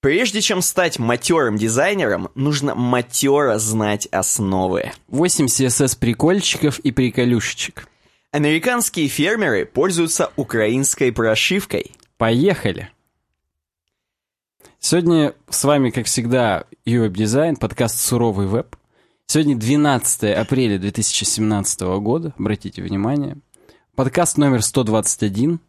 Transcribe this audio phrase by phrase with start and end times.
[0.00, 4.92] Прежде чем стать матерым дизайнером, нужно матера знать основы.
[5.08, 7.86] 8 CSS-прикольчиков и приколюшечек.
[8.32, 11.92] Американские фермеры пользуются украинской прошивкой.
[12.16, 12.88] Поехали!
[14.78, 18.76] Сегодня с вами, как всегда, UWeb Design, подкаст «Суровый веб».
[19.26, 23.36] Сегодня 12 апреля 2017 года, обратите внимание.
[23.94, 25.60] Подкаст номер 121.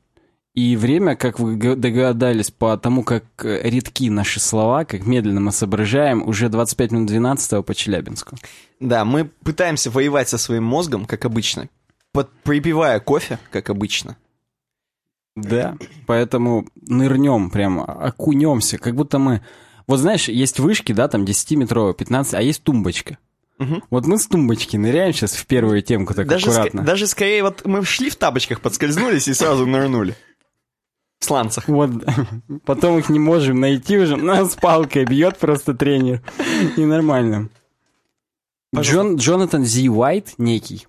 [0.54, 5.54] И время, как вы догадались по тому, как э, редки наши слова, как медленно мы
[5.54, 8.36] соображаем, уже 25 минут 12 по Челябинску.
[8.82, 11.70] Да, мы пытаемся воевать со своим мозгом, как обычно,
[12.12, 14.18] под, припивая кофе, как обычно.
[15.38, 19.42] Да, поэтому нырнем, прям окунемся, как будто мы...
[19.88, 23.18] Вот знаешь, есть вышки, да, там 10-метровые, 15, а есть тумбочка.
[23.58, 23.84] Угу.
[23.90, 26.82] Вот мы с тумбочки ныряем сейчас в первую темку так даже аккуратно.
[26.82, 30.18] Ск- даже скорее вот мы шли в тапочках, подскользнулись и сразу нырнули
[31.24, 31.68] сланцах.
[31.68, 31.92] Вот,
[32.66, 36.22] потом их не можем найти уже, нас палкой бьет просто тренер.
[36.78, 37.50] И нормально.
[38.76, 40.88] Джон, Джонатан Зи Уайт некий.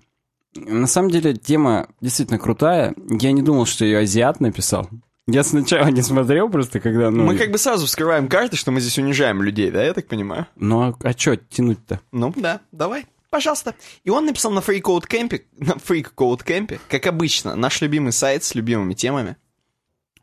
[0.55, 2.93] На самом деле тема действительно крутая.
[3.09, 4.89] Я не думал, что ее азиат написал.
[5.25, 7.09] Я сначала не смотрел просто, когда...
[7.09, 7.23] Ну...
[7.23, 10.47] Мы как бы сразу вскрываем карты, что мы здесь унижаем людей, да, я так понимаю?
[10.57, 12.01] Ну, а, а что тянуть-то?
[12.11, 13.73] Ну, да, давай, пожалуйста.
[14.03, 18.11] И он написал на Free Code Camp, на Free Code Camp, как обычно, наш любимый
[18.11, 19.37] сайт с любимыми темами.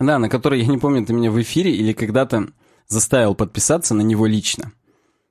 [0.01, 2.49] Да, на который, я не помню, ты меня в эфире или когда-то
[2.89, 4.73] заставил подписаться на него лично.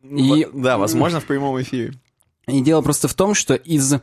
[0.04, 0.48] И...
[0.54, 1.94] Да, возможно, в прямом эфире.
[2.48, 3.96] И дело просто в том, что из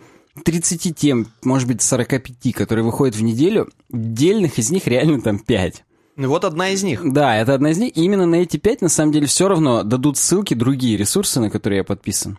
[0.44, 5.84] 30 тем, может быть, 45, которые выходят в неделю, дельных из них реально там 5.
[6.16, 7.00] Ну вот одна из них.
[7.04, 7.96] Да, это одна из них.
[7.96, 11.50] И именно на эти 5, на самом деле, все равно дадут ссылки другие ресурсы, на
[11.50, 12.38] которые я подписан.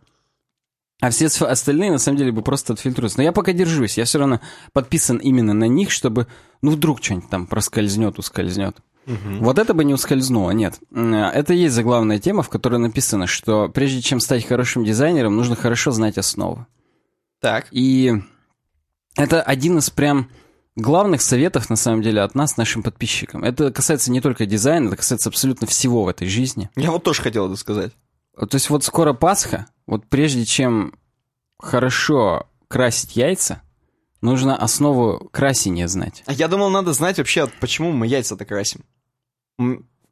[1.00, 3.20] А все остальные, на самом деле, бы просто отфильтруются.
[3.20, 3.98] Но я пока держусь.
[3.98, 4.42] Я все равно
[4.74, 6.26] подписан именно на них, чтобы,
[6.64, 8.78] ну, вдруг что-нибудь там проскользнет, ускользнет.
[9.06, 9.38] Угу.
[9.42, 10.80] Вот это бы не ускользнуло, нет.
[10.92, 15.92] Это есть заглавная тема, в которой написано, что прежде чем стать хорошим дизайнером, нужно хорошо
[15.92, 16.66] знать основы.
[17.40, 17.68] Так.
[17.70, 18.16] И
[19.16, 20.30] это один из прям
[20.76, 23.44] главных советов, на самом деле, от нас, нашим подписчикам.
[23.44, 26.70] Это касается не только дизайна, это касается абсолютно всего в этой жизни.
[26.76, 27.94] Я вот тоже хотел это сказать.
[28.38, 30.94] То есть вот скоро Пасха, вот прежде чем
[31.58, 33.62] хорошо красить яйца,
[34.22, 36.24] нужно основу красения знать.
[36.26, 38.86] А я думал, надо знать вообще, почему мы яйца-то красим.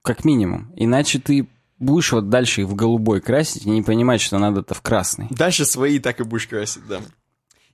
[0.01, 0.71] Как минимум.
[0.75, 1.47] Иначе ты
[1.77, 5.27] будешь вот дальше их в голубой красить и не понимать, что надо-то в красный.
[5.29, 7.01] Дальше свои так и будешь красить, да.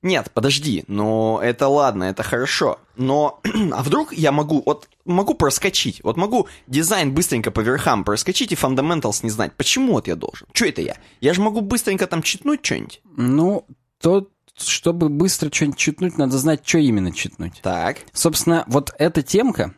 [0.02, 2.80] Нет, подожди, но это ладно, это хорошо.
[2.96, 3.40] Но,
[3.72, 8.56] а вдруг я могу, вот могу проскочить, вот могу дизайн быстренько по верхам проскочить и
[8.56, 9.54] фундаменталс не знать.
[9.54, 10.48] Почему вот я должен?
[10.54, 10.98] Что это я?
[11.20, 13.02] Я же могу быстренько там читнуть что-нибудь.
[13.16, 13.68] Ну,
[14.00, 17.62] то, чтобы быстро что-нибудь читнуть, надо знать, что именно читнуть.
[17.62, 17.98] Так.
[18.12, 19.76] Собственно, вот эта темка,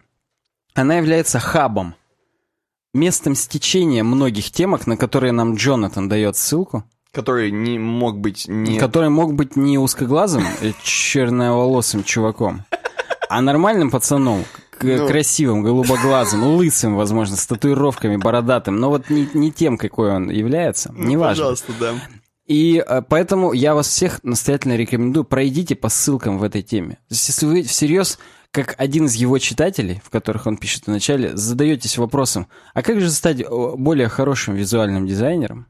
[0.73, 1.95] она является хабом,
[2.94, 6.84] местом стечения многих темок, на которые нам Джонатан дает ссылку.
[7.13, 8.79] Который не мог быть не...
[8.79, 10.44] Который мог быть не узкоглазым,
[10.84, 12.63] черноволосым чуваком,
[13.29, 14.46] а нормальным пацаном,
[14.81, 15.07] ну.
[15.07, 20.91] красивым, голубоглазым, лысым, возможно, с татуировками, бородатым, но вот не, не тем, какой он является,
[20.91, 21.44] ну, неважно.
[21.44, 21.94] Пожалуйста, да.
[22.47, 26.96] И э, поэтому я вас всех настоятельно рекомендую, пройдите по ссылкам в этой теме.
[27.07, 28.19] То есть, если вы всерьез,
[28.52, 33.09] как один из его читателей, в которых он пишет вначале, задаетесь вопросом, а как же
[33.12, 35.68] стать более хорошим визуальным дизайнером,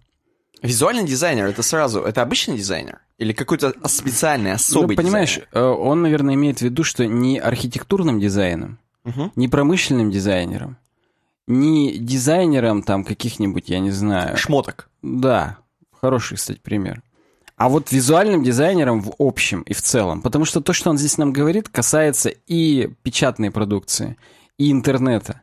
[0.63, 3.01] Визуальный дизайнер это сразу, это обычный дизайнер?
[3.17, 5.49] Или какой-то специальный, особый ну, понимаешь, дизайнер?
[5.51, 9.31] Э, он, наверное, имеет в виду, что не архитектурным дизайном, угу.
[9.35, 10.77] не промышленным дизайнером,
[11.47, 14.37] не дизайнером там каких-нибудь, я не знаю...
[14.37, 14.89] Шмоток.
[15.01, 15.57] Да,
[15.91, 17.01] хороший, кстати, пример.
[17.57, 20.21] А вот визуальным дизайнером в общем и в целом.
[20.21, 24.17] Потому что то, что он здесь нам говорит, касается и печатной продукции,
[24.57, 25.41] и интернета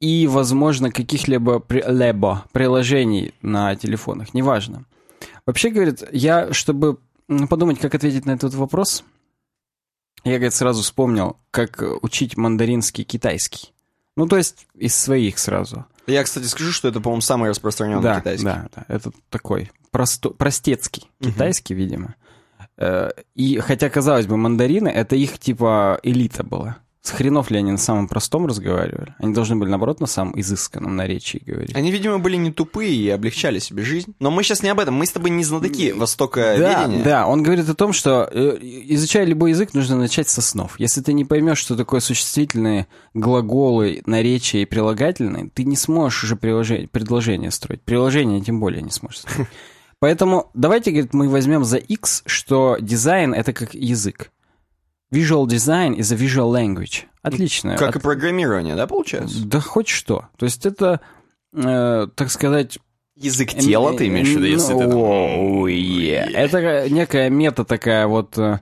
[0.00, 4.84] и, возможно, каких-либо при, либо приложений на телефонах, неважно.
[5.46, 6.98] Вообще, говорит, я, чтобы
[7.48, 9.04] подумать, как ответить на этот вопрос,
[10.24, 13.72] я, говорит, сразу вспомнил, как учить мандаринский китайский.
[14.16, 15.86] Ну, то есть из своих сразу.
[16.06, 18.44] Я, кстати, скажу, что это, по-моему, самый распространенный да, китайский.
[18.44, 21.30] Да, да, это такой просто, простецкий угу.
[21.30, 22.14] китайский, видимо.
[22.76, 26.78] Э, и хотя, казалось бы, мандарины, это их, типа, элита была.
[27.00, 29.14] С хренов ли они на самом простом разговаривали?
[29.18, 31.74] Они должны были, наоборот, на самом изысканном наречии говорить.
[31.74, 34.14] Они, видимо, были не тупые и облегчали себе жизнь.
[34.18, 34.94] Но мы сейчас не об этом.
[34.94, 37.26] Мы с тобой не знатоки востока Да, да.
[37.26, 40.74] Он говорит о том, что э, изучая любой язык, нужно начать со снов.
[40.78, 46.36] Если ты не поймешь, что такое существительные глаголы, наречия и прилагательные, ты не сможешь уже
[46.36, 47.80] предложение строить.
[47.82, 49.48] Приложение тем более не сможешь строить.
[50.00, 54.30] Поэтому давайте, говорит, мы возьмем за X, что дизайн— это как язык.
[55.10, 57.04] Visual design is a visual language.
[57.22, 57.76] Отлично.
[57.76, 57.96] Как От...
[57.96, 59.44] и программирование, да, получается?
[59.44, 60.28] Да хоть что.
[60.36, 61.00] То есть это
[61.54, 62.78] э, так сказать...
[63.16, 64.86] Язык тела ты имеешь в виду, если ты...
[64.86, 66.30] О, yeah.
[66.30, 68.60] Это некая мета такая вот э,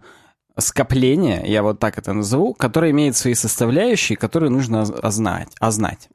[0.59, 6.09] скопление, я вот так это назову, которое имеет свои составляющие, которые нужно знать.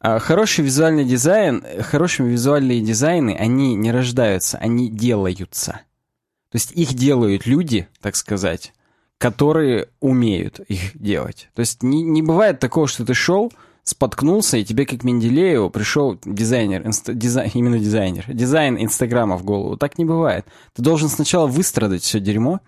[0.00, 5.82] А хороший визуальный дизайн, хорошие визуальные дизайны, они не рождаются, они делаются.
[6.50, 8.72] То есть их делают люди, так сказать,
[9.20, 11.50] которые умеют их делать.
[11.54, 13.52] То есть не, не бывает такого, что ты шел,
[13.84, 19.76] споткнулся, и тебе, как Менделееву, пришел дизайнер, инста, дизайн, именно дизайнер, дизайн Инстаграма в голову.
[19.76, 20.46] Так не бывает.
[20.74, 22.60] Ты должен сначала выстрадать все дерьмо,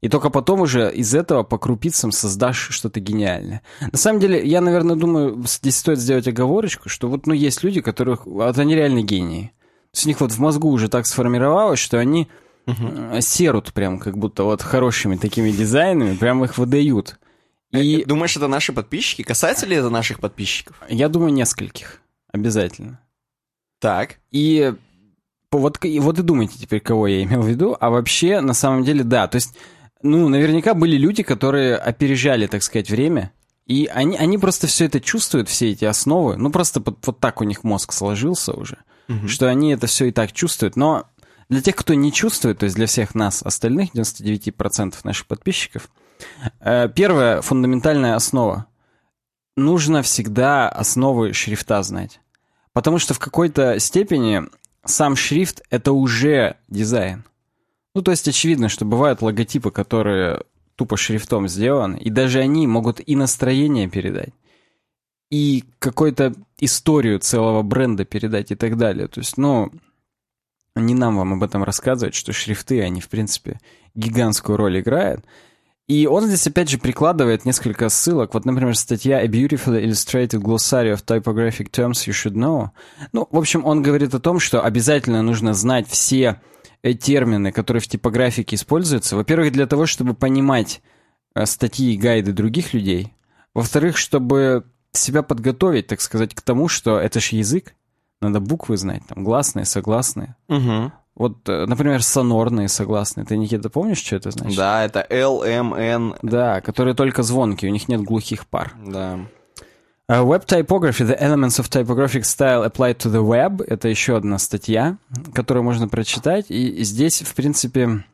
[0.00, 3.62] и только потом уже из этого по крупицам создашь что-то гениальное.
[3.92, 7.80] На самом деле, я, наверное, думаю, здесь стоит сделать оговорочку, что вот, ну, есть люди,
[7.80, 8.26] которых...
[8.26, 9.52] Вот они реально гении.
[9.92, 12.26] То у них вот в мозгу уже так сформировалось, что они
[12.66, 13.20] угу.
[13.20, 17.18] серут прям как будто вот хорошими такими дизайнами, прям их выдают.
[17.72, 18.04] И...
[18.04, 19.22] Думаешь, это наши подписчики?
[19.22, 20.76] Касается ли это наших подписчиков?
[20.88, 22.00] Я думаю, нескольких.
[22.30, 23.00] Обязательно.
[23.80, 24.18] Так.
[24.30, 24.74] И
[25.50, 27.76] вот, и вот и думайте теперь, кого я имел в виду.
[27.80, 29.26] А вообще, на самом деле, да.
[29.26, 29.56] То есть
[30.02, 33.32] ну, наверняка были люди, которые опережали, так сказать, время,
[33.66, 36.36] и они, они просто все это чувствуют, все эти основы.
[36.36, 38.78] Ну, просто вот, вот так у них мозг сложился уже,
[39.08, 39.28] угу.
[39.28, 40.76] что они это все и так чувствуют.
[40.76, 41.06] Но
[41.52, 45.90] для тех, кто не чувствует, то есть для всех нас, остальных 99% наших подписчиков,
[46.60, 48.66] э, первая фундаментальная основа.
[49.54, 52.20] Нужно всегда основы шрифта знать.
[52.72, 54.44] Потому что в какой-то степени
[54.86, 57.24] сам шрифт— это уже дизайн.
[57.94, 60.44] Ну, то есть очевидно, что бывают логотипы, которые
[60.76, 64.32] тупо шрифтом сделаны, и даже они могут и настроение передать,
[65.30, 69.06] и какую-то историю целого бренда передать и так далее.
[69.06, 69.70] То есть, ну,
[70.74, 73.60] не нам вам об этом рассказывать, что шрифты, они, в принципе,
[73.94, 75.24] гигантскую роль играют.
[75.88, 78.34] И он здесь, опять же, прикладывает несколько ссылок.
[78.34, 82.70] Вот, например, статья «A beautifully illustrated glossary of typographic terms you should know».
[83.12, 86.40] Ну, в общем, он говорит о том, что обязательно нужно знать все
[86.82, 89.14] Э, термины, которые в типографике используются.
[89.14, 90.82] Во-первых, для того, чтобы понимать
[91.34, 93.14] э, статьи и гайды других людей.
[93.54, 97.74] Во-вторых, чтобы себя подготовить, так сказать, к тому, что это же язык,
[98.22, 100.36] надо буквы знать, там, гласные, согласные.
[100.48, 100.92] Угу.
[101.14, 103.26] Вот, э, например, сонорные согласные.
[103.26, 104.56] Ты, Никита, помнишь, что это значит?
[104.56, 106.14] Да, это L, M, N.
[106.22, 108.72] Да, которые только звонкие, у них нет глухих пар.
[108.84, 109.18] Да.
[110.10, 113.64] Uh, web Typography, The Elements of Typographic Style Applied to the Web.
[113.66, 114.98] Это еще одна статья,
[115.32, 116.46] которую можно прочитать.
[116.50, 118.04] И здесь, в принципе,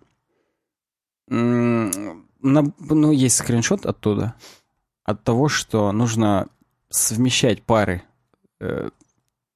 [1.28, 1.90] на,
[2.42, 4.34] ну, есть скриншот оттуда.
[5.04, 6.48] От того, что нужно
[6.90, 8.02] совмещать пары
[8.60, 8.90] э,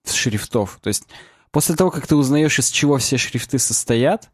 [0.05, 0.79] шрифтов.
[0.83, 1.05] То есть
[1.51, 4.31] после того, как ты узнаешь, из чего все шрифты состоят,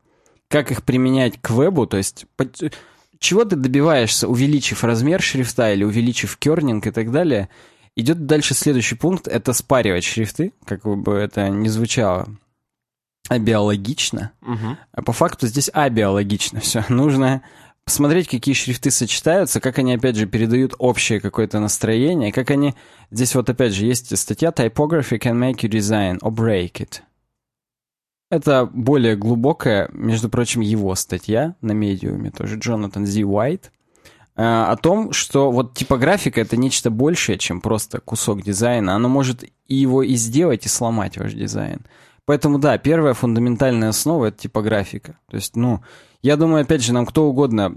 [0.48, 2.26] как их применять к вебу, то есть
[3.18, 7.48] чего ты добиваешься, увеличив размер шрифта или увеличив кернинг и так далее–
[7.98, 12.28] Идет дальше следующий пункт, это спаривать шрифты, как бы это ни звучало
[13.28, 14.30] абиологично.
[14.40, 14.76] Угу.
[14.92, 16.84] А по факту здесь абиологично все.
[16.88, 17.42] Нужно
[17.88, 22.74] посмотреть, какие шрифты сочетаются, как они, опять же, передают общее какое-то настроение, как они...
[23.10, 27.00] Здесь вот, опять же, есть статья «Typography can make you design or break it».
[28.30, 33.72] Это более глубокая, между прочим, его статья на медиуме, тоже Джонатан Зи Уайт.
[34.36, 38.96] Э, о том, что вот типографика это нечто большее, чем просто кусок дизайна.
[38.96, 41.86] Оно может и его и сделать, и сломать ваш дизайн.
[42.26, 45.18] Поэтому да, первая фундаментальная основа это типографика.
[45.30, 45.80] То есть, ну,
[46.22, 47.76] я думаю, опять же, нам кто угодно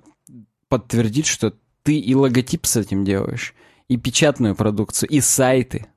[0.72, 3.54] подтвердит, что ты и логотип с этим делаешь,
[3.90, 5.88] и печатную продукцию, и сайты.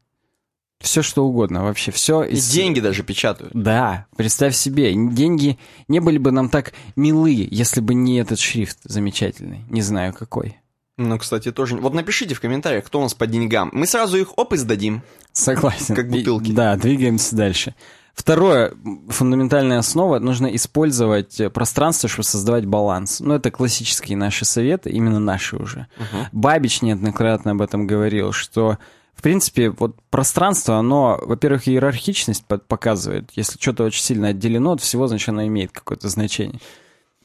[0.81, 2.25] Все что угодно, вообще все.
[2.25, 2.51] И из...
[2.51, 3.53] деньги даже печатают.
[3.55, 8.79] Да, представь себе, деньги не были бы нам так милы, если бы не этот шрифт
[8.83, 9.65] замечательный.
[9.71, 10.59] Не знаю какой.
[10.97, 11.77] Ну, кстати, тоже.
[11.77, 13.71] Вот напишите в комментариях, кто у нас по деньгам.
[13.73, 15.03] Мы сразу их оп и сдадим.
[15.33, 15.95] Согласен.
[15.95, 16.51] Как бутылки.
[16.51, 17.77] И, да, двигаемся дальше.
[18.15, 18.73] Второе,
[19.09, 23.21] фундаментальная основа, нужно использовать пространство, чтобы создавать баланс.
[23.21, 25.89] Ну, это классические наши советы, именно наши уже.
[25.99, 26.27] Угу.
[26.33, 28.79] Бабич неоднократно об этом говорил, что
[29.15, 33.31] в принципе, вот пространство, оно, во-первых, иерархичность показывает.
[33.35, 36.61] Если что-то очень сильно отделено от всего, значит, оно имеет какое-то значение.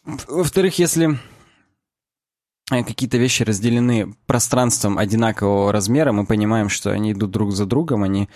[0.05, 1.19] Во-вторых, если
[2.71, 8.03] э, какие-то вещи разделены пространством одинакового размера, мы понимаем, что они идут друг за другом,
[8.03, 8.29] они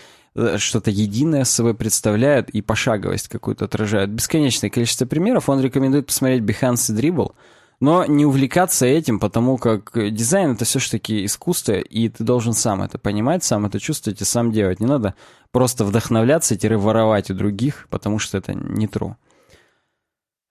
[0.57, 4.11] что-то единое собой представляют и пошаговость какую-то отражают.
[4.11, 5.49] Бесконечное количество примеров.
[5.49, 7.31] Он рекомендует посмотреть Behance и Dribble–
[7.83, 12.97] но не увлекаться этим, потому как дизайн это все-таки искусство, и ты должен сам это
[12.97, 14.79] понимать, сам это чувствовать и сам делать.
[14.79, 15.15] Не надо
[15.51, 19.15] просто вдохновляться-воровать у других, потому что это не true.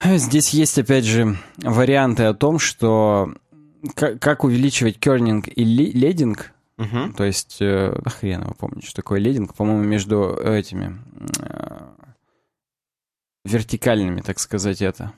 [0.05, 3.33] Здесь есть, опять же, варианты о том, что
[3.95, 7.12] как, увеличивать кернинг и лединг Мгм.
[7.12, 10.99] То есть, э, да хрен его помню, что такое лейдинг, по-моему, между этими
[11.41, 11.88] э,
[13.45, 15.12] вертикальными, так сказать, это.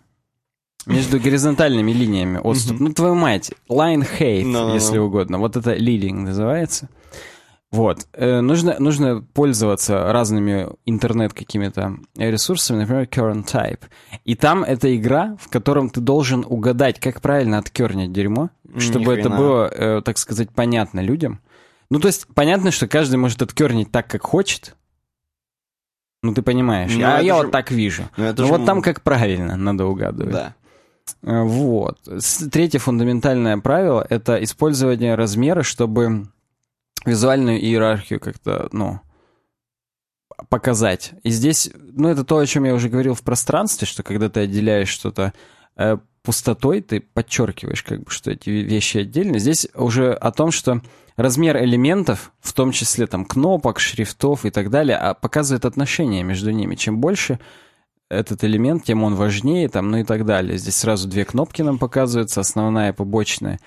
[0.87, 2.79] Между горизонтальными линиями отступ.
[2.79, 4.07] Ну, твою мать, line
[4.45, 4.75] Ну-ну-ну.
[4.75, 5.39] если угодно.
[5.39, 6.91] Вот это лидинг называется.
[7.75, 8.07] Вот.
[8.13, 13.81] Э, нужно, нужно пользоваться разными интернет какими-то ресурсами, например, current type.
[14.25, 19.29] И там это игра, в котором ты должен угадать, как правильно откернить дерьмо, чтобы это
[19.29, 21.41] было, э, так сказать, понятно людям.
[21.91, 24.77] Ну, то есть, понятно, что каждый может откернить так, как хочет.
[26.23, 26.93] Ну, ты понимаешь.
[26.95, 28.05] Ну, а это я же- вот так вижу.
[28.17, 30.33] Ну, это Ну, же вот там как правильно надо угадывать.
[30.33, 30.55] Да.
[31.23, 31.99] Э, Вот.
[32.53, 36.29] Третье фундаментальное правило— это использование размера, чтобы
[37.07, 39.01] визуальную иерархию как-то, ну,
[40.49, 41.13] показать.
[41.23, 44.41] И здесь, ну, это то, о чем я уже говорил в пространстве, что когда ты
[44.41, 45.33] отделяешь что-то
[45.77, 49.39] э, пустотой, ты подчеркиваешь, как бы, что эти вещи отдельно.
[49.39, 50.81] Здесь уже о том, что
[51.17, 56.51] размер элементов, в том числе там кнопок, шрифтов и так далее, а показывает отношение между
[56.51, 56.75] ними.
[56.75, 57.39] Чем больше
[58.11, 60.59] этот элемент, тем он важнее, там, ну и так далее.
[60.59, 63.61] Здесь сразу две кнопки нам показываются, основная и побочная.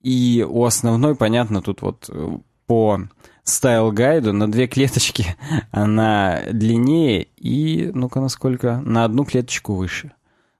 [0.00, 3.00] И у основной, понятно, тут вот э, по
[3.44, 5.36] стайл-гайду на две клеточки
[5.70, 10.12] она длиннее и, ну-ка, насколько, на одну клеточку выше.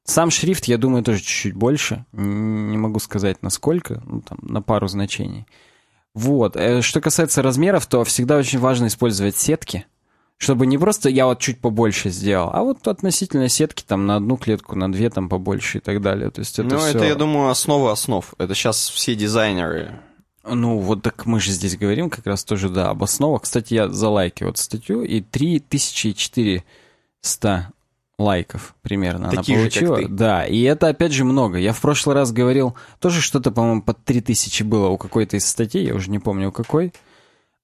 [0.05, 2.05] Сам шрифт, я думаю, тоже чуть-чуть больше.
[2.13, 5.47] Не могу сказать, насколько, ну, там, на пару значений.
[6.13, 6.57] Вот.
[6.57, 9.87] Э, Что касается размеров, то всегда очень важно использовать сетки,
[10.37, 14.37] чтобы не просто я вот чуть побольше сделал, а вот относительно сетки там на одну
[14.37, 16.31] клетку, на две там побольше и так далее.
[16.31, 18.35] То есть это ну, всё- это, я думаю, основа основ.
[18.37, 19.99] Это сейчас все дизайнеры.
[20.47, 23.43] Ну, вот так мы же здесь говорим как раз тоже, да, об основах.
[23.43, 26.65] Кстати, я залайкивал эту статью, и 3400
[28.19, 29.97] лайков примерно Таких она же, как получила.
[29.97, 30.09] ты.
[30.09, 31.59] Да, и это опять же много.
[31.59, 35.87] Я в прошлый раз говорил, тоже что-то, по-моему, под 3000 было у какой-то из статей,
[35.87, 36.93] я уже не помню у какой.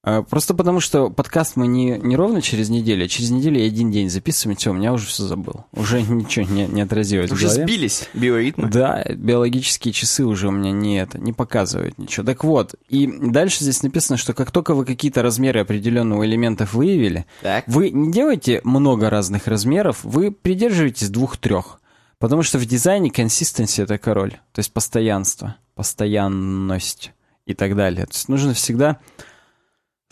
[0.03, 3.67] А, Просто потому, что подкаст мы не, не ровно через неделю, а через неделю и
[3.67, 5.65] один день записываем, все, у меня уже все забыл.
[5.73, 8.67] Уже ничего не, не отразилось Уже сбились биоритмы.
[8.69, 12.25] Да, биологические часы уже у меня не это, не показывают ничего.
[12.25, 17.27] Так вот, и дальше здесь написано, что как только вы какие-то размеры определенного элементов выявили,
[17.43, 17.65] Так.
[17.67, 21.79] вы не делаете много разных размеров, вы придерживаетесь двух-трех.
[22.17, 27.13] Потому что в дизайне консистенция это король, то есть постоянство, постоянность
[27.47, 28.05] и так далее.
[28.05, 28.99] То есть нужно всегда,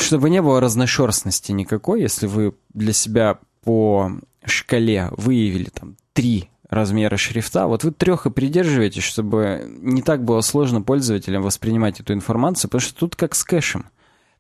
[0.02, 4.12] чтобы не было разношерстности никакой, если вы для себя по
[4.46, 10.42] шкале выявили там три размера шрифта, вот вы трех и придерживаетесь, чтобы не так было
[10.42, 13.86] сложно пользователям воспринимать эту информацию, потому что тут как с кэшем.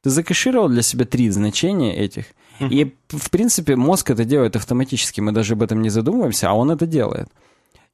[0.01, 2.25] Ты закэшировал для себя три значения этих,
[2.59, 6.71] и, в принципе, мозг это делает автоматически, мы даже об этом не задумываемся, а он
[6.71, 7.29] это делает.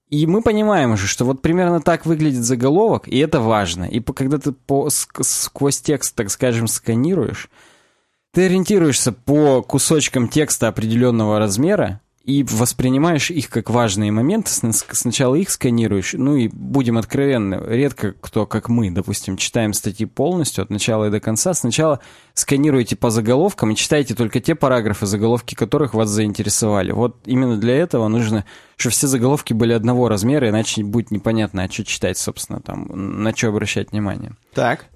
[0.10, 3.86] И мы понимаем уже, что вот примерно так выглядит заголовок, и это важно.
[3.86, 7.50] И когда ты по, ск- сквозь текст, так скажем, сканируешь,
[8.32, 14.50] ты ориентируешься по кусочкам текста определенного размера и воспринимаешь их как важные моменты.
[14.50, 20.08] Сна- Сначала их сканируешь, ну и будем откровенны, редко кто, как мы, допустим, читаем статьи
[20.08, 21.54] полностью от начала и до конца.
[21.54, 22.00] Сначала
[22.34, 26.92] сканируете по заголовкам и читаете только те параграфы, заголовки которых вас заинтересовали.
[26.92, 28.44] Вот именно для этого нужно,
[28.76, 33.36] чтобы все заголовки были одного размера, иначе будет непонятно, а что читать, собственно, там, на
[33.36, 34.36] что обращать внимание.
[34.56, 34.88] Так.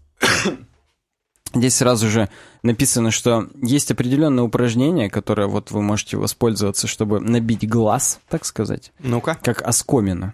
[1.53, 2.29] Здесь сразу же
[2.63, 8.91] написано, что есть определенное упражнение, которое вот вы можете воспользоваться, чтобы набить глаз, так сказать,
[8.99, 9.37] Ну-ка.
[9.41, 10.33] как оскомину.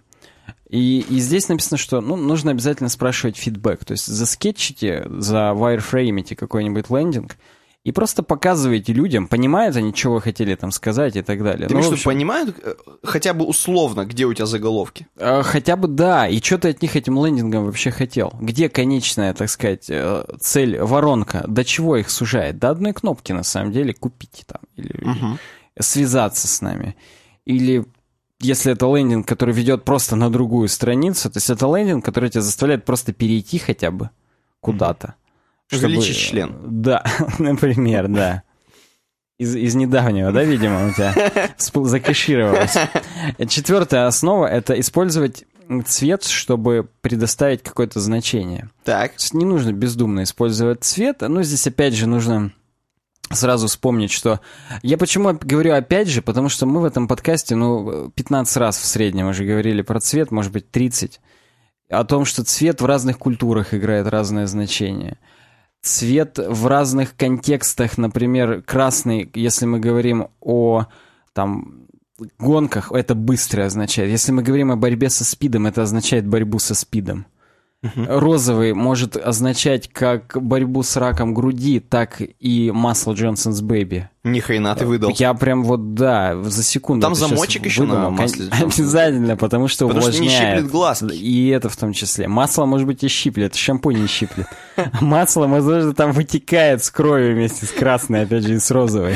[0.69, 3.85] И, и здесь написано, что ну, нужно обязательно спрашивать фидбэк.
[3.85, 7.37] То есть заскетчите, за вайрфреймите какой-нибудь лендинг
[7.85, 11.67] и просто показываете людям, понимают они, что вы хотели там сказать и так далее.
[11.67, 12.73] Ты Ну, что, общем, понимают э,
[13.03, 15.07] хотя бы условно, где у тебя заголовки?
[15.17, 18.33] Э, Хотя бы да, и что ты от них этим лендингом вообще хотел?
[18.41, 21.45] Где конечная, так сказать, э, цель, воронка?
[21.47, 22.57] До чего их сужает?
[22.57, 24.61] До одной кнопки, на самом деле, купить там.
[24.77, 25.37] Или Мгм.
[25.79, 26.95] связаться с нами.
[27.45, 27.85] Или
[28.39, 32.41] если это лендинг, который ведет просто на другую страницу, то есть это лендинг, который тебя
[32.41, 34.09] заставляет просто перейти хотя бы
[34.59, 35.13] куда-то.
[35.71, 36.55] Увеличить член.
[36.63, 37.03] Да,
[37.39, 38.43] например, да.
[39.37, 41.13] Из, из недавнего, да, видимо, у тебя
[41.57, 42.77] закэшировалось.
[43.49, 45.43] Четвертая основа— это использовать
[45.85, 48.69] цвет, чтобы предоставить какое-то значение.
[48.83, 49.13] Так.
[49.33, 52.53] Не нужно бездумно использовать цвет, но здесь опять же нужно
[53.31, 54.39] сразу вспомнить, что...
[54.83, 58.85] Я почему говорю опять же, потому что мы в этом подкасте, ну, 15 раз в
[58.85, 61.19] среднем уже говорили про цвет, может быть, 30.
[61.89, 65.17] О том, что цвет в разных культурах играет разное значение.
[65.85, 70.87] Цвет в разных контекстах, например, красный, если мы говорим о
[71.33, 71.85] там
[72.39, 74.09] гонках, это быстрое означает.
[74.09, 77.27] Если мы говорим о борьбе со спидом, это означает борьбу со спидом.
[78.07, 84.05] Розовый может означать как борьбу с раком груди, так и масло Джонсон's Baby.
[84.23, 85.11] Ни хрена ты выдал.
[85.15, 87.03] Я прям вот, да, за секунду.
[87.03, 90.55] Там замочек еще на масле Обязательно, потому что Потому что не увлажняет.
[90.57, 91.13] щиплет глазки.
[91.13, 92.27] И это в том числе.
[92.27, 94.47] Масло, может быть, и щиплет, шампунь не щиплет.
[95.01, 99.15] Масло, возможно, там вытекает с кровью вместе с красной, опять же, и с розовой.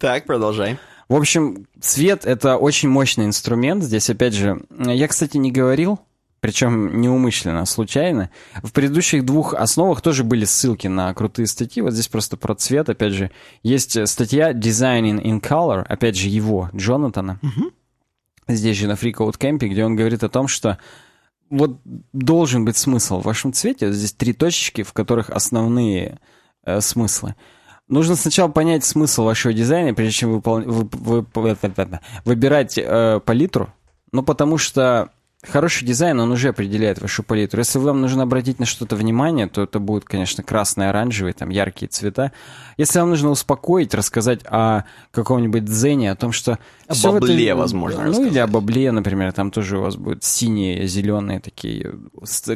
[0.00, 0.78] Так, продолжай.
[1.08, 3.84] В общем, цвет— это очень мощный инструмент.
[3.84, 6.00] Здесь, опять же, я, кстати, не говорил,
[6.42, 8.28] причем неумышленно, случайно.
[8.64, 11.80] В предыдущих двух основах тоже были ссылки на крутые статьи.
[11.80, 13.30] Вот здесь просто про цвет, опять же.
[13.62, 17.38] Есть статья Designing in Color, опять же, его, Джонатана.
[18.48, 20.78] Здесь же на Free Code Camp, где он говорит о том, что
[21.48, 21.78] вот
[22.12, 23.86] должен быть смысл в вашем цвете.
[23.86, 26.18] Вот Здесь три точечки, в которых основные
[26.64, 27.36] э, смыслы.
[27.86, 33.72] Нужно сначала понять смысл вашего дизайна, прежде чем выпол- вы- вы- выбирать э, палитру.
[34.10, 35.10] Ну, потому что
[35.42, 37.58] хороший дизайн, он уже определяет вашу палитру.
[37.60, 41.88] Если вам нужно обратить на что-то внимание, то это будут, конечно, красные, оранжевые, там, яркие
[41.88, 42.30] цвета.
[42.76, 46.58] Если вам нужно успокоить, рассказать о каком-нибудь дзене, о том, что...
[46.86, 48.36] О бабле, этой- возможно, Ну, или рассказать.
[48.38, 51.92] о бабле, например, там тоже у вас будут синие, зеленые такие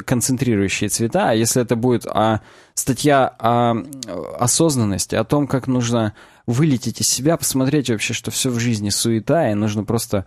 [0.05, 1.29] концентрирующие цвета.
[1.29, 2.41] А если это будет а,
[2.73, 3.75] статья о
[4.39, 6.13] осознанности, о том, как нужно
[6.45, 10.25] вылететь из себя, посмотреть вообще, что все в жизни суета, и нужно просто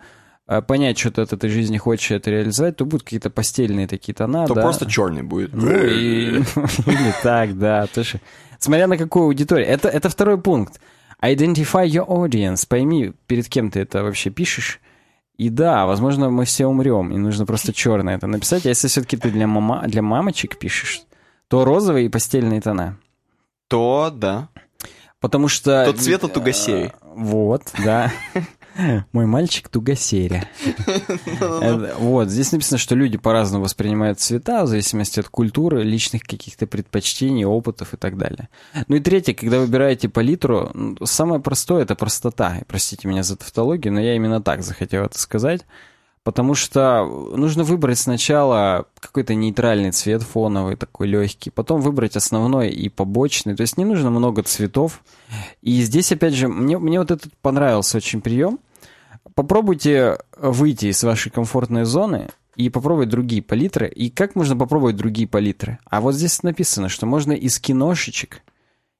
[0.67, 4.45] понять, что ты от этой жизни хочешь это реализовать, то будут какие-то постельные такие тона,
[4.47, 4.61] То да.
[4.61, 5.53] просто черный будет.
[5.53, 6.39] Ну, и-
[6.87, 7.87] Или так, да.
[7.87, 8.19] тоже.
[8.59, 9.67] Смотря на какую аудиторию.
[9.67, 10.79] Это, это второй пункт.
[11.23, 12.65] Identify your audience.
[12.67, 14.79] Пойми, перед кем ты это вообще пишешь.
[15.37, 18.65] И да, возможно, мы все умрем, и нужно просто черное это написать.
[18.65, 21.01] А если все-таки ты для, мама, для мамочек пишешь,
[21.47, 22.97] то розовые и постельные тона.
[23.67, 24.49] То, да.
[25.19, 25.85] Потому что...
[25.85, 26.87] То цвета тугосерий.
[26.87, 28.11] Э, Вот, да.
[29.11, 30.47] Мой мальчик тугосеря.
[31.39, 36.67] Это- Вот, здесь написано, что люди по-разному воспринимают цвета в зависимости от культуры, личных каких-то
[36.67, 38.49] предпочтений, опытов и так далее.
[38.87, 42.59] Ну и третье, когда выбираете палитру, ну, самое простое— это простота.
[42.67, 45.61] Простите меня за тавтологию, но я именно так захотел это сказать.
[46.23, 47.03] Потому что
[47.35, 53.55] нужно выбрать сначала какой-то нейтральный цвет фоновый, такой легкий, потом выбрать основной и побочный.
[53.55, 55.01] То есть не нужно много цветов.
[55.61, 58.59] И здесь, опять же, мне, мне вот этот понравился очень прием.
[59.33, 63.87] Попробуйте выйти из вашей комфортной зоны и попробовать другие палитры.
[63.87, 65.79] И как можно попробовать другие палитры?
[65.85, 68.43] А вот здесь написано, что можно из киношечек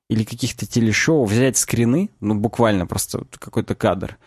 [0.09, 4.17] или каких-то телешоу взять скрины, ну буквально просто какой-то кадр,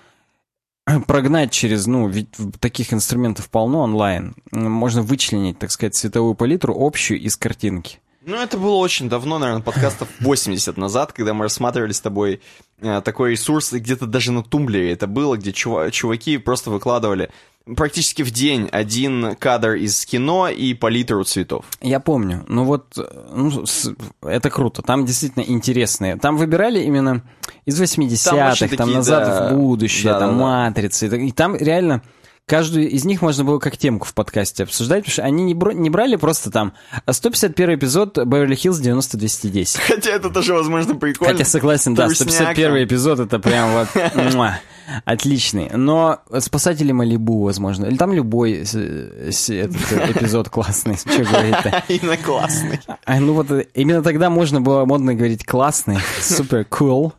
[1.06, 2.28] прогнать через, ну, ведь
[2.60, 4.34] таких инструментов полно онлайн.
[4.52, 8.00] Можно вычленить, так сказать, цветовую палитру общую из картинки.
[8.26, 12.40] Ну, это было очень давно, наверное, подкастов 80 назад, когда мы рассматривали с тобой
[12.80, 17.30] э, такой ресурс, и где-то даже на Тумблере это было, где чува- чуваки просто выкладывали
[17.76, 21.64] практически в день один кадр из кино и палитру цветов.
[21.80, 22.44] Я помню.
[22.48, 23.02] Ну вот, э,
[23.34, 24.82] ну, с- это круто.
[24.82, 26.16] Там действительно интересные.
[26.16, 27.22] Там выбирали именно
[27.64, 30.42] из 80-х, Там там, такие, назад да, в будущее, да, там да.
[30.44, 31.06] матрицы.
[31.26, 32.02] И там реально
[32.46, 35.72] каждую из них можно было как темку в подкасте обсуждать, потому что они не, бро-
[35.72, 36.74] не брали просто там
[37.10, 39.78] 151 эпизод Беверли-Хиллз 90-210.
[39.80, 41.32] Хотя это тоже, возможно, прикольно.
[41.32, 42.84] Хотя согласен, да, Трусняк 151 там.
[42.84, 43.88] эпизод это прям вот
[45.04, 45.70] отличный.
[45.72, 49.76] Но спасатели Малибу, возможно, или там любой с- с- этот
[50.16, 51.82] эпизод классный, что говорить-то.
[51.88, 52.80] Именно классный.
[53.06, 57.12] А, ну вот э, именно тогда можно было модно говорить классный, супер cool.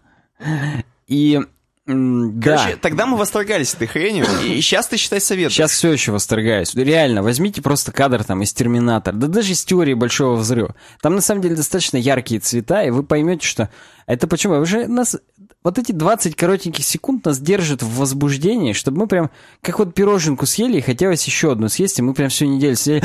[1.08, 1.40] И
[1.88, 5.52] м, да, Короче, тогда мы восторгались этой хренью, и сейчас ты считай совет.
[5.52, 6.74] сейчас все еще восторгаюсь.
[6.76, 10.76] Реально, возьмите просто кадр там из Терминатора, да даже из теории Большого Взрыва.
[11.02, 13.70] Там на самом деле достаточно яркие цвета, и вы поймете, что
[14.08, 14.56] это почему.
[14.60, 15.18] Вы же нас
[15.66, 20.46] вот эти 20 коротеньких секунд нас держат в возбуждении, чтобы мы прям, как вот пироженку
[20.46, 23.04] съели, и хотелось еще одну съесть, и мы прям всю неделю сидели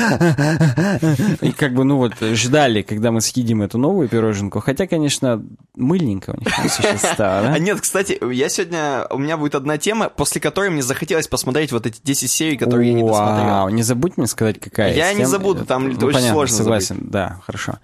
[1.40, 4.60] и как бы, ну вот, ждали, когда мы съедим эту новую пироженку.
[4.60, 5.42] Хотя, конечно,
[5.74, 7.52] мыльненько у них сейчас стало, да?
[7.54, 9.06] А нет, кстати, я сегодня...
[9.08, 12.90] У меня будет одна тема, после которой мне захотелось посмотреть вот эти 10 серий, которые
[12.90, 13.70] я не досмотрел.
[13.70, 17.78] Не забудь мне сказать, какая Я не забуду, там Ну, очень сложно согласен, да, хорошо.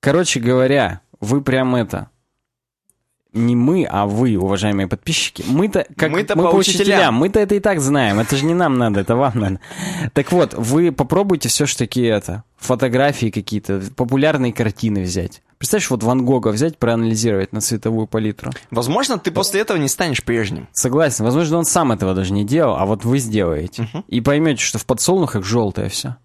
[0.00, 2.08] Короче говоря, вы прям это...
[3.32, 5.42] Не мы, а вы, уважаемые подписчики.
[5.46, 7.14] Мы-то как Мы-то мы по учителям.
[7.14, 8.20] Мы-то это и так знаем.
[8.20, 9.60] Это же не нам надо, это вам надо.
[10.12, 15.42] Так вот, вы попробуйте все-таки это фотографии какие-то, популярные картины взять.
[15.58, 18.50] Представляешь, вот Ван Гога взять, проанализировать на цветовую палитру.
[18.70, 20.68] Возможно, ты после этого не станешь прежним.
[20.72, 21.24] Согласен.
[21.24, 23.88] Возможно, он сам этого даже не делал, а вот вы сделаете.
[24.08, 26.16] И поймете, что в подсолнухах желтое все.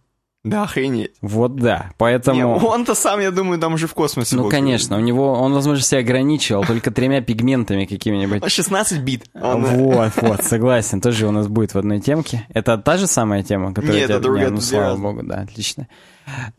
[0.50, 1.12] Да, охренеть.
[1.22, 1.88] Вот да.
[1.88, 2.58] Не, Поэтому...
[2.58, 4.50] он-то сам, я думаю, там уже в космосе Ну, был.
[4.50, 8.44] конечно, у него, он, возможно, себя ограничивал только тремя пигментами какими-нибудь.
[8.44, 9.26] Он 16 бит.
[9.34, 12.46] Он, э, Вот, вот, согласен, тоже у нас будет в одной темке.
[12.54, 15.88] Это та же самая тема, которая Нет, это другая, ну, слава богу, да, отлично.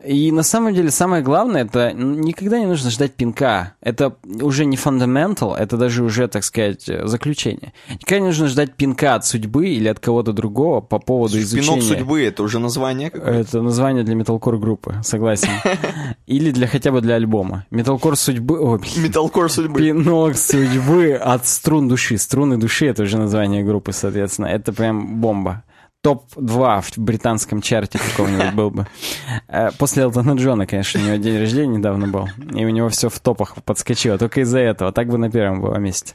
[0.03, 3.73] И на самом деле самое главное, это никогда не нужно ждать пинка.
[3.81, 7.73] Это уже не fundamental, это даже уже, так сказать, заключение.
[7.89, 11.81] Никогда не нужно ждать пинка от судьбы или от кого-то другого по поводу изучения.
[11.81, 13.39] Пинок судьбы, это уже название какое-то.
[13.39, 15.49] Это название для металкор группы, согласен.
[16.27, 17.65] Или для хотя бы для альбома.
[17.71, 18.79] Металкор судьбы...
[18.97, 19.79] Металкор судьбы.
[19.79, 22.17] Пинок судьбы от струн души.
[22.17, 24.47] Струны души это уже название группы, соответственно.
[24.47, 25.63] Это прям бомба.
[26.01, 28.87] Топ-2 в британском чарте какого-нибудь был бы.
[29.47, 32.27] Э, После Элтона Джона, конечно, у него день рождения недавно был.
[32.53, 34.17] И у него все в топах подскочило.
[34.17, 34.91] Только из-за этого.
[34.91, 36.13] Так бы на первом было месте.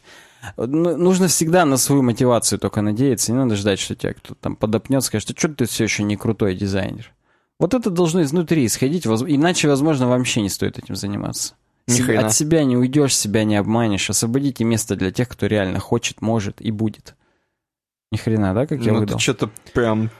[0.56, 3.32] Ну, Нужно всегда на свою мотивацию только надеяться.
[3.32, 6.16] Не надо ждать, что тебя кто-то там подопнет, скажет, что что ты все еще не
[6.16, 7.12] крутой дизайнер.
[7.58, 11.54] Вот это должно изнутри исходить, иначе, возможно, вообще не стоит этим заниматься.
[11.86, 14.10] От себя не уйдешь, себя не обманешь.
[14.10, 17.14] Освободите место для тех, кто реально хочет, может и будет.
[18.14, 19.16] Ни хрена, да, как я Ну, выдал?
[19.18, 20.10] ты что-то прям...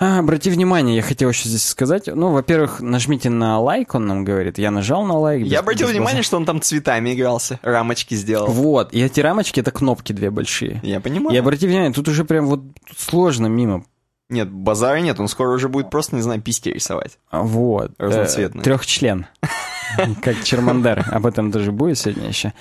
[0.00, 2.08] А, обрати внимание, я хотел еще здесь сказать.
[2.08, 4.58] Ну, во-первых, нажмите на лайк, он нам говорит.
[4.58, 5.44] Я нажал на лайк.
[5.44, 6.24] без- Я обратил без внимание, базара.
[6.24, 8.48] что он там цветами игрался, рамочки сделал.
[8.48, 10.80] Вот, и эти рамочки— это кнопки две большие.
[10.82, 11.36] Я понимаю.
[11.36, 12.60] И обрати внимание, тут уже прям вот
[12.96, 13.84] сложно мимо.
[14.30, 17.18] Нет, базара нет, он скоро уже будет просто, не знаю, письки рисовать.
[17.30, 17.92] А, Вот.
[17.96, 18.64] Разноцветные.
[18.64, 19.26] Трехчлен.
[20.22, 21.06] Как Чермандер.
[21.12, 22.52] Об этом тоже будет сегодня еще.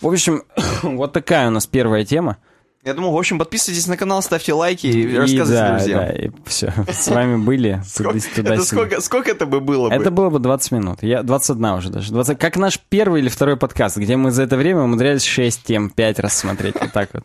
[0.00, 0.42] В общем,
[0.82, 2.36] вот такая у нас первая тема.
[2.86, 5.98] Я думаю, в общем, подписывайтесь на канал, ставьте лайки и, И рассказывайте да, друзьям.
[5.98, 6.72] да, и все.
[6.88, 9.94] С вами были Сколько, это бы было бы?
[9.94, 11.02] Это было бы 20 минут.
[11.02, 12.12] Я 21 уже даже.
[12.12, 15.90] 20, как наш первый или второй подкаст, где мы за это время умудрялись 6 тем
[15.90, 16.76] 5 раз смотреть.
[16.80, 17.24] Вот так вот.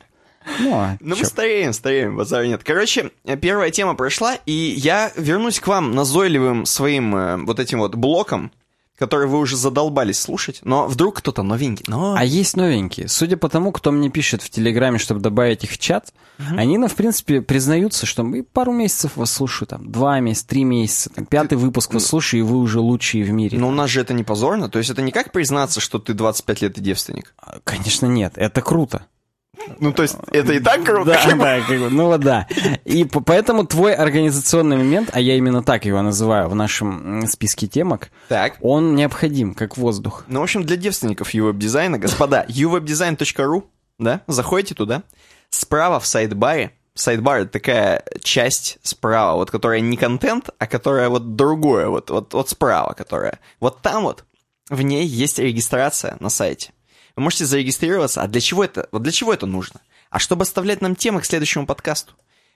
[0.61, 1.21] Ну, а Ну, чё?
[1.21, 2.63] мы стареем, стареем, базара нет.
[2.63, 7.77] Короче, э, первая тема прошла, и я вернусь к вам назойливым своим э, вот этим
[7.77, 8.51] вот блоком,
[9.01, 11.85] который вы уже задолбались слушать, но вдруг кто-то новенький.
[11.87, 12.13] Но...
[12.15, 13.07] А есть новенькие.
[13.07, 16.87] Судя по тому, кто мне пишет в Телеграме, чтобы добавить их в чат, они, ну,
[16.87, 21.25] в принципе, признаются, что мы пару месяцев вас слушаю, там, два месяца, три месяца, там,
[21.25, 23.57] пятый выпуск вас слушаю, и вы уже лучшие в мире.
[23.57, 26.13] Но у нас же это не позорно, то есть это не как признаться, что ты
[26.13, 27.33] 25 лет и девственник.
[27.37, 29.07] А, Конечно, нет, это круто.
[29.79, 31.11] Ну, то есть это и так круто.
[31.11, 32.47] Да, как да, как бы, ну вот да.
[32.85, 37.67] И по- поэтому твой организационный момент, а я именно так его называю в нашем списке
[37.67, 38.57] темок, Так.
[38.61, 40.23] он необходим, как воздух.
[40.27, 43.63] Ну, в общем, для девственников uwebдизайна, господа, uwebdesign.ru,
[43.99, 45.03] да, заходите туда,
[45.49, 51.35] справа в сайдбаре, сайдбар это такая часть справа, вот которая не контент, а которая вот
[51.35, 53.39] другое, вот, вот, вот справа, которая.
[53.59, 54.23] Вот там вот
[54.69, 56.71] в ней есть регистрация на сайте.
[57.15, 58.21] Вы можете зарегистрироваться.
[58.21, 58.87] А для чего это?
[58.91, 59.81] Вот для чего это нужно?
[60.09, 62.13] А чтобы оставлять нам темы к следующему подкасту.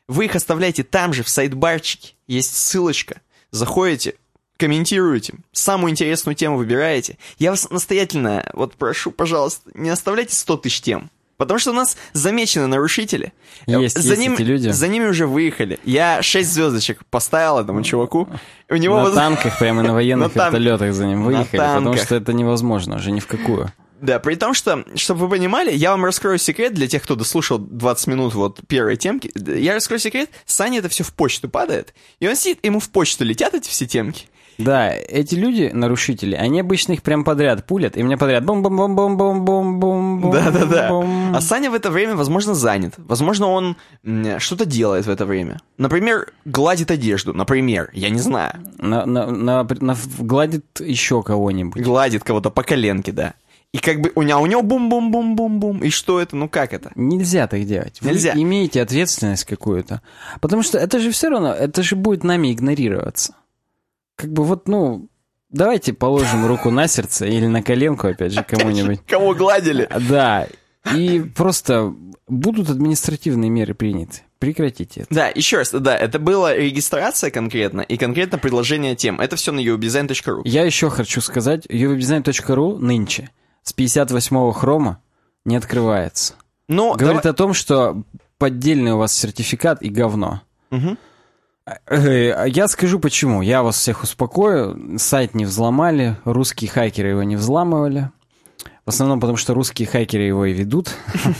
[0.07, 2.13] Вы их оставляете там же, в сайдбарчике.
[2.27, 3.21] Есть ссылочка.
[3.51, 4.15] Заходите,
[4.57, 7.17] комментируете, самую интересную тему выбираете.
[7.39, 11.09] Я вас настоятельно, вот прошу, пожалуйста, не оставляйте 100 тысяч тем.
[11.37, 13.33] Потому что у нас замечены нарушители.
[13.65, 14.69] Есть, за есть ними, эти люди.
[14.69, 15.79] За ними уже выехали.
[15.83, 18.29] Я 6 звездочек поставил этому чуваку.
[18.69, 22.31] У него На воз- танках, прямо на военных вертолетах за ним выехали, потому что это
[22.31, 23.71] невозможно уже ни в какую.
[24.01, 27.57] Да, при том, что, чтобы вы понимали, я вам раскрою секрет для тех, кто дослушал
[27.59, 29.31] 20 минут вот первой темки.
[29.35, 33.23] Я раскрою секрет, Сане это все в почту падает, и он сидит, ему в почту
[33.23, 34.27] летят эти все темки.
[34.57, 38.75] Да, эти люди, нарушители, они обычно их прям подряд пулят, и мне подряд бум бум
[38.77, 40.89] бум бум бум бум бум Да-да-да.
[41.35, 42.93] А Саня в это время, возможно, занят.
[42.97, 43.75] Возможно, он
[44.39, 45.59] что-то делает в это время.
[45.77, 47.33] Например, гладит одежду.
[47.33, 48.53] Например, я не знаю.
[48.77, 51.81] На, на, на- на- гладит еще кого-нибудь.
[51.81, 53.33] Гладит кого-то по коленке, да.
[53.75, 55.83] И как бы у него, у него бум-бум-бум-бум-бум.
[55.83, 56.37] И что это?
[56.37, 56.93] Ну как это?
[56.95, 57.97] Нельзя так делать.
[57.99, 58.31] Вы Нельзя.
[58.33, 60.01] имеете ответственность какую-то.
[60.39, 63.35] Потому что это же все равно, это же будет нами игнорироваться.
[64.15, 65.09] Как бы вот, ну,
[65.49, 69.01] давайте положим руку на сердце или на коленку, опять же, кому-нибудь.
[69.05, 69.89] Кого гладили?
[70.07, 70.47] Да,
[70.93, 71.93] и просто
[72.29, 74.21] будут административные меры приняты.
[74.39, 75.13] Прекратите это.
[75.13, 79.19] Да, еще раз, да, это была регистрация конкретно и конкретно предложение тем.
[79.19, 80.43] Это все на uwebdesign.ru.
[80.45, 83.31] Я еще хочу сказать, uwebdesign.ru нынче
[83.65, 85.01] с 58-го хрома
[85.43, 86.35] не открывается.
[86.69, 88.03] Но Говорит давай- о том, что
[88.37, 90.41] поддельный у вас сертификат и говно.
[91.87, 93.41] Э, Я скажу почему.
[93.41, 94.97] Я вас всех успокою.
[94.99, 98.11] Сайт не взломали, русские хакеры его не взламывали.
[98.85, 100.89] В основном потому, что русские хакеры его и ведут.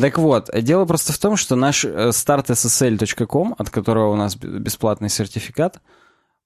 [0.00, 5.08] Так вот, дело просто в том, что наш э, startssl.com, от которого у нас бесплатный
[5.10, 5.80] сертификат,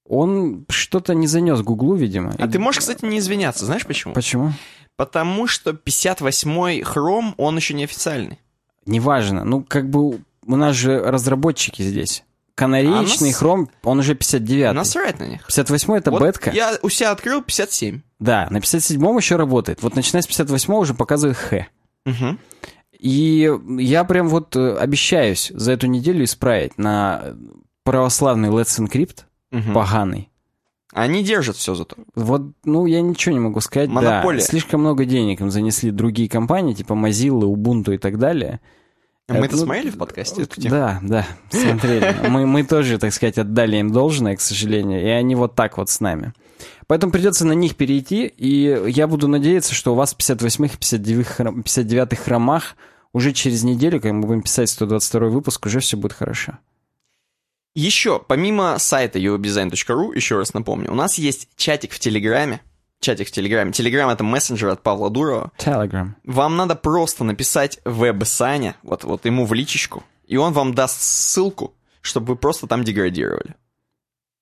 [0.07, 2.33] он что-то не занес Гуглу, видимо.
[2.37, 4.13] А ты можешь, кстати, не извиняться, знаешь почему?
[4.13, 4.51] Почему?
[4.95, 8.39] Потому что 58-й хром, он еще не официальный.
[8.85, 9.43] Неважно.
[9.43, 12.23] Ну, как бы у нас же разработчики здесь.
[12.55, 15.45] канареечный А хром, он уже 59 Насрать на них.
[15.47, 16.51] 58 это Вот бетка.
[16.51, 18.01] Я у себя открыл 57.
[18.19, 19.81] Да, на 57-м еще работает.
[19.81, 21.67] Вот начиная с 58 уже показывает Х.
[22.05, 22.37] Угу.
[22.99, 27.35] И я прям вот э, обещаюсь за эту неделю исправить на
[27.83, 29.23] православный Let's Encrypt,
[29.73, 30.30] поганый.
[30.93, 31.95] Они держат все зато.
[32.15, 33.89] Вот, ну, я ничего не могу сказать.
[33.89, 34.39] Монополия.
[34.39, 38.59] Да, слишком много денег им занесли другие компании, типа Mozilla, Ubuntu и так далее.
[39.27, 40.75] А Мы Это, ну, смотрели в подкасте эту тему?
[40.75, 42.27] Да, да, смотрели.
[42.27, 45.89] Мы, мы тоже, так сказать, отдали им должное, к сожалению, и они вот так вот
[45.89, 46.33] с нами.
[46.87, 51.61] Поэтому придется на них перейти, и я буду надеяться, что у вас в 58-х, 59-х,
[51.63, 52.75] 59 хромах
[53.13, 56.57] уже через неделю, когда мы будем писать 122 выпуск, уже все будет хорошо.
[57.73, 62.61] Еще, помимо сайта uwebdesign.ru, еще раз напомню, у нас есть чатик в Телеграме.
[62.99, 63.71] Чатик в Телеграме.
[63.71, 65.51] Телеграм— это мессенджер от Павла Дурова.
[65.57, 66.09] Telegram.
[66.23, 71.01] Вам надо просто написать веб Саня, вот, вот ему в личечку, и он вам даст
[71.01, 73.55] ссылку, чтобы вы просто там деградировали.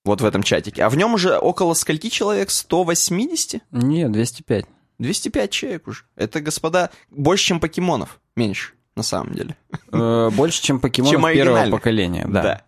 [0.04, 0.82] Вот в этом чатике.
[0.82, 2.50] А в нем уже около скольки человек?
[2.50, 3.62] 180?
[3.70, 4.66] Нет, 205.
[4.98, 6.04] 205 человек уже.
[6.16, 8.20] Это, господа, больше, чем покемонов.
[8.34, 9.56] Меньше, на самом деле.
[9.92, 12.62] Э, Больше, чем покемонов первого поколения, да.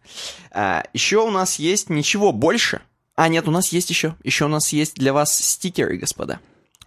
[0.50, 2.80] А, еще у нас есть ничего больше.
[3.14, 4.14] А, нет, у нас есть еще.
[4.24, 6.40] Еще у нас есть для вас стикеры, господа.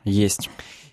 [0.03, 0.49] Есть.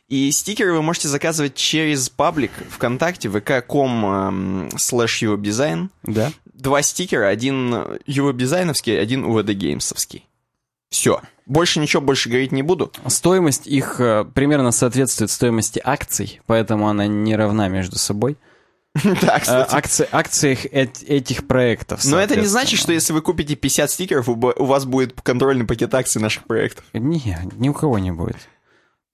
[0.09, 5.88] И стикеры вы можете заказывать через паблик ВКонтакте, vk.com эм, slash uwebdesign.
[6.03, 6.33] Да.
[6.45, 7.75] Два стикера, один
[8.07, 10.23] uwebдизайновский, один UVD-геймсовский.
[10.93, 11.21] Все.
[11.47, 12.93] Больше ничего больше говорить не буду.
[13.09, 18.37] Стоимость их э, примерно соответствует стоимости акций, поэтому она не равна между собой.
[19.23, 19.75] Да, Э, кстати.
[19.75, 22.05] акци- акциях эт- этих проектов.
[22.05, 25.95] Но это не значит, что если вы купите 50 стикеров, у вас будет контрольный пакет
[25.95, 26.85] акций наших проектов.
[26.93, 28.37] Не, ни у кого не будет.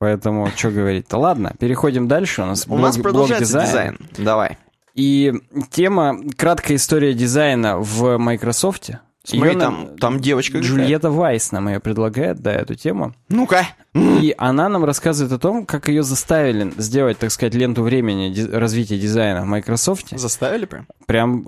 [0.00, 1.16] Поэтому, что говорить-то?
[1.18, 2.42] Ладно, переходим дальше.
[2.42, 3.98] У нас, У нас блог- продолжается дизайн.
[4.18, 4.58] Давай.
[4.94, 5.32] И
[5.70, 8.90] тема «Краткая история дизайна в Microsoft».
[9.36, 10.58] Смотри, нам- там, там девочка.
[10.58, 13.14] Джульетта Вайс нам ее предлагает, да, эту тему.
[13.28, 13.68] Ну-ка.
[13.94, 18.98] И она нам рассказывает о том, как ее заставили сделать, так сказать, ленту времени развития
[18.98, 20.18] дизайна в Microsoft.
[20.18, 20.86] Заставили прям?
[21.06, 21.46] Прям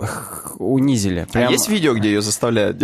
[0.59, 1.27] унизили.
[1.31, 2.83] Прям, А есть видео, где ее заставляют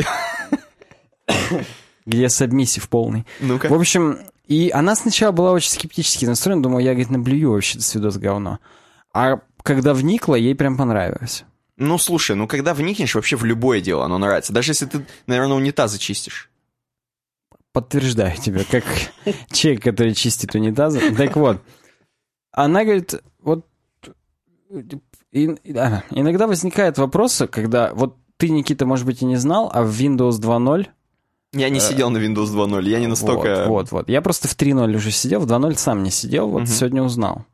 [2.06, 3.26] где submissive полный.
[3.42, 3.68] Ну-ка.
[3.68, 7.94] В общем, и она сначала была очень скептически настроена, думала, я, говорит, наблюю вообще с
[7.94, 8.60] видос говно.
[9.14, 11.44] А когда вникла, ей прям понравилось.
[11.78, 14.52] Ну, слушай, ну когда вникнешь вообще в любое дело, оно нравится.
[14.52, 16.50] Даже если ты, наверное, унитазы чистишь.
[17.72, 18.84] Подтверждаю тебе, как
[19.52, 21.16] человек, который чистит унитазы.
[21.16, 21.62] Так вот,
[22.52, 23.68] она говорит, вот
[25.32, 30.40] иногда возникают вопросы, когда вот ты, Никита, может быть, и не знал, а в Windows
[30.40, 30.88] 2.0
[31.54, 33.48] Я не сидел на Windows 2.0, я не настолько...
[33.48, 34.10] Э, Вот, вот, вот.
[34.10, 36.68] Я просто в 3.0 уже сидел, в 2.0 сам не сидел, вот Мгм.
[36.68, 37.46] сегодня узнал.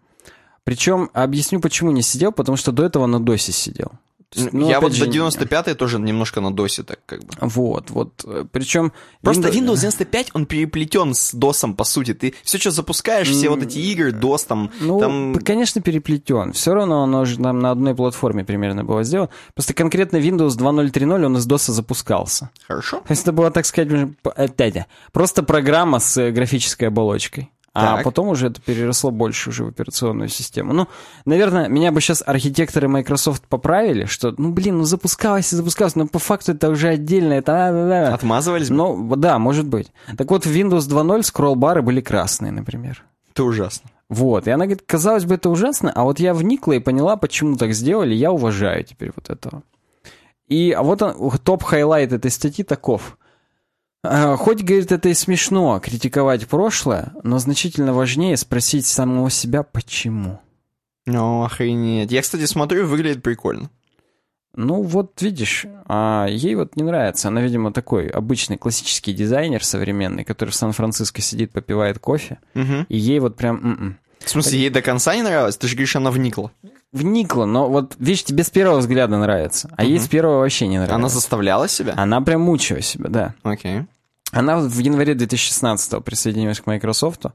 [0.66, 3.92] Причем, объясню, почему не сидел, потому что до этого на досе сидел.
[4.36, 7.34] Есть, ну, я вот же, до 95 тоже немножко на досе так как бы.
[7.40, 8.26] Вот, вот.
[8.52, 8.92] Причем...
[9.22, 12.14] Просто Windows 95, он переплетен с DOS, по сути.
[12.14, 14.72] Ты все, что запускаешь, все вот эти игры, DOS там...
[14.80, 15.36] Ну, там...
[15.36, 16.54] конечно, переплетен.
[16.54, 19.30] Все равно оно же там на одной платформе примерно было сделано.
[19.54, 22.50] Просто конкретно Windows 2.0.3.0 он из DOS запускался.
[22.68, 22.98] Хорошо.
[22.98, 27.50] То есть это была, так сказать, э, просто программа с э, графической оболочкой.
[27.76, 28.04] А Так.
[28.04, 30.74] потом уже это переросло больше уже в операционную систему.
[30.74, 30.88] Ну,
[31.26, 36.08] наверное, меня бы сейчас архитекторы Microsoft поправили, что, ну, блин, ну запускалось и запускалось, но
[36.08, 37.70] по факту это уже отдельно, это...
[37.70, 38.14] а.
[38.14, 38.76] Отмазывались бы?
[38.76, 39.92] Ну, да, может быть.
[40.18, 43.04] Так вот, в Windows 2.0 скролл-бары были красные, например.
[43.32, 43.90] Это ужасно.
[44.08, 47.56] Вот, и она говорит, казалось бы, это ужасно, а вот я вникла и поняла, почему
[47.56, 49.64] так сделали, я уважаю теперь вот этого.
[50.48, 53.18] И а вот он, top highlight этой статьи таков.
[54.04, 60.40] А, Хоть, говорит, это и смешно критиковать прошлое, но значительно важнее спросить самого себя, почему.
[61.06, 62.12] Ну, охренеть.
[62.12, 63.70] Я, кстати, смотрю, выглядит прикольно.
[64.56, 67.30] Ну, вот видишь, а ей вот не нравится.
[67.30, 72.86] Она, видимо, такой обычный классический дизайнер современный, который в Сан-Франциско сидит, попивает кофе, Мгм.
[72.88, 73.56] и ей вот прям...
[73.58, 73.98] м-м.
[74.20, 75.58] В смысле, ей до конца не нравилось?
[75.58, 76.52] Ты же говоришь, она вникла.
[76.94, 80.78] Вникла, но вот, видишь, тебе с первого взгляда нравится, а ей с первого вообще не
[80.78, 80.96] нравится.
[80.96, 81.96] Она заставляла себя?
[81.98, 83.34] Она прям мучила себя, да.
[83.42, 83.88] Окей.
[84.32, 87.26] Она в январе 2016 присоединилась к Microsoft,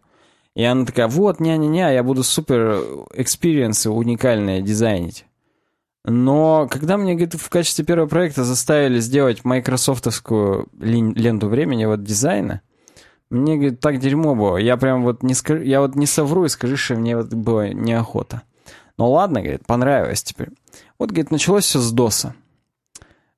[0.55, 2.83] и она такая, вот, ня-ня-ня, я буду супер
[3.15, 5.25] experience'ы уникальные дизайнить.
[6.05, 12.63] Но когда мне, говорит, в качестве первого проекта заставили сделать майкрософтовскую ленту времени вот дизайна,
[13.29, 14.57] мне, говорит, так дерьмо было.
[14.57, 17.69] Я прям вот не скажу, я вот не совру и скажу, что мне вот было
[17.69, 18.43] неохота.
[18.99, 20.49] Ну ладно, говорит, понравилось теперь.
[20.99, 22.35] Вот, говорит, началось все с ДОСа.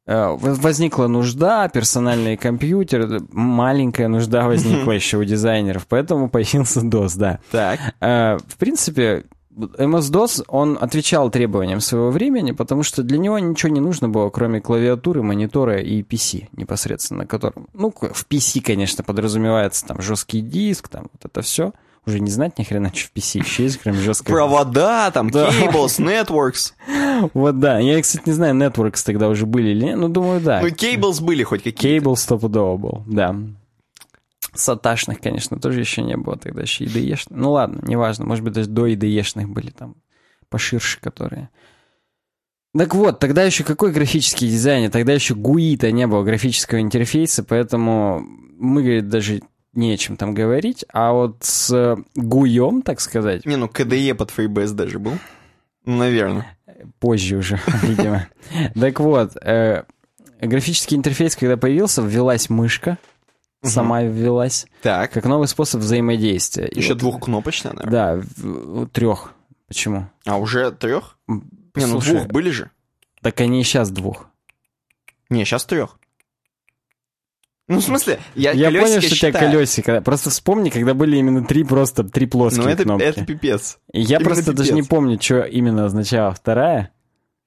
[0.07, 7.13] Э, воз- Возникла нужда, персональный компьютер, маленькая нужда возникла еще у дизайнеров, поэтому появился DOS,
[7.19, 7.39] да.
[7.51, 7.79] Так.
[8.01, 13.81] Э, В принципе, MS-DOS, он отвечал требованиям своего времени, потому что для него ничего не
[13.81, 19.85] нужно было, кроме клавиатуры, монитора и PC непосредственно, на котором, ну, в PC, конечно, подразумевается
[19.87, 21.73] там жесткий диск, там вот это все.
[22.07, 25.51] Уже не знать ни хрена, что в PC еще есть, кроме жесткого Провода, там, Да.
[25.51, 26.73] cables, networks.
[27.35, 27.79] Вот да.
[27.79, 30.61] Я, кстати, не знаю, Networks тогда уже были или нет, ну, думаю, да.
[30.63, 33.37] Ну, cables были хоть какие Кейбл стопудово был, да.
[34.55, 37.27] Саташных, конечно, тоже еще не было тогда, еще IDE-шных.
[37.31, 39.95] Ну ладно, неважно, может быть, даже до IDE-шных были там
[40.49, 41.51] поширше, которые.
[42.77, 44.91] Так вот, тогда еще какой графический дизайн?
[44.91, 48.25] Тогда еще GUI-то не было графического интерфейса, поэтому
[48.59, 50.85] мы, говорит, даже не о чем там говорить.
[50.93, 51.71] А вот с
[52.17, 55.13] GUI, так сказать, Не, ну, KDE под FreeBSD даже был.
[55.85, 56.57] Ну, наверное.
[56.99, 58.27] позже уже, видимо.
[58.75, 59.85] Так вот, э,
[60.41, 62.99] графический интерфейс, когда появился, ввелась мышка,
[63.63, 65.13] сама ввелась, Так.
[65.13, 66.69] как новый способ взаимодействия.
[66.73, 68.25] Еще двухкнопочная, наверное.
[68.43, 69.33] Да, трех.
[69.69, 70.09] Почему?
[70.27, 71.17] А уже трех?
[71.29, 72.71] Не, ну двух были же.
[73.23, 74.27] Так они и сейчас двух.
[75.29, 76.00] Не, сейчас трех.
[77.71, 79.53] Ну, в смысле, я, Я колесико понял, что у тебя считаю.
[79.53, 80.01] колесико.
[80.03, 83.05] Просто вспомни, когда были именно три просто, три плоские Ну, это, кнопки.
[83.05, 83.79] это пипец.
[83.93, 84.91] Я именно просто даже не пипец.
[84.91, 86.91] помню, что именно означала вторая.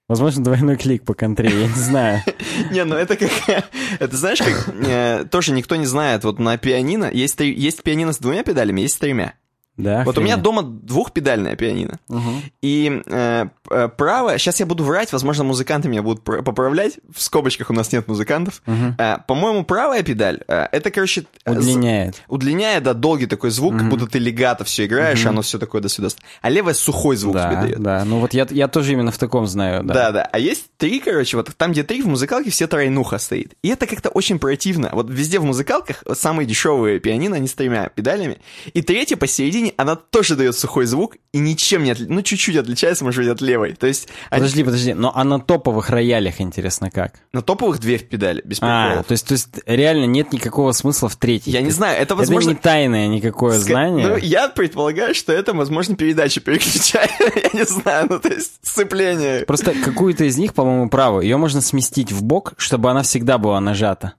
[0.10, 2.22] Возможно, двойной клик по контре, я не знаю.
[2.72, 3.30] Не, ну это как...
[4.00, 4.70] Это знаешь, как...
[4.86, 6.24] э, тоже никто не знает.
[6.26, 9.34] Вот на пианино есть пианино с двумя педалями, есть с тремя.
[9.76, 12.00] Да, Вот у меня дома двухпедальное пианино.
[12.08, 12.42] Мгм.
[12.62, 14.38] И э, э, правое...
[14.38, 17.00] Сейчас я буду врать, возможно, музыканты меня будут пр- поправлять.
[17.14, 18.62] В скобочках у нас нет музыкантов.
[18.68, 18.96] Мгм.
[19.00, 21.26] Э, по-моему, правая педаль, э, это, короче...
[21.46, 22.22] э, з- Удлиняет.
[22.28, 25.82] Удлиняет, да, долгий такой звук, как будто ты легато все играешь, и оно все такое
[25.82, 26.10] до сюда.
[26.42, 27.80] А левая сухой звук тебе Да, дает.
[27.82, 28.06] да.
[28.06, 29.94] Ну вот я, я тоже именно в таком знаю, да.
[29.94, 30.30] Да, да.
[30.32, 33.54] А есть три, короче, вот там, где три в музыкалке, все тройнуха стоит.
[33.64, 34.90] И это как-то очень противно.
[34.94, 38.38] Вот везде в музыкалках самые дешевые пианино, они с тремя педалями.
[38.74, 42.14] И третья посередине, она тоже дает сухой звук и ничем не отличается.
[42.16, 43.74] Ну, чуть-чуть отличается, может быть, от левой.
[43.74, 47.14] То есть они- Подожди, подожди, но а на топовых роялях интересно как?
[47.32, 49.06] на топовых две в педали, без А, приколов.
[49.08, 51.54] то есть, то есть реально нет никакого смысла в третьей.
[51.54, 52.50] Я не знаю, это, Это возможно...
[52.50, 54.08] не тайное никакое ска- знание.
[54.08, 57.12] Ну, я предполагаю, что это, возможно, передача переключает.
[57.54, 59.46] Я не знаю, ну, то есть сцепление.
[59.46, 63.60] Просто какую-то из них, по-моему, правую, ее можно сместить в бок, чтобы она всегда была
[63.60, 64.14] нажата.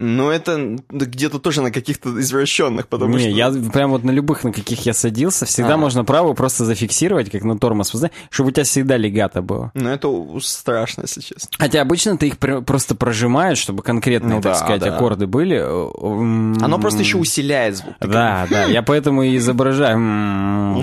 [0.00, 3.28] Ну, это где-то тоже на каких-то извращенных, потому не, что...
[3.28, 5.76] я прям вот на любых, на каких я садился, всегда А.
[5.76, 7.92] можно правую просто зафиксировать, как на тормоз,
[8.30, 9.70] чтобы у тебя всегда легато было.
[9.74, 10.08] Ну, это
[10.40, 11.48] страшно, если честно.
[11.58, 14.96] Хотя обычно ты их пр- просто прожимаешь, чтобы конкретные, Ну так да, сказать, да.
[14.96, 15.58] аккорды были.
[15.58, 17.94] М, Оно просто еще усиляет звук.
[18.00, 19.98] Да, да, я поэтому и изображаю.
[19.98, 20.82] Ну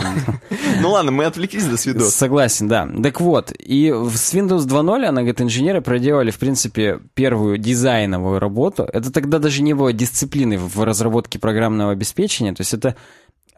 [0.90, 2.16] ладно, мы отвлеклись до свидос.
[2.16, 2.88] Согласен, да.
[3.04, 8.88] Так вот, и с Windows 2.0, она говорит, инженеры проделали, в принципе, первую дизайновую работу.
[9.02, 12.54] Это тогда даже не было дисциплины в разработке программного обеспечения.
[12.54, 12.96] То есть это,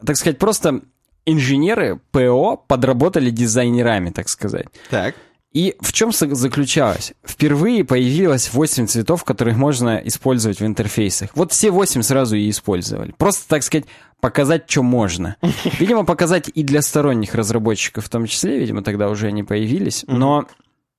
[0.04, 0.80] так сказать, просто
[1.26, 4.66] инженеры ПО подработали дизайнерами, так сказать.
[4.90, 5.14] Так.
[5.52, 7.12] И в чем заключалось?
[7.24, 11.30] Впервые появилось 8 цветов, которые можно использовать в интерфейсах.
[11.36, 13.14] Вот все 8 сразу и использовали.
[13.16, 13.86] Просто, так сказать,
[14.20, 15.36] показать, что можно.
[15.78, 20.04] Видимо, показать и для сторонних разработчиков в том числе, видимо, тогда уже они появились.
[20.08, 20.46] Но,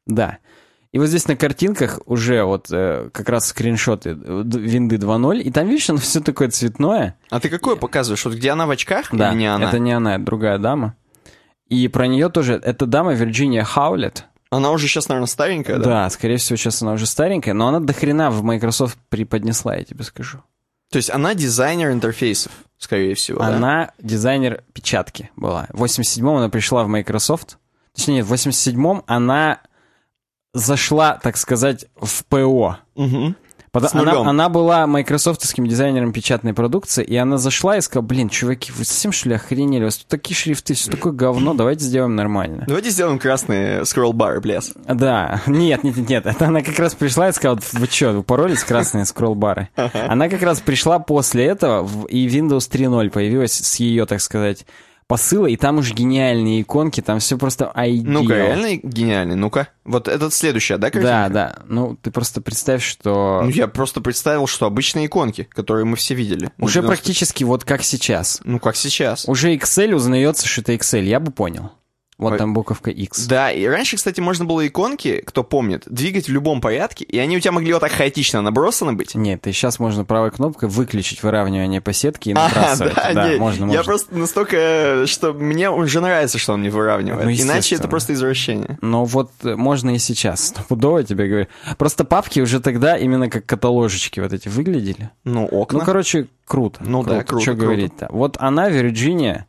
[0.05, 0.37] да.
[0.95, 5.51] И вот здесь на картинках уже вот э, как раз скриншоты э, винды 2.0, и
[5.51, 7.17] там, видишь, оно все такое цветное.
[7.29, 8.23] А ты какое показываешь?
[8.23, 9.67] Вот где она в очках Да, или не она?
[9.67, 10.95] это не она, это другая дама.
[11.67, 14.23] И про нее тоже, это дама Вирджиния Хаулет.
[14.51, 15.83] Она уже сейчас, наверное, старенькая, да?
[15.83, 20.05] Да, скорее всего, сейчас она уже старенькая, но она дохрена в Microsoft преподнесла, я тебе
[20.05, 20.43] скажу.
[20.91, 23.47] То есть она дизайнер интерфейсов, скорее всего, да?
[23.47, 25.67] Она дизайнер печатки была.
[25.73, 27.57] В 87-м она пришла в Microsoft.
[27.93, 29.59] Точнее, в 87-м она
[30.55, 32.77] зашла, так сказать, в ПО.
[33.93, 34.21] Нулем.
[34.21, 38.85] она, она была майкрософтовским дизайнером печатной продукции, и она зашла и сказала, блин, чуваки, вы
[38.85, 39.81] совсем что ли охренели?
[39.81, 42.63] У вас тут такие шрифты, все такое говно, давайте сделаем нормально.
[42.67, 44.71] Давайте сделаем красные скролл-бары, пляс.
[44.87, 46.25] Да, нет, нет, нет, нет.
[46.25, 49.67] Это она как раз пришла и сказала, вы что, упоролись красные скролл-бары?
[49.75, 54.65] Она как раз пришла после этого, и Windows 3.0 появилась с ее, так сказать,
[55.07, 58.03] посыла, и там уже гениальные иконки, там все просто ideal.
[58.05, 59.67] Ну-ка, реально гениальный, ну-ка.
[59.83, 61.07] Вот этот следующая, да, картинка?
[61.07, 61.55] Да, да.
[61.67, 66.15] Ну, ты просто представь, что Ну, я просто представил, что обычные иконки, которые мы все
[66.15, 66.49] видели.
[66.57, 68.41] уже практически вот как сейчас.
[68.43, 69.27] Ну, как сейчас.
[69.27, 71.71] Уже Excel узнается, что это Excel, я бы понял.
[72.17, 73.25] Вот там буковка X.
[73.27, 77.35] Да, и раньше, кстати, можно было иконки, кто помнит, двигать в любом порядке, и они
[77.35, 79.15] у тебя могли вот так хаотично набросаны быть.
[79.15, 82.95] Нет, и сейчас можно правой кнопкой выключить выравнивание по сетке и А, набрасывать.
[82.95, 83.83] да, да, не, можно, я можно.
[83.83, 87.25] просто настолько, что мне уже нравится, что он не выравнивает.
[87.25, 88.77] Ну, Иначе это просто извращение.
[88.81, 91.47] Но вот э, можно и сейчас, стопудово тебе говорю.
[91.77, 95.09] Просто папки уже тогда именно как каталожечки вот эти выглядели.
[95.25, 95.79] Ну, окна.
[95.79, 96.79] Ну, короче, круто.
[96.85, 97.65] Ну да, круто, Что круто.
[97.65, 98.07] говорить-то.
[98.09, 99.47] Вот она, Вирджиния,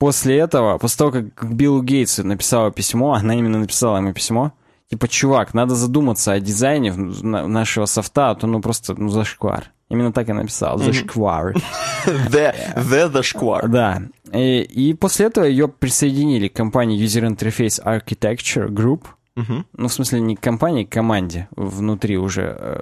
[0.00, 4.52] после этого, после того, как Биллу Гейтсу написала письмо, она именно написала ему письмо,
[4.88, 9.70] типа, чувак, надо задуматься о дизайне нашего софта, а то ну просто ну, зашквар.
[9.90, 11.54] Именно так я написал, зашквар.
[12.06, 13.68] The, the зашквар.
[13.68, 14.02] Да.
[14.32, 19.02] И, и после этого ее присоединили к компании User Interface Architecture Group.
[19.36, 22.80] Ну, в смысле, не к компании, к команде внутри уже э,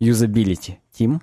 [0.00, 1.20] Usability Team.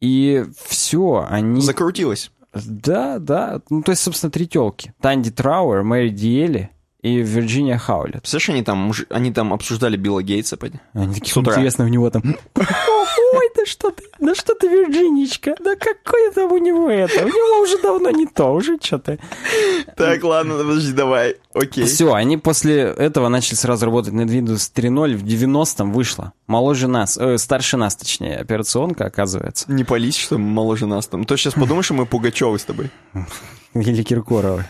[0.00, 1.60] И все, они...
[1.60, 2.30] Закрутилось.
[2.52, 3.60] Да, да.
[3.70, 4.92] Ну, то есть, собственно, три телки.
[5.00, 6.70] Танди Трауэр, Мэри Диэли
[7.02, 8.26] и Вирджиния Хаулет.
[8.26, 10.58] Слышишь, они там, они там обсуждали Билла Гейтса.
[10.92, 12.22] Они такие, интересно, у него там...
[12.56, 17.24] Ой, да что ты, да что ты, Вирджиничка, да какое там у него это?
[17.24, 19.18] У него уже давно не то, уже что-то.
[19.96, 21.84] Так, ладно, подожди, давай, окей.
[21.84, 26.32] Все, они после этого начали сразу работать над Windows 3.0, в 90-м вышло.
[26.46, 29.70] Моложе нас, э, старше нас, точнее, операционка, оказывается.
[29.72, 31.24] Не пались, что моложе нас там.
[31.24, 32.90] То сейчас подумаешь, что мы Пугачевы с тобой.
[33.74, 34.64] Или Киркоровы.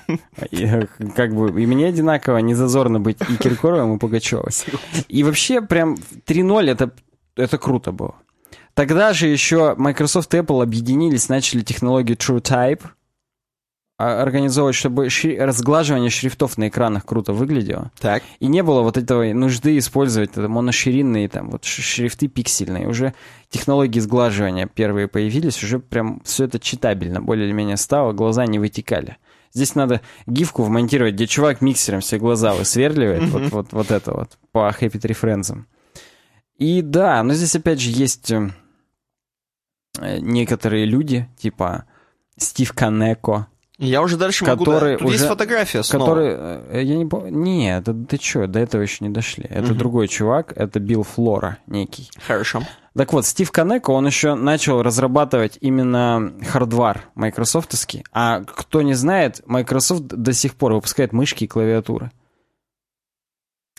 [0.50, 0.68] И,
[1.16, 4.46] как бы, и мне одинаково не зазорно быть и Киркоровым, и Пугачевым.
[5.08, 6.92] И вообще, прям 3.0 это,
[7.36, 8.14] это круто было.
[8.74, 12.82] Тогда же еще Microsoft и Apple объединились, начали технологию TrueType
[13.98, 17.90] а, организовывать, чтобы шри- разглаживание шрифтов на экранах круто выглядело.
[18.00, 18.22] Так.
[18.38, 22.88] И не было вот этого нужды использовать это моноширинные там вот шрифты пиксельные.
[22.88, 23.12] Уже
[23.50, 28.58] технологии сглаживания первые появились, уже прям все это читабельно более или менее стало, глаза не
[28.58, 29.18] вытекали.
[29.52, 34.38] Здесь надо гифку вмонтировать, где чувак миксером все глаза высверливает, вот, вот, вот это вот,
[34.52, 35.64] по Happy Tree Friends.
[36.56, 38.50] И да, но здесь опять же есть э,
[39.98, 41.86] некоторые люди, типа
[42.36, 43.48] Стив Канеко,
[43.86, 44.98] я уже дальше который могу...
[44.98, 46.04] Тут уже, есть фотография снова.
[46.04, 47.30] Который, э, я не помню...
[47.30, 49.44] Нет, это, ты что, до этого еще не дошли.
[49.48, 49.74] Это угу.
[49.74, 52.10] другой чувак, это Билл Флора некий.
[52.26, 52.62] Хорошо.
[52.94, 58.04] Так вот, Стив Канеко, он еще начал разрабатывать именно хардвар майкрософтовский.
[58.12, 62.10] А кто не знает, Microsoft до сих пор выпускает мышки и клавиатуры.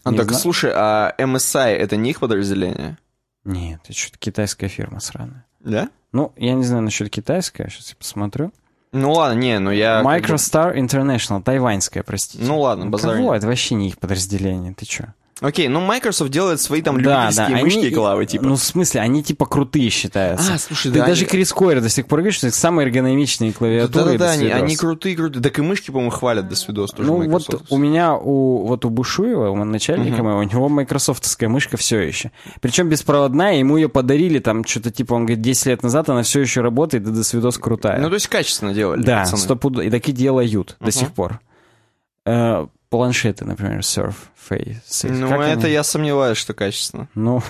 [0.03, 0.39] А, так, зна...
[0.39, 2.97] слушай, а MSI это не их подразделение?
[3.43, 5.45] Нет, это что-то китайская фирма сраная.
[5.59, 5.89] Да?
[6.11, 8.51] Ну, я не знаю насчет китайской, сейчас я посмотрю.
[8.93, 10.01] Ну ладно, не, ну я...
[10.01, 12.43] Microstar International, тайваньская, простите.
[12.43, 13.15] Ну ладно, базар.
[13.15, 13.33] Кого?
[13.33, 15.05] Это вообще не их подразделение, ты чё?
[15.41, 18.45] Окей, ну Microsoft делает свои там да, любительские да, мышки они, и клавы, типа.
[18.45, 20.53] Ну, в смысле, они типа крутые считаются.
[20.53, 21.07] А, слушай, Ты да.
[21.07, 21.31] даже они...
[21.31, 24.17] Крис Койер до сих пор говорит, что это самые эргономичные клавиатуры.
[24.17, 25.41] Да-да-да, они, они крутые, крутые.
[25.41, 27.51] Так и мышки, по-моему, хвалят до свидос тоже Ну, Microsoft.
[27.53, 30.23] вот у меня, у, вот у Бушуева, у начальника uh-huh.
[30.23, 32.31] моего, у него майкрософтовская мышка все еще.
[32.59, 36.41] Причем беспроводная, ему ее подарили там что-то типа, он говорит, 10 лет назад она все
[36.41, 37.99] еще работает, и до свидос крутая.
[37.99, 39.79] Ну, то есть качественно делали, Да, стопуд...
[39.79, 40.85] и таки делают uh-huh.
[40.85, 41.39] до сих пор.
[42.91, 44.15] Планшеты, например, Surf
[44.49, 45.09] Face.
[45.09, 45.73] Ну, как это они?
[45.73, 47.07] я сомневаюсь, что качественно.
[47.15, 47.41] Ну,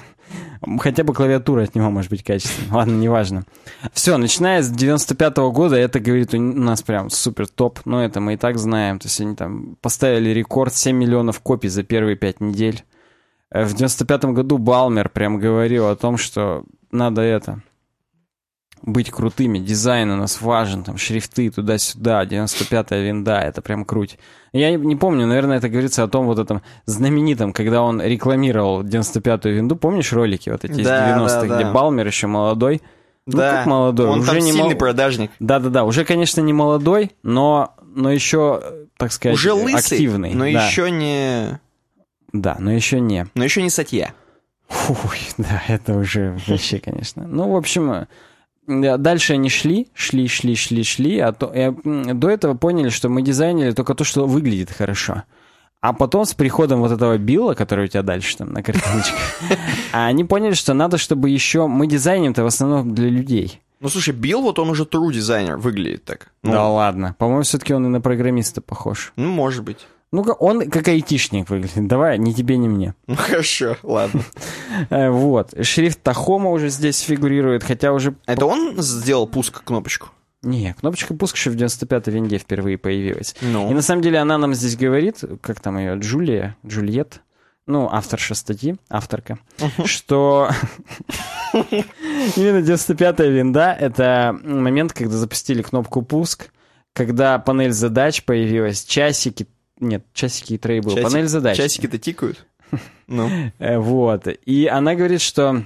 [0.80, 2.70] хотя бы клавиатура от него может быть качественной.
[2.72, 3.44] Ладно, неважно.
[3.92, 7.80] Все, начиная с 95 -го года, это, говорит, у нас прям супер топ.
[7.86, 9.00] Но это мы и так знаем.
[9.00, 12.84] То есть они там поставили рекорд 7 миллионов копий за первые 5 недель.
[13.50, 17.64] Э, в 95 году Балмер прям говорил о том, что надо это
[18.84, 24.18] быть крутыми, дизайн у нас важен, там, шрифты туда-сюда, 95-я винда, это прям круть.
[24.54, 29.56] Я не помню, наверное, это говорится о том вот этом знаменитом, когда он рекламировал 95-ю
[29.56, 31.56] винду, помнишь ролики вот эти да, из 90-х, да, да.
[31.56, 32.82] где Балмер еще молодой,
[33.28, 34.78] ну, да, как молодой, он уже там не сильный мол...
[34.78, 35.32] продажник.
[35.40, 38.62] Да-да-да, уже, конечно, не молодой, но, но еще,
[38.98, 40.34] так сказать, уже лысый, активный.
[40.34, 40.68] но да.
[40.68, 41.60] еще не...
[42.34, 43.28] Да, но еще не.
[43.36, 44.14] Но еще не Сатья.
[44.68, 47.28] Фуй, да, это уже вообще, конечно.
[47.28, 48.08] Ну, в общем,
[48.98, 51.72] Дальше они шли, шли, шли, шли, шли, а то, и,
[52.14, 55.24] до этого поняли, что мы дизайнили только то, что выглядит хорошо.
[55.82, 59.20] А потом с приходом вот этого Билла, который у тебя дальше там на картиночках,
[59.92, 61.66] они поняли, что надо, чтобы еще...
[61.66, 63.62] Мы дизайним-то в основном для людей.
[63.80, 66.28] Ну, слушай, Билл, вот он уже true дизайнер, выглядит так.
[66.44, 67.16] Ну, да ладно.
[67.18, 69.12] По-моему, все-таки он и на программиста похож.
[69.16, 69.88] Ну, может быть.
[70.12, 71.88] Ну-ка, он как айтишник выглядит.
[71.88, 72.96] Давай, ни тебе, ни мне.
[73.08, 74.24] Ну, хорошо, ладно.
[74.90, 75.54] Э, вот.
[75.62, 78.16] Шрифт Тахома уже здесь фигурирует, хотя уже...
[78.26, 80.10] Это он сделал пуск-кнопочку?
[80.44, 83.36] Не, кнопочка пуск еще в 95-й винде впервые появилась.
[83.42, 83.70] Ну.
[83.70, 87.22] И на самом деле она нам здесь говорит, как там ее, Джулия, Джульет,
[87.68, 89.40] ну, авторша статьи, авторка,
[89.86, 90.50] что
[91.54, 96.50] именно 95-я винда— это момент, когда запустили кнопку пуск,
[96.94, 99.48] когда панель задач появилась, часики,
[99.82, 101.58] нет, часики и трейбл, Часик, панель задач.
[101.58, 102.46] Часики-то тикают.
[103.08, 103.30] Ну.
[103.60, 104.28] Э, вот.
[104.46, 105.66] И она говорит, что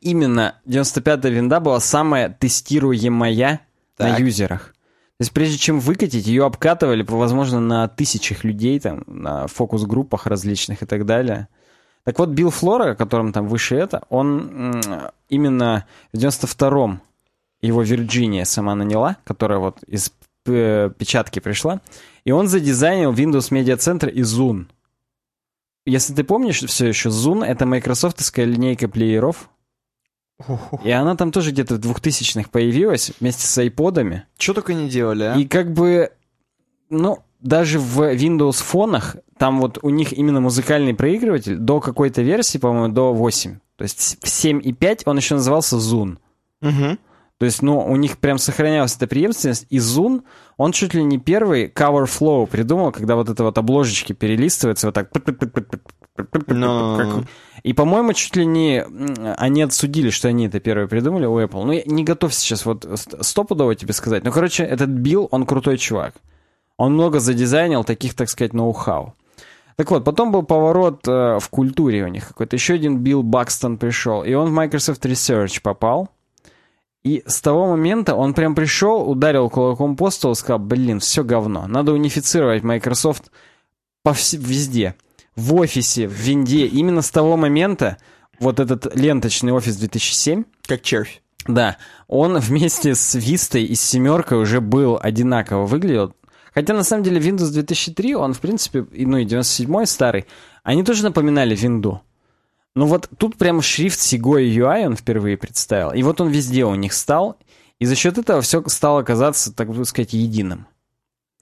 [0.00, 3.60] именно 95-я винда была самая тестируемая
[3.98, 4.18] так.
[4.18, 4.74] на юзерах.
[5.18, 10.82] То есть прежде чем выкатить, ее обкатывали, возможно, на тысячах людей, там, на фокус-группах различных
[10.82, 11.48] и так далее.
[12.04, 14.72] Так вот, Билл Флора, которым там выше это, он
[15.28, 15.84] именно
[16.14, 17.02] в 92-м
[17.60, 20.10] его Вирджиния сама наняла, которая вот из
[20.44, 21.80] печатки пришла.
[22.24, 24.66] И он задизайнил Windows Media Center и Zoom.
[25.86, 29.50] Если ты помнишь все еще, Zoom— это майкрософтовская линейка плееров.
[30.84, 34.24] И она там тоже где-то в 2000-х появилась вместе с айподами.
[34.38, 35.34] Что только не делали, а?
[35.36, 36.12] И как бы,
[36.88, 42.58] ну, даже в Windows фонах, там вот у них именно музыкальный проигрыватель до какой-то версии,
[42.58, 43.58] по-моему, до 8.
[43.76, 46.18] То есть в 7.5 он еще назывался Zune.
[46.62, 46.98] Угу.
[47.40, 49.66] То есть, ну, у них прям сохранялась эта преемственность.
[49.70, 50.20] И Zune,
[50.58, 54.94] он чуть ли не первый cover flow придумал, когда вот это вот обложечки перелистываются вот
[54.94, 55.08] так.
[56.48, 56.96] Но...
[56.98, 57.24] Как-
[57.62, 58.84] И, по-моему, чуть ли не
[59.38, 61.64] они отсудили, что они это первые придумали у Apple.
[61.64, 64.22] Ну, я не готов сейчас вот ст- стопудово тебе сказать.
[64.22, 66.14] Ну, короче, этот Билл, он крутой чувак.
[66.76, 69.14] Он много задизайнил таких, так сказать, ноу-хау.
[69.76, 72.54] Так вот, потом был поворот э, в культуре у них какой-то.
[72.56, 76.10] Еще один Билл Бакстон пришел, и он в Microsoft Research попал.
[77.02, 81.66] И с того момента он прям пришел, ударил кулаком по столу, сказал, блин, все говно.
[81.66, 83.30] Надо унифицировать Microsoft
[84.02, 84.94] по вс- везде.
[85.34, 86.66] В офисе, в винде.
[86.66, 87.96] Именно с того момента
[88.38, 91.22] вот этот ленточный офис 2007, Как червь.
[91.46, 96.14] да, он вместе с Вистой и с семеркой уже был одинаково выглядел.
[96.52, 100.26] Хотя на самом деле Windows 2003, он в принципе, ну и 97 старый,
[100.64, 102.02] они тоже напоминали винду.
[102.74, 105.92] Ну вот тут прям шрифт Segoy UI он впервые представил.
[105.92, 107.36] И вот он везде у них стал.
[107.78, 110.66] И за счет этого все стало казаться, так сказать, единым.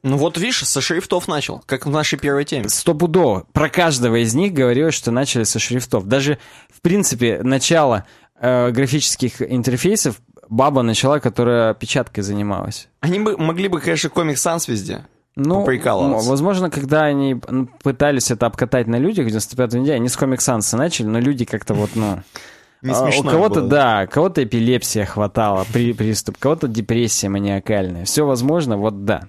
[0.02, 2.68] Ну вот видишь, со шрифтов начал, как в нашей первой теме.
[2.68, 3.46] Стопудово.
[3.52, 6.06] Про каждого из них говорилось, что начали со шрифтов.
[6.06, 6.38] Даже,
[6.70, 8.06] в принципе, начало
[8.40, 12.88] э, графических интерфейсов баба начала, которая печаткой занималась.
[13.00, 15.04] Они бы могли бы, конечно, Sans везде.
[15.38, 17.40] Ну, возможно, когда они
[17.82, 21.44] пытались это обкатать на людях в 95-м дне, они с Comic Sans начали, но люди
[21.44, 22.22] как-то вот, ну...
[22.82, 23.68] Не а, У кого-то, было.
[23.68, 28.04] да, кого-то эпилепсия хватала, при, приступ, кого-то депрессия маниакальная.
[28.04, 29.24] Все возможно, вот да.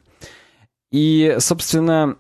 [0.91, 2.15] И, собственно,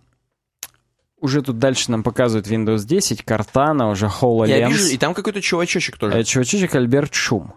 [1.19, 4.47] уже тут дальше нам показывают Windows 10, Cortana, уже HoloLens.
[4.47, 6.17] Я вижу, и там какой-то чувачочек тоже.
[6.17, 7.53] Э, Чувачочек Альберт Шум.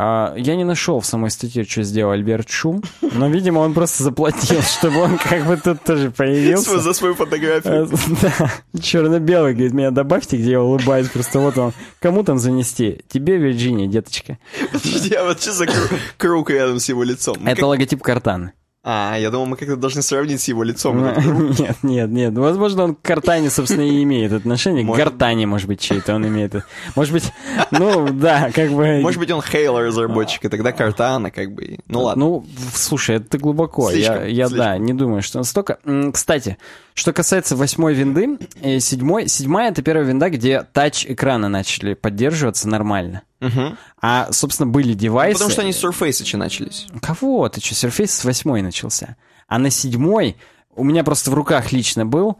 [0.00, 4.04] А, я не нашел в самой статье, что сделал Альберт Шум, но, видимо, он просто
[4.04, 6.78] заплатил, чтобы он как бы тут тоже появился.
[6.78, 7.88] За свою фотографию.
[7.90, 11.72] Э, Да, черно-белый, говорит, меня добавьте, где я улыбаюсь, просто вот он.
[12.00, 13.00] Кому там занести?
[13.08, 14.38] Тебе, Вирджиния, деточка.
[14.72, 17.36] Подожди, а вот что за кру- круг рядом с его лицом?
[17.44, 18.52] Это логотип Картаны.
[18.90, 21.12] А, я думал, мы как-то должны сравнить с его лицом.
[21.14, 21.58] круг.
[21.58, 22.38] Нет, нет, нет.
[22.38, 24.82] Возможно, он к Картане, собственно, и имеет отношение.
[24.82, 25.04] К Может.
[25.04, 26.54] Гартане, может быть, чей-то он имеет.
[26.96, 27.30] Может быть,
[27.70, 29.00] ну, да, как бы...
[29.02, 31.80] Может быть, он Хейло разработчик, и тогда Картана, как бы.
[31.86, 32.24] Ну ладно.
[32.24, 33.90] Ну, слушай, это глубоко.
[33.90, 35.80] Я, я да, не думаю, что настолько.
[35.84, 36.56] М, Кстати,
[36.98, 43.22] что касается восьмой винды, э, седьмой, седьмая это первая винда, где тач-экраны начали поддерживаться нормально.
[43.38, 43.78] Мгм.
[44.02, 45.34] А, собственно, были девайсы...
[45.34, 46.88] Потому что они с Surface начались.
[47.00, 47.48] Кого?
[47.48, 49.16] Ты что, Surface с восьмой начался?
[49.46, 50.36] А на седьмой
[50.74, 52.38] у меня просто в руках лично был,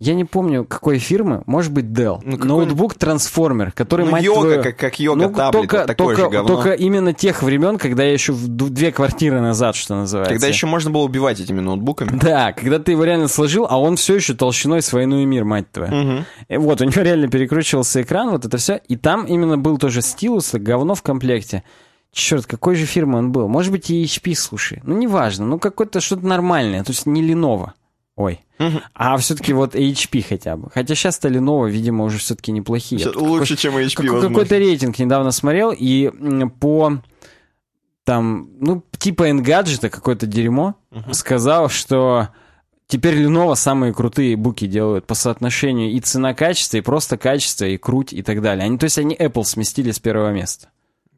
[0.00, 2.20] я не помню, какой фирмы, может быть, Dell.
[2.22, 5.86] Ну, Ноутбук трансформер, который, Ну, мать йога, твою- как, как йога ну, таблет, только, вот
[5.86, 6.54] такое только, же говно.
[6.54, 10.34] только именно тех времен, когда я еще в две квартиры назад, что называется.
[10.34, 12.16] Когда еще можно было убивать этими ноутбуками.
[12.18, 15.44] Да, когда ты его реально сложил, а он все еще толщиной с войну и мир,
[15.44, 15.90] мать твоя.
[15.92, 16.24] Мгм.
[16.48, 18.80] И вот, у него реально перекручивался экран, вот это все.
[18.86, 21.64] И там именно был тоже стилус, говно в комплекте.
[22.12, 23.48] Черт, какой же фирмы он был?
[23.48, 24.80] Может быть, и HP, слушай.
[24.84, 25.44] Ну, неважно.
[25.44, 26.82] Ну, какое-то что-то нормальное.
[26.82, 27.72] То есть не Lenovo.
[28.18, 28.40] Ой.
[28.94, 30.70] А все-таки вот HP хотя бы.
[30.74, 33.00] Хотя сейчас-то Lenovo, видимо, уже все-таки неплохие.
[33.04, 34.28] Тут Лучше, чем HP, возможно.
[34.28, 36.10] какой-то рейтинг недавно смотрел, и
[36.58, 37.00] по
[38.02, 40.74] там, ну, типа Engadget, какое-то дерьмо,
[41.12, 42.30] сказал, что
[42.88, 48.12] теперь Lenovo самые крутые буки делают по соотношению и цена-качество, и просто качество, и круть,
[48.12, 48.64] и так далее.
[48.64, 50.70] Они, то есть они Apple сместили с первого места.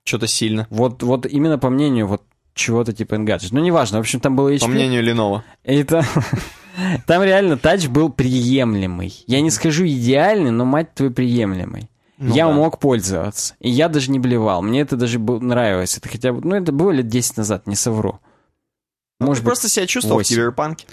[0.05, 0.66] Что-то сильно.
[0.68, 2.24] Вот, вот именно по мнению вот
[2.55, 3.48] чего-то типа Engadget.
[3.51, 4.61] Ну, неважно, в общем, там было HP.
[4.61, 5.42] По мнению Lenovo.
[5.64, 6.05] И там,
[7.07, 9.24] там реально тач был приемлемый.
[9.26, 11.90] Я не скажу идеальный, но, мать твою, приемлемый.
[12.18, 12.53] Ну я да.
[12.53, 13.55] мог пользоваться.
[13.61, 14.61] И я даже не блевал.
[14.61, 15.96] Мне это даже нравилось.
[15.96, 16.46] Это хотя бы...
[16.46, 18.20] Ну, это было лет 10 назад, не совру.
[19.18, 20.36] Ну, Может ты быть, просто себя чувствовал в восемь.
[20.36, 20.86] киберпанке.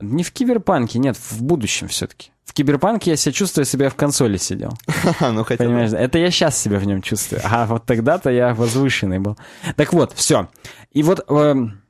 [0.00, 2.30] Не в киберпанке, нет, в будущем все-таки.
[2.44, 4.72] В киберпанке я себя чувствую, себя в консоли сидел.
[5.20, 5.64] ну, хотя.
[5.64, 7.42] Понимаешь, это я сейчас себя в нем чувствую.
[7.44, 9.36] А вот тогда-то я возвышенный был.
[9.76, 10.48] Так вот, все.
[10.92, 11.82] И вот эм,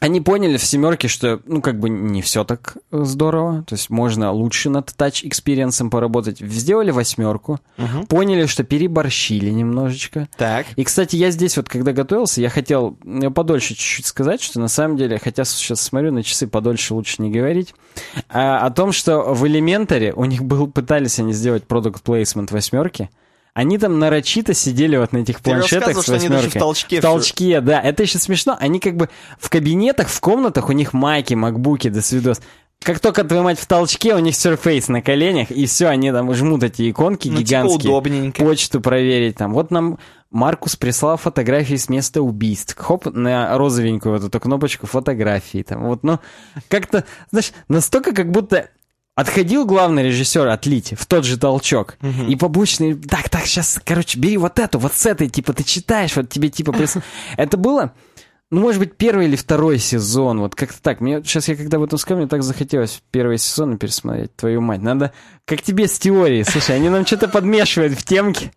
[0.00, 3.64] они поняли в семерке, что, ну, как бы не все так здорово.
[3.66, 6.38] То есть можно лучше над touch experience'ом поработать.
[6.40, 7.60] Сделали восьмерку.
[7.76, 8.06] Мгм.
[8.06, 10.28] Поняли, что переборщили немножечко.
[10.36, 10.66] Так.
[10.76, 14.68] И, кстати, я здесь вот, когда готовился, я хотел э, подольше чуть-чуть сказать, что на
[14.68, 17.74] самом деле, хотя сейчас смотрю на часы, подольше лучше не говорить,
[18.28, 23.10] а, о том, что в Elementary у них был, пытались они сделать продукт плейсмент восьмерки,
[23.56, 26.98] Они там нарочито сидели вот на этих Ты планшетах с что они даже в толчке
[26.98, 27.80] В толчке, да.
[27.80, 28.54] Это еще смешно.
[28.60, 32.42] Они как бы в кабинетах, в комнатах у них майки, макбуки, до свидос.
[32.82, 36.34] Как только твою мать в толчке, у них Surface на коленях, и все, они там
[36.34, 37.90] жмут эти иконки Ну, типа гигантские.
[37.90, 38.44] удобненько.
[38.44, 39.54] Почту проверить там.
[39.54, 39.98] Вот нам
[40.30, 42.76] Маркус прислал фотографии с места убийств.
[42.76, 45.62] Хоп, на розовенькую вот эту кнопочку фотографии.
[45.62, 45.84] Там.
[45.84, 46.18] Вот, ну,
[46.68, 48.68] как-то, знаешь, настолько как будто
[49.16, 51.96] отходил главный режиссер отлить в тот же толчок.
[52.28, 56.14] И побочный, так, так, сейчас, короче, бери вот эту, вот с этой, типа, ты читаешь,
[56.14, 57.02] вот тебе, типа, прис-
[57.36, 57.92] это было...
[58.52, 61.00] Ну, может быть, первый или второй сезон, вот как-то так.
[61.00, 64.80] Мне сейчас я когда об этом сказал, мне так захотелось первый сезон пересмотреть, твою мать.
[64.82, 65.10] Надо,
[65.44, 68.52] как тебе с теорией, слушай, они нам что-то подмешивают в темки.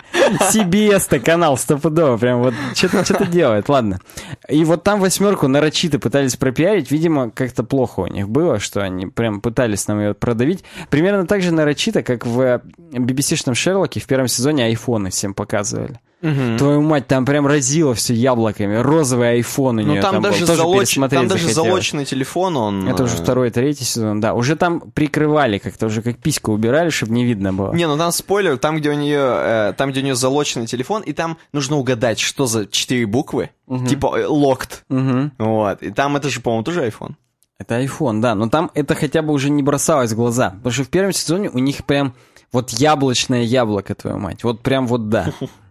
[0.52, 4.00] CBS-то канал стопудово, прям вот что-то что делает, ладно.
[4.48, 9.08] И вот там восьмерку нарочито пытались пропиарить, видимо, как-то плохо у них было, что они
[9.08, 10.64] прям пытались нам ее продавить.
[10.92, 12.62] Примерно так же нарочито, как в
[12.92, 16.00] BBC-шном Шерлоке в первом сезоне айфоны всем показывали.
[16.22, 18.76] Твою мать, там прям разило все яблоками.
[18.76, 20.48] Розовый айфон у Ну там, там, даже, был.
[20.48, 22.88] Тоже залоч- там даже залоченный телефон, он...
[22.90, 24.34] Это уже э, второй, третий сезон, да.
[24.34, 27.74] Уже там прикрывали как-то, уже как письку убирали, чтобы не видно было.
[27.74, 31.04] Не, ну там спойлер, там, где у нее, э, там, где у нее залоченный телефон,
[31.04, 33.52] и там нужно угадать, что за четыре буквы,
[33.88, 34.82] типа э, locked.
[34.90, 35.32] Мгм.
[35.38, 35.82] Вот.
[35.82, 37.14] И там это же, по-моему, тоже iPhone.
[37.60, 38.36] Это iPhone, да.
[38.36, 40.52] Но там это хотя бы уже не бросалось в глаза.
[40.52, 42.14] Потому что в первом сезоне у них прям
[42.52, 44.44] вот яблочное яблоко, твою мать.
[44.44, 45.32] Вот прям вот да.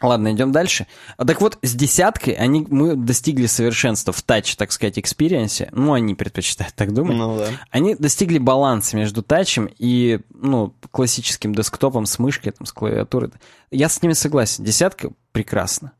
[0.00, 0.86] Ладно, идем дальше.
[1.16, 5.68] А Так вот, с десяткой они, мы достигли совершенства в touch, так сказать, experience.
[5.72, 7.16] Ну, они предпочитают так думать.
[7.16, 7.48] Ну да.
[7.70, 13.30] Они достигли баланса между touch'ем и, ну, классическим десктопом с мышкой, там, с клавиатурой.
[13.70, 14.64] Я с ними согласен.
[14.64, 15.92] Десятка прекрасна.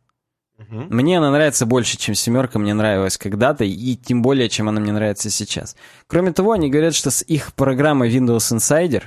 [0.68, 4.92] Мне она нравится больше, чем семерка мне нравилась когда-то, и тем более, чем она мне
[4.92, 5.76] нравится сейчас.
[6.08, 9.04] Кроме того, они говорят, что с их программой Windows Insider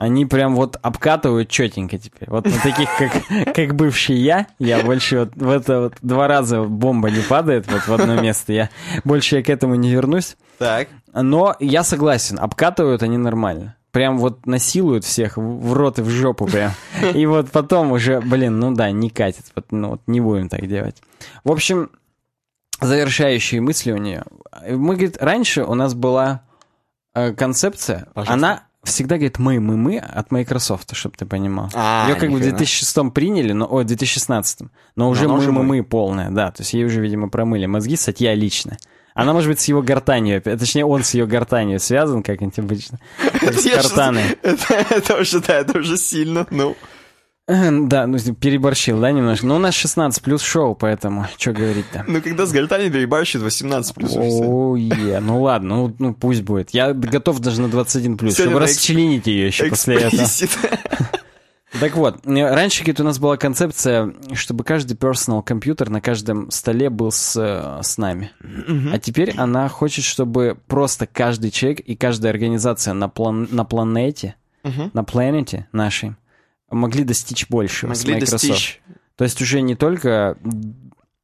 [0.00, 2.30] они прям вот обкатывают четенько теперь.
[2.30, 6.62] Вот на таких, как, как бывший я, я больше вот в это вот два раза
[6.62, 8.70] бомба не падает вот в одно место, я
[9.04, 10.38] больше я к этому не вернусь.
[10.56, 10.88] Так.
[11.12, 13.76] Но я согласен, обкатывают они нормально.
[13.90, 16.72] Прям вот насилуют всех в рот и в жопу прям.
[17.14, 19.52] И вот потом уже, блин, ну да, не катит.
[19.54, 20.96] Вот, ну вот не будем так делать.
[21.44, 21.90] В общем,
[22.80, 24.24] завершающие мысли у нее.
[24.66, 26.40] Мы, говорит, раньше у нас была
[27.14, 28.32] э, концепция, Пожалуйста.
[28.32, 31.70] она всегда говорит мы, мы, мы от Microsoft, чтобы ты понимал.
[31.74, 32.58] А, Ее как бы в нихрена.
[32.58, 34.60] 2006 приняли, но, ой, в 2016,
[34.96, 35.82] но уже она мы, мы, мы.
[35.84, 36.50] полная, да.
[36.50, 38.78] То есть ей уже, видимо, промыли мозги, Сатья лично.
[39.14, 43.00] Она, может быть, с его гортанью, точнее, он с ее гортанью связан, как нибудь обычно.
[43.42, 44.22] С гортаной.
[44.42, 46.76] Это уже, да, это уже сильно, ну.
[47.88, 49.46] Да, ну переборщил, да, немножко.
[49.46, 52.04] Но у нас 16 плюс шоу, поэтому что говорить-то.
[52.06, 54.10] Ну, когда с гортанью перебарщит 18 плюс.
[54.12, 54.42] уже всё.
[54.44, 56.70] О, е, ну ладно, ну, ну пусть будет.
[56.70, 60.22] Я готов даже на 21 плюс, чтобы расчленить ее еще после этого.
[61.78, 66.90] Так вот, раньше, говорит, у нас была концепция, чтобы каждый personal компьютер на каждом столе
[66.90, 67.36] был с,
[67.82, 68.32] с нами.
[68.92, 74.34] А теперь она хочет, чтобы просто каждый человек и каждая организация на, план- на планете,
[74.64, 74.90] Мгм.
[74.94, 76.16] на планете нашей,
[76.70, 78.42] могли достичь большего с Могли Microsoft.
[78.48, 78.80] достичь.
[79.16, 80.36] То есть уже не только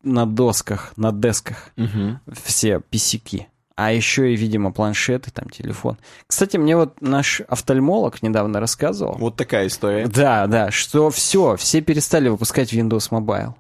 [0.03, 2.21] на досках, на десках Мгм.
[2.45, 5.99] все писяки, а еще и, видимо, планшеты, там, телефон.
[6.27, 10.07] Кстати, мне вот наш офтальмолог недавно рассказывал, Вот такая история.
[10.07, 13.55] да, да, что все, все перестали выпускать Windows Mobile.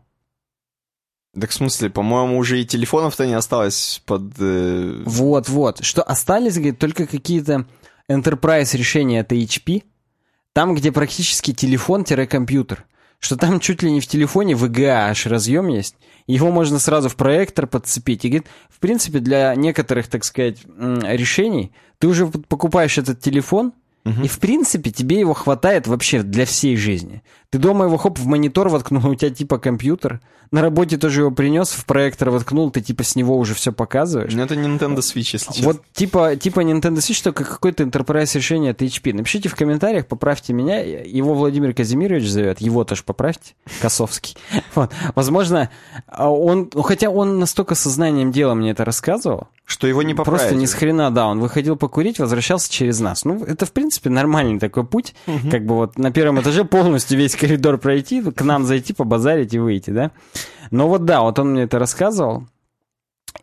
[1.39, 4.23] Так в смысле, по-моему, уже и телефонов-то не осталось под...
[4.39, 7.67] э, Вот, вот, что остались, говорит, только какие-то
[8.11, 9.83] enterprise решения от HP,
[10.57, 12.87] там, где практически телефон-компьютер,
[13.19, 15.97] что там чуть ли не в телефоне VGA аж разъем есть,
[16.27, 18.25] его можно сразу в проектор подцепить.
[18.25, 23.75] И говорит, в принципе, для некоторых, так сказать, решений ты уже покупаешь этот телефон,
[24.23, 27.23] и, в принципе, тебе его хватает вообще для всей жизни.
[27.51, 30.21] Ты дома его, хоп, в монитор воткнул, у тебя типа компьютер.
[30.53, 34.33] На работе тоже его принес, в проектор воткнул, ты типа с него уже все показываешь.
[34.33, 35.65] Ну, это Nintendo Switch, если честно.
[35.65, 39.13] Вот типа, типа Nintendo Switch, только какой-то enterprise решение от HP.
[39.13, 40.81] Напишите в комментариях, поправьте меня.
[40.81, 43.55] Его Владимир Казимирович зовет, его тоже поправьте.
[43.81, 44.37] Косовский.
[44.75, 44.93] Вот.
[45.15, 45.71] Возможно,
[46.07, 50.41] а он, ну, хотя он настолько сознанием дела мне это рассказывал, Что его не поправить.
[50.41, 53.25] Просто ни с хрена, да, он выходил покурить, возвращался через нас.
[53.25, 55.15] Ну, это, в принципе, нормальный такой путь.
[55.51, 59.59] Как бы вот на первом этаже полностью весь коридор пройти, к нам зайти, побазарить и
[59.59, 60.11] выйти, да.
[60.71, 62.45] Но вот да, вот он мне это рассказывал,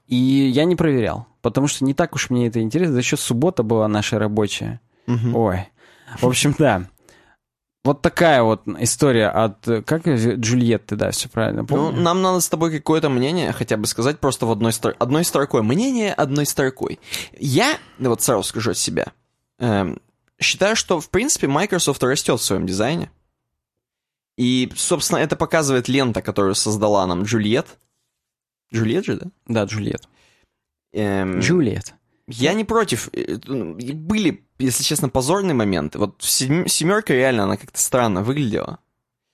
[0.07, 2.93] и я не проверял, потому что не так уж мне это интересно.
[2.95, 4.79] Да еще суббота была наша рабочая.
[5.07, 5.35] Мгм.
[5.35, 5.69] Ой.
[6.19, 6.83] В общем, да.
[7.83, 12.01] Вот такая вот история от, как Джульетты, да, все правильно Ну, помню.
[12.01, 15.63] нам надо с тобой какое-то мнение хотя бы сказать просто в одной, стро- одной строкой.
[15.63, 16.99] Мнение одной строкой.
[17.37, 19.07] Я, да вот сразу скажу от себя,
[19.59, 19.99] эм,
[20.39, 23.11] считаю, что, в принципе, Microsoft растет в своем дизайне.
[24.37, 27.67] И, собственно, это показывает лента, которую создала нам Джульет.
[28.73, 29.27] Джульет же, да?
[29.47, 30.07] Да, Джульет.
[30.93, 31.93] Эм, Джульет.
[32.27, 33.09] Я не против.
[33.13, 35.99] Э, ну, Были, если честно, позорные моменты.
[35.99, 38.79] Вот сем- семерка реально, она как-то странно выглядела.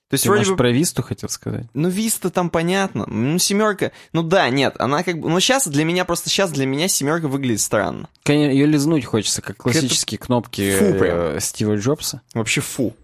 [0.09, 0.57] То есть Ты, вроде может, бы...
[0.57, 1.67] про Висту хотел сказать?
[1.75, 3.05] Ну, Виста там понятно.
[3.05, 3.91] Ну, семерка...
[4.11, 5.29] Ну да, нет, она как бы...
[5.29, 8.09] Ну, сейчас для меня, просто сейчас для меня семерка выглядит странно.
[8.23, 11.17] Конечно, ее лизнуть хочется, как классические кнопки Фу, прям.
[11.17, 12.21] э, Стива Джобса.
[12.33, 12.95] Вообще фу.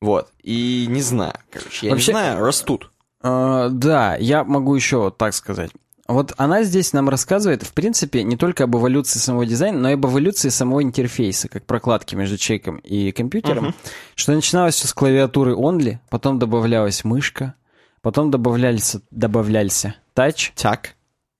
[0.00, 0.28] Вот.
[0.42, 2.90] И не знаю, короче, я Вообще- не знаю, растут.
[3.22, 5.70] Э, да, я могу еще вот так сказать.
[6.06, 9.94] Вот она здесь нам рассказывает, в принципе, не только об эволюции самого дизайна, но и
[9.94, 13.64] об эволюции самого интерфейса, как прокладки между человеком и компьютером.
[13.64, 13.74] Мгм.
[14.14, 17.54] Что начиналось все с клавиатуры only, потом добавлялась мышка,
[18.02, 20.94] потом добавлялся, добавлялся тач, Так.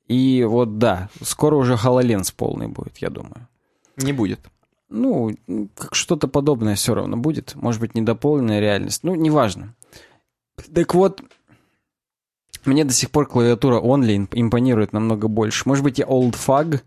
[0.09, 3.47] и вот да, скоро уже HoloLens полный будет, я думаю.
[3.99, 4.41] Не будет.
[4.89, 5.35] Ну,
[5.75, 7.55] как что-то подобное все равно будет.
[7.55, 9.03] Может быть, недополненная реальность.
[9.03, 9.75] Ну, неважно.
[10.75, 11.21] Так вот,
[12.65, 15.63] мне до сих пор клавиатура Only имп- импонирует намного больше.
[15.67, 16.83] Может быть, я old fag.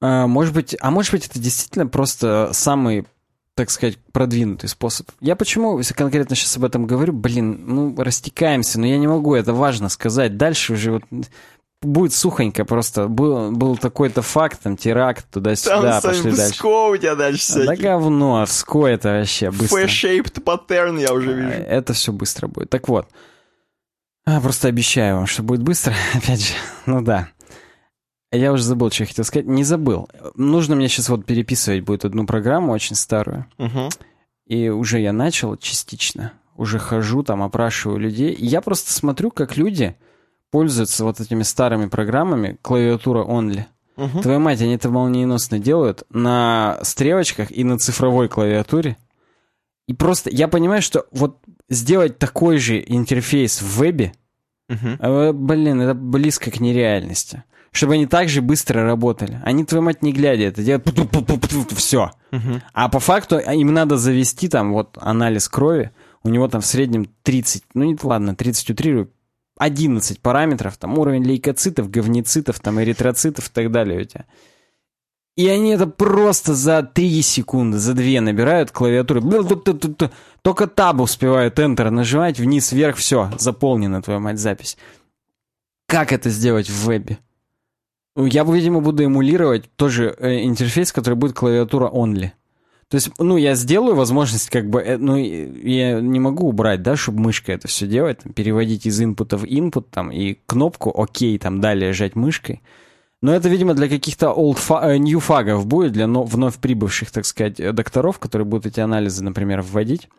[0.00, 3.06] А, может быть, а может быть, это действительно просто самый,
[3.54, 5.08] так сказать, продвинутый способ.
[5.20, 7.12] Я почему если конкретно сейчас об этом говорю?
[7.12, 10.36] Блин, ну, растекаемся, но я не могу, это важно сказать.
[10.36, 11.04] Дальше уже вот
[11.82, 13.08] будет сухонько просто.
[13.08, 16.54] Был, был такой-то факт, там, теракт, туда-сюда, Там пошли дальше.
[16.54, 17.76] Пско у тебя дальше Да всякие.
[17.76, 19.78] говно, вско это вообще быстро.
[19.78, 21.48] F-shaped паттерн я уже А, вижу.
[21.48, 22.70] Это все быстро будет.
[22.70, 23.08] Так вот.
[24.24, 25.94] А, просто обещаю вам, что будет быстро.
[26.14, 26.54] Опять же,
[26.86, 27.28] ну да.
[28.30, 29.46] Я уже забыл, что я хотел сказать.
[29.46, 30.08] Не забыл.
[30.36, 33.46] Нужно мне сейчас вот переписывать будет одну программу очень старую.
[33.58, 33.90] Мгм.
[34.46, 36.32] И уже я начал частично.
[36.56, 38.32] Уже хожу там, опрашиваю людей.
[38.32, 39.96] И я просто смотрю, как люди
[40.52, 43.64] пользуются вот этими старыми программами клавиатура only.
[43.96, 44.22] Мгм.
[44.22, 48.96] Твою мать, они это молниеносно делают на стрелочках и на цифровой клавиатуре.
[49.88, 51.38] И просто я понимаю, что вот
[51.68, 54.12] сделать такой же интерфейс в вебе,
[55.00, 57.44] э, блин, это близко к нереальности.
[57.72, 59.40] Чтобы они так же быстро работали.
[59.44, 60.86] Они, твою мать, не глядя это делают,
[61.74, 62.10] все.
[62.74, 65.90] А по факту а, им надо завести там вот анализ крови.
[66.22, 69.10] У него там в среднем 30, ну не ладно, 30 утрирую,
[69.62, 74.24] 11 параметров, там уровень лейкоцитов, говнецитов, там эритроцитов и так далее у тебя.
[75.36, 79.22] И они это просто за 3 секунды, за 2 набирают клавиатуры.
[80.42, 84.76] Только таб успевают Enter нажимать, вниз, вверх, все, заполнена твоя мать запись.
[85.86, 87.18] Как это сделать в вебе?
[88.16, 92.32] Ну, Я, видимо, буду эмулировать тоже э, интерфейс, который будет клавиатура only.
[92.92, 96.94] То есть, ну, я сделаю возможность, как бы, э, ну, я не могу убрать, да,
[96.94, 101.40] чтобы мышкой это все делать, там, переводить из инпута в input, там, и кнопку ОК,
[101.40, 102.60] там, далее жать мышкой.
[103.22, 107.10] Но это, видимо, для каких-то old fa- э, new фагов будет, для но- вновь прибывших,
[107.10, 110.10] так сказать, э, докторов, которые будут эти анализы, например, вводить.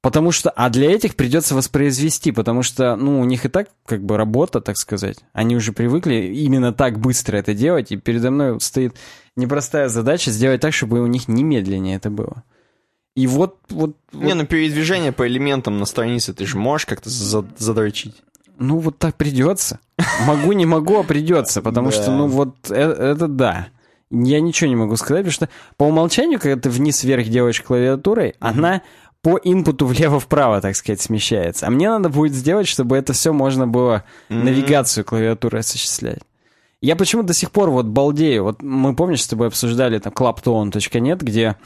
[0.00, 4.02] Потому что, а для этих придется воспроизвести, потому что, ну, у них и так, как
[4.04, 5.18] бы, работа, так сказать.
[5.32, 8.94] Они уже привыкли именно так быстро это делать, и передо мной стоит
[9.36, 12.44] непростая задача сделать так, чтобы у них немедленнее это было.
[13.16, 17.10] И вот, вот, Не, вот- ну передвижение по элементам на странице ты же можешь как-то
[17.10, 18.14] за- задрочить.
[18.56, 19.80] ну вот так придется.
[20.24, 22.74] Могу, не могу, а придется, потому что, ну вот, э-
[23.14, 23.68] это, да.
[24.10, 28.82] Я ничего не могу сказать, потому что по умолчанию, когда ты вниз-вверх делаешь клавиатурой, она
[29.22, 31.66] по инпуту влево-вправо, так сказать, смещается.
[31.66, 34.44] А мне надо будет сделать, чтобы это все можно было Мгм.
[34.44, 36.20] навигацию клавиатуры осуществлять.
[36.80, 38.44] Я почему до сих пор вот балдею.
[38.44, 41.56] Вот мы, помнишь, с тобой обсуждали там claptone.net, где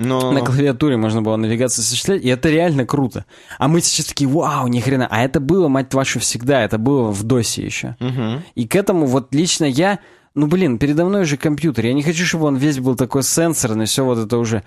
[0.00, 0.32] Но...
[0.32, 3.24] на клавиатуре можно было навигацию осуществлять, и это реально круто.
[3.58, 5.06] А мы сейчас такие, вау, ни хрена.
[5.08, 6.64] А это было, мать вашу, всегда.
[6.64, 7.94] Это было в досе еще.
[8.00, 8.42] Мгм.
[8.56, 10.00] И к этому вот лично я...
[10.34, 11.86] Ну, блин, передо мной же компьютер.
[11.86, 14.64] Я не хочу, чтобы он весь был такой сенсорный, все вот это уже...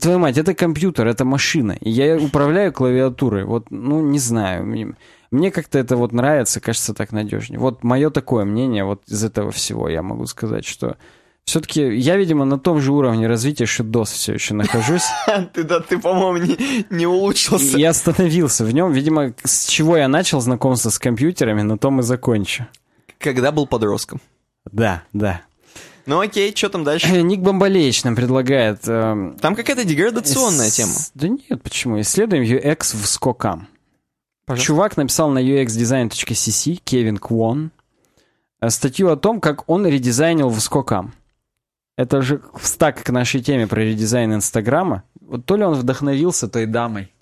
[0.00, 1.72] Твою мать, это компьютер, это машина.
[1.80, 3.44] И я управляю клавиатурой.
[3.44, 4.66] Вот, ну, не знаю.
[4.66, 4.94] Мне,
[5.30, 7.58] мне как-то это вот нравится, кажется, так надежнее.
[7.58, 9.88] Вот мое такое мнение вот из этого всего.
[9.88, 10.96] Я могу сказать, что
[11.48, 15.06] все-таки я, видимо, на том же уровне развития, что DOS все еще нахожусь.
[15.54, 17.78] Ты, да, ты, по-моему, не, не улучшился.
[17.78, 18.92] Я остановился в нем.
[18.92, 22.66] Видимо, с чего я начал знакомство с компьютерами, на том и закончу.
[23.18, 24.20] Когда был подростком.
[24.70, 25.40] Да, да.
[26.08, 27.06] Ну окей, что там дальше?
[27.22, 28.80] Ник Бомбалеич нам предлагает...
[28.88, 30.92] эм, Там какая-то деградационная ис- тема.
[31.14, 32.00] Да нет, почему?
[32.00, 33.68] Исследуем UX в скокам.
[34.46, 34.66] Пожалуйста.
[34.66, 37.70] Чувак написал на uxdesign.cc, Кевин Квон,
[38.62, 41.12] э, статью о том, как он редизайнил в скокам.
[41.98, 45.02] Это же встак к нашей теме про редизайн Инстаграма.
[45.20, 47.12] Вот то ли он вдохновился той дамой,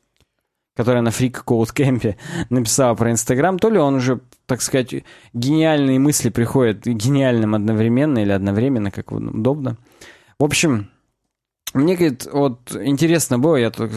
[0.76, 2.14] которая на Freak Code Camp
[2.50, 4.94] написала про Инстаграм, то ли он уже, так сказать,
[5.34, 9.76] гениальные мысли приходят гениальным одновременно или одновременно, как удобно.
[10.38, 10.88] В общем,
[11.74, 13.90] Мне, говорит, вот интересно было, я тут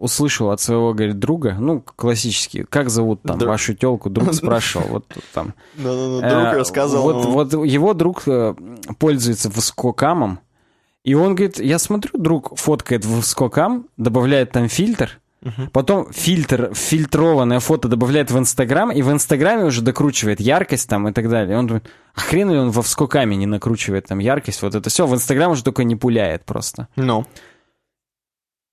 [0.00, 3.50] услышал от своего, говорит, друга, ну, классический, как зовут там Друг.
[3.50, 5.54] вашу телку, друг спрашивал, вот там.
[5.76, 7.02] Да-да-да, Э, друг рассказывал.
[7.02, 7.30] Вот, ну.
[7.30, 8.54] вот его друг э,
[8.98, 10.40] пользуется воскокамом,
[11.04, 15.20] и он говорит, я смотрю, друг фоткает воскокам, добавляет там фильтр,
[15.72, 21.12] потом фильтр, фильтрованное фото добавляет в Инстаграм, и в Инстаграме уже докручивает яркость там и
[21.12, 21.54] так далее.
[21.54, 24.90] И он думает, а хрен ли он во вскокаме не накручивает там яркость, вот это
[24.90, 25.06] все.
[25.06, 26.88] В Инстаграм уже только не пуляет просто.
[26.96, 27.26] Ну.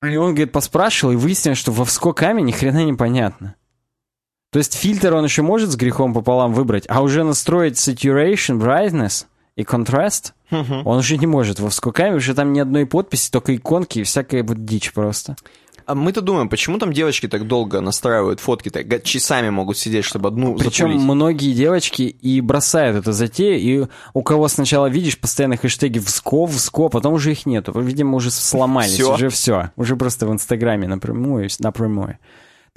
[0.03, 3.55] И он, говорит, поспрашивал, и выяснилось, что во вскокаме ни хрена непонятно.
[4.51, 9.25] То есть фильтр он еще может с грехом пополам выбрать, а уже настроить saturation, brightness
[9.55, 13.99] и contrast он уже не может во вскокаме, уже там ни одной подписи, только иконки
[13.99, 15.35] и всякая вот дичь просто.
[15.87, 20.27] А мы-то думаем, почему там девочки так долго настраивают фотки, так часами могут сидеть, чтобы
[20.27, 21.01] одну Причем запулить.
[21.01, 26.89] многие девочки и бросают это затею, и у кого сначала видишь постоянно хэштеги «вско», «вско»,
[26.89, 27.71] потом уже их нету.
[27.79, 29.13] Видимо, уже сломались, Всё.
[29.13, 29.71] уже все.
[29.77, 32.19] Уже просто в Инстаграме напрямую, напрямую.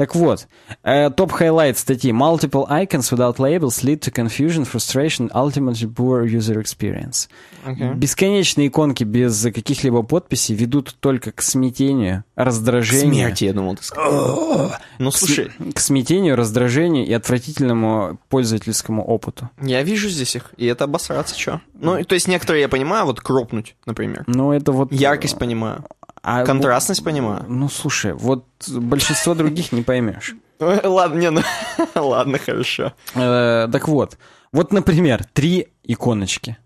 [0.00, 0.48] Так вот,
[0.82, 2.10] э, top highlight статьи.
[2.10, 7.28] Multiple icons without labels lead to confusion, frustration, ultimately poor user experience.
[7.66, 7.92] Окей.
[7.92, 13.12] Бесконечные иконки без каких-либо подписей ведут только к смятению, раздражению.
[13.12, 14.72] Смерти, я думал, ты сказал.
[14.98, 19.50] Ну, к слушай, к смятению, раздражению и отвратительному пользовательскому опыту.
[19.60, 21.60] я вижу здесь их, и это обосраться, что?
[21.74, 24.24] Ну, то есть некоторые я понимаю, вот кропнуть, например.
[24.26, 24.92] Ну, это вот...
[24.92, 25.84] Яркость понимаю.
[26.22, 27.44] А, Контрастность понимаю.
[27.48, 30.34] Ну, слушай, вот большинство других не поймешь.
[30.60, 31.42] Ой, Ладно, не, ну,
[31.94, 32.92] ладно, хорошо.
[33.14, 34.18] Э, Так вот,
[34.52, 36.58] вот, например, три иконочки.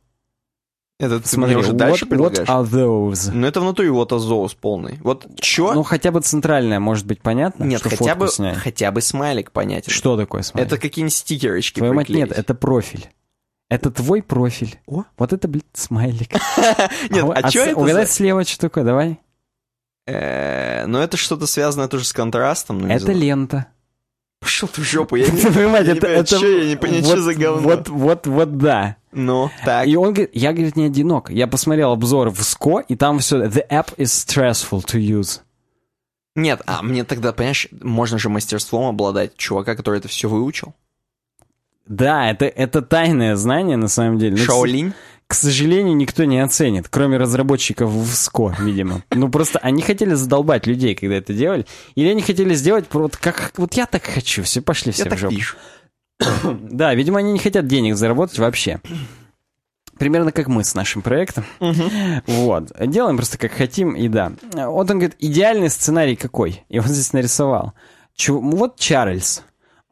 [1.01, 3.31] Это ты Смотри, уже what, дальше what are those?
[3.33, 4.99] Ну, это внутри вот азоус полный.
[5.03, 5.75] Вот чё?
[5.75, 7.65] Ну, хотя бы центральная, может быть, понятно?
[7.65, 8.57] Нет, что хотя бы, снять?
[8.59, 9.93] хотя бы смайлик понятен.
[9.93, 10.65] Что такое, смотри?
[10.67, 13.09] Это какие-нибудь стикерочки Твою мать, нет, это профиль.
[13.69, 14.79] Это твой профиль.
[14.87, 15.03] О.
[15.19, 16.33] Вот это, блядь, смайлик.
[17.11, 19.19] Нет, вот- а чё с- это Угадай слева, что такое, давай.
[20.07, 22.79] Э, Ну, это что-то связанное тоже с контрастом.
[22.79, 23.67] ну, Это лента.
[24.41, 26.07] Пошел ты в жопу, я не мать, я не это...
[26.07, 27.63] это- чё я не понимаю, вот- что за говно.
[27.63, 28.97] Вот, вот, вот, да.
[29.13, 29.87] Ну, так.
[29.87, 31.31] И он говорит, я, говорит, не одинок.
[31.31, 35.41] Я посмотрел обзор в СКО, и там все, the app is stressful to use.
[36.37, 40.75] Нет, а мне тогда, понимаешь, можно же мастерством обладать чувака, который это все выучил.
[41.87, 44.33] Да, это, это тайное знание, на самом деле.
[44.37, 44.93] Но, к- Шаолинь.
[45.35, 49.03] К сожалению, никто не оценит, кроме разработчиков в СКО, видимо.
[49.11, 51.67] Ну, просто они хотели задолбать людей, когда это делали.
[51.97, 53.51] Или они хотели сделать вот как...
[53.57, 55.35] Вот я так хочу, все, пошли все Я в так жопу.
[55.35, 55.57] пишу.
[56.61, 58.81] Да, видимо, они не хотят денег заработать вообще.
[59.99, 61.45] Примерно как мы с нашим проектом.
[62.29, 62.71] Вот.
[62.79, 64.35] Делаем просто как хотим, и да.
[64.55, 66.63] Вот он говорит, идеальный сценарий какой?
[66.69, 67.73] И он здесь нарисовал.
[68.15, 69.43] Чу- Вот Чарльз.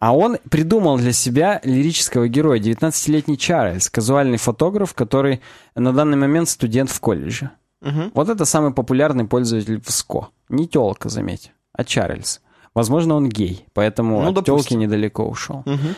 [0.02, 5.40] А он придумал для себя лирического героя, 19-летний Чарльз, казуальный фотограф, который
[5.76, 7.50] на данный момент студент в колледже.
[7.82, 8.10] Мгм.
[8.12, 10.30] Вот это самый популярный пользователь в СКО.
[10.48, 12.40] Не телка, заметь, а Чарльз.
[12.74, 14.56] Возможно, он гей, поэтому Ну, от допустим.
[14.56, 15.62] телки недалеко ушел.
[15.66, 15.94] Мгм.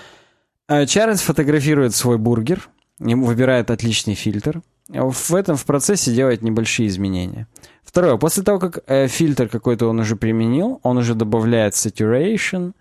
[0.69, 4.61] Э, Чарльз фотографирует свой бургер, ему выбирает отличный фильтр.
[4.89, 7.47] В этом в процессе делает небольшие изменения.
[7.83, 12.75] Второе, после того, как э, фильтр какой-то он уже применил, он уже добавляет saturation,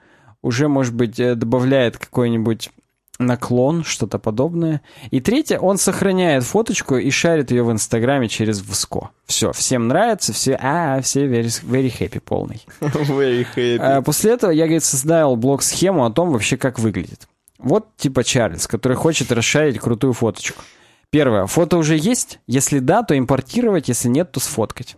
[0.43, 2.69] уже, может быть, э, добавляет какой-нибудь
[3.17, 4.81] наклон, что-то подобное.
[5.09, 9.09] И третье, он сохраняет фоточку и шарит ее в Инстаграме через ВСКО.
[9.25, 12.65] Все, всем нравится, все, а, все very, very happy полный.
[12.81, 13.77] Very happy.
[13.79, 17.27] А, После этого я, говорит, создал блок-схему о том вообще, как выглядит.
[17.57, 20.61] Вот типа Чарльз, который хочет расшарить крутую фоточку.
[21.09, 21.45] Первое.
[21.45, 22.39] Фото уже есть?
[22.47, 24.97] Если да, то импортировать, если нет, то сфоткать.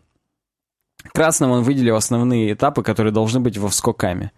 [1.14, 4.32] Красным он выделил основные этапы, которые должны быть во вскокаме.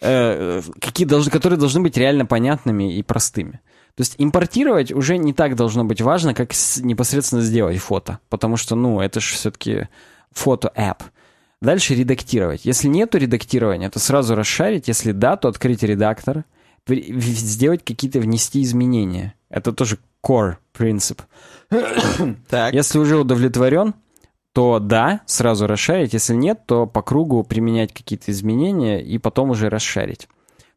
[0.00, 3.60] Э, какие должны, которые должны быть реально понятными и простыми.
[3.96, 8.18] То есть импортировать уже не так должно быть важно, как с- непосредственно сделать фото.
[8.28, 9.88] Потому что, ну, это же все-таки
[10.32, 11.02] фото-эп.
[11.60, 12.64] Дальше редактировать.
[12.64, 14.88] Если нету редактирования, то сразу расшарить.
[14.88, 16.44] Если да, то открыть редактор,
[16.86, 19.34] сделать какие-то, внести изменения.
[19.50, 21.20] Это тоже core принцип.
[22.48, 22.72] Так.
[22.72, 23.94] Если уже удовлетворен,
[24.52, 26.12] то да, сразу расшарить.
[26.12, 30.28] Если нет, то по кругу применять какие-то изменения и потом уже расшарить.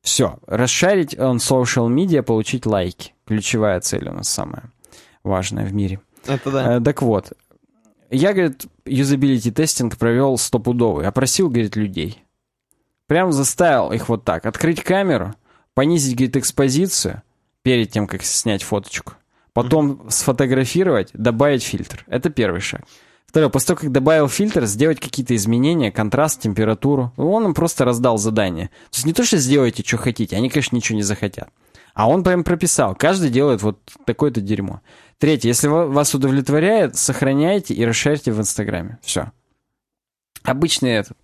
[0.01, 0.37] Все.
[0.47, 3.13] Расшарить он social media, получить лайки.
[3.25, 4.71] Ключевая цель у нас самая
[5.23, 5.99] важная в мире.
[6.25, 6.75] Это да.
[6.75, 7.33] Э, Так вот,
[8.09, 11.07] я, говорит, юзабилити тестинг провел стопудовый.
[11.07, 12.23] Опросил, говорит, людей.
[13.07, 14.45] Прям заставил их вот так.
[14.45, 15.33] Открыть камеру,
[15.73, 17.23] понизить, говорит, экспозицию
[17.63, 19.13] перед тем, как снять фоточку.
[19.53, 22.03] Потом сфотографировать, добавить фильтр.
[22.07, 22.81] Это первый шаг.
[23.33, 27.11] Второе, после того, как добавил фильтр, сделать какие-то изменения, контраст, температуру.
[27.17, 28.67] Он им просто раздал задание.
[28.91, 31.49] То есть не то, что сделайте, что хотите, они, конечно, ничего не захотят.
[31.95, 32.93] А он прям прописал.
[32.93, 34.81] Каждый делает вот такое-то дерьмо.
[35.17, 35.47] Третье.
[35.47, 38.99] Если вас удовлетворяет, сохраняйте и расширьте в Инстаграме.
[39.01, 39.31] Все.
[40.43, 41.17] Обычный этот.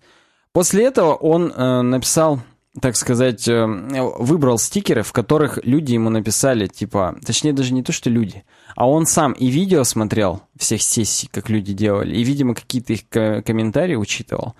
[0.50, 2.40] После этого он э, написал,
[2.78, 7.92] так сказать, э, выбрал стикеры, в которых люди ему написали, типа, точнее даже не то,
[7.92, 8.44] что люди,
[8.76, 13.08] а он сам и видео смотрел всех сессий, как люди делали, и, видимо, какие-то их
[13.08, 14.54] комментарии учитывал.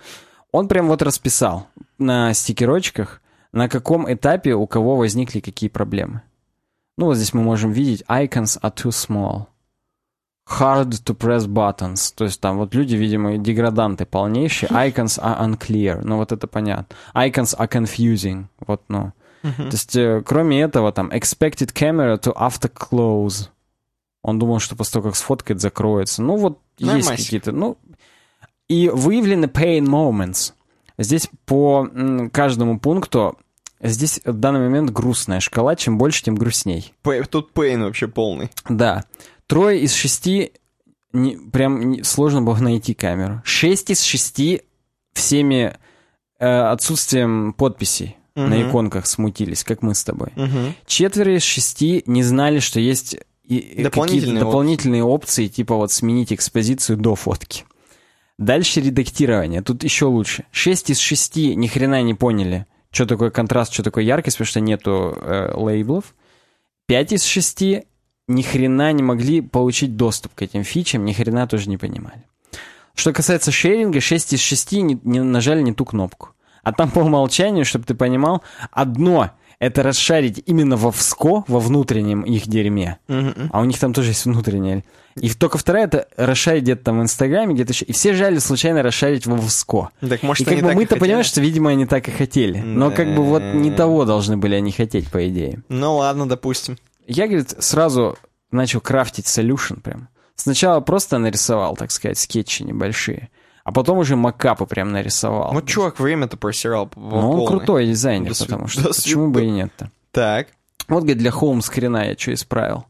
[0.51, 6.23] Он прям вот расписал на стикерочках, на каком этапе у кого возникли какие проблемы.
[6.97, 9.47] Ну, вот здесь мы можем видеть icons are too small.
[10.59, 12.13] Hard to press buttons.
[12.15, 14.69] То есть там вот люди, видимо, деграданты полнейшие.
[14.71, 16.01] Icons are unclear.
[16.03, 16.97] Ну, вот это понятно.
[17.15, 18.47] Icons are confusing.
[18.67, 19.13] Вот, ну.
[19.43, 19.57] Uh-huh.
[19.57, 23.49] То есть, э, кроме этого, там, expected camera to after close.
[24.23, 26.23] Он думал, что после того, как сфоткает, закроется.
[26.23, 27.11] Ну, вот Нормально.
[27.11, 27.79] есть какие-то, ну...
[28.69, 30.53] И выявлены pain moments.
[30.99, 31.89] Здесь по
[32.33, 33.37] каждому пункту
[33.83, 35.75] Здесь в данный момент грустная шкала.
[35.75, 36.93] Чем больше, тем грустней.
[37.31, 38.51] Тут пейн вообще полный.
[38.69, 39.05] Да.
[39.51, 40.53] Трое из шести
[41.13, 43.43] не, прям не, сложно было найти камеру.
[43.45, 44.63] Шесть из шести
[45.13, 45.77] всеми
[46.39, 48.47] э, отсутствием подписей угу.
[48.47, 50.29] на иконках смутились, как мы с тобой.
[50.37, 50.75] Угу.
[50.87, 55.49] Четверо из шести не знали, что есть и, дополнительные, дополнительные опции.
[55.49, 57.65] типа вот сменить экспозицию до фотки.
[58.39, 59.63] Дальше редактирование.
[59.63, 60.45] Тут еще лучше.
[60.53, 64.61] Шесть из шести ни хрена не поняли, что такое контраст, что такое яркость, потому что
[64.61, 66.15] нету э, лейблов.
[66.87, 67.87] Пять из шести
[68.31, 72.25] ни хрена не могли получить доступ к этим фичам, ни хрена тоже не понимали.
[72.95, 76.31] Что касается шеринга, 6 из 6 не, не нажали не ту кнопку.
[76.63, 82.23] А там по умолчанию, чтобы ты понимал, одно это расшарить именно во ВСКО, во внутреннем
[82.23, 82.99] их дерьме.
[83.09, 83.51] Mm-hmm.
[83.53, 84.85] А у них там тоже есть внутреннее.
[85.17, 87.85] И только вторая это расшарить где-то там в Инстаграме, где-то еще.
[87.85, 89.91] И все жали случайно расшарить во ВСКО.
[90.01, 92.59] Так, может, и как бы мы-то понимаем, что, видимо, они так и хотели.
[92.59, 95.63] Но как бы вот не того должны были они хотеть, по идее.
[95.69, 96.79] Ну ладно, допустим.
[97.13, 98.17] Я, говорит, сразу
[98.53, 100.09] начал крафтить solution прям.
[100.37, 103.31] Сначала просто нарисовал, так сказать, скетчи небольшие.
[103.65, 105.53] А потом уже макапы прям нарисовал.
[105.53, 106.89] Ну, чувак, время-то просирал.
[106.95, 109.91] Ну, он крутой дизайнер, да, потому что почему бы и нет-то.
[110.13, 110.49] Так.
[110.87, 112.87] Вот, говорит, для хоум-скрина я что исправил.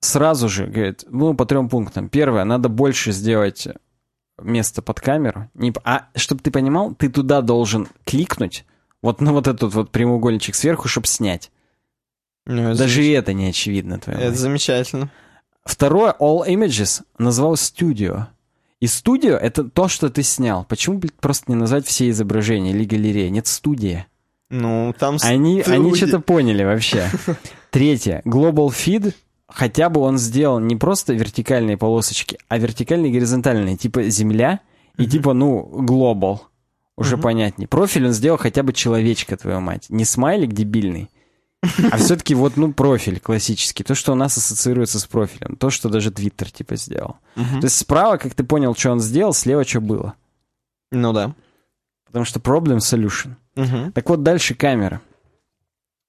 [0.00, 2.08] Сразу же, говорит, ну, по трем пунктам.
[2.08, 3.68] Первое, надо больше сделать
[4.42, 5.48] место под камеру.
[5.54, 8.64] Не, а, чтобы ты понимал, ты туда должен кликнуть,
[9.00, 11.52] вот на вот этот вот прямоугольничек сверху, чтобы снять.
[12.46, 13.16] Ну, Даже замеч...
[13.16, 13.94] это не очевидно.
[13.94, 14.36] Это мать.
[14.36, 15.10] замечательно.
[15.64, 18.26] Второе, All Images назвал Studio.
[18.80, 20.64] И студио— это то, что ты снял.
[20.64, 23.28] Почему, блядь, просто не назвать все изображения или галереи?
[23.28, 24.06] Нет, студия.
[24.50, 27.10] Ну, там Они, они что-то поняли вообще.
[27.70, 28.20] Третье.
[28.26, 29.14] Global Feed
[29.48, 34.60] хотя бы он сделал не просто вертикальные полосочки, а вертикальные и горизонтальные, типа земля
[34.98, 36.40] и типа, ну, global.
[36.96, 37.66] Уже понятнее.
[37.66, 39.86] Профиль он сделал хотя бы человечка, твою мать.
[39.88, 41.10] Не смайлик дебильный,
[41.90, 43.84] а все-таки вот, ну, профиль классический.
[43.84, 45.56] То, что у нас ассоциируется с профилем.
[45.56, 47.16] То, что даже Твиттер, типа, сделал.
[47.36, 47.60] Угу.
[47.60, 50.14] То есть справа, как ты понял, что он сделал, слева что было.
[50.92, 51.34] Ну да.
[52.06, 53.34] Потому что problem solution.
[53.56, 53.92] Угу.
[53.92, 55.00] Так вот, дальше камера.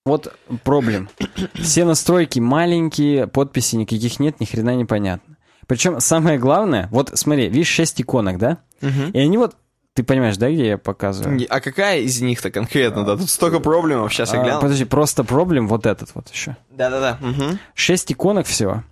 [0.06, 1.10] Вот проблем.
[1.56, 5.36] Все настройки маленькие, подписи никаких нет, ни хрена не понятно.
[5.66, 8.60] Причем самое главное, вот смотри, видишь 6 иконок, да?
[8.82, 9.12] Угу.
[9.14, 9.56] И они вот
[9.96, 11.48] ты понимаешь, да, где я показываю?
[11.50, 13.06] А какая из них-то конкретно?
[13.06, 14.62] Да, тут столько проблем, сейчас я а, гляну.
[14.62, 16.58] Подожди, просто проблем вот этот вот еще.
[16.70, 17.18] Да-да-да.
[17.26, 17.58] Угу.
[17.74, 18.84] Шесть иконок всего.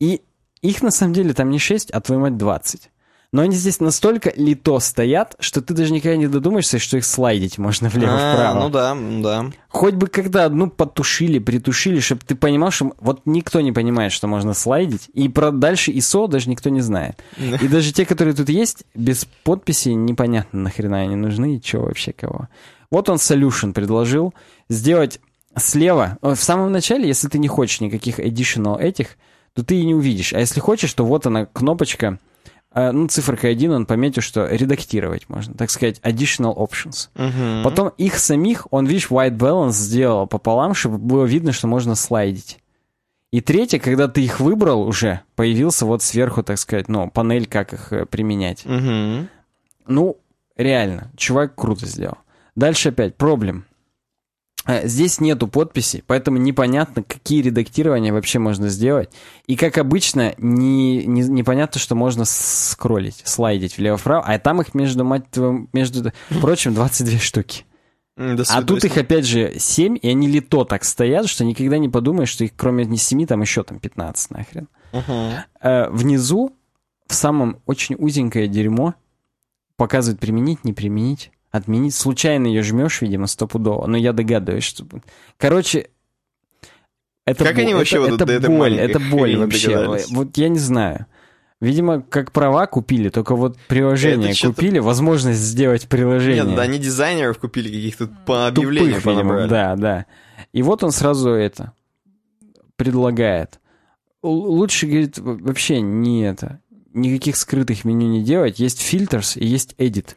[0.00, 0.22] И
[0.62, 2.90] их на самом деле там не шесть, а твою мать двадцать
[3.32, 7.56] но они здесь настолько лито стоят, что ты даже никогда не додумаешься, что их слайдить
[7.56, 8.58] можно влево-вправо.
[8.58, 9.50] А, ну да, да.
[9.68, 14.26] Хоть бы когда одну потушили, притушили, чтобы ты понимал, что вот никто не понимает, что
[14.26, 17.22] можно слайдить, и про дальше ISO даже никто не знает.
[17.38, 22.12] И даже те, которые тут есть, без подписи непонятно нахрена они нужны и что вообще
[22.12, 22.48] кого.
[22.90, 24.34] Вот он solution предложил
[24.68, 25.20] сделать
[25.56, 29.16] слева, в самом начале, если ты не хочешь никаких additional этих,
[29.54, 30.34] то ты и не увидишь.
[30.34, 32.18] А если хочешь, то вот она кнопочка
[32.74, 37.10] ну, циферкой 1 он пометил, что редактировать можно, так сказать, additional options.
[37.14, 37.62] Uh-huh.
[37.62, 42.58] Потом их самих, он, видишь, white balance сделал пополам, чтобы было видно, что можно слайдить.
[43.30, 47.72] И третье, когда ты их выбрал уже, появился вот сверху, так сказать, ну, панель, как
[47.72, 48.64] их э, применять.
[48.64, 49.26] Uh-huh.
[49.86, 50.18] Ну,
[50.56, 52.18] реально, чувак круто сделал.
[52.54, 53.64] Дальше опять, проблем.
[54.64, 59.10] Э, здесь нету подписи, поэтому непонятно, какие редактирования вообще можно сделать.
[59.46, 65.04] И, как обычно, не, не, непонятно, что можно скроллить, слайдить влево-вправо, а там их, между,
[65.04, 65.24] мать
[65.72, 67.64] между прочим, 22 штуки.
[68.16, 72.28] А тут их, опять же, 7, и они лито так стоят, что никогда не подумаешь,
[72.28, 74.68] что их кроме 7 там еще там 15 нахрен.
[74.92, 75.90] Uh-huh.
[75.90, 76.52] Внизу,
[77.06, 78.94] в самом очень узенькое дерьмо,
[79.76, 81.32] показывает применить, не применить.
[81.52, 81.94] Отменить.
[81.94, 83.86] Случайно ее жмешь, видимо, стопудово.
[83.86, 84.86] Но я догадываюсь, что...
[85.36, 85.90] Короче,
[87.24, 89.98] Это Как бо- они вообще это, вот это до этой боль, это боль вообще.
[90.10, 91.06] Вот я не знаю.
[91.60, 96.42] Видимо, как права купили, только вот приложение Это купили, возможность сделать приложение.
[96.42, 99.46] Нет, да, они дизайнеров купили каких-то по объявлению Тупых, видимо.
[99.46, 100.06] Да, да.
[100.52, 101.72] И вот он сразу это
[102.74, 103.60] предлагает.
[104.22, 106.60] Лучше, говорит, вообще не это,
[106.92, 108.58] никаких скрытых меню не делать.
[108.58, 110.16] Есть фильтрс и есть edit.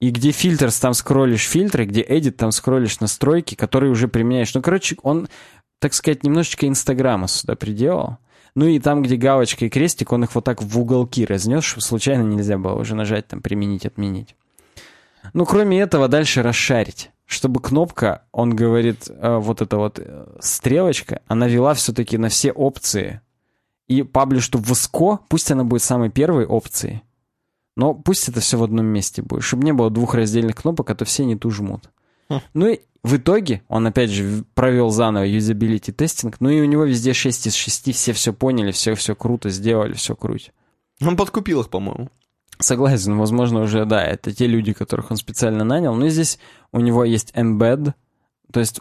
[0.00, 4.54] И где фильтрс, там скроллишь фильтры, где edit, там скроллишь настройки, которые уже применяешь.
[4.54, 5.28] Ну, короче, он,
[5.80, 8.18] так сказать, немножечко Инстаграма сюда приделал.
[8.54, 11.82] Ну и там, где галочка и крестик, он их вот так в уголки разнес, чтобы
[11.82, 14.36] случайно нельзя было уже нажать, там, применить, отменить.
[15.32, 17.10] Ну, кроме этого, дальше расшарить.
[17.26, 22.52] Чтобы кнопка, он говорит, э, вот эта вот э, стрелочка, она вела все-таки на все
[22.52, 23.20] опции.
[23.86, 27.02] И паблиш в ВСКО, пусть она будет самой первой опцией,
[27.78, 30.96] но пусть это все в одном месте будет, чтобы не было двух раздельных кнопок, а
[30.96, 31.90] то все не ту жмут.
[32.28, 32.40] Хм.
[32.52, 36.82] Ну и в итоге он опять же провел заново юзабилити тестинг, ну и у него
[36.82, 40.50] везде 6 из 6, все все поняли, все все круто сделали, все круть.
[41.00, 42.10] Он подкупил их, по-моему.
[42.58, 45.94] Согласен, возможно, уже, да, это те люди, которых он специально нанял.
[45.94, 46.40] Но здесь
[46.72, 47.94] у него есть embed,
[48.52, 48.80] то есть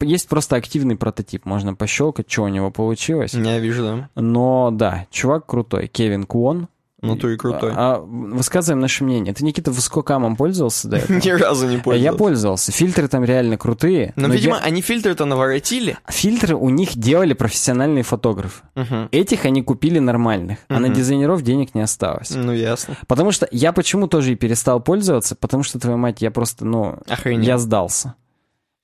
[0.00, 3.34] есть просто активный прототип, можно пощелкать, что у него получилось.
[3.34, 4.08] Я вижу, да.
[4.14, 6.68] Но да, чувак крутой, Кевин Куон.
[7.00, 7.72] В натуре крутой.
[7.76, 9.32] А, высказываем наше мнение.
[9.32, 11.16] Ты, Никита, высококамом пользовался до этого?
[11.24, 12.18] Ни разу не Я пользовался.
[12.18, 12.72] пользовался.
[12.72, 14.12] Фильтры там реально крутые.
[14.16, 15.96] Но, но видимо, я- они фильтры-то наворотили.
[16.08, 18.64] Фильтры у них делали профессиональные фотографы.
[19.12, 22.30] Этих они купили нормальных, а на дизайнеров денег не осталось.
[22.34, 22.96] Ну, ясно.
[23.06, 26.98] Потому что я почему тоже и перестал пользоваться, потому что, твою мать, я просто, ну,
[27.08, 27.46] Охренеть.
[27.46, 28.14] я сдался.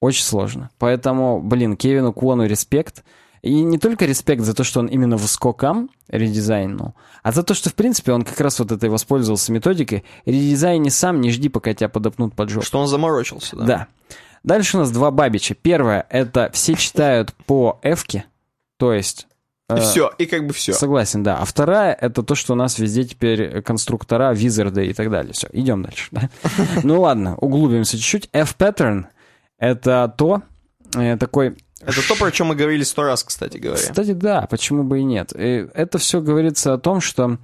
[0.00, 0.70] Очень сложно.
[0.78, 3.02] Поэтому, блин, Кевину Куону респект.
[3.44, 7.52] И не только респект за то, что он именно в скокам редизайнул, а за то,
[7.52, 11.74] что, в принципе, он как раз вот этой воспользовался методикой «редизайни сам, не жди, пока
[11.74, 12.64] тебя подопнут под жопу».
[12.64, 13.64] Что он заморочился, да?
[13.66, 13.86] Да.
[14.44, 15.54] Дальше у нас два бабича.
[15.54, 18.24] Первое, это все читают по эвке,
[18.78, 19.26] то есть...
[19.68, 20.72] И э, все, и как бы все.
[20.72, 21.36] Согласен, да.
[21.36, 25.34] А вторая это то, что у нас везде теперь конструктора, визарды и так далее.
[25.34, 26.08] Все, идем дальше.
[26.12, 26.30] да.
[26.82, 28.30] Ну ладно, углубимся чуть-чуть.
[28.32, 29.04] F-pattern
[29.58, 30.40] это то,
[30.96, 31.58] э, такой...
[31.86, 33.80] Это то, про чем мы говорили сто раз, кстати говоря.
[33.80, 35.32] Кстати, да, почему бы и нет.
[35.36, 37.38] И это все говорится о том, что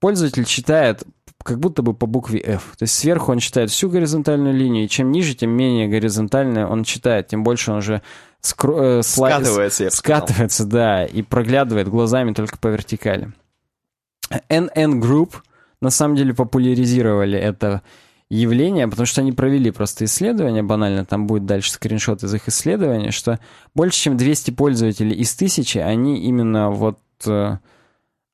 [0.00, 1.02] пользователь читает
[1.44, 2.74] как будто бы по букве F.
[2.78, 6.84] То есть сверху он читает всю горизонтальную линию, и чем ниже, тем менее горизонтальную он
[6.84, 8.00] читает, тем больше он уже
[8.42, 9.90] скро- э, сла- Скатывается, я.
[9.90, 13.32] Скатывается, да, и проглядывает глазами только по вертикали.
[14.48, 15.34] NN Group
[15.80, 17.82] на самом деле популяризировали это
[18.40, 23.10] явление, потому что они провели просто исследование, банально, там будет дальше скриншот из их исследования,
[23.10, 23.38] что
[23.74, 26.98] больше, чем 200 пользователей из 1000, они именно вот...
[27.26, 27.58] э,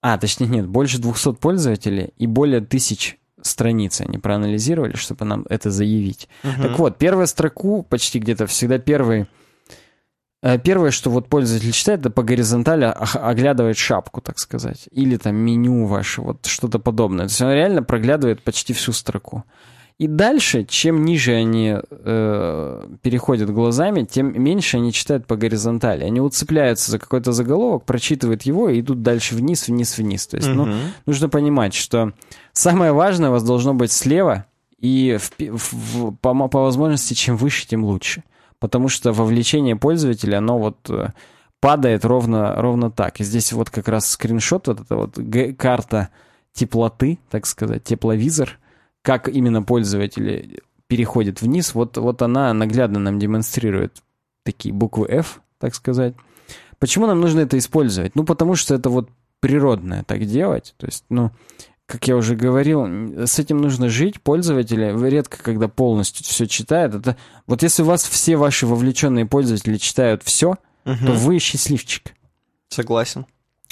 [0.00, 5.70] А, точнее, нет, больше 200 пользователей и более тысяч страниц они проанализировали, чтобы нам это
[5.70, 6.28] заявить.
[6.44, 6.62] Мгм.
[6.62, 9.26] Так вот, первую строку, почти где-то всегда первый...
[10.42, 12.84] э, Первое, что вот пользователь читает, это по горизонтали
[13.14, 14.88] оглядывает шапку, так сказать.
[14.92, 17.26] Или там меню ваше, вот что-то подобное.
[17.26, 19.42] То есть он реально проглядывает почти всю строку.
[19.98, 26.04] И дальше, чем ниже они э, переходят глазами, тем меньше они читают по горизонтали.
[26.04, 30.28] Они уцепляются за какой-то заголовок, прочитывают его и идут дальше вниз, вниз, вниз.
[30.28, 30.76] То есть, ну, Мгм.
[31.06, 32.12] нужно понимать, что
[32.52, 34.44] самое важное у вас должно быть слева,
[34.78, 38.22] и в в- по, по возможности, чем выше, тем лучше.
[38.60, 41.08] Потому что вовлечение пользователя, оно вот э,
[41.58, 43.18] падает ровно, ровно так.
[43.18, 45.18] И здесь вот как раз скриншот, вот эта вот
[45.58, 46.10] карта
[46.52, 48.58] теплоты, так сказать, тепловизор,
[49.08, 54.02] как именно пользователи переходят вниз, вот, вот она наглядно нам демонстрирует
[54.42, 56.14] такие буквы F, так сказать.
[56.78, 58.14] Почему нам нужно это использовать?
[58.16, 59.08] Ну, потому что это вот
[59.40, 60.74] природное так делать.
[60.76, 61.30] То есть, ну,
[61.86, 62.84] как я уже говорил,
[63.26, 64.20] с этим нужно жить.
[64.20, 66.94] Пользователи редко, когда полностью все читают.
[66.94, 71.06] Это вот если у вас все ваши вовлеченные пользователи читают все, Мгм.
[71.06, 72.12] то вы счастливчик.
[72.68, 73.24] Согласен.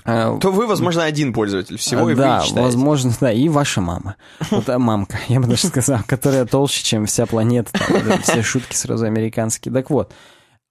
[0.07, 2.61] А, То вы, возможно, один пользователь всего, и вы да, читаете.
[2.63, 4.17] возможно, да, и ваша мама.
[4.51, 7.73] Вот а, мамка, я бы даже сказал, которая толще, чем вся планета.
[7.73, 9.73] там, все шутки сразу американские.
[9.75, 10.13] Так вот,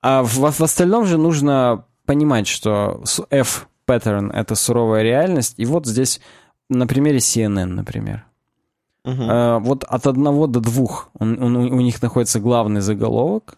[0.02, 5.56] а в, в остальном же нужно понимать, что с- F-паттерн— это суровая реальность.
[5.58, 6.22] И вот здесь
[6.70, 8.26] на примере CNN, например.
[9.04, 9.22] Мгм.
[9.30, 13.56] Э, вот от одного до двух он- он- у них находится главный заголовок.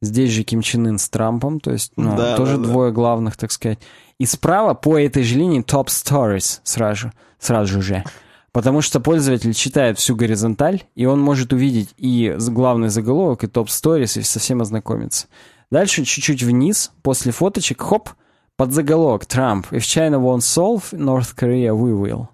[0.00, 2.68] Здесь же Ким Чен Ын с Трампом, то есть ну, Да, тоже да, да.
[2.68, 3.78] двое главных, так сказать.
[4.18, 8.04] И справа по этой же линии Top Stories сразу, сразу же.
[8.52, 13.66] Потому что пользователь читает всю горизонталь, и он может увидеть и главный заголовок, и Top
[13.66, 15.26] Stories, и совсем ознакомиться.
[15.70, 18.10] Дальше чуть-чуть вниз, после фоточек, хоп,
[18.56, 19.66] под заголовок Трамп.
[19.70, 22.28] If China won't solve North Korea, we will.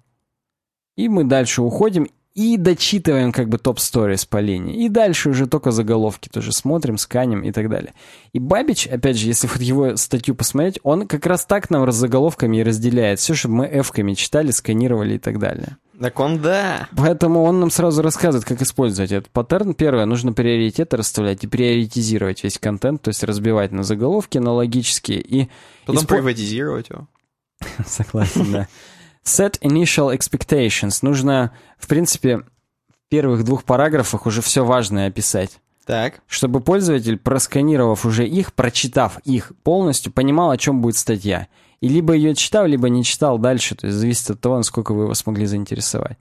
[0.95, 2.07] И мы дальше уходим.
[2.35, 4.83] И дочитываем как бы топ-сторис по линии.
[4.85, 7.93] И дальше уже только заголовки тоже смотрим, сканим и так далее.
[8.33, 11.95] И Бабич, опять же, если вот его статью посмотреть, он как раз так нам с
[11.95, 15.77] заголовками и разделяет все, чтобы мы эвками читали, сканировали и так далее.
[15.99, 16.89] Так он да.
[16.97, 19.73] Поэтому он нам сразу рассказывает, как использовать этот паттерн.
[19.73, 25.21] Первое, нужно приоритеты расставлять и приоритизировать весь контент, то есть разбивать на заголовки, на логические
[25.21, 25.49] и...
[25.85, 27.07] Потом испо- приватизировать его.
[27.85, 28.67] Согласен, да.
[29.25, 30.99] Set initial expectations.
[31.01, 35.59] Нужно, в принципе, в первых двух параграфах уже все важное описать.
[35.85, 36.21] Так.
[36.27, 41.47] Чтобы пользователь, просканировав уже их, прочитав их полностью, понимал, о чем будет статья.
[41.81, 43.75] И либо ее читал, либо не читал дальше.
[43.75, 46.17] То есть зависит от того, насколько вы его смогли заинтересовать.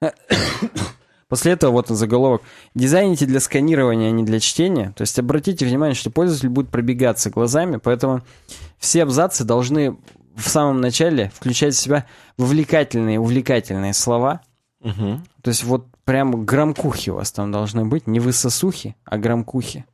[1.28, 2.42] После этого вот заголовок.
[2.74, 4.92] Дизайните для сканирования, а не для чтения.
[4.96, 8.22] То есть обратите внимание, что пользователь будет пробегаться глазами, поэтому
[8.78, 9.96] все абзацы должны
[10.36, 14.40] в самом начале включать в себя вовлекательные, увлекательные слова.
[14.80, 15.20] Угу.
[15.42, 19.84] То есть вот прям громкухи у вас там должны быть, не высосухи, а громкухи.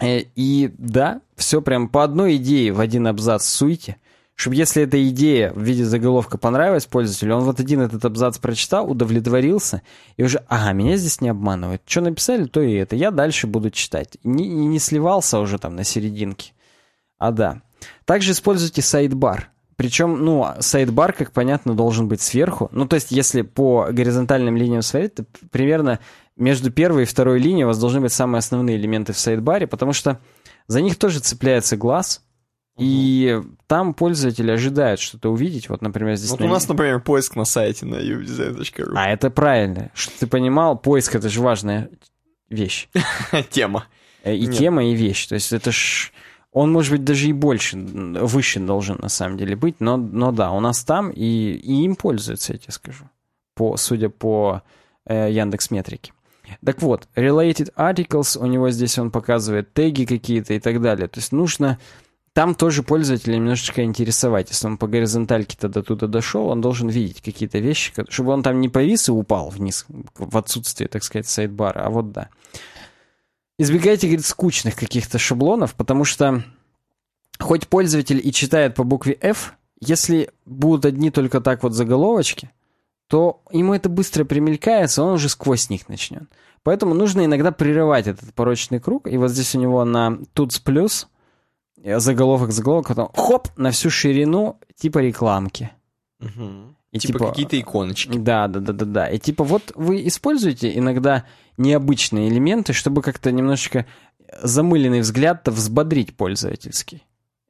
[0.00, 3.96] Э, И да, все прям по одной идее в один абзац суйте,
[4.38, 8.88] чтобы если эта идея в виде заголовка понравилась пользователю, он вот один этот абзац прочитал,
[8.88, 9.82] удовлетворился,
[10.16, 11.82] и уже, ага, меня здесь не обманывают.
[11.84, 12.94] Что написали, то и это.
[12.94, 14.16] Я дальше буду читать.
[14.22, 16.52] И не, не сливался уже там на серединке.
[17.18, 17.62] А да.
[18.04, 19.50] Также используйте сайдбар.
[19.76, 22.68] Причем, ну, сайдбар, как понятно, должен быть сверху.
[22.72, 26.00] Ну, то есть, если по горизонтальным линиям смотреть, то примерно
[26.36, 29.92] между первой и второй линией у вас должны быть самые основные элементы в сайдбаре, потому
[29.92, 30.18] что
[30.66, 32.22] за них тоже цепляется глаз,
[32.76, 35.68] и там пользователи ожидают что-то увидеть.
[35.68, 36.30] Вот, например, здесь...
[36.30, 38.92] Вот на- у нас, например, поиск на сайте на udesign.ru.
[38.96, 39.90] А, это правильно.
[39.94, 41.88] Что ты понимал, поиск— это же важная
[42.48, 42.88] вещь.
[43.50, 43.86] Тема.
[44.22, 44.56] Э, И Нет.
[44.56, 45.26] тема, и вещь.
[45.26, 46.12] То есть это ж...
[46.52, 50.50] Он, может быть, даже и больше, выше должен на самом деле быть, но, но да,
[50.52, 53.04] у нас там, и, и им пользуются, я тебе скажу,
[53.54, 54.62] по, судя по
[55.04, 56.12] э, Яндекс Метрике.
[56.64, 61.06] Так вот, related articles, у него здесь он показывает теги какие-то и так далее.
[61.08, 61.78] То есть нужно
[62.32, 64.50] там тоже пользователя немножечко интересовать.
[64.50, 68.60] Если он по горизонтальке-то до туда дошел, он должен видеть какие-то вещи, чтобы он там
[68.60, 72.28] не повис и упал вниз в отсутствие, так сказать, сайдбара, а вот да.
[73.58, 76.44] Избегайте, говорит, скучных каких-то шаблонов, потому что
[77.38, 82.50] хоть пользователь и читает по букве F, если будут одни только так вот заголовочки,
[83.08, 86.24] то ему это быстро примелькается, он уже сквозь них начнет.
[86.62, 89.08] Поэтому нужно иногда прерывать этот порочный круг.
[89.08, 91.08] И вот здесь у него на Tuts плюс
[91.76, 95.70] заголовок, заголовок, потом хоп, на всю ширину типа рекламки.
[96.20, 96.76] Мгм.
[96.90, 98.16] И Типа какие-то иконочки.
[98.16, 99.08] Да, да, да, да, да.
[99.08, 101.24] И типа вот вы используете иногда
[101.58, 103.86] необычные элементы, чтобы как-то немножечко
[104.42, 107.04] замыленный взгляд-то взбодрить пользовательский.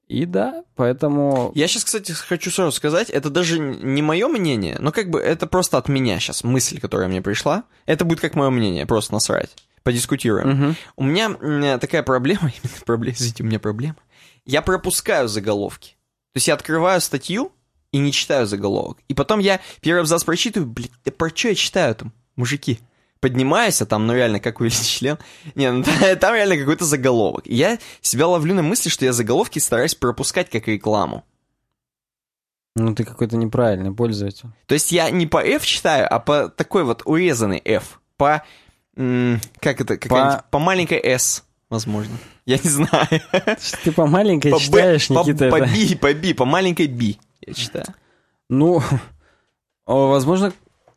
[0.09, 1.52] И да, поэтому...
[1.55, 5.47] Я сейчас, кстати, хочу сразу сказать, это даже не мое мнение, но как бы это
[5.47, 7.65] просто от меня сейчас мысль, которая мне пришла.
[7.85, 9.51] Это будет как мое мнение, просто насрать.
[9.82, 10.48] Подискутируем.
[10.48, 10.77] Мгм.
[10.97, 13.97] У меня такая проблема, именно проблема, извините, у меня проблема.
[14.47, 15.90] Я пропускаю заголовки.
[16.32, 17.52] То есть я открываю статью
[17.93, 18.98] и не читаю заголовок.
[19.09, 22.81] И потом я первый абзац прочитываю, блин, да про что я читаю там, мужики?
[23.20, 25.19] Поднимаюсь, а там, ну реально, как увеличить член.
[25.55, 25.85] Не, ну
[26.20, 27.47] там реально какой-то заголовок.
[27.47, 31.24] И я себя ловлю на мысли, что я заголовки стараюсь пропускать как рекламу.
[32.77, 34.48] Ну ты какой-то неправильный пользователь.
[34.66, 38.01] То есть я не по F читаю, а по такой вот урезанный F.
[38.16, 38.44] По...
[38.94, 39.97] как это?
[39.97, 40.59] Какая-нибудь- по...
[40.60, 42.16] маленькой S, возможно.
[42.47, 43.09] Я не знаю.
[43.82, 45.51] Ты по маленькой По Б, читаешь, по, Никита.
[45.51, 47.15] по это- B, по B, по маленькой B
[47.47, 47.86] я читаю.
[48.48, 48.82] Ну,
[50.09, 50.52] возможно,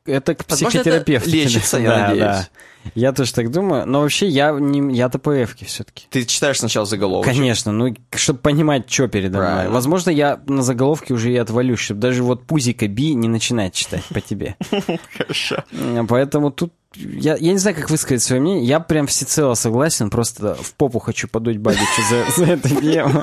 [0.05, 1.29] это к это психотерапевту.
[1.29, 2.19] лечится, я Да, надеюсь.
[2.21, 2.47] да.
[2.95, 3.85] Я тоже так думаю.
[3.85, 4.81] Но вообще я не
[5.19, 6.07] по F-ке все-таки.
[6.09, 7.25] Ты читаешь сначала заголовок.
[7.27, 9.51] Конечно, ну, чтобы понимать, что передо мной.
[9.51, 9.73] Правильно.
[9.73, 14.03] Возможно, я на заголовке уже и отвалюсь, чтобы даже вот пузика Би не начинать читать
[14.05, 14.55] по тебе.
[15.17, 15.63] Хорошо.
[16.09, 18.65] Поэтому тут я, я не знаю, как высказать свое мнение.
[18.65, 23.21] Я прям всецело согласен, просто в попу хочу подуть Бабичу за, за эту тему.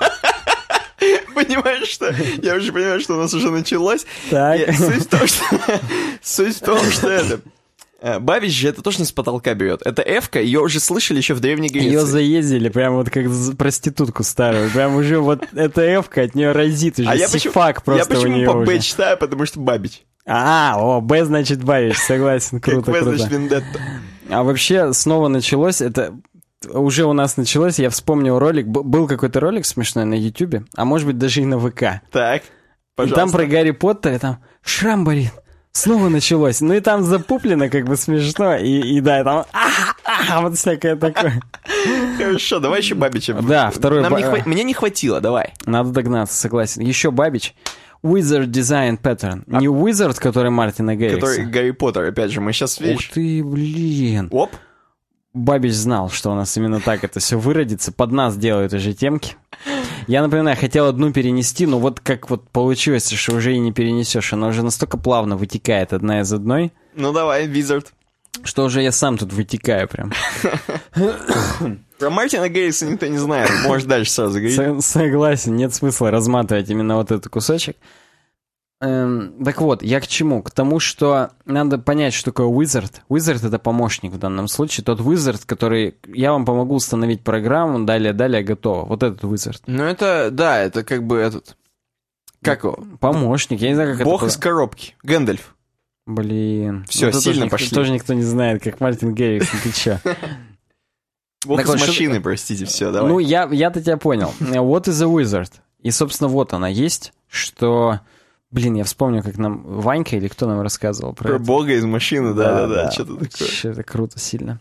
[1.62, 2.14] Понимаешь, что...
[2.42, 4.06] Я уже понимаю, что у нас уже началось.
[4.30, 4.68] Так.
[4.68, 5.44] И Суть в том, что...
[6.22, 7.40] Суть в том, что это...
[8.00, 9.82] э, Бабич же это тоже не с потолка берет.
[9.84, 11.88] Это Эвка, ее уже слышали еще в Древней Греции.
[11.88, 13.26] Ее заездили, прям вот как
[13.56, 14.70] проститутку старую.
[14.70, 17.08] Прям уже вот эта эвка от нее разит уже.
[17.08, 20.02] А я почему, я просто у почему по Б читаю, потому что Бабич.
[20.26, 23.16] А, о, Б значит Бабич, согласен, Как круто, В круто.
[23.16, 23.80] значит Вендетта.
[24.30, 26.14] А вообще снова началось, это
[26.68, 31.06] уже у нас началось, я вспомнил ролик, был какой-то ролик смешной на Ютубе, а может
[31.06, 32.02] быть даже и на ВК.
[32.10, 32.46] Так, И
[32.96, 33.20] пожалуйста.
[33.20, 35.32] там про Гарри Поттера, и там шрам болит.
[35.72, 36.60] Снова началось.
[36.60, 38.56] Ну и там запуплено как бы смешно.
[38.56, 39.68] И, и да, и там а,
[40.28, 41.40] а, вот всякое такое.
[42.16, 43.34] Хорошо, давай еще Бабича.
[43.34, 45.52] Да, второй Нам не ба- хва- Мне не хватило, давай.
[45.66, 46.82] Надо догнаться, согласен.
[46.82, 47.54] Еще Бабич.
[48.02, 49.42] Wizard Design Pattern.
[49.46, 51.20] Не Wizard, который Мартина Гэррикса.
[51.20, 53.10] Который Гарри Поттер, опять же, мы сейчас, Ух видишь...
[53.12, 54.28] ты, блин.
[54.32, 54.50] Оп,
[55.34, 57.92] Бабич знал, что у нас именно так это все выродится.
[57.92, 59.36] Под нас делают уже темки.
[60.06, 64.32] Я, например, хотел одну перенести, но вот как вот получилось, что уже и не перенесешь.
[64.32, 67.92] Она уже настолько плавно вытекает одна из одной, ну давай, Визард.
[68.42, 70.12] что уже я сам тут вытекаю прям.
[71.98, 74.56] Про Мартина Гейриса никто не знает, можешь дальше сразу говорить.
[74.56, 77.76] Со- Согласен, нет смысла разматывать именно вот этот кусочек.
[78.80, 80.40] Эм, так вот, я к чему?
[80.42, 82.92] К тому, что надо понять, что такое wizard.
[83.08, 84.84] Wizard— это помощник в данном случае.
[84.84, 85.96] Тот wizard, который...
[86.06, 88.84] Я вам помогу установить программу, далее, далее, готово.
[88.84, 89.60] Вот этот wizard.
[89.66, 91.56] Ну это, да, это как бы этот...
[92.40, 92.78] Как его?
[93.00, 94.30] Помощник, я не знаю, как Бог это...
[94.30, 94.94] из коробки.
[95.02, 95.56] Гэндальф.
[96.06, 96.86] Блин.
[96.88, 97.74] Всё, это сильно тоже никто- пошли.
[97.74, 100.00] Тоже никто не знает, как Мартин Геррикс, ты?
[101.46, 103.10] Бог из вот, что- машины, простите, все, давай.
[103.10, 104.32] Ну, я-то тебя понял.
[104.38, 105.50] What is a wizard?
[105.80, 108.00] И, собственно, вот она есть, что...
[108.50, 111.44] Блин, я вспомнил, как нам Ванька или кто нам рассказывал про Про это.
[111.44, 113.28] бога из машины, да-да-да, что-то такое.
[113.48, 114.60] Чё, Это круто сильно.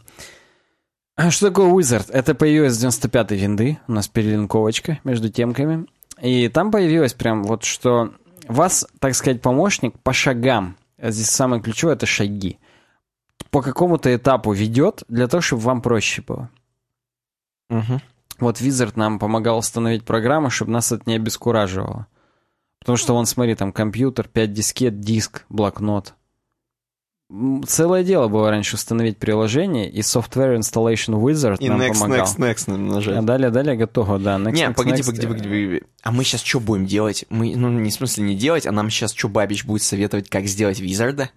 [1.15, 2.11] А Что такое Wizard?
[2.11, 3.79] Это появилось с 95-й винды.
[3.87, 5.87] У нас перелинковочка между темками.
[6.21, 8.13] И там появилось прям вот, что
[8.47, 10.75] вас, так сказать, помощник по шагам.
[10.99, 12.59] А Здесь самое ключевое— это шаги.
[13.51, 16.49] По какому-то этапу ведет для того, чтобы вам проще было.
[17.69, 18.01] Мгм.
[18.39, 22.07] Вот Wizard нам помогал установить программу, чтобы нас это не обескураживало.
[22.87, 26.13] Потому что вон, смотри, там компьютер, 5 дискет, диск, блокнот.
[27.67, 32.25] Целое дело было раньше установить приложение, и Software Installation Wizard И нам next, помогал.
[32.25, 33.25] next, next А нажать.
[33.25, 34.37] далее, далее готово, да.
[34.37, 35.05] Next, Не, next, погоди, next.
[35.05, 35.81] погоди, погоди, погоди.
[36.01, 37.25] А мы сейчас что будем делать?
[37.29, 40.45] Мы, ну, не в смысле не делать, а нам сейчас что Бабич будет советовать, как
[40.45, 41.29] сделать Визарда?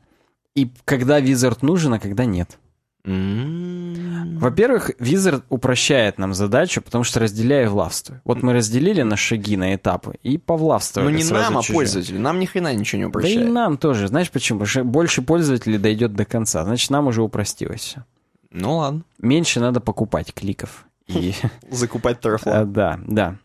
[0.55, 2.59] И когда Wizard нужен, а когда нет.
[3.05, 3.80] М.
[4.25, 8.19] Во-первых, Wizard упрощает нам задачу, потому что разделяя властвуй.
[8.25, 11.75] Вот мы разделили на шаги, на этапы, и повластвовали Ну не сразу нам, а чужие.
[11.77, 12.21] пользователю.
[12.21, 13.51] Нам ни хрена ничего не Да и упрощает.
[13.53, 14.09] нам тоже.
[14.09, 14.61] Знаешь почему?
[14.61, 16.65] Потому что больше пользователей дойдет до конца.
[16.65, 18.05] Значит, нам уже упростилось все.
[18.51, 19.03] Ну ладно.
[19.19, 20.87] Меньше надо покупать кликов.
[21.07, 21.35] И,
[21.71, 22.73] Закупать а, тарафлан.
[22.73, 23.37] да, да.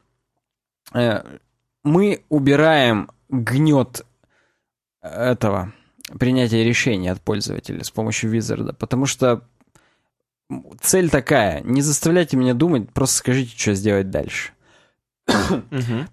[0.94, 1.24] Э,
[1.84, 4.06] Мы убираем гнет
[5.02, 5.74] этого
[6.20, 9.42] принятия решений от пользователя с помощью визарда, потому что
[10.82, 14.52] цель такая, не заставляйте меня думать, просто скажите, что сделать дальше.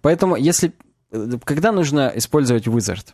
[0.00, 0.72] Поэтому, если...
[1.10, 3.08] э, Когда нужно использовать Wizard?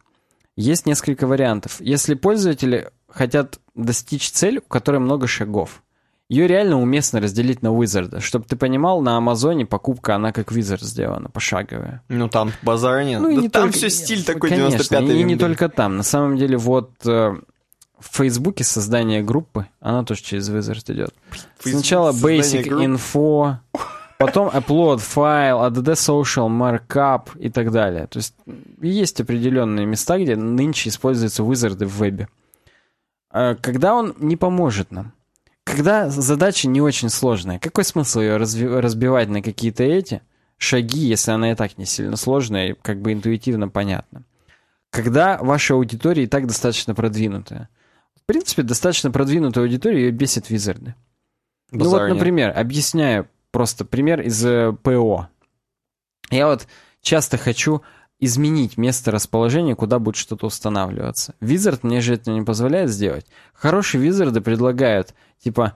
[0.56, 1.76] Есть несколько вариантов.
[1.80, 5.82] Если пользователи хотят достичь цель, у которой много шагов,
[6.28, 8.20] ее реально уместно разделить на Wizard.
[8.20, 12.02] Чтобы ты понимал, на Амазоне покупка, она как Wizard сделана, пошаговая.
[12.08, 13.20] Ну там базара нет.
[13.20, 15.38] Ну, и Да не там только- все стиль такой Конечно, 95-й и не винды.
[15.38, 15.96] только там.
[15.96, 17.34] На самом деле, вот э,
[18.00, 21.14] в Фейсбуке создание группы, она тоже через Wizard идет.
[21.58, 22.82] Facebook Сначала Basic групп.
[22.82, 23.56] Info,
[24.18, 28.06] потом Upload файл, ADD Social, Markup и так далее.
[28.06, 28.34] То есть
[28.80, 32.28] есть определенные места, где нынче используются Wizard в вебе.
[33.30, 35.12] А Когда он не поможет нам?
[35.64, 40.22] Когда задача не очень сложная, какой смысл ее разбивать на какие-то эти
[40.56, 44.22] шаги, если она и так не сильно сложная и как бы интуитивно понятна?
[44.90, 47.68] Когда ваша аудитория и так достаточно продвинутая.
[48.28, 50.94] В принципе, достаточно продвинутая аудитория ее бесит визарды.
[51.70, 55.30] Ну вот, например, объясняю просто пример из э, ПО.
[56.28, 56.66] Я вот
[57.00, 57.80] часто хочу
[58.20, 61.36] изменить место расположения, куда будет что-то устанавливаться.
[61.40, 63.24] Wizard мне же это не позволяет сделать.
[63.54, 65.72] Хорошие визарды предлагают, типа,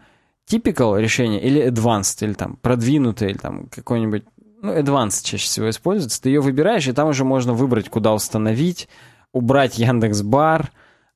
[0.47, 4.24] typical решение или advanced, или там продвинутое, или там какой-нибудь,
[4.61, 6.20] ну, advanced чаще всего используется.
[6.20, 8.91] Ты ее выбираешь, и там уже можно выбрать, куда установить,
[9.33, 10.70] убрать Яндекс.Бар,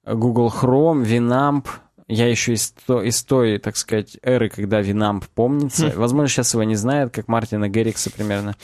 [0.06, 1.66] Google Chrome, Winamp.
[2.08, 5.88] Я еще из, то- из той, так сказать, эры, когда Winamp помнится.
[5.96, 8.54] Возможно, сейчас его не знают, как Мартина Геррикса примерно,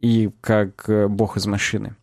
[0.00, 1.96] и как э, бог из машины.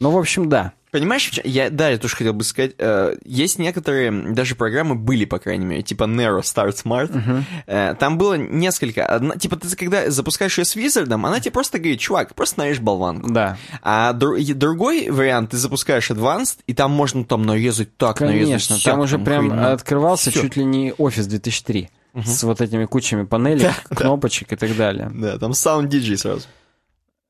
[0.00, 0.74] Ну, в общем, да.
[0.90, 5.38] Понимаешь, я, да, я тоже хотел бы сказать, э, есть некоторые, даже программы были, по
[5.38, 10.56] крайней мере, типа Nero Start Smart, Э, там было несколько, одна- типа ты когда запускаешь
[10.58, 13.30] ее с визардом, она тебе просто говорит, чувак, просто нарежь болванку.
[13.30, 13.58] Да.
[13.82, 18.76] А дру- другой вариант, ты запускаешь Advanced, и там можно там нарезать так, нарезать Конечно,
[18.78, 19.72] сяк, там уже прям хуйня.
[19.72, 20.40] открывался Всё.
[20.42, 21.90] чуть ли не офис 2003
[22.24, 25.10] с вот этими кучами панелей, кнопочек и так далее.
[25.14, 26.46] Да, там Sound DJ сразу.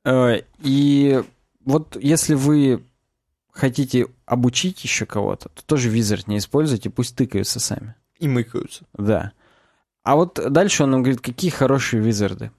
[0.04, 1.22] Э, И
[1.64, 2.82] вот если вы
[3.58, 7.94] хотите обучить еще кого-то, то тоже Wizard не используйте, пусть тыкаются сами.
[8.18, 8.84] И мыкаются.
[8.94, 9.32] Да.
[10.02, 12.50] А вот дальше он нам говорит, какие хорошие визарды.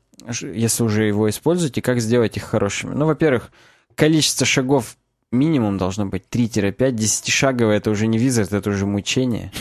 [0.42, 2.94] Если уже его используете, как сделать их хорошими?
[2.94, 3.52] Ну, во-первых,
[3.96, 4.98] количество шагов
[5.32, 6.92] минимум должно быть 3-5.
[6.92, 9.52] Десятишаговое это уже не визард, это уже мучение.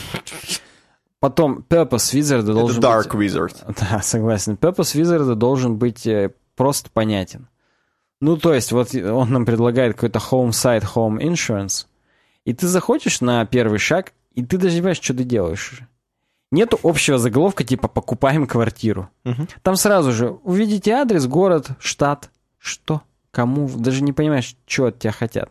[1.21, 3.31] Потом purpose визарда Это должен Dark быть...
[3.33, 3.55] Wizard.
[3.81, 4.55] Да, согласен.
[4.55, 7.49] Purpose визарда должен быть э, просто понятен.
[8.21, 11.87] Ну, то есть, вот он нам предлагает какой-то home site, home insurance,
[12.45, 15.83] и ты заходишь на первый шаг, и ты даже не понимаешь, что ты делаешь.
[16.51, 19.11] Нету общего заголовка типа «покупаем квартиру».
[19.25, 19.49] Мгм.
[19.63, 22.31] Там сразу же увидите адрес, город, штат.
[22.59, 23.03] Что?
[23.31, 23.69] Кому?
[23.69, 25.51] Даже не понимаешь, что от тебя хотят.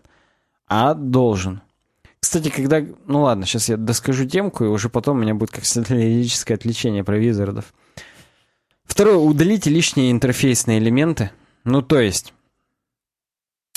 [0.67, 1.61] А должен.
[2.19, 2.83] Кстати, когда...
[3.05, 7.03] Ну ладно, сейчас я доскажу темку, и уже потом у меня будет как лирическое отвлечение
[7.03, 7.73] про визардов.
[8.85, 9.17] Второе.
[9.17, 11.31] Удалите лишние интерфейсные элементы.
[11.63, 12.33] Ну, то есть...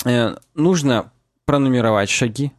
[0.05, 1.11] э, нужно
[1.45, 2.51] пронумеровать шаги,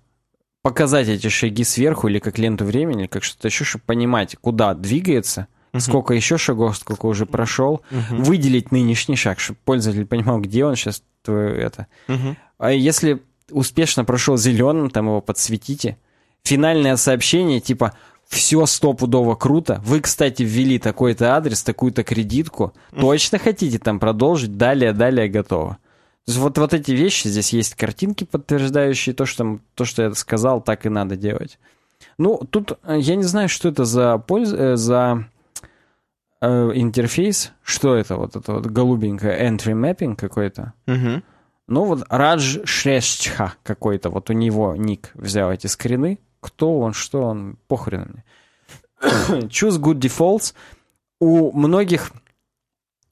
[0.63, 4.75] показать эти шаги сверху или как ленту времени, или как что-то еще, чтобы понимать, куда
[4.75, 5.47] двигается,
[5.79, 8.23] сколько еще шагов, сколько уже прошел, Мгм.
[8.25, 11.87] выделить нынешний шаг, чтобы пользователь понимал, где он сейчас твое это.
[12.09, 12.37] Мгм.
[12.59, 15.97] А если успешно прошел зеленым, там его подсветите.
[16.45, 17.93] Финальное сообщение типа
[18.29, 19.81] все стопудово круто.
[19.85, 22.73] Вы, кстати, ввели такой-то адрес, такую-то кредитку.
[22.99, 24.57] Точно хотите там продолжить?
[24.57, 25.79] Далее, далее готово.
[26.29, 30.87] Вот, вот эти вещи, здесь есть картинки, подтверждающие то, что, то, что я сказал, так
[30.87, 31.59] и надо делать.
[32.19, 34.53] Ну, тут э, я не знаю, что это за, польз...
[34.53, 35.29] э, за
[36.41, 37.53] э, интерфейс.
[37.63, 38.17] Что это?
[38.17, 40.75] Вот это вот голубенькое entry mapping какой-то.
[40.87, 41.25] Мгм.
[41.69, 46.19] Ну вот Радж Шрештха какой-то, вот у него ник взял эти скрины.
[46.41, 48.25] Кто он, что он, похрен мне.
[49.49, 50.55] Choose good defaults.
[51.21, 52.11] У многих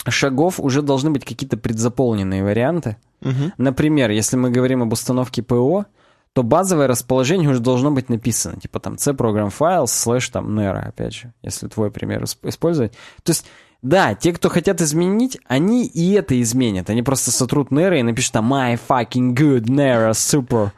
[0.09, 2.97] шагов уже должны быть какие-то предзаполненные варианты.
[3.21, 3.53] Мгм.
[3.59, 5.87] Например, если мы говорим об установке ПО,
[6.33, 8.61] то базовое расположение уже должно быть написано.
[8.61, 12.93] Типа там C program files слэш там Nero, опять же, если твой пример исп- использовать.
[13.23, 13.47] То есть,
[13.83, 16.89] да, те, кто хотят изменить, они и это изменят.
[16.89, 20.71] Они просто сотрут Nero и напишут там my fucking good Nero super.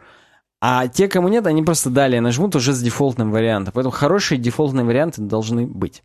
[0.65, 3.73] А те, кому нет, они просто далее нажмут уже с дефолтным вариантом.
[3.75, 6.03] Поэтому хорошие дефолтные варианты должны быть.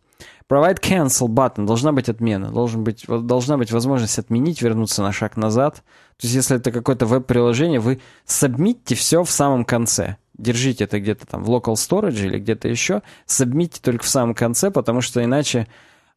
[0.48, 1.66] Provide cancel button.
[1.66, 2.50] Должна быть отмена.
[2.50, 5.76] Должен быть, должна быть возможность отменить, вернуться на шаг назад.
[6.16, 10.16] То есть, если это какое-то веб-приложение, вы сабмитьте все в самом конце.
[10.38, 13.02] Держите это где-то там в local storage или где-то еще.
[13.26, 15.66] Сабмитьте только в самом конце, потому что иначе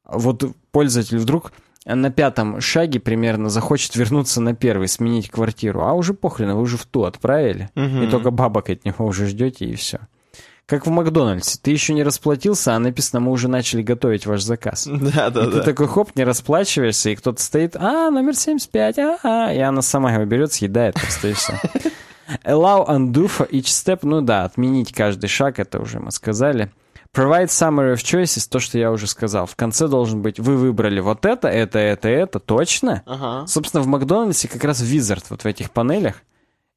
[0.06, 1.52] вот пользователь вдруг
[1.86, 5.82] на пятом шаге примерно захочет вернуться на первый, сменить квартиру.
[5.82, 7.70] А уже похрен, вы уже в ту отправили.
[7.76, 8.04] Мгм.
[8.04, 10.00] И только бабок от него уже ждете, и все.
[10.66, 11.60] Как в Макдональдсе.
[11.62, 14.88] Ты еще не расплатился, а написано, мы уже начали готовить ваш заказ.
[15.16, 15.64] Да, да, И ты да.
[15.64, 20.14] такой, хоп, не расплачиваешься, и кто-то стоит, а, номер 75, а, а, и она сама
[20.14, 21.54] его берет, съедает, просто и все.
[22.46, 26.72] Allow undo for each step, ну да, отменить каждый шаг, это уже мы сказали.
[27.14, 29.46] Provide summary of choices, то, что я уже сказал.
[29.46, 33.04] В конце должен быть, вы выбрали вот это, это, это, это, точно?
[33.06, 33.46] Ага.
[33.48, 36.24] Собственно, в Макдональдсе как раз Wizard вот в этих панелях,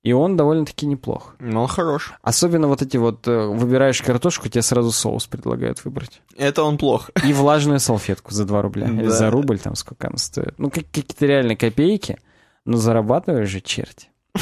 [0.05, 1.35] и он довольно-таки неплох.
[1.41, 2.13] Ну, он хорош.
[2.23, 6.21] Особенно вот эти вот, э, выбираешь картошку, тебе сразу соус предлагают выбрать.
[6.37, 7.11] Это он плох.
[7.27, 8.87] И влажную салфетку за 2 рубля.
[8.87, 10.55] Или за рубль, там сколько она стоит.
[10.59, 12.19] Ну, как- какие-то реально копейки,
[12.65, 14.09] но зарабатываешь же черти.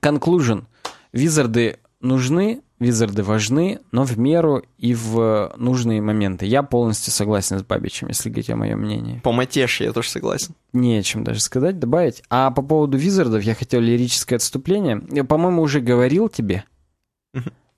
[0.00, 0.64] Conclusion.
[1.12, 6.46] Визарды нужны, визарды важны, но в меру и в нужные моменты.
[6.46, 9.20] Я полностью согласен с Бабичем, если говорить о моем мнении.
[9.20, 10.54] По матеше, я тоже согласен.
[10.72, 12.22] Не о чем даже сказать, добавить.
[12.28, 15.02] А по поводу визардов я хотел лирическое отступление.
[15.10, 16.64] Я, по-моему, уже говорил тебе.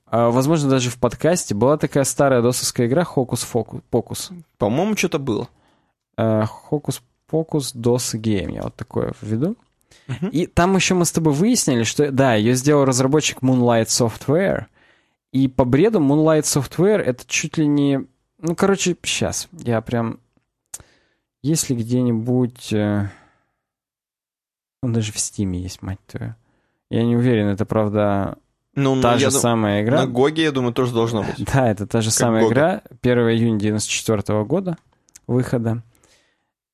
[0.07, 4.31] А, возможно, даже в подкасте была такая старая досовская игра Хокус-Покус.
[4.59, 5.49] По-моему, что-то было.
[6.17, 9.57] Э, Хокус-покус DOS Game, я вот такое введу.
[10.33, 14.67] И там еще мы с тобой выяснили, что, да, ее сделал разработчик Moonlight Software,
[15.35, 18.07] и по бреду Moonlight Software это чуть ли не...
[18.39, 20.21] Ну, короче, сейчас, я прям...
[21.43, 22.73] Если где-нибудь...
[22.73, 23.09] э,
[24.81, 26.37] Он даже в Стиме есть, мать твою.
[26.89, 28.39] Я не уверен, это, правда,
[28.77, 30.03] Ну, та я же дум- самая игра.
[30.03, 31.45] На Гоге, я думаю, тоже должно быть.
[31.53, 32.53] Да, это та же самая Гога.
[32.55, 32.83] игра.
[33.03, 34.77] 1 июня 94 года
[35.27, 35.83] выхода.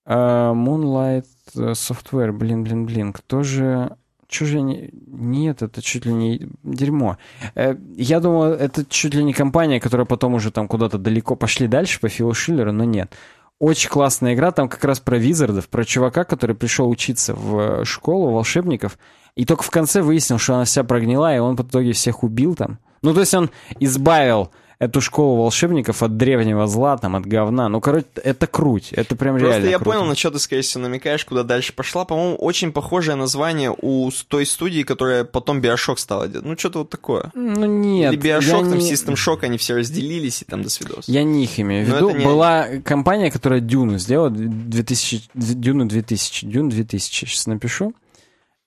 [0.04, 3.12] А, Moonlight э, Software, блин, блин, блин.
[3.14, 3.96] Кто же...
[4.30, 4.90] Чё же они...
[5.08, 7.18] Нет, это чуть ли не дерьмо.
[7.56, 11.66] Э, Я думал, это чуть ли не компания, которая потом уже там куда-то далеко пошли
[11.66, 13.12] дальше по Филу Шиллеру, но нет.
[13.58, 17.84] Очень классная игра, там как раз про визардов, про чувака, который пришел учиться в э,
[17.84, 18.98] школу волшебников,
[19.34, 22.54] и только в конце выяснил, что она вся прогнила, и он в итоге всех убил
[22.54, 22.78] там.
[23.02, 23.50] Ну, то есть он
[23.80, 27.68] избавил эту школу волшебников от древнего зла, там, от говна.
[27.68, 28.92] Ну, короче, это круть.
[28.92, 29.90] Это прям Просто реально я круто.
[29.90, 32.06] понял, на что ты, скорее всего, намекаешь, куда дальше пошла.
[32.06, 36.46] По-моему, очень похожее название у той студии, которая потом Биошок стала делать.
[36.46, 37.30] Ну, что-то вот такое.
[37.34, 38.14] Ну, нет.
[38.14, 41.08] Или Биошок, там, не- System Shock, они все разделились, и там до свидос.
[41.08, 42.10] Я не их имею в виду.
[42.16, 47.92] не Была компания, которая Дюну сделала, 2000, Дюну 2000, Дюн 2000, сейчас напишу.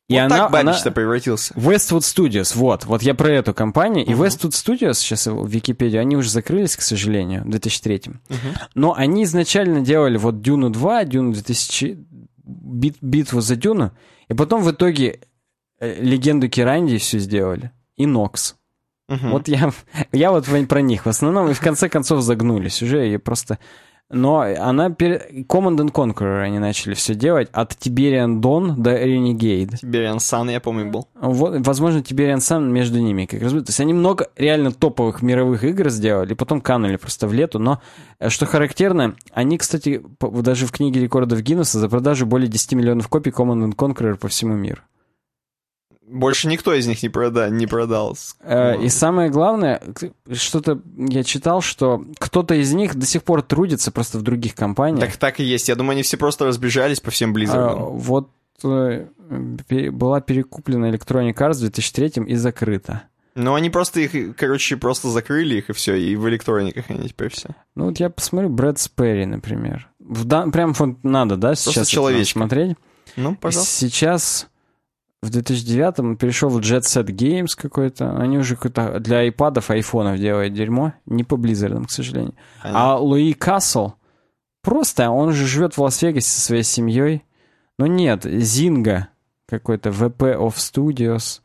[0.10, 1.54] И вот она, так она- Бабич-то превратился.
[1.54, 4.06] Westwood Studios, вот, вот я про эту компанию.
[4.06, 4.24] И Мгм.
[4.24, 8.20] Westwood Studios, сейчас в Википедию, они уже закрылись, к сожалению, в 2003.
[8.30, 8.38] Мгм.
[8.76, 11.98] Но они изначально делали вот Дюну 2, Дюну 2000,
[12.44, 13.92] бит, битву за Дюну,
[14.30, 15.20] И потом в итоге
[15.80, 17.72] э, легенду Киранди все сделали.
[17.98, 18.56] И Нокс.
[19.10, 19.32] Мгм.
[19.32, 19.72] Вот я,
[20.12, 23.58] я вот про них в основном, и в конце концов загнулись уже, и просто...
[24.10, 24.90] Но она...
[24.92, 29.82] пере- Command and Conqueror они начали все делать, от Tiberian Dawn до Renegade.
[29.82, 31.08] Tiberian Sun, я помню, был.
[31.20, 33.66] Вот, возможно, Tiberian Sun между ними как раз будет.
[33.66, 37.60] То есть они много реально топовых мировых игр сделали, потом канули просто в лету.
[37.60, 37.82] Но,
[38.20, 43.08] э, что характерно, они, кстати, даже в книге рекордов Гиннесса за продажу более 10 миллионов
[43.08, 44.82] копий Command and Conqueror по всему миру.
[46.14, 47.50] Больше никто из них не, прода...
[47.50, 48.16] не продал.
[48.42, 49.82] Э, И самое главное,
[50.32, 55.00] что-то я читал, что кто-то из них до сих пор трудится просто в других компаниях.
[55.10, 55.70] Так так и есть.
[55.70, 57.90] Я думаю, они все просто разбежались по всем А, Blizzard.
[57.98, 58.30] вот
[58.64, 59.08] э,
[59.92, 63.04] была перекуплена Electronic Arts в 2003 и закрыта.
[63.36, 67.30] Но они просто их, короче, просто закрыли их и все, и в электрониках они теперь
[67.30, 67.50] все.
[67.76, 69.90] Ну вот я посмотрю Брэд Сперри, например.
[70.00, 72.40] В дан- Прям вот надо, да, сейчас это надо человечка.
[72.40, 72.78] смотреть?
[73.16, 73.72] Ну, пожалуйста.
[73.74, 74.48] Сейчас
[75.24, 78.18] в 2009 он перешел в Jet Set Games какой-то.
[78.18, 80.94] Они уже какой-то для айпадов, айфонов делают дерьмо.
[81.06, 82.36] Не по Blizzard, к сожалению.
[82.62, 83.96] А Луи Кассел
[84.62, 87.24] просто, он же живет в Лас-Вегасе со своей семьей.
[87.80, 89.08] Но нет, Зинга
[89.48, 91.40] какой-то, VP of Studios.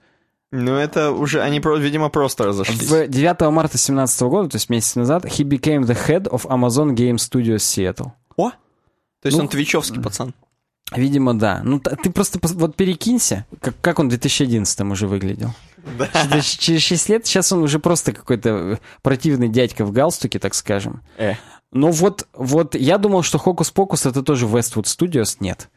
[0.51, 2.91] Ну, это уже, они, видимо, просто разошлись.
[2.91, 6.95] В 9 марта 2017 года, то есть месяц назад, he became the head of Amazon
[6.95, 8.13] Game Studios Seattle.
[8.37, 8.51] О!
[8.51, 10.35] То есть Ну, он твичевский пацан.
[10.97, 11.61] Видимо, да.
[11.65, 15.53] Ну, ты просто вот перекинься, как, как он в 2011 уже выглядел.
[15.99, 16.09] Да.
[16.35, 20.55] Есть Через 6 лет сейчас он уже просто какой-то э, противный дядька в галстуке, так
[20.55, 21.03] скажем.
[21.17, 21.35] Э.
[21.73, 25.69] Но вот, вот я думал, что Pocus это тоже Westwood Studios, нет.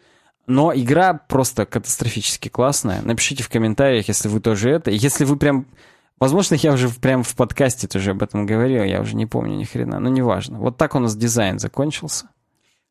[0.48, 3.02] Но игра просто катастрофически классная.
[3.02, 4.92] Напишите в комментариях, если вы тоже это.
[4.92, 5.68] Если вы прям...
[6.20, 9.64] Возможно, я уже прям в подкасте тоже об этом говорил, я уже не помню ни
[9.64, 10.60] хрена, но неважно.
[10.60, 12.28] Вот так у нас дизайн закончился.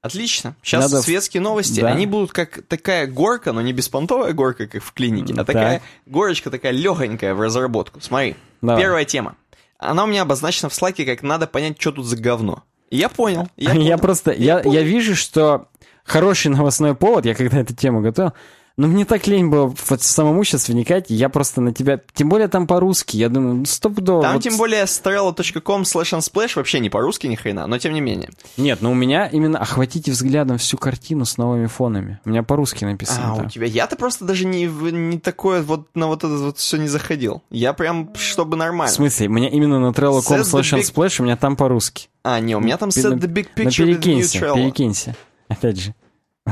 [0.02, 0.56] Отлично.
[0.62, 1.80] Сейчас Надо светские новости.
[1.80, 1.88] Да.
[1.88, 5.46] Они будут как такая горка, но не беспонтовая горка, как в клинике, а Так.
[5.46, 8.00] такая горочка такая легонькая в разработку.
[8.00, 8.36] Смотри.
[8.62, 8.80] Давай.
[8.82, 9.36] Первая тема.
[9.78, 12.62] Она у меня обозначена в слайке, как надо понять, что тут за говно.
[12.90, 13.48] И я понял.
[13.56, 13.98] Я, Я, понял.
[13.98, 15.68] просто, я, я вижу, что
[16.04, 18.32] хороший новостной повод, я когда эту тему готовил,
[18.76, 22.48] но мне так лень было вот самому сейчас вникать, я просто на тебя, тем более
[22.48, 24.22] там по-русски, я думаю, ну, стопудово.
[24.22, 28.00] Там вот тем более strela.com slash unsplash вообще не по-русски ни хрена, но тем не
[28.00, 28.30] менее.
[28.56, 32.20] Нет, но у меня именно охватите взглядом всю картину с новыми фонами.
[32.24, 33.32] У меня по-русски написано.
[33.32, 33.46] А, там.
[33.46, 33.66] у тебя...
[33.66, 37.42] Я-то просто даже не, в- не такое вот на вот это вот все не заходил.
[37.50, 38.92] Я прям, чтобы В нормально.
[38.92, 42.08] смысле, у меня именно на trello.com slash big- unsplash у меня там по-русски.
[42.22, 44.54] А, не, у меня там set the big Ну, picture with the new перекинься, Trello.
[44.54, 45.16] перекинься.
[45.48, 45.94] Опять же.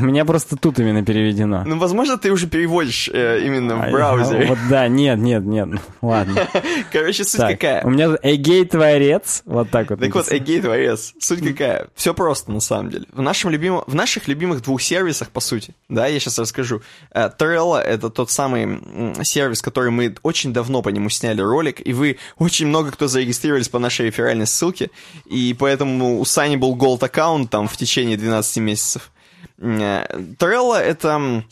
[0.00, 1.62] У меня просто тут именно переведено.
[1.64, 4.46] Ну, возможно, ты уже переводишь э, именно в А, браузере.
[4.46, 5.68] Вот да, нет, нет, нет,
[6.02, 6.48] ладно.
[6.92, 7.84] Короче, суть Так, какая?
[7.84, 10.00] у меня Эгей Творец, вот так вот.
[10.00, 10.36] Так вот, написано.
[10.36, 11.14] Эгей Творец.
[11.18, 11.88] Суть какая?
[11.94, 13.06] Все просто, на самом деле.
[13.12, 16.82] В, нашем любимом, в наших любимых двух сервисах, по сути, да, я сейчас расскажу.
[17.12, 21.92] Э, Trello— это тот самый сервис, который мы очень давно по нему сняли ролик, и
[21.92, 24.90] вы очень много кто зарегистрировались по нашей реферальной ссылке,
[25.26, 29.10] и поэтому у Сани был голд аккаунт там в течение 12 месяцев.
[29.58, 30.06] Э,
[30.38, 31.44] Trello— это...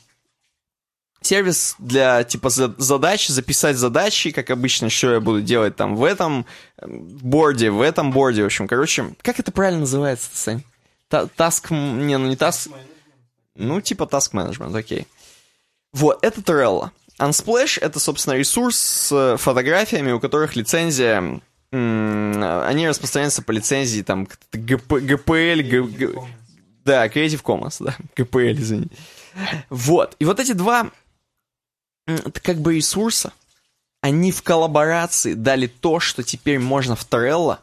[1.22, 6.04] сервис для, типа, за- задач, записать задачи, как обычно, что я буду делать там в
[6.04, 6.46] этом
[6.78, 10.62] э, борде, в этом борде, в общем, короче, как это правильно называется, Сань?
[11.08, 12.70] Та- Task, м- не, ну не task,
[13.56, 15.06] ну, типа task management, окей.
[15.92, 16.90] Вот, это Trello.
[17.18, 21.40] Unsplash— это, собственно, ресурс с э, фотографиями, у которых лицензия,
[21.72, 26.20] м, они распространяются по лицензии, там, ГП, ГПЛ,
[26.86, 28.88] да, Creative Commons, да, ГПЛ, извини.
[29.68, 30.90] Вот, и вот эти два
[32.42, 33.32] как бы ресурса,
[34.00, 37.58] они в коллаборации дали то, что теперь можно в Trello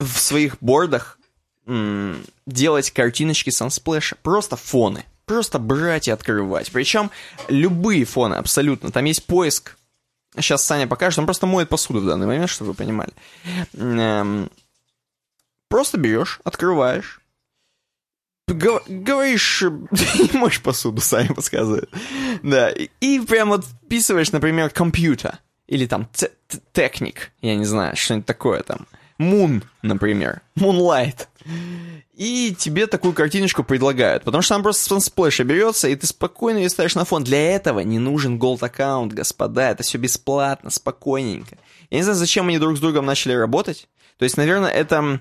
[0.00, 1.18] в своих бордах
[2.46, 5.04] делать картиночки с Unsplash, просто фоны.
[5.24, 6.72] Просто брать и открывать.
[6.72, 7.12] Причем
[7.46, 8.90] любые фоны абсолютно.
[8.90, 9.76] Там есть поиск.
[10.34, 11.20] Сейчас Саня покажет.
[11.20, 13.12] Он просто моет посуду в данный момент, чтобы вы понимали.
[13.74, 14.50] Эм,
[15.70, 17.20] Просто берешь, открываешь.
[18.54, 19.70] Гов- Говоришь, э,
[20.32, 21.88] не моешь посуду, Саня подсказывает.
[22.42, 25.38] Да, и, прям вот вписываешь, например, компьютер.
[25.66, 28.86] Или там те- те- техник, я не знаю, что-нибудь такое там.
[29.20, 30.40] Moon, например.
[30.58, 31.26] Moonlight.
[32.14, 34.24] И тебе такую картиночку предлагают.
[34.24, 37.22] Потому что там просто с сплэша берется, и ты спокойно ее ставишь на фон.
[37.22, 39.70] Для этого не нужен голд аккаунт, господа.
[39.70, 41.58] Это все бесплатно, спокойненько.
[41.90, 43.88] Я не знаю, зачем они друг с другом начали работать.
[44.18, 45.20] То есть, наверное, это...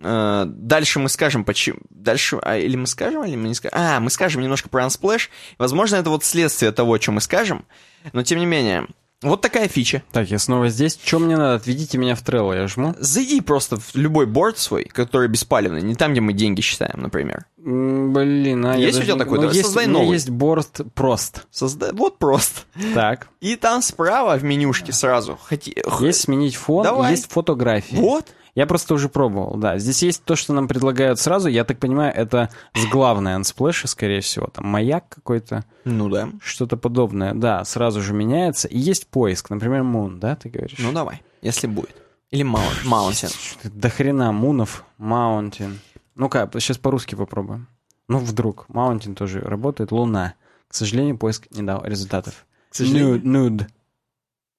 [0.00, 1.78] э, дальше мы скажем, почему...
[1.90, 2.38] Дальше...
[2.42, 3.78] А, или мы скажем, или мы не скажем?
[3.78, 5.28] А, мы скажем немножко про Unsplash.
[5.58, 7.64] Возможно, это вот следствие того, о чем мы скажем.
[8.12, 8.86] Но, тем не менее,
[9.22, 10.02] Вот такая фича.
[10.12, 10.98] Так, я снова здесь.
[11.04, 11.56] Что мне надо?
[11.56, 12.94] Отведите меня в Trello, я жму.
[12.98, 17.44] Зайди просто в любой борт свой, который беспалевный, не там, где мы деньги считаем, например.
[17.58, 19.36] Блин, а я Есть у даже тебя не- такой?
[19.36, 20.14] ну, Давай есть, создай у меня новый.
[20.14, 21.46] есть борт прост.
[21.50, 21.92] Создай...
[21.92, 22.60] Вот просто.
[22.94, 23.28] Так.
[23.42, 25.38] И там справа в менюшке сразу.
[25.42, 25.76] Хоти...
[26.00, 27.10] Есть сменить фон, Давай.
[27.10, 27.96] есть фотографии.
[27.96, 28.28] Вот.
[28.54, 29.78] Я просто уже пробовал, да.
[29.78, 31.48] Здесь есть то, что нам предлагают сразу.
[31.48, 34.46] Я так понимаю, это с главной Unsplash, скорее всего.
[34.48, 36.28] Там маяк какой-то, Ну да.
[36.42, 37.34] что-то подобное.
[37.34, 38.66] Да, сразу же меняется.
[38.68, 40.78] И есть поиск, например, Moon, да, ты говоришь?
[40.78, 41.94] Ну давай, если будет.
[42.30, 43.28] Или Маунтин.
[43.64, 45.76] До хрена мунов, Mountain.
[46.14, 47.66] Ну-ка, сейчас по-русски попробуем.
[48.08, 48.66] Ну, вдруг.
[48.68, 49.90] Mountain тоже работает.
[49.92, 50.34] Луна.
[50.68, 52.46] К сожалению, поиск не дал результатов.
[52.70, 53.20] К сожалению.
[53.22, 53.66] Nude.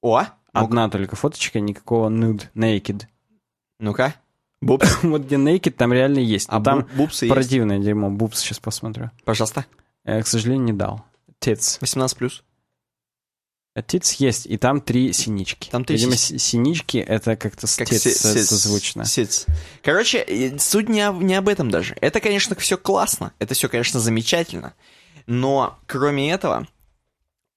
[0.01, 0.29] О, ну-ка.
[0.53, 2.43] Одна только фоточка, никакого nude.
[2.55, 3.03] Naked.
[3.81, 4.15] Ну-ка.
[4.61, 4.99] Бупс.
[5.03, 6.47] вот где naked, там реально есть.
[6.49, 7.33] А там бу- бупсы есть?
[7.33, 8.09] противное дерьмо.
[8.09, 9.11] Бупс сейчас посмотрю.
[9.25, 9.65] Пожалуйста.
[10.05, 11.03] Э, к сожалению, не дал.
[11.41, 11.79] Tits.
[11.81, 12.43] 18 плюс.
[13.73, 15.69] А Tits есть, и там три синички.
[15.69, 19.05] Там три Видимо, си- синички это как-то с Как си- со- сиц- созвучно.
[19.05, 19.45] сиц.
[19.81, 21.95] Короче, э, суть не, об- не об этом даже.
[22.01, 23.33] Это, конечно, все классно.
[23.39, 24.73] Это все, конечно, замечательно.
[25.25, 26.67] Но, кроме этого,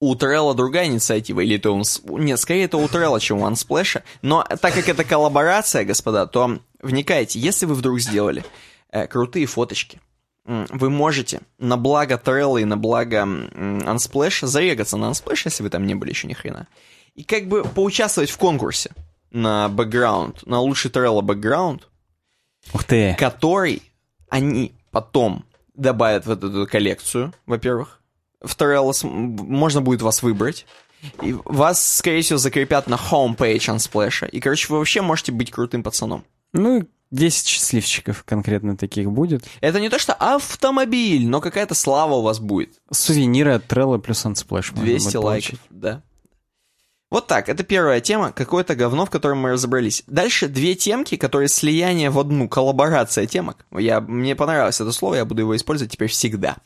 [0.09, 1.39] у Trello другая инициатива.
[1.41, 1.79] Или это у...
[1.79, 4.01] Uns- Нет, скорее это у Trello, чем у Unsplash.
[4.21, 7.39] Но так как это коллаборация, господа, то вникайте.
[7.39, 8.43] Если вы вдруг сделали
[8.91, 9.99] э, крутые фоточки,
[10.45, 15.85] вы можете на благо Trello и на благо Unsplash зарегаться на Unsplash, если вы там
[15.87, 16.67] не были еще ни хрена.
[17.15, 18.91] И как бы поучаствовать в конкурсе
[19.31, 21.87] на бэкграунд, на лучший Trello бэкграунд,
[22.73, 23.15] Ух ты.
[23.17, 23.81] который
[24.29, 28.01] они потом добавят в эту коллекцию, во-первых.
[28.41, 28.53] В
[28.93, 30.65] см- можно будет вас выбрать.
[31.21, 34.29] И вас, скорее всего, закрепят на homepage Unsplash.
[34.29, 36.23] И, короче, вы вообще можете быть крутым пацаном.
[36.53, 39.43] Ну, 10 счастливчиков конкретно таких будет.
[39.61, 42.73] Это не то, что автомобиль, но какая-то слава у вас будет.
[42.91, 44.71] Сувениры от Trello плюс Unsplash.
[44.71, 46.01] можно 200 будет лайков, да.
[47.11, 50.03] Вот так, это первая тема, какое-то говно, в котором мы разобрались.
[50.07, 53.65] Дальше две темки, которые слияние в одну, коллаборация темок.
[53.71, 56.57] Я, мне понравилось это слово, я буду его использовать теперь всегда.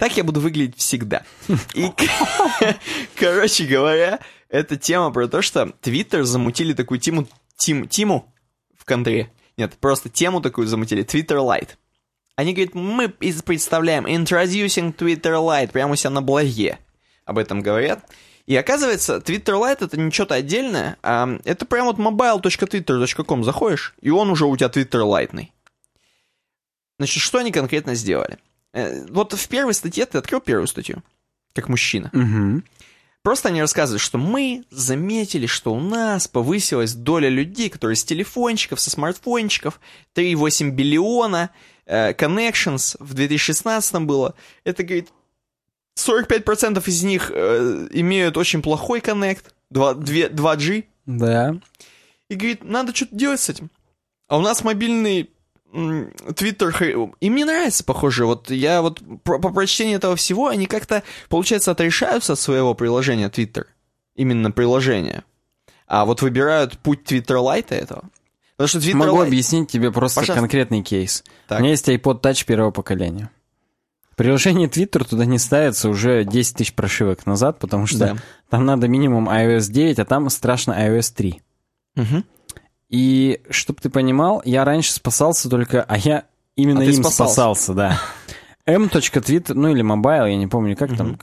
[0.00, 1.24] Так я буду выглядеть всегда.
[1.74, 1.90] И,
[3.16, 7.28] короче говоря, это тема про то, что Twitter замутили такую тему,
[7.58, 8.32] тим, тиму
[8.74, 9.30] в контре.
[9.58, 11.72] Нет, просто тему такую замутили, Twitter Lite.
[12.34, 16.78] Они говорят, мы представляем Introducing Twitter Lite прямо у себя на блоге.
[17.26, 18.02] Об этом говорят.
[18.46, 24.08] И оказывается, Twitter Lite это не что-то отдельное, а это прям вот mobile.twitter.com заходишь, и
[24.08, 25.50] он уже у тебя Twitter Lite'ный.
[26.98, 28.38] Значит, что они конкретно сделали?
[28.72, 31.02] Э, Вот в первой статье, ты открыл первую статью,
[31.54, 32.10] как мужчина.
[32.12, 32.64] Мгм.
[33.22, 38.80] Просто они рассказывают, что мы заметили, что у нас повысилась доля людей, которые с телефончиков,
[38.80, 39.78] со смартфончиков,
[40.14, 41.50] 3,8 биллиона,
[41.84, 44.34] э, connections в 2016 было.
[44.64, 45.08] Это, говорит,
[45.96, 51.56] 45% из них э, имеют очень плохой коннект, 2, 2, 2G, Да.
[52.28, 53.70] и говорит, надо что-то делать с этим.
[54.28, 55.30] А у нас мобильный
[55.72, 60.66] Твиттер, хр- и мне нравится, похоже, вот я вот про- по прочтении этого всего, они
[60.66, 63.66] как-то, получается, отрешаются от своего приложения Твиттер,
[64.16, 65.24] именно приложения,
[65.86, 68.02] а вот выбирают путь Твиттер Лайта этого.
[68.56, 69.28] Потому что Твиттер Могу Лайт...
[69.28, 70.40] объяснить тебе просто Пожалуйста.
[70.40, 71.24] конкретный кейс.
[71.48, 71.58] Так.
[71.58, 73.30] У меня есть iPod Touch первого поколения.
[74.16, 78.16] Приложение Twitter туда не ставится уже 10 тысяч прошивок назад, потому что Да.
[78.50, 81.40] там надо минимум iOS 9, а там страшно iOS 3.
[81.94, 82.24] Мгм.
[82.90, 86.24] И, чтобы ты понимал, я раньше спасался только, а я
[86.56, 87.14] именно А им спасался.
[87.32, 88.00] спасался, да.
[88.66, 91.16] m.twitter, ну или mobile, я не помню, как там.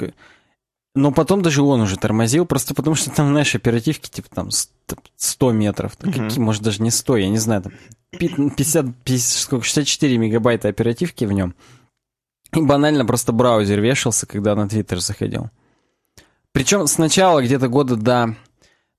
[0.96, 4.72] Но потом даже он уже тормозил, просто потому что там, знаешь, оперативки типа там ст-
[5.18, 5.92] 100 метров.
[6.02, 6.12] Мгм.
[6.14, 7.74] Какие, может, даже не 100, я не знаю, там
[8.12, 11.54] пи- 50, 50, сколько, 64 мегабайта оперативки в нем.
[12.56, 15.50] И банально просто браузер вешался, когда на Твиттер заходил.
[16.54, 18.36] Причем сначала где-то года до,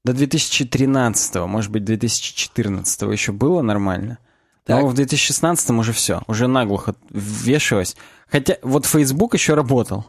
[0.09, 4.17] до 2013, может быть, 2014 еще было нормально.
[4.65, 4.81] Так.
[4.81, 7.95] Но в 2016 уже все, уже наглухо вешалось.
[8.31, 10.07] Хотя вот Facebook еще работал.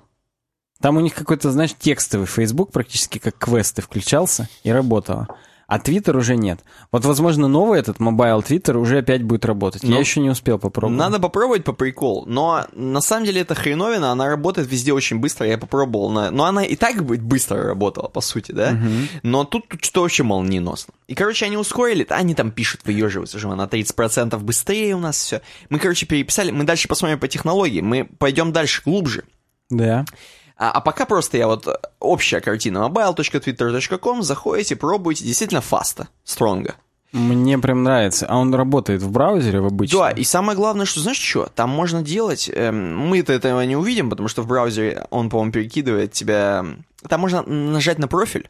[0.79, 5.27] Там у них какой-то, знаешь, текстовый Facebook практически как квесты включался и работало.
[5.69, 6.61] А Twitter уже нет.
[6.91, 9.83] Вот, возможно, новый этот mobile Twitter уже опять будет работать.
[9.83, 10.97] Ну, Я еще не успел попробовать.
[10.97, 15.45] Надо попробовать по приколу, но на самом деле это хреновина, она работает везде очень быстро,
[15.45, 16.31] я попробовал, на...
[16.31, 18.71] но она и так бы- быстро работала, по сути, да?
[18.71, 19.09] Мгм.
[19.21, 20.95] Но тут, тут что вообще молниеносно.
[21.07, 25.17] И, короче, они ускорили, да, они там пишут, выеживаются же, на 30% быстрее у нас
[25.17, 25.41] все.
[25.69, 29.23] Мы, короче, переписали, мы дальше посмотрим по технологии, мы пойдем дальше, глубже.
[29.69, 30.05] Да.
[30.59, 36.75] А, а пока просто я вот э, общая картина mobile.twitter.com, заходите, пробуйте, действительно фаста, стронга.
[37.13, 38.27] Мне прям нравится.
[38.27, 40.01] А он работает в браузере в обычном?
[40.01, 44.09] Да, и самое главное, что знаешь что, там можно делать, эм, мы-то этого не увидим,
[44.09, 46.65] потому что в браузере он, по-моему, перекидывает тебя,
[47.07, 48.49] там можно нажать на профиль,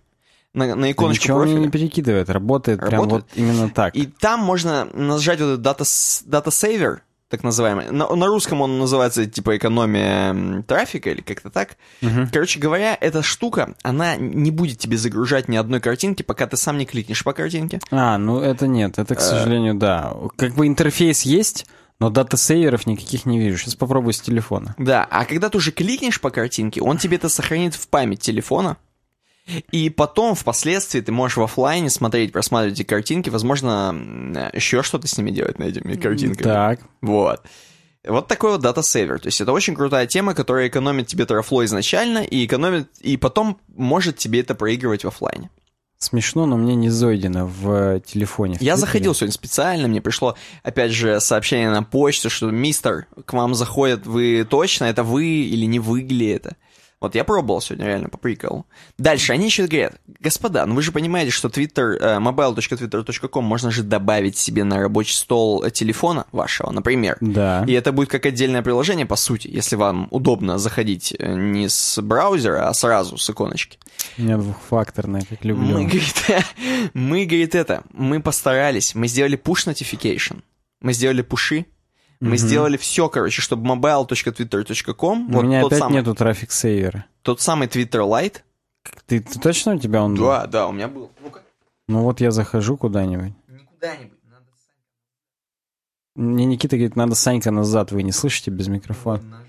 [0.53, 1.59] на, на иконочку Ничего профиля.
[1.59, 3.25] не перекидывает, работает, прям Работает?
[3.29, 3.95] вот именно так.
[3.95, 6.99] И там можно нажать вот этот data saver,
[7.29, 7.91] так называемый.
[7.91, 11.77] На, на русском он называется типа экономия трафика или как-то так.
[12.01, 12.29] Мгм.
[12.33, 16.77] Короче говоря, эта штука, она не будет тебе загружать ни одной картинки, пока ты сам
[16.77, 17.79] не кликнешь по картинке.
[17.91, 19.17] А, ну это нет, это, Э.
[19.17, 20.13] к сожалению, да.
[20.37, 21.65] Как бы интерфейс есть,
[21.99, 23.57] но дата-сейверов никаких не вижу.
[23.57, 24.73] Сейчас попробую с телефона.
[24.77, 28.77] Да, а когда ты уже кликнешь по картинке, он тебе это сохранит в память телефона.
[29.71, 35.17] И потом, впоследствии, ты можешь в оффлайне смотреть, просматривать эти картинки, возможно, еще что-то с
[35.17, 36.43] ними делать на этими картинками.
[36.43, 36.81] Так.
[37.01, 37.41] Вот.
[38.07, 39.19] Вот такой вот дата сейвер.
[39.19, 43.59] То есть это очень крутая тема, которая экономит тебе трафло изначально и экономит, и потом
[43.67, 45.49] может тебе это проигрывать в оффлайне.
[45.97, 48.57] Смешно, но мне не зайдено в э, телефоне.
[48.57, 53.33] в Я заходил сегодня специально, мне пришло, опять же, сообщение на почту, что мистер, к
[53.33, 56.55] вам заходят, вы точно, это вы или не вы ли это?
[57.01, 58.65] Вот я пробовал сегодня реально по приколу.
[58.97, 63.83] Дальше они еще говорят, господа, ну вы же понимаете, что Twitter, э, mobile.twitter.com можно же
[63.83, 67.17] добавить себе на рабочий стол э, телефона вашего, например.
[67.21, 67.63] Да.
[67.65, 72.01] И это будет как отдельное приложение, по сути, если вам удобно заходить э, не с
[72.01, 73.79] браузера, а сразу с иконочки.
[74.17, 75.77] У меня двухфакторное, как люблю.
[75.77, 76.25] Мы, говорит,
[76.93, 80.41] мы, говорит, это, мы постарались, мы сделали push notification,
[80.81, 81.65] мы сделали пуши,
[82.19, 87.05] мы сделали все, короче, чтобы mobile.twitter.com, У вот меня тот опять самый, нету трафик-сейвера.
[87.21, 88.37] тот самый Twitter Lite.
[89.05, 90.25] Ты, ты точно у тебя он был?
[90.25, 91.11] Да, да, у меня был.
[91.23, 91.41] Ну-ка,
[91.87, 93.33] Ну вот я захожу куда-нибудь.
[93.47, 94.45] не куда-нибудь, надо
[96.15, 99.43] Мне Никита говорит, надо Санька назад, вы не слышите без микрофона?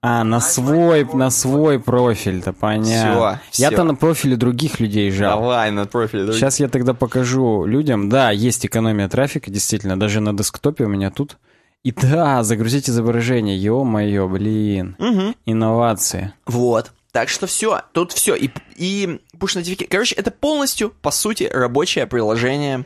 [0.00, 3.40] А, на свой, на свой профиль-то, понятно.
[3.50, 5.40] Всё, Я-то на профиле других людей жал.
[5.40, 6.22] Давай на профиле.
[6.22, 6.38] давай.
[6.38, 8.08] Сейчас я тогда покажу людям.
[8.08, 11.36] Да, есть экономия трафика, действительно, даже на десктопе у меня тут.
[11.84, 14.96] И да, загрузить изображение, ё-моё, блин.
[14.98, 15.34] Мгм.
[15.46, 16.32] Инновации.
[16.46, 16.92] Вот.
[17.12, 18.34] Так что все, тут все.
[18.34, 19.88] И, и push notification.
[19.88, 22.84] Короче, это полностью, по сути, рабочее приложение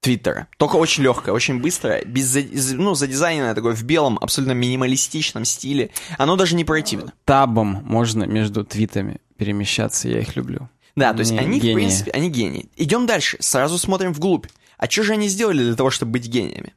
[0.00, 0.48] Твиттера.
[0.56, 2.34] Только очень легкое, очень быстрое, без,
[2.72, 5.90] ну, задизайненное такое в белом, абсолютно минималистичном стиле.
[6.18, 7.12] Оно даже не противно.
[7.24, 10.68] Табом можно между твитами перемещаться, я их люблю.
[10.96, 11.74] Да, то есть они, в гении.
[11.74, 12.68] принципе, они гении.
[12.76, 14.46] Идем дальше, сразу смотрим вглубь.
[14.76, 16.74] А что же они сделали для того, чтобы быть гениями?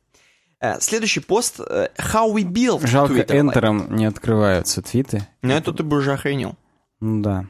[0.59, 3.39] Э, Следующий пост э, How we built Жалко, Twitter Lite.
[3.39, 5.27] энтером не открываются твиты.
[5.41, 6.55] Но это ты бы уже охренел.
[6.99, 7.45] Ну да.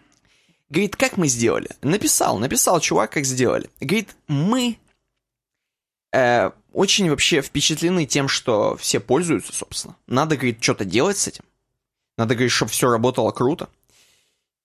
[0.70, 1.70] Говорит, как мы сделали?
[1.82, 3.70] Написал, написал чувак, как сделали.
[3.80, 4.78] Говорит, мы
[6.12, 9.96] э, очень вообще впечатлены тем, что все пользуются, собственно.
[10.08, 11.44] Надо, говорит, что-то делать с этим.
[12.18, 13.70] Надо, говорит, чтобы все работало круто.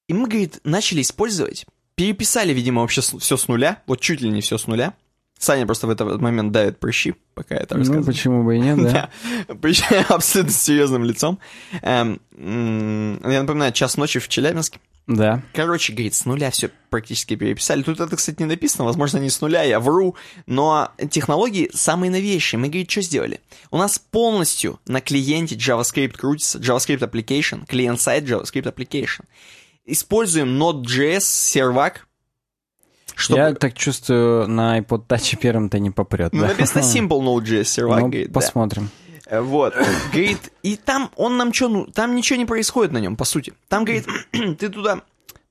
[0.09, 1.67] И мы, говорит, начали использовать.
[1.95, 3.83] Переписали, видимо, вообще все с нуля.
[3.87, 4.95] Вот чуть ли не все с нуля.
[5.41, 8.07] Саня просто в этот момент давит прыщи, пока я это Ну, рассказываю.
[8.07, 9.09] почему бы и нет, да?
[9.49, 11.39] Да, абсолютно серьезным лицом.
[11.81, 14.81] Эм, я напоминаю, час ночи в Челябинске.
[15.07, 15.43] Да.
[15.55, 17.83] Короче, говорит, с нуля все практически переписали.
[17.83, 20.15] Тут это, кстати, не написано, возможно, не с нуля, я вру,
[20.47, 22.61] но технологии самые новейшие.
[22.61, 23.41] Мы, говорит, что сделали?
[23.71, 29.25] У нас полностью на клиенте JavaScript крутится, JavaScript Application, клиент-сайт JavaScript Application.
[29.87, 32.07] Используем Node.js сервак,
[33.21, 33.41] чтобы...
[33.41, 36.33] Я так чувствую, на iPod Touch первым-то не попрет.
[36.33, 36.49] Ну, да?
[36.49, 38.33] написано Simple Node.js сервак, Ну, говорит, да.
[38.41, 38.91] посмотрим.
[39.27, 39.75] Э, Вот.
[40.13, 43.53] Говорит, и там он нам что, ну, там ничего не происходит на нем, по сути.
[43.69, 45.03] Там, говорит, ты туда...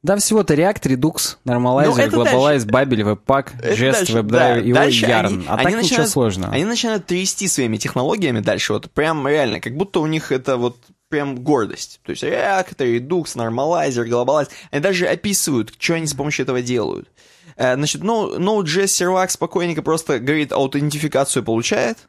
[0.01, 5.25] Да, всего-то React, Redux, Ну, Normalizer, это Globalize, Babel, Webpack, Jest, да, и дальше Yarn.
[5.25, 6.53] они- а они так ничего начинают- сложного.
[6.53, 10.77] Они начинают трясти своими технологиями дальше, вот прям реально, как будто у них это вот
[11.09, 11.99] прям гордость.
[12.03, 17.09] То есть React, Redux, Normalizer, Globalize, они даже описывают, что они с помощью этого делают.
[17.55, 22.07] Э, Значит, no, Node.js сервак спокойненько просто, говорит, аутентификацию получает,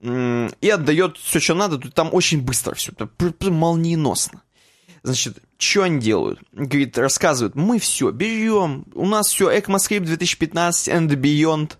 [0.00, 2.92] и отдает все, что надо, тут там очень быстро все,
[3.40, 4.42] молниеносно.
[5.02, 6.40] Значит, что они делают?
[6.52, 11.76] Говорит, рассказывают, мы все берем, у нас все, ECMAScript 2015 and beyond,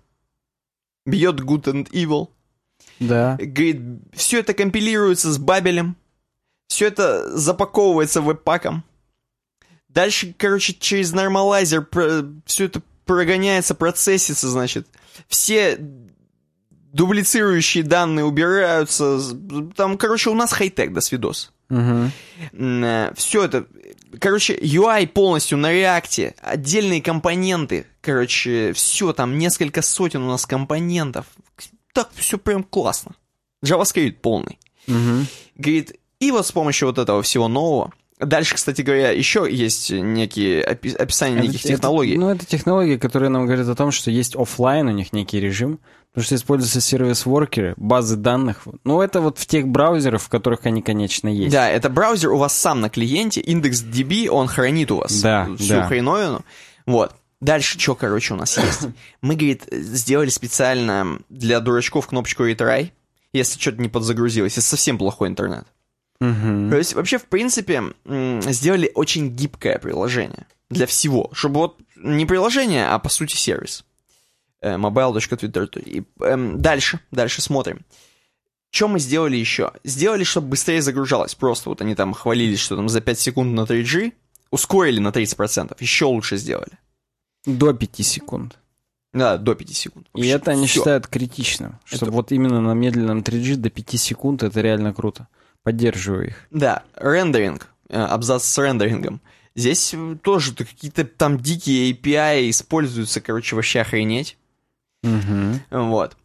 [1.07, 2.29] beyond good and evil.
[2.99, 3.37] Да.
[3.39, 3.81] Говорит,
[4.13, 5.95] все это компилируется с бабелем,
[6.67, 8.83] все это запаковывается веб-паком.
[9.89, 11.87] Дальше, короче, через нормалайзер
[12.45, 14.87] все это прогоняется, процессится, значит.
[15.27, 15.77] Все
[16.93, 19.19] дублицирующие данные убираются.
[19.75, 21.51] Там, короче, у нас хай-тек, до свидос.
[21.69, 22.11] Мгм.
[23.15, 23.65] Все это,
[24.19, 31.25] короче, UI полностью на React'е, отдельные компоненты, короче, все там, несколько сотен у нас компонентов.
[31.93, 33.15] Так все прям классно.
[33.65, 34.59] JavaScript полный.
[34.85, 35.27] Мгм.
[35.55, 40.63] Говорит, и вот с помощью вот этого всего нового, Дальше, кстати говоря, еще есть некие
[40.63, 42.13] опи- описания неких Это- технологий.
[42.13, 45.39] это- ну, это технологии, которые нам говорят о том, что есть оффлайн у них некий
[45.39, 45.79] режим,
[46.11, 48.63] потому что используются сервис-воркеры, базы данных.
[48.83, 51.51] Ну, это вот в тех браузерах, в которых они, конечно, есть.
[51.51, 55.47] Да, это браузер у вас сам на клиенте, индекс DB, он хранит у вас Да,
[55.59, 55.87] всю да.
[55.87, 56.43] хреновину.
[56.87, 57.11] Вот.
[57.39, 58.87] Дальше что, короче, у нас есть?
[59.21, 62.89] Мы, говорит, сделали специально для дурачков кнопочку Retry,
[63.31, 65.65] если что-то не подзагрузилось, если совсем плохой интернет.
[66.19, 66.69] Мгм.
[66.71, 72.87] То есть вообще, в принципе, сделали очень гибкое приложение для всего, чтобы вот не приложение,
[72.87, 73.85] а по сути сервис.
[74.61, 75.79] Э, mobile.twitter.
[75.81, 77.85] И, эм, дальше, дальше смотрим.
[78.71, 79.71] Что мы сделали еще?
[79.83, 81.35] Сделали, чтобы быстрее загружалось.
[81.35, 84.11] Просто вот они там хвалились, что там за 5 секунд на 3G
[84.51, 85.77] ускорили на 30%.
[85.79, 86.77] Еще лучше сделали.
[87.45, 88.57] До 5 секунд.
[89.13, 90.07] Да, до 5 секунд.
[90.13, 90.79] И Вообще это они всё.
[90.81, 91.79] считают критичным.
[91.85, 95.27] Что Это- вот именно на медленном 3G до 5 секунд это реально круто.
[95.67, 96.47] Поддерживаю их.
[96.49, 99.19] Да, рендеринг, э, абзац с рендерингом.
[99.53, 104.37] Здесь э, тоже то какие-то там дикие API используются, короче, вообще охренеть.
[105.03, 105.59] Мгм.
[105.69, 106.15] Вот.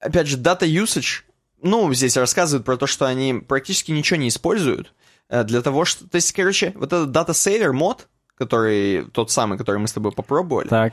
[0.00, 1.22] Опять же, data usage,
[1.62, 4.92] ну, здесь рассказывают про то, что они практически ничего не используют
[5.30, 6.06] э, для того, что...
[6.06, 10.12] То есть, короче, вот этот data saver мод, который, тот самый, который мы с тобой
[10.12, 10.92] попробовали, Так.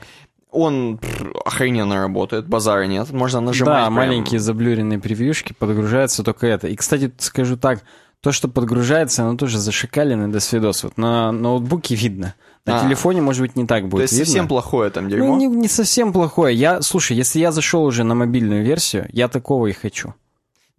[0.52, 6.46] Он пф, охрененно работает, базара нет, можно нажимать Да, прям- маленькие заблюренные превьюшки, подгружаются только
[6.46, 6.68] это.
[6.68, 7.82] И, кстати, скажу так,
[8.20, 10.84] то, что подгружается, оно тоже зашикалено до свидос.
[10.84, 12.34] Вот на ноутбуке видно.
[12.64, 12.84] На А.
[12.84, 14.26] телефоне, может быть, не так будет То есть видно.
[14.26, 15.26] совсем плохое там дерьмо.
[15.26, 16.54] Ну, не, не совсем плохое.
[16.56, 20.14] Я, слушай, если я зашел уже на мобильную версию, я такого и хочу.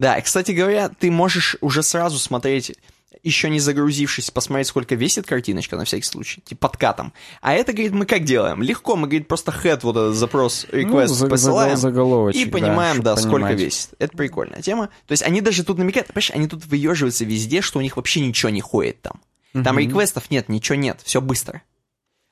[0.00, 2.72] Да, и, кстати говоря, ты можешь уже сразу смотреть,
[3.24, 7.12] еще не загрузившись, посмотреть, сколько весит картиночка на всякий случай, типа подкатом.
[7.40, 8.62] А это, говорит, мы как делаем?
[8.62, 13.02] Легко, мы, говорит, просто head, вот этот запрос, request Ну, за- посылаем, заголовочек, и понимаем,
[13.02, 13.60] да, чтоб сколько понимать.
[13.64, 13.90] весит.
[13.98, 14.88] Это прикольная тема.
[15.06, 18.20] То есть они даже тут намекают, понимаешь, они тут выеживаются везде, что у них вообще
[18.20, 19.20] ничего не ходит там.
[19.52, 19.78] Там Мгм.
[19.78, 21.62] реквестов нет, ничего нет, все быстро.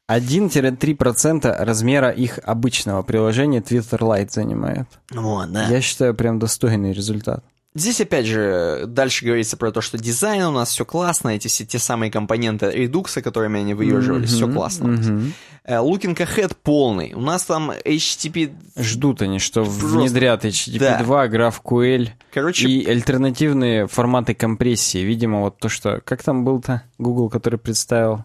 [0.08, 4.86] 1-3% размера их обычного приложения Twitter Lite занимает.
[5.10, 5.68] Вот, да.
[5.68, 7.44] Я считаю, прям достойный результат.
[7.74, 11.64] Здесь, опять же, дальше говорится про то, что дизайн у нас все классно, эти все
[11.64, 15.32] те самые компоненты редукса, которыми они выеживались, все Мгм, классно.
[15.64, 17.14] Э, Looking ahead полный.
[17.14, 18.52] У нас там HTTP...
[18.76, 21.02] Ждут они, что Просто- внедрят HTTP Да.
[21.02, 24.98] 2, GraphQL Короче, и альтернативные форматы компрессии.
[24.98, 26.02] Видимо, вот то, что...
[26.04, 28.24] Как там был-то Google, который представил?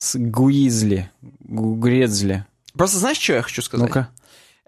[0.00, 1.10] С Гуизли.
[1.40, 2.44] Гугрезли.
[2.76, 3.86] просто знаешь, что я хочу сказать?
[3.88, 4.08] Ну-ка.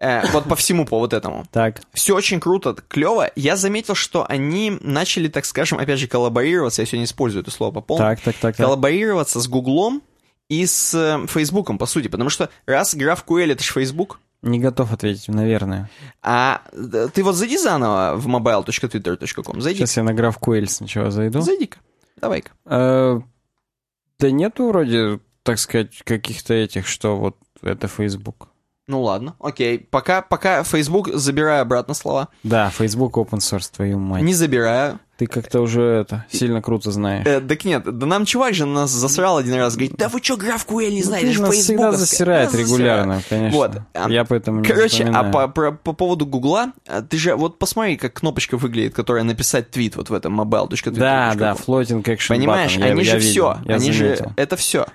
[0.03, 1.47] Э, вот по всему, по вот этому.
[1.53, 1.81] Так.
[1.93, 3.31] Все очень круто, клево.
[3.37, 7.71] Я заметил, что они начали, так скажем, опять же, коллаборироваться, я сегодня использую это слово
[7.71, 8.67] по полной, Так, так, так, так.
[8.67, 10.03] коллаборироваться с Гуглом
[10.49, 12.09] и с э, Фейсбуком, по сути.
[12.09, 15.89] Потому что раз GraphQL это же Facebook, Не готов ответить, наверное.
[16.21, 19.79] а э, ты вот зайди заново в mobile.twitter.com, зайди.
[19.79, 21.43] Сейчас я на GraphQL сначала зайду.
[21.43, 21.79] Зайди-ка,
[22.17, 22.51] давай-ка.
[22.65, 28.49] Да нету вроде, так сказать, каких-то этих, что вот это Facebook.
[28.93, 29.79] Ну ладно, окей.
[29.91, 32.29] Пока, пока Facebook забираю обратно слова.
[32.43, 34.23] Да, Facebook open source, твою мать.
[34.23, 34.99] Не забираю.
[35.17, 37.27] Ты как-то уже это сильно круто знаешь.
[37.27, 40.37] Э, так нет, да нам чувак же нас засрал один раз, говорит, да вы чё,
[40.37, 42.01] GraphQL не знаете, это же Ну, Нас всегда Facebook.
[42.01, 43.57] засирает регулярно, конечно.
[43.59, 45.33] Вот, а, Я поэтому не Короче, а запоминаю.
[45.33, 49.71] по, про- по поводу Гугла, а, ты же вот посмотри, как кнопочка выглядит, которая написать
[49.71, 50.95] твит вот в этом mobile.twitter.com.
[50.99, 54.25] Да, да, floating action Понимаешь, button, я- они я же видел, все, я они заметил.
[54.27, 54.87] же, это все.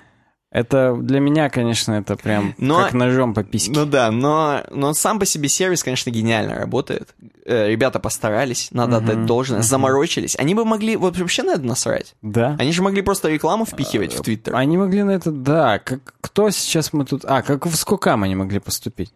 [0.58, 3.72] Это для меня, конечно, это прям Но- как ножом по письке.
[3.72, 7.14] Ну да, но, но сам по себе сервис, конечно, гениально работает.
[7.44, 9.66] Э, ребята постарались, надо Мгм, отдать должное, мгм.
[9.68, 10.36] заморочились.
[10.38, 12.14] Они бы могли, вот вообще надо насрать.
[12.22, 12.56] Да.
[12.58, 14.56] Они же могли просто рекламу впихивать в Твиттер.
[14.56, 15.78] Они могли на это, да.
[15.78, 17.24] Как, кто сейчас мы тут...
[17.24, 19.12] А, как в Скокам они могли поступить?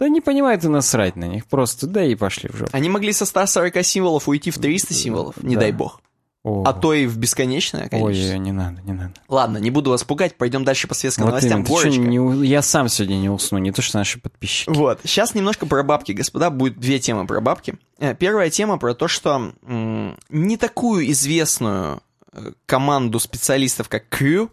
[0.00, 1.46] Да не понимает и насрать на них.
[1.46, 2.70] Просто да и пошли в жопу.
[2.72, 5.60] Они могли со 140 символов уйти в 300 символов, не Да.
[5.60, 6.00] дай бог.
[6.42, 8.32] О, А то и в бесконечное количество.
[8.32, 9.12] Ой, не надо, не надо.
[9.28, 11.64] Ладно, не буду вас пугать, пойдем дальше по светским Вот новостям.
[11.64, 11.64] именно,
[12.08, 14.70] не Я сам сегодня не усну, не то что наши подписчики.
[14.70, 17.74] Вот, сейчас немножко про бабки, господа, будет две темы про бабки.
[17.98, 22.02] Э, Первая тема про то, что м, не такую известную
[22.32, 24.48] э, команду специалистов, как Crew,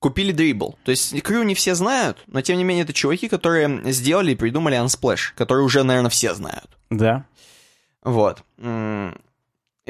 [0.00, 0.74] купили Dribble.
[0.82, 4.34] То есть Crew не все знают, но тем не менее это чуваки, которые сделали и
[4.34, 6.70] придумали Unsplash, который уже, наверное, все знают.
[6.90, 7.24] Да.
[8.02, 8.42] Вот.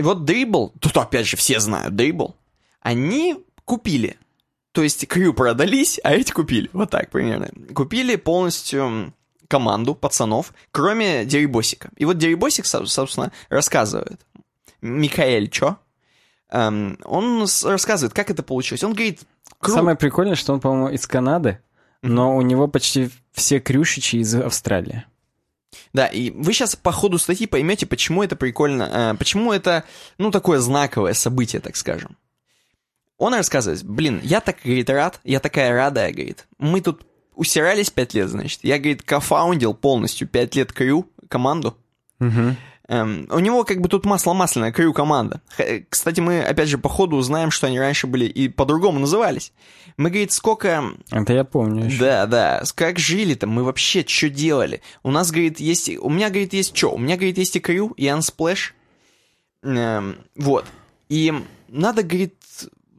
[0.00, 2.34] И вот Dribble, тут опять же все знают Dribble,
[2.80, 3.36] они
[3.66, 4.16] купили.
[4.72, 6.70] То есть Крю продались, а эти купили.
[6.72, 7.50] Вот так примерно.
[7.74, 9.12] Купили полностью
[9.48, 11.90] команду пацанов, кроме Дерибосика.
[11.96, 14.20] И вот Дерибосик, со- собственно, рассказывает.
[14.80, 15.76] Микаэль, чё?
[16.50, 18.82] Эм, он рассказывает, как это получилось.
[18.84, 19.20] Он говорит,
[19.60, 21.58] Кру- Самое прикольное, что он, по-моему, из Канады,
[22.02, 25.04] но у него почти все крюшичи из Австралии.
[25.92, 29.84] Да, и вы сейчас по ходу статьи поймете, почему это прикольно, э, почему это,
[30.18, 32.16] ну, такое знаковое событие, так скажем.
[33.18, 36.46] Он рассказывает, блин, я так, говорит, рад, я такая радая, говорит.
[36.58, 38.60] Мы тут усирались пять лет, значит.
[38.62, 41.76] Я, говорит, кофаундил полностью пять лет крю, команду.
[42.18, 42.56] Мгм.
[42.90, 45.40] Эм, у него как бы тут масло масляное, крю команда.
[45.56, 49.52] Х- Кстати, мы опять же по ходу узнаем, что они раньше были и по-другому назывались.
[49.96, 50.82] Мы, говорит, сколько...
[51.12, 52.00] Это я помню еще.
[52.00, 54.82] Да, да, как жили-то, мы вообще что делали?
[55.04, 55.88] У нас, говорит, есть...
[55.88, 56.90] У меня, говорит, есть что?
[56.92, 58.72] У меня, говорит, есть и крю, и Unsplash.
[59.62, 60.64] Эм, вот.
[61.08, 61.32] И
[61.68, 62.34] надо, говорит...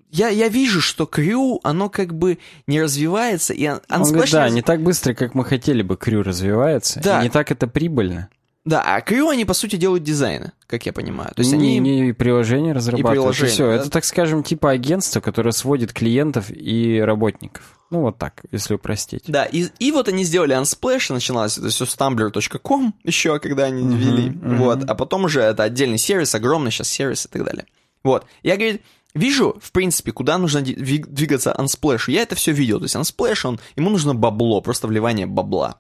[0.10, 3.82] Я, я вижу, что крю, оно как бы не развивается, и Unsplash...
[3.90, 7.02] Он говорит, да, не так быстро, как мы хотели бы, крю развивается.
[7.04, 7.20] Да.
[7.20, 8.30] И не так это прибыльно.
[8.64, 11.32] Да, а крю, они, по сути, делают дизайны, как я понимаю.
[11.36, 11.80] То есть они...
[11.80, 13.36] не приложение разрабатывают.
[13.36, 13.68] приложение, все.
[13.68, 13.76] да.
[13.76, 17.80] Это, так скажем, типа агентство, которое сводит клиентов и работников.
[17.90, 19.24] Ну, вот так, если упростить.
[19.28, 23.84] Да, и, и вот они сделали Unsplash, начиналось это все с tumblr.com еще, когда они
[23.96, 24.58] ввели, мгм.
[24.58, 27.66] вот, а потом уже это отдельный сервис, огромный сейчас сервис и так далее.
[28.04, 28.84] Вот, я, говорит,
[29.16, 33.60] вижу, в принципе, куда нужно двигаться Unsplash, я это все видел, то есть Unsplash, он,
[33.76, 35.78] ему нужно бабло, просто вливание бабла.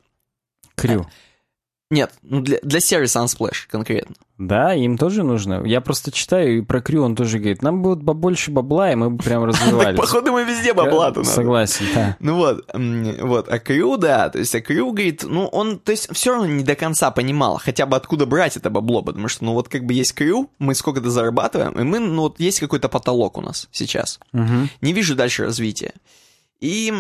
[0.75, 1.07] Крю.
[1.91, 4.15] Нет, ну для, для сервиса Unsplash конкретно.
[4.37, 5.61] Да, им тоже нужно.
[5.65, 9.09] Я просто читаю, и про крю он тоже говорит, нам будет побольше бабла, и мы
[9.09, 9.99] бы прям развивались.
[9.99, 11.29] походу, мы везде бабла-то надо.
[11.29, 12.15] Согласен, да.
[12.21, 16.07] Ну вот, вот, а Крю, да, то есть, а Крю, говорит, ну, он, то есть,
[16.13, 19.51] все равно не до конца понимал, хотя бы откуда брать это бабло, потому что, ну,
[19.51, 23.37] вот, как бы есть Крю, мы сколько-то зарабатываем, и мы, ну, вот, есть какой-то потолок
[23.37, 24.17] у нас сейчас.
[24.31, 25.91] Не вижу дальше развития.
[26.61, 26.93] И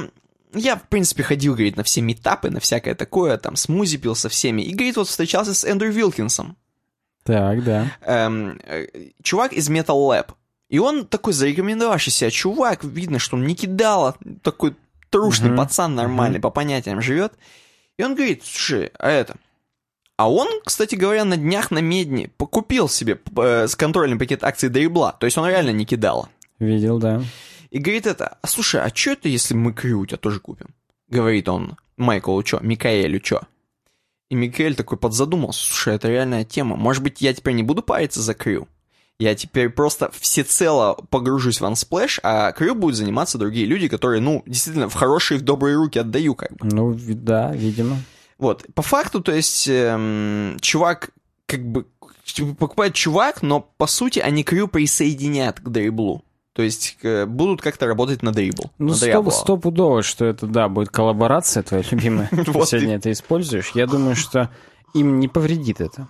[0.53, 4.29] я, в принципе, ходил, говорит, на все метапы, на всякое такое, там, смузи пил со
[4.29, 6.57] всеми, и, говорит, вот, встречался с Эндрю Вилкинсом,
[7.23, 7.91] Так, да.
[8.05, 8.87] эм, э,
[9.23, 10.31] чувак из Metal Lab.
[10.69, 14.75] И он такой зарекомендовавший себя чувак, видно, что он не кидало, такой
[15.09, 15.57] трушный Мгм.
[15.57, 17.33] пацан нормальный, по понятиям живет.
[17.97, 19.35] И он говорит, слушай, а это...
[20.17, 24.69] А он, кстати говоря, на днях на Медне покупил себе э, с контрольный пакет акций
[24.69, 26.29] Дрибла, то есть он реально не кидало.
[26.59, 27.23] Видел, да.
[27.71, 30.67] И говорит это, а слушай, а что это, если мы Крю у тебя тоже купим?
[31.07, 33.47] Говорит он Майклу, что, Микаэлю, что?
[34.29, 38.21] И Микаэль такой подзадумался, слушай, это реальная тема, может быть, я теперь не буду париться
[38.21, 38.67] за Крю?
[39.19, 44.41] Я теперь просто всецело погружусь в Unsplash, а Крю будут заниматься другие люди, которые, ну,
[44.47, 46.65] действительно, в хорошие, в добрые руки отдаю, как бы.
[46.65, 47.97] Ну, да, видимо.
[48.39, 51.11] Вот, по факту, то есть, эм, чувак,
[51.45, 51.85] как бы,
[52.57, 56.23] покупает чувак, но, по сути, они Крю присоединят к дриблу.
[56.53, 58.71] То есть, э, будут как-то работать на дрибл.
[58.77, 62.27] Ну, стоп, стопудово, что это, да, будет коллаборация твоя любимая.
[62.31, 63.71] Ты сегодня это используешь.
[63.73, 64.49] Я думаю, что
[64.93, 66.07] им не повредит это.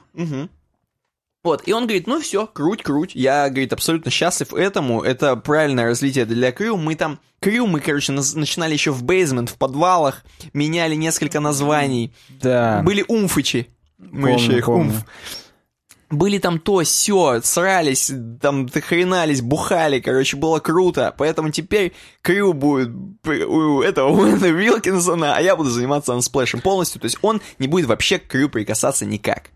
[1.43, 3.15] Вот, и он говорит, ну все, круть, круть.
[3.15, 5.01] Я, говорит, абсолютно счастлив этому.
[5.01, 6.77] Это правильное развитие для Крю.
[6.77, 10.23] Мы там, Крю мы, короче, начинали еще в бейзмент, в подвалах,
[10.53, 12.13] меняли несколько названий.
[12.29, 12.83] Да.
[12.83, 13.69] Были умфычи.
[13.97, 14.91] Мы Помню, еще их помню.
[14.91, 15.05] умф.
[16.11, 18.11] Были там то, все, срались,
[18.41, 21.15] там хренались, бухали, короче, было круто.
[21.17, 22.89] Поэтому теперь Крю будет
[23.25, 26.99] у этого Уэна Вилкинсона, а я буду заниматься ансплэшем полностью.
[26.99, 29.51] То есть он не будет вообще к Крю прикасаться никак.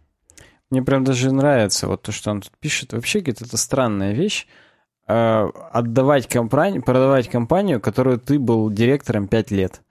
[0.70, 2.94] Мне прям даже нравится вот то, что он тут пишет.
[2.94, 4.48] Вообще, это странная вещь.
[5.08, 9.82] Э, отдавать компанию, продавать компанию, которую ты был директором 5 лет.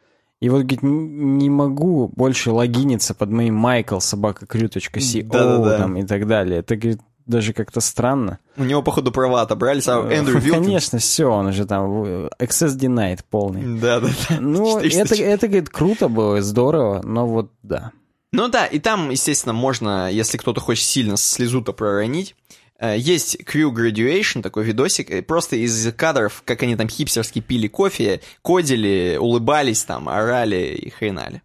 [0.45, 5.79] И вот, говорит, не могу больше логиниться под моим Майкл собакакрю.co Да-да-да.
[5.79, 6.59] там и так далее.
[6.59, 8.41] Это, говорит, даже как-то странно.
[8.59, 10.66] У него, походу, права отобрались, а Эндрю Э, Вилкинс...
[10.66, 13.62] Конечно, все, он уже там э, access denied полный.
[13.81, 14.37] Да, да, да.
[14.39, 17.93] Ну, 400 это, это, говорит, круто было, здорово, но вот да.
[18.33, 22.37] Ну да, и там, естественно, можно, если кто-то хочет сильно слезу-то проронить,
[22.81, 28.21] есть Crew Graduation, такой видосик, э, просто из кадров, как они там хипстерски пили кофе,
[28.43, 31.43] кодили, улыбались там, орали и хренали.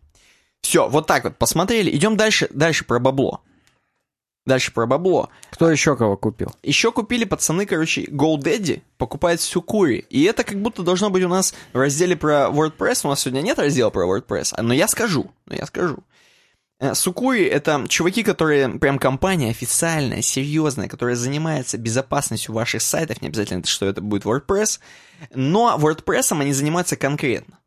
[0.61, 1.95] Все, вот так вот, посмотрели.
[1.95, 3.41] Идем дальше, дальше про бабло.
[4.45, 5.29] Дальше про бабло.
[5.51, 6.55] Кто еще кого купил?
[6.63, 10.05] Еще купили пацаны, короче, GoDaddy покупает Сукури.
[10.09, 13.01] И это как будто должно быть у нас в разделе про WordPress.
[13.03, 15.99] У нас сегодня нет раздела про WordPress, а, но я скажу, но я скажу.
[16.79, 23.27] Э, Сукури— это чуваки, которые прям компания официальная, серьезная, которая занимается безопасностью ваших сайтов, не
[23.27, 24.79] обязательно, что это будет WordPress,
[25.33, 27.59] но WordPress они занимаются конкретно.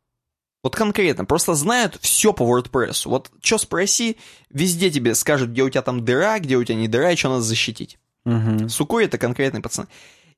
[0.63, 3.01] Вот конкретно, просто знают все по WordPress.
[3.05, 4.17] Вот что спроси,
[4.49, 7.29] везде тебе скажут, где у тебя там дыра, где у тебя не дыра, и что
[7.29, 7.99] надо защитить.
[8.23, 8.69] Мгм.
[8.69, 9.87] Сукури— это конкретный пацан.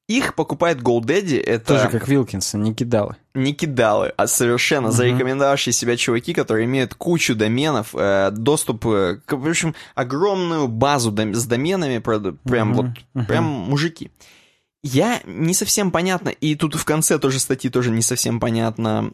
[0.07, 3.15] Их покупает GoDaddy, это Тоже как Вилкинсон, не кидалы.
[3.34, 9.34] не кидалы, а совершенно зарекомендовавшие себя чуваки, которые имеют кучу доменов, э, доступ э, к,
[9.34, 13.26] в общем, огромную базу дом- с доменами, правда, прям Мгм, вот, мгм.
[13.26, 14.11] прям мужики.
[14.84, 19.11] Я не совсем понятно, и тут в конце тоже статьи тоже не совсем понятно,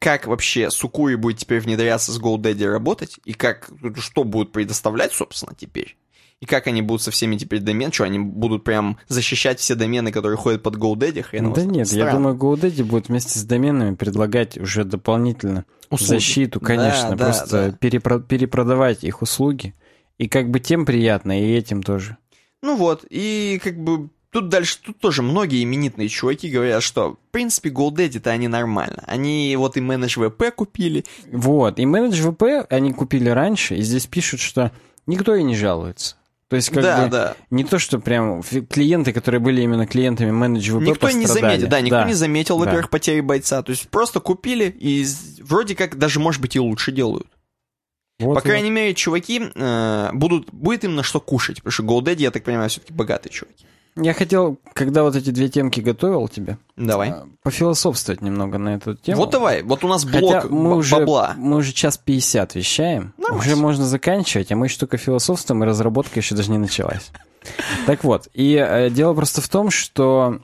[0.00, 3.70] как вообще Сукури будет теперь внедряться с GoDaddy работать, и как,
[4.00, 5.96] что будут предоставлять, собственно, теперь.
[6.40, 10.12] И как они будут со всеми теперь домен, что они будут прям защищать все домены,
[10.12, 12.12] которые ходят под GoDaddy, хрен Да нет, я Странно.
[12.12, 16.10] думаю, GoDaddy будет вместе с доменами предлагать уже дополнительно Услуги.
[16.10, 17.46] защиту, конечно, Да, да, просто
[17.80, 17.88] да.
[17.88, 19.74] перепро- перепродавать их услуги
[20.18, 22.18] И как бы тем приятно, и этим тоже.
[22.62, 27.32] Ну вот, и как бы тут дальше, тут тоже многие именитные чуваки говорят, что, в
[27.32, 29.02] принципе, GoDaddy-то они нормально.
[29.06, 31.04] Они вот и Manage VP купили.
[31.32, 34.70] Вот, и Manage VP они купили раньше, и здесь пишут, что
[35.06, 36.16] никто и не жалуется.
[36.48, 37.36] То есть, как да, бы, да.
[37.50, 41.58] не то, что прям клиенты, которые были именно клиентами VP, Никто не пострадали.
[41.58, 42.64] заметил, да, никто не заметил, да.
[42.64, 43.62] во-первых, потери бойца.
[43.62, 45.04] То есть просто купили и
[45.42, 47.26] вроде как даже, может быть, и лучше делают.
[48.18, 48.42] Вот, По вот.
[48.44, 52.44] крайней мере, чуваки э, будут, будет им на что кушать, потому что GoDaddy, я так
[52.44, 53.66] понимаю, все-таки богатые чуваки.
[53.98, 57.10] Я хотел, когда вот эти две темки готовил тебе, Давай.
[57.10, 59.22] а, пофилософствовать немного на эту тему.
[59.22, 61.34] Вот давай, вот у нас блок Хотя мы б- уже, бабла.
[61.38, 63.14] мы уже час 50 вещаем.
[63.16, 63.42] Нормально.
[63.42, 67.10] Уже можно заканчивать, а мы еще только философствуем, и разработка еще даже не началась.
[67.86, 70.40] Так вот, и э, дело просто в том, что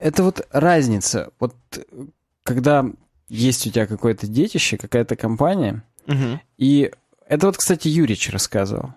[0.00, 1.30] это вот разница.
[1.38, 1.54] Вот
[2.42, 2.84] когда
[3.28, 5.84] есть у тебя какое-то детище, какая-то компания,
[6.58, 6.90] и
[7.28, 8.94] это вот, кстати, Юрич рассказывал.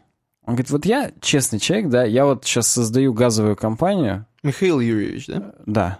[0.49, 5.27] Он говорит, вот я честный человек, да, я вот сейчас создаю газовую компанию, Михаил Юрьевич,
[5.27, 5.53] да?
[5.67, 5.99] да,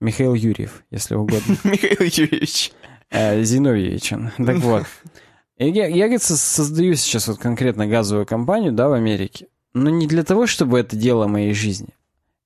[0.00, 1.56] Михаил Юрьев, если угодно.
[1.64, 2.72] Михаил Юрьевич.
[3.10, 4.32] Э, Зиновьевич он.
[4.44, 4.86] Так вот.
[5.58, 9.46] Я, я, говорит, со- создаю сейчас вот конкретно газовую компанию, да, в Америке.
[9.72, 11.94] Но не для того, чтобы это дело моей жизни.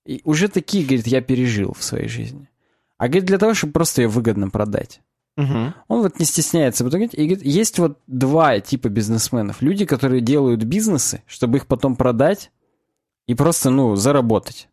[0.05, 2.51] И уже такие, говорит, я пережил в своей жизни.
[2.99, 5.01] А, говорит, для того, чтобы просто ее выгодно продать.
[5.41, 5.75] Мгм.
[5.89, 6.85] Он вот не стесняется.
[6.85, 9.63] И говорит, есть вот два типа бизнесменов.
[9.63, 12.51] Люди, которые делают бизнесы, чтобы их потом продать
[13.27, 14.69] и просто, ну, заработать.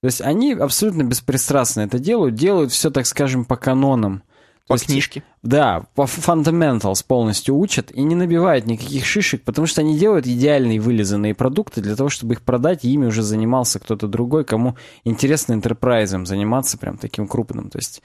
[0.00, 4.22] То есть они абсолютно беспристрастно это делают, делают все, так скажем, по канонам.
[4.66, 5.22] По есть, книжке.
[5.42, 10.80] Да, по fundamentals полностью учат и не набивают никаких шишек, потому что они делают идеальные
[10.80, 15.52] вылизанные продукты для того, чтобы их продать, и ими уже занимался кто-то другой, кому интересно
[15.52, 17.68] enterprise заниматься прям таким крупным.
[17.68, 18.02] То есть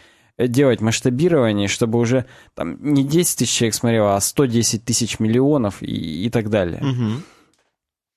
[0.47, 2.25] делать масштабирование, чтобы уже
[2.55, 6.81] там не 10 тысяч человек смотрело, а 110 тысяч миллионов и, и так далее.
[6.81, 7.23] Мгм.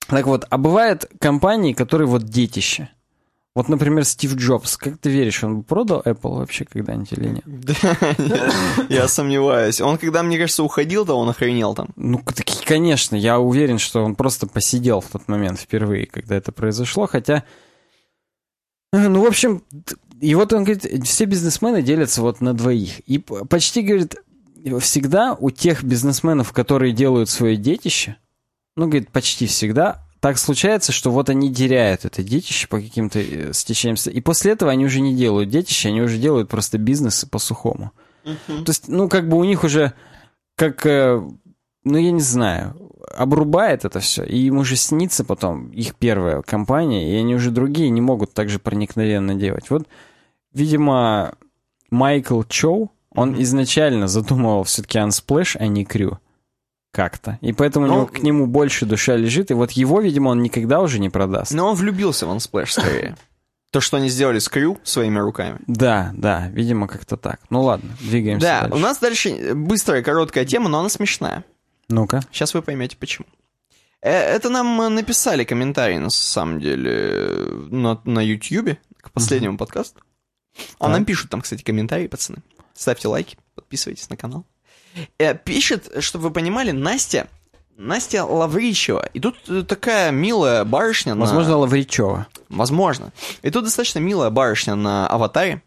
[0.08, 2.88] Так вот, а бывают компании, которые вот детище.
[3.54, 4.78] Вот, например, Стив Джобс.
[4.78, 7.44] Как ты веришь, он бы продал Apple вообще когда-нибудь или нет?
[7.44, 8.50] Да,
[8.88, 9.80] я сомневаюсь.
[9.82, 11.88] Он, когда, мне кажется, уходил, то он охренел там.
[11.96, 12.22] Ну,
[12.64, 17.44] конечно, я уверен, что он просто посидел в тот момент впервые, когда это произошло, хотя...
[18.94, 19.62] э, Ну, в общем,
[20.22, 23.00] и вот он говорит, все бизнесмены делятся вот на двоих.
[23.00, 24.14] И почти, говорит,
[24.78, 28.14] всегда у тех бизнесменов, которые делают свое детище,
[28.76, 33.52] ну, говорит, почти всегда, так случается, что вот они теряют это детище по каким-то э,
[33.52, 33.96] стечениям.
[34.12, 37.90] И после этого они уже не делают детище, они уже делают просто бизнес по-сухому.
[38.46, 39.92] То есть, ну, как бы у них уже,
[40.54, 41.20] как, э,
[41.82, 42.76] ну, я не знаю,
[43.12, 47.90] обрубает это все, и им уже снится потом их первая компания, и они уже другие
[47.90, 49.68] не могут так же проникновенно делать.
[49.68, 49.88] Вот,
[50.54, 51.34] видимо,
[51.90, 56.18] Майкл Чоу, он изначально задумывал все-таки Unsplash, а не Крю.
[56.92, 57.38] Как-то.
[57.40, 60.42] И поэтому у Ну, него к нему больше душа лежит, и вот его, видимо, он
[60.42, 61.52] никогда уже не продаст.
[61.52, 63.16] Но он влюбился в Unsplash скорее.
[63.70, 65.58] То, что они сделали с Крю своими руками.
[65.66, 67.40] Да, да, видимо, как-то так.
[67.48, 68.76] Ну ладно, двигаемся Да, дальше.
[68.76, 71.44] у нас дальше быстрая, короткая тема, но она смешная.
[71.88, 72.20] Ну-ка.
[72.30, 73.26] Сейчас вы поймете, почему.
[74.02, 79.56] Э, Это нам э, написали комментарий, на самом деле, э, на, на YouTube, к последнему
[79.56, 80.00] подкасту.
[80.78, 82.38] А нам пишут там, кстати, комментарии, пацаны.
[82.74, 84.44] Ставьте лайки, подписывайтесь на канал.
[85.18, 87.28] Э, Пишет, чтобы вы понимали, Настя,
[87.76, 89.08] Настя Лавричева.
[89.14, 91.14] И тут э, такая милая барышня.
[91.14, 92.26] на- Возможно, Лавричева.
[92.48, 93.12] Возможно.
[93.42, 95.62] И тут достаточно милая барышня на аватаре.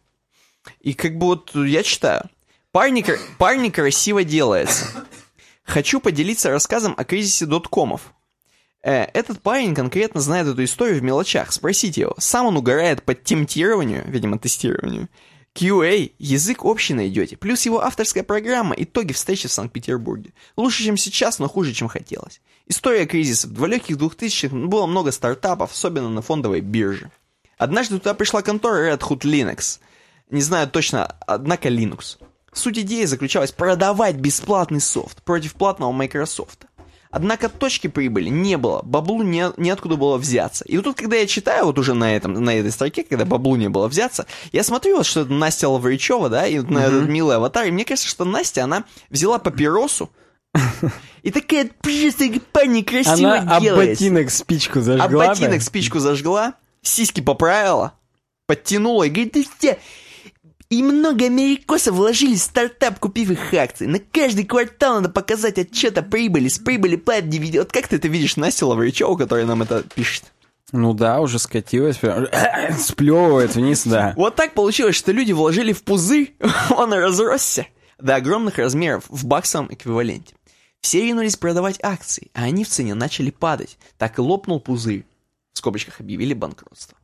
[0.81, 2.29] И как бы вот я читаю.
[2.71, 3.05] Парни,
[3.37, 4.85] парни красиво делается.
[5.63, 8.13] Хочу поделиться рассказом о кризисе доткомов.
[8.85, 11.51] Э, этот парень конкретно знает эту историю в мелочах.
[11.51, 12.13] Спросите его.
[12.19, 15.09] Сам он угорает по темтированию, видимо, тестированию.
[15.55, 17.35] QA, язык общий найдете.
[17.35, 20.33] Плюс его авторская программа, итоги встречи в Санкт-Петербурге.
[20.55, 22.41] Лучше, чем сейчас, но хуже, чем хотелось.
[22.67, 23.47] История кризиса.
[23.47, 27.09] В далеких 2000-х было много стартапов, особенно на фондовой бирже.
[27.57, 29.79] Однажды туда пришла контора Red Hood Linux.
[30.29, 32.17] Не знаю точно, однако Linux.
[32.53, 36.67] Суть идеи заключалась продавать бесплатный софт против платного Microsoft.
[37.15, 40.65] Однако точки прибыли не было, баблу не, неоткуда было взяться.
[40.65, 43.55] И вот тут, когда я читаю вот уже на, этом, на этой строке, когда баблу
[43.55, 47.07] не было взяться, я смотрю вот, что это Настя Лавричева, да, и вот на этот
[47.07, 50.09] милый аватар, и мне кажется, что Настя, она взяла папиросу,
[51.23, 53.91] и такая, просто парни красиво Она делает.
[53.91, 55.23] ботинок спичку зажгла.
[55.23, 57.93] А ботинок спичку зажгла, сиськи поправила,
[58.45, 59.77] подтянула и говорит, ты все,
[60.69, 63.85] и много америкосов вложили в стартап, купив их акции.
[63.85, 67.59] На каждый квартал надо показать отчет о прибыли, с прибыли платят дивиденды.
[67.59, 70.25] Вот как ты это видишь Настя Лавричева, которая нам это пишет?
[70.71, 72.27] Ну да, уже скатилась, прям
[72.79, 74.13] сплевывает вниз, да.
[74.17, 76.35] Вот так получилось, что люди вложили в пузырь,
[76.71, 77.67] он разросся
[77.99, 80.35] до огромных размеров в баксовом эквиваленте.
[80.81, 83.77] Все ринулись продавать акции, а они в цене начали падать.
[83.97, 85.05] Так и лопнул пузырь.
[85.53, 86.97] В скобочках объявили банкротство.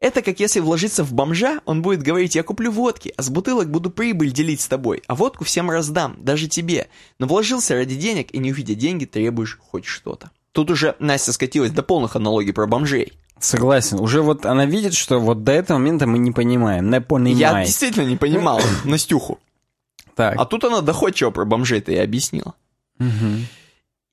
[0.00, 3.68] Это как если вложиться в бомжа, он будет говорить, я куплю водки, а с бутылок
[3.68, 6.88] буду прибыль делить с тобой, а водку всем раздам, даже тебе.
[7.18, 10.30] Но вложился ради денег и не увидя деньги, требуешь хоть что-то.
[10.52, 13.12] Тут уже Настя скатилась до полных аналогий про бомжей.
[13.40, 13.98] Согласен.
[14.00, 16.90] Уже вот она видит, что вот до этого момента мы не понимаем.
[16.90, 17.38] Не понимаем.
[17.38, 19.38] Я действительно не понимал Настюху.
[20.14, 20.34] Так.
[20.36, 22.54] А тут она доходчиво про бомжей-то и объяснила.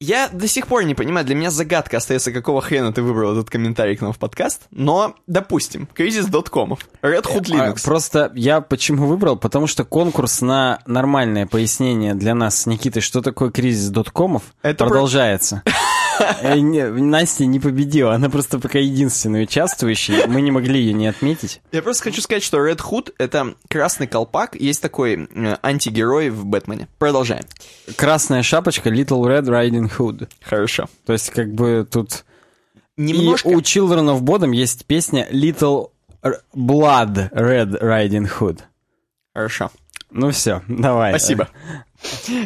[0.01, 3.49] Я до сих пор не понимаю, для меня загадка остается, какого хрена ты выбрал этот
[3.49, 7.85] комментарий к нам в подкаст, но, допустим, кризис доткомов, Red Hood А, Linux.
[7.85, 9.37] Просто я почему выбрал?
[9.37, 14.83] Потому что конкурс на нормальное пояснение для нас с Никитой, что такое кризис доткомов, Это
[14.83, 15.61] про- продолжается.
[15.65, 15.71] Не,
[16.41, 21.61] Настя не победила, она просто пока единственная участвующая, мы не могли ее не отметить.
[21.71, 26.45] Я просто хочу сказать, что Red Hood— это красный колпак, есть такой э, антигерой в
[26.45, 26.87] Бэтмене.
[26.97, 27.43] Продолжаем.
[27.95, 30.29] Красная шапочка Little Red Riding Hood.
[30.41, 30.87] Хорошо.
[31.05, 32.25] То есть как бы тут...
[32.97, 33.49] Немножко...
[33.49, 35.89] И у Children of Bodom есть песня Little
[36.55, 38.59] Blood Red Riding Hood.
[39.33, 39.69] Хорошо.
[40.11, 41.11] Ну все, давай.
[41.11, 41.49] Спасибо.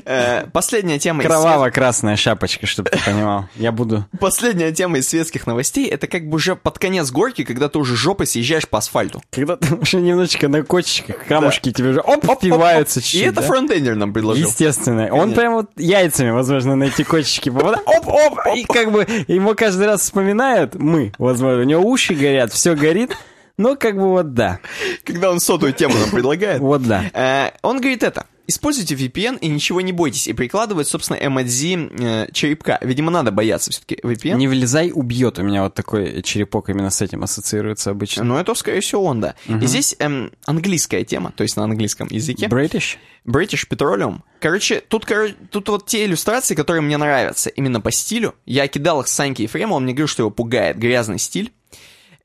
[0.06, 3.45] Э, Последняя тема Кроваво-красная шапочка, чтобы ты понимал.
[3.56, 4.06] Я буду...
[4.19, 7.95] Последняя тема из светских новостей это как бы уже под конец горки, когда ты уже
[7.95, 9.22] жопой съезжаешь по асфальту.
[9.31, 13.95] Когда ты уже немножечко на кочечках, камушки тебе уже оп, впиваются И чуть-чуть, это фронтендер
[13.95, 14.48] нам предложил.
[14.48, 15.10] Естественно.
[15.11, 17.86] Он прям вот яйцами, возможно, на эти кочечки попадает.
[17.88, 18.40] Оп-оп!
[18.56, 23.15] И как бы ему каждый раз вспоминают, мы, возможно, у него уши горят, все горит,
[23.57, 24.60] но как бы вот да.
[25.03, 26.60] Когда он сотую тему нам предлагает.
[26.61, 27.03] Вот да.
[27.14, 28.26] Э, Он говорит это.
[28.49, 30.27] Используйте VPN и ничего не бойтесь.
[30.27, 32.80] И прикладывает, собственно, эмодзи э, черепка.
[32.81, 34.34] Видимо, надо бояться все-таки VPN.
[34.38, 35.38] Не влезай, убьет.
[35.38, 38.23] У меня вот такой черепок именно с этим ассоциируется обычно.
[38.23, 39.35] Но это, скорее всего, он, да.
[39.47, 42.47] И здесь эм, английская тема, то есть на английском языке.
[42.47, 42.97] British?
[43.23, 44.21] British Petroleum.
[44.39, 48.34] Короче, тут, кор- тут вот те иллюстрации, которые мне нравятся именно по стилю.
[48.47, 51.51] Я кидал их с Саньки Ефремова, он мне говорил, что его пугает грязный стиль.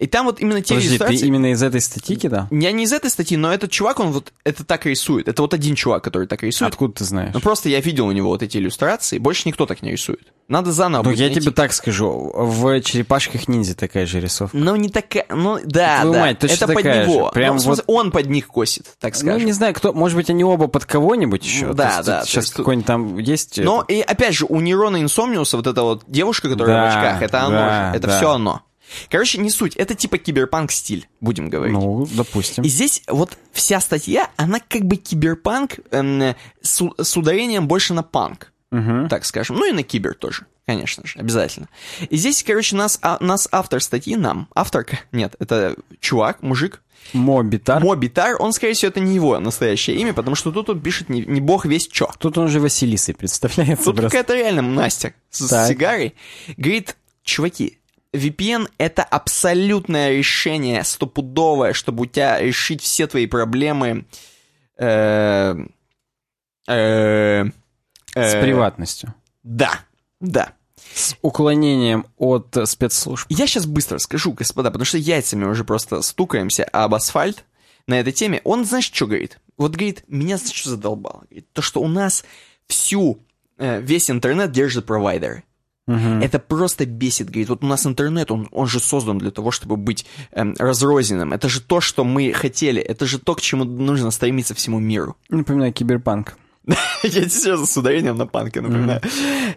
[0.04, 1.26] И там вот именно те Подожди, ты иллюстрации...
[1.26, 2.46] именно из этой статьи кидал?
[2.50, 5.28] Я не из этой статьи, но этот чувак, он вот это так рисует.
[5.28, 6.70] Это вот один чувак, который так рисует.
[6.70, 7.30] Откуда ты знаешь?
[7.32, 10.20] Ну просто я видел у него вот эти иллюстрации, больше никто так не рисует.
[10.46, 11.40] Надо заново Ну, я найти.
[11.40, 14.54] тебе так скажу, в черепашках ниндзя такая же рисовка.
[14.54, 17.26] Ну, не такая, ну, да, Твою да, мать, точно это под него.
[17.28, 17.32] же.
[17.32, 19.46] Прям Ну, в смысле, он под них косит, так Ну, скажем.
[19.46, 21.68] не знаю, кто, может быть, они оба под кого-нибудь еще.
[21.68, 23.56] Ну, да, да, то Сейчас есть какой-нибудь там есть...
[23.56, 26.88] Но, это- и опять же, у Нейрона Инсомниуса вот эта вот девушка, которая Да, в
[26.98, 28.16] очках, это оно да, же, это да.
[28.18, 28.60] все оно.
[29.10, 31.74] Короче, не суть, это типа киберпанк стиль, будем говорить.
[31.74, 32.64] Ну, допустим.
[32.64, 38.02] И здесь вот вся статья, она как бы киберпанк эм, с, с ударением больше на
[38.02, 39.08] панк, Мгм.
[39.08, 39.56] так скажем.
[39.56, 41.68] Ну и на кибер тоже, конечно же, обязательно.
[42.10, 46.80] И здесь, короче, нас, а- нас автор статьи, нам, авторка, нет, это чувак, мужик,
[47.12, 47.84] Мобитар.
[47.84, 51.20] Мобитар, он, скорее всего, это не его настоящее имя, потому что тут он пишет не,
[51.20, 52.08] не бог весь чё.
[52.18, 55.68] Тут он же Василисой представляется Тут какая-то реально Настя с, с Так.
[55.68, 56.14] сигарой.
[56.56, 57.78] Говорит, чуваки,
[58.14, 64.06] VPN— это абсолютное решение, стопудовое, чтобы у тебя решить все твои проблемы.
[64.78, 65.56] э,
[66.68, 67.50] э, С
[68.14, 69.14] э, приватностью.
[69.42, 69.80] Да,
[70.20, 70.52] да.
[70.94, 73.26] С уклонением от спецслужб.
[73.30, 77.44] Я сейчас быстро скажу, господа, потому что яйцами уже просто стукаемся об асфальт
[77.88, 78.40] на этой теме.
[78.44, 79.40] Он, знаешь, что говорит?
[79.56, 81.24] Вот говорит, меня, знаешь, что задолбало?
[81.28, 82.24] Говорит, то, что у нас
[82.68, 83.18] всю,
[83.58, 85.44] весь интернет держит провайдеры.
[85.86, 86.22] Мгм.
[86.22, 87.48] Это просто бесит, говорит.
[87.48, 91.32] Вот у нас интернет, он, он же создан для того, чтобы быть эм, разрозненным.
[91.32, 92.80] Это же то, что мы хотели.
[92.80, 95.16] Это же то, к чему нужно стремиться всему миру.
[95.28, 96.36] Напоминаю, киберпанк.
[97.02, 99.02] Я сейчас с ударением на панке напоминаю.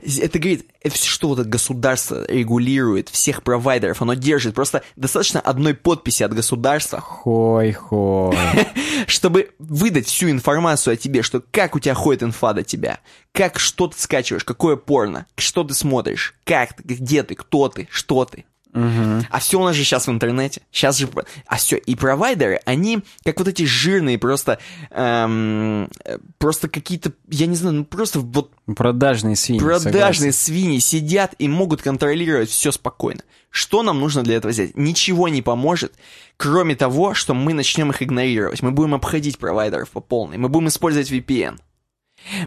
[0.01, 4.55] Это говорит, это все, что вот это государство регулирует, всех провайдеров, оно держит.
[4.55, 8.35] Просто достаточно одной подписи от государства, Хой-хой.
[9.07, 12.99] чтобы выдать всю информацию о тебе, что как у тебя ходит инфа до тебя,
[13.31, 17.88] как что ты скачиваешь, какое порно, что ты смотришь, как ты, где ты, кто ты,
[17.89, 18.45] что ты.
[18.78, 19.26] Мгм.
[19.30, 20.62] А все у нас же сейчас в интернете.
[20.72, 21.10] Сейчас же...
[21.48, 24.60] А все, и провайдеры, они как вот эти жирные просто...
[24.91, 29.60] эм, э, просто какие-то, я не знаю, ну просто вот Продажные свиньи.
[29.60, 33.22] продажные свиньи сидят и могут контролировать все спокойно.
[33.49, 34.78] Что нам нужно для этого сделать?
[34.78, 35.94] Ничего не поможет,
[36.36, 38.62] кроме того, что мы начнем их игнорировать.
[38.62, 40.38] Мы будем обходить провайдеров по полной.
[40.38, 41.58] Мы будем использовать VPN.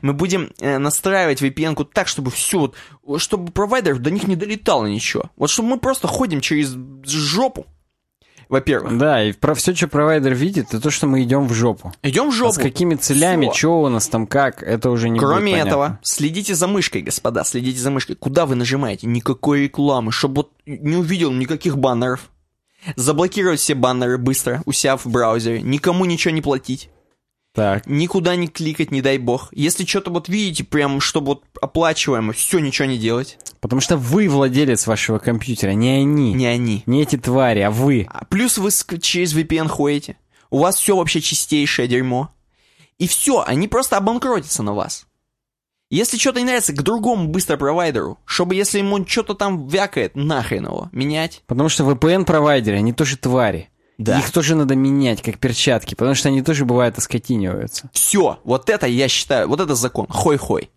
[0.03, 4.87] Мы будем э, настраивать VPN-ку так, чтобы все, вот, чтобы провайдеров до них не долетало
[4.87, 5.31] ничего.
[5.37, 6.77] Вот чтобы мы просто ходим через
[7.07, 7.67] жопу,
[8.49, 8.99] во-первых.
[8.99, 11.93] Да, и про все, что провайдер видит, это то, что мы идем в жопу.
[12.03, 12.53] Идем в А жопу.
[12.55, 13.55] с какими целями, Всё.
[13.55, 15.69] что у нас там, как, это уже не будет Кроме понятно.
[15.69, 18.17] этого, следите за мышкой, господа, следите за мышкой.
[18.17, 19.07] Куда вы нажимаете?
[19.07, 22.29] Никакой рекламы, чтобы вот не увидел никаких баннеров.
[22.97, 25.63] Заблокировать все баннеры быстро у себя в браузере.
[25.63, 26.91] Никому ничего не платить.
[27.53, 27.87] Так.
[27.87, 29.49] Никуда не кликать, не дай бог.
[29.53, 33.39] Если что-то вот видите, прям, чтобы вот оплачиваемо, все, ничего не делать.
[33.61, 36.33] Потому что вы владелец вашего компьютера, не они.
[36.33, 36.83] Не они.
[36.87, 38.07] Не эти твари, а вы.
[38.09, 38.71] А Плюс вы
[39.01, 40.17] через VPN ходите.
[40.51, 42.31] У вас все вообще чистейшее дерьмо.
[42.99, 45.07] И все, они просто обанкротятся на вас.
[45.91, 50.67] Если что-то не нравится, к другому быстро провайдеру, чтобы если ему что-то там вякает, нахрен
[50.67, 51.43] его, менять.
[51.49, 53.70] Потому что VPN-провайдеры, они тоже твари.
[54.01, 54.19] Да.
[54.19, 57.91] Их тоже надо менять, как перчатки, потому что они тоже бывают оскотиниваются.
[57.93, 60.71] Все, вот это я считаю, вот это закон, хой-хой.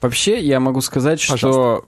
[0.00, 1.86] Вообще, я могу сказать, что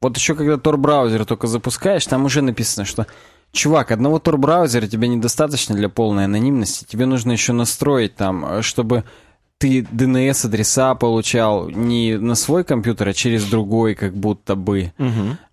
[0.00, 3.06] вот еще когда Tor-браузер только запускаешь, там уже написано, что
[3.52, 6.84] Чувак, одного Tor-браузера тебе недостаточно для полной анонимности.
[6.84, 9.04] Тебе нужно еще настроить там, э, чтобы
[9.60, 14.92] ты DNS-адреса получал не на свой компьютер, а через другой, как будто бы.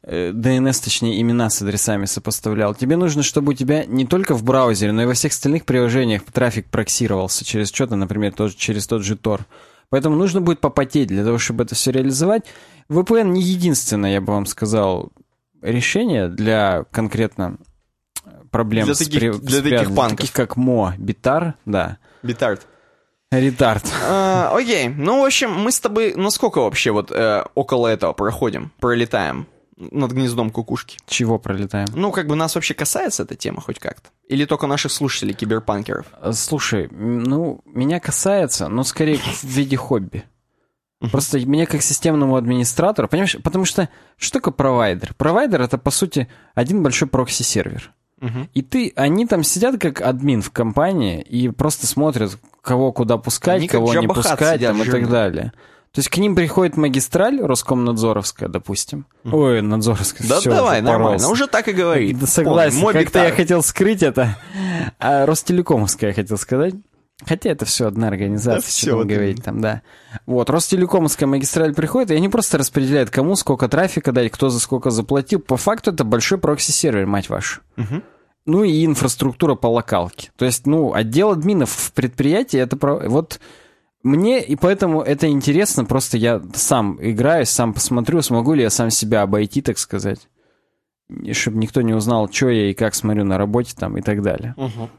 [0.01, 2.73] Э, DNS, точнее, имена с адресами сопоставлял.
[2.73, 6.21] Тебе нужно, чтобы у тебя не только в браузере, но и во всех остальных приложениях
[6.31, 9.41] трафик проксировался через что-то, например, тоже через тот же Tor.
[9.89, 12.43] Поэтому нужно будет попотеть для того, чтобы это все реализовать.
[12.89, 15.11] VPN не единственное, я бы вам сказал,
[15.61, 17.57] решение для конкретно
[18.51, 20.17] проблем Для с таких- при- для таких панков.
[20.17, 21.97] таких как Мо, Битар, да.
[22.23, 22.65] Битард.
[23.31, 23.84] Retard.
[24.05, 28.71] А, Окей, ну, в общем, мы с тобой насколько вообще вот э, около этого проходим,
[28.79, 30.97] пролетаем над гнездом кукушки?
[31.07, 31.87] Чего пролетаем?
[31.93, 34.09] Ну, как бы нас вообще касается эта тема хоть как-то?
[34.29, 36.05] Или только наших слушателей, киберпанкеров?
[36.21, 40.23] Э, Слушай, ну, меня касается, но скорее в виде хобби.
[41.11, 45.13] Просто мне как системному администратору, понимаешь, потому что что такое провайдер?
[45.15, 47.91] Провайдер это, по сути, один большой прокси-сервер.
[48.19, 48.49] Мгм.
[48.55, 53.60] И ты, они там сидят как админ в компании и просто смотрят, кого куда пускать,
[53.60, 55.53] Они кого не пускать там, и так далее.
[55.94, 59.07] То есть к ним приходит магистраль Роскомнадзоровская, допустим.
[59.23, 60.27] Ой, Надзоровская.
[60.27, 60.84] Да всё, давай, запоролся.
[60.84, 62.14] нормально, уже так и говори.
[62.14, 64.38] Да согласен, как-то я хотел скрыть это.
[64.99, 66.76] А, Ростелекомовская хотел сказать.
[67.26, 69.81] Хотя это все одна организация, Да что там говорить там, да.
[70.27, 74.91] Вот, Ростелекомовская магистраль приходит, и они просто распределяют, кому сколько трафика дать, кто за сколько
[74.91, 75.39] заплатил.
[75.39, 77.61] По факту это большой прокси-сервер, мать вашу.
[77.76, 78.03] Мгм.
[78.47, 80.31] Ну и инфраструктура по локалке.
[80.37, 83.07] То есть, ну, отдел админов в предприятии, это про...
[83.09, 83.41] Вот
[84.03, 88.89] мне, и поэтому это интересно, просто я сам играю, сам посмотрю, смогу ли я сам
[88.89, 90.29] себя обойти, так сказать.
[91.33, 94.53] Чтобы никто не узнал, что я и как смотрю на работе там и так далее.
[94.55, 94.89] Мгм.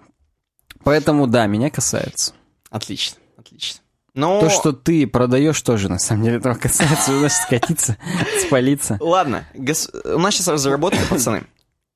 [0.84, 2.34] Поэтому, да, меня касается.
[2.70, 3.80] Отлично, отлично.
[4.12, 7.96] Ну, То, что ты продаешь, тоже на самом деле этого касается, значит, скатиться,
[8.46, 8.98] спалиться.
[9.00, 11.44] ладно, у нас сейчас разработка, пацаны.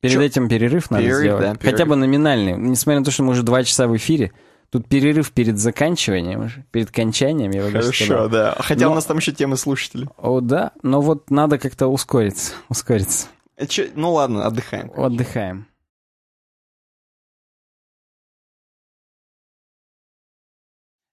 [0.03, 0.21] Перед Чё?
[0.23, 1.41] этим перерыв надо Перерыв, сделать.
[1.43, 1.71] да, перерыв.
[1.73, 2.57] Хотя бы номинальный.
[2.59, 4.33] Несмотря на то, что мы уже два часа в эфире,
[4.71, 8.29] тут перерыв перед заканчиванием, перед кончанием, я бы даже сказал.
[8.29, 8.57] да.
[8.59, 10.09] Хотя Но- у нас там еще темы слушателей.
[10.19, 13.29] О, да, но вот надо как-то ускориться, ускориться.
[13.57, 14.91] Э, чё- Ну ладно, отдыхаем.
[14.97, 15.67] Отдыхаем.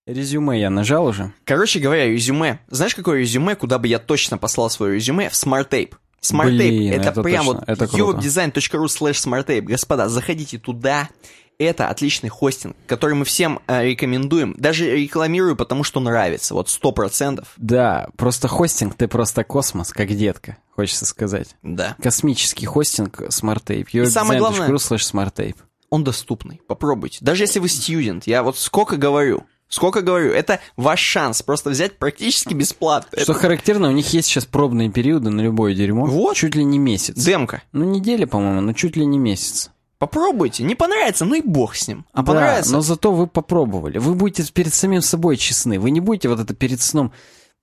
[0.07, 1.33] Резюме я нажал уже.
[1.45, 2.59] Короче говоря, резюме.
[2.67, 5.29] Знаешь, какое резюме, куда бы я точно послал свое резюме?
[5.29, 5.69] В SmartTape.
[5.69, 5.93] SmartTape,
[6.31, 8.17] Блин, это, это прям точно, вот это круто.
[8.19, 9.61] uwebdesign.ru slash smarttape.
[9.61, 11.09] Господа, заходите туда.
[11.57, 14.55] Это отличный хостинг, который мы всем э, рекомендуем.
[14.57, 16.53] Даже рекламирую, потому что нравится.
[16.53, 17.49] Вот сто процентов.
[17.57, 21.57] Да, просто хостинг, ты просто космос, как детка, хочется сказать.
[21.61, 21.97] Да.
[22.01, 23.87] Космический хостинг SmartTape.
[23.91, 25.57] И самое главное- slash SmartTape.
[25.89, 26.61] Он доступный.
[26.65, 27.17] Попробуйте.
[27.19, 31.97] Даже если вы студент, я вот сколько говорю, сколько говорю, это ваш шанс просто взять
[31.97, 33.09] практически бесплатно.
[33.21, 36.05] Что Это характерно, у них есть сейчас пробные периоды на любое дерьмо.
[36.05, 36.35] Вот.
[36.35, 37.15] Чуть ли не месяц.
[37.15, 37.61] демка.
[37.71, 39.71] Ну, неделя, по-моему, но чуть ли не месяц.
[39.99, 40.63] Попробуйте.
[40.63, 42.05] Не понравится, ну и бог с ним.
[42.13, 43.97] А Да, понравится, но зато вы попробовали.
[43.97, 45.77] Вы будете перед самим собой честны.
[45.79, 47.11] Вы не будете вот это перед сном...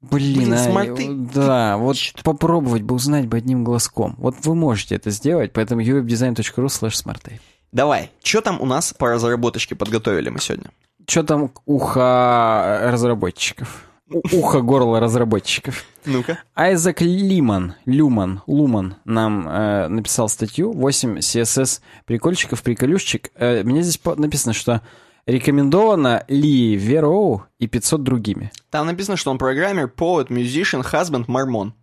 [0.03, 4.15] Блин, Блин, а, смарты- да, вот Чё-то- попробовать бы, узнать бы одним глазком.
[4.19, 7.41] Вот вы можете это сделать, поэтому uwebdesign.ru slash smarttape.
[7.73, 10.71] Давай, что там у нас по разработочке подготовили мы сегодня?
[11.07, 13.85] Что там ухо разработчиков?
[14.09, 15.85] У- Ухо горло разработчиков.
[16.05, 16.39] Ну-ка.
[16.55, 23.31] Айзек Лиман, Люман, Луман нам э, написал статью 8 CSS прикольчиков, приколюшечек.
[23.35, 24.81] Э, мне здесь написано, что
[25.27, 28.53] рекомендовано Ли Вероу и 500 другими.
[28.71, 31.75] Там написано, что он программер, poet, musician, husband, мормон.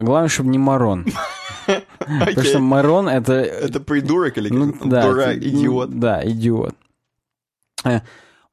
[0.00, 1.06] Главное, чтобы не Марон.
[1.98, 2.58] Потому что.
[2.58, 3.34] Марон это...
[3.34, 5.90] Это придурок или ну, дурак, идиот?
[5.98, 6.74] Да, идиот.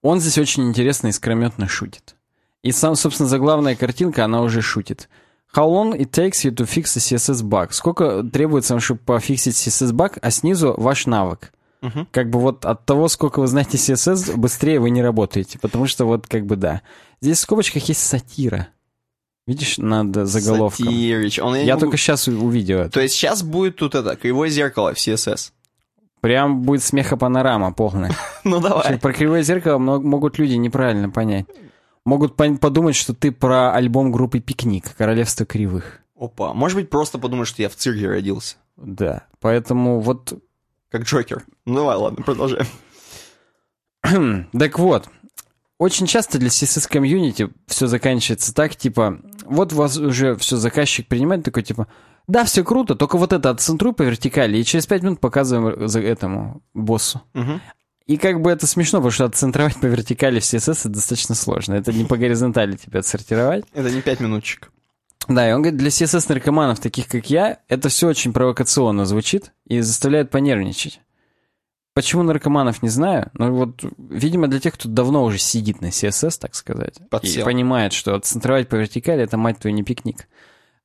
[0.04, 2.16] Он здесь очень интересно и искрометно шутит.
[2.62, 5.10] И сам, собственно, заглавная картинка, она уже шутит.
[5.56, 7.70] How long it takes you to fix a CSS bug?
[7.72, 11.52] Сколько требуется, чтобы пофиксить CSS баг, а снизу ваш навык.
[11.82, 12.08] Мгм.
[12.12, 15.60] Как бы вот от того, сколько вы знаете CSS, быстрее вы не работаете.
[15.60, 16.82] Потому что вот как бы да.
[17.22, 18.68] Здесь в скобочках есть сатира.
[19.46, 20.86] Видишь, над заголовком.
[20.86, 21.40] Сатирич.
[21.40, 22.92] Он, я Я могу- только сейчас увидел это.
[22.92, 25.52] То есть сейчас будет тут это, кривое зеркало в CSS.
[26.24, 28.16] Прям будет смехопанорама полная.
[28.46, 28.98] Ну давай.
[28.98, 31.46] Про кривое зеркало могут люди неправильно понять.
[32.06, 34.96] Могут подумать, что ты про альбом группы «Пикник.
[34.96, 36.00] Королевство кривых».
[36.18, 36.54] Опа.
[36.54, 38.56] Может быть, просто потому, что я в цирке родился.
[38.78, 39.26] Да.
[39.42, 40.42] Поэтому вот...
[40.90, 41.44] Как Джокер.
[41.66, 42.68] Ну давай, ладно, продолжаем.
[44.58, 45.10] Так вот,
[45.78, 51.44] очень часто для CSS комьюнити все заканчивается так, типа, вот вас уже все заказчик принимает,
[51.44, 51.88] такой, типа,
[52.28, 56.00] да, все круто, только вот это отцентруй по вертикали, и через 5 минут показываем за
[56.00, 57.22] этому боссу.
[57.34, 57.62] Мгм.
[58.06, 61.74] И как бы это смешно, потому что отцентровать по вертикали в CSS это достаточно сложно.
[61.74, 63.66] Это не по горизонтали тебя отсортировать.
[63.74, 64.72] Это не пять минутчик.
[65.30, 69.80] Да, и он говорит, для CSS-наркоманов, таких как я, это все очень провокационно звучит и
[69.80, 71.00] заставляет понервничать.
[71.94, 76.40] Почему наркоманов, не знаю, но вот, видимо, для тех, кто давно уже сидит на CSS,
[76.40, 77.46] так сказать, и Подсел.
[77.46, 80.28] понимает, что отцентровать по вертикали— это, мать твою, не пикник.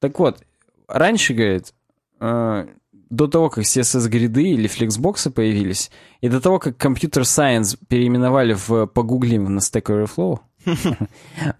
[0.00, 0.42] Так вот,
[0.88, 1.74] раньше, говорит,
[2.20, 2.66] э,
[3.10, 5.90] до того, как CSS-гриды или флексбоксы появились,
[6.20, 10.40] и до того, как Computer Science переименовали в погуглим на Stack Overflow,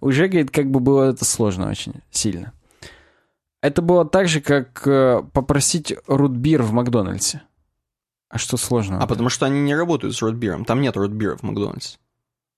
[0.01, 2.53] уже, говорит, как бы было это сложно очень сильно.
[3.61, 7.43] Это было так же, как э, попросить рутбир в Макдональдсе.
[8.29, 9.03] А что сложного?
[9.03, 10.65] А потому что они не работают с ротбиром.
[10.65, 11.99] Там нет ротбира в Макдональдсе.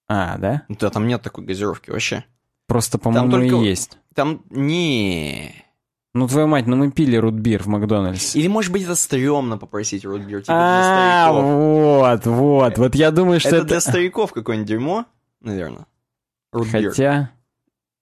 [0.08, 0.64] А, да?
[0.68, 2.24] Да, там нет такой газировки вообще.
[2.66, 3.98] Просто, по-моему, и есть.
[4.14, 5.64] Там не.
[6.12, 8.38] Ну, твою мать, ну мы пили рутбир в Макдональдсе.
[8.38, 11.44] Или, может быть, это стрёмно попросить ротбир, типа А, для стариков.
[11.44, 12.78] вот, вот.
[12.78, 13.66] Вот я думаю, что Это это...
[13.66, 15.06] для стариков какое-нибудь дерьмо,
[15.40, 15.86] наверное.
[16.52, 16.90] Рутбир.
[16.90, 17.30] Хотя...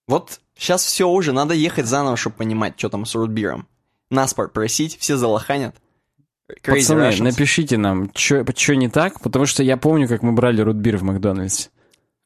[0.06, 3.66] Вот сейчас все уже, надо ехать заново, чтобы понимать, что там с рутбиром.
[4.10, 5.76] Нас просить, все залоханят.
[6.50, 7.22] Crazy Пацаны, Russians.
[7.24, 11.68] напишите нам, что не так, потому что я помню, как мы брали рутбир в Макдональдсе.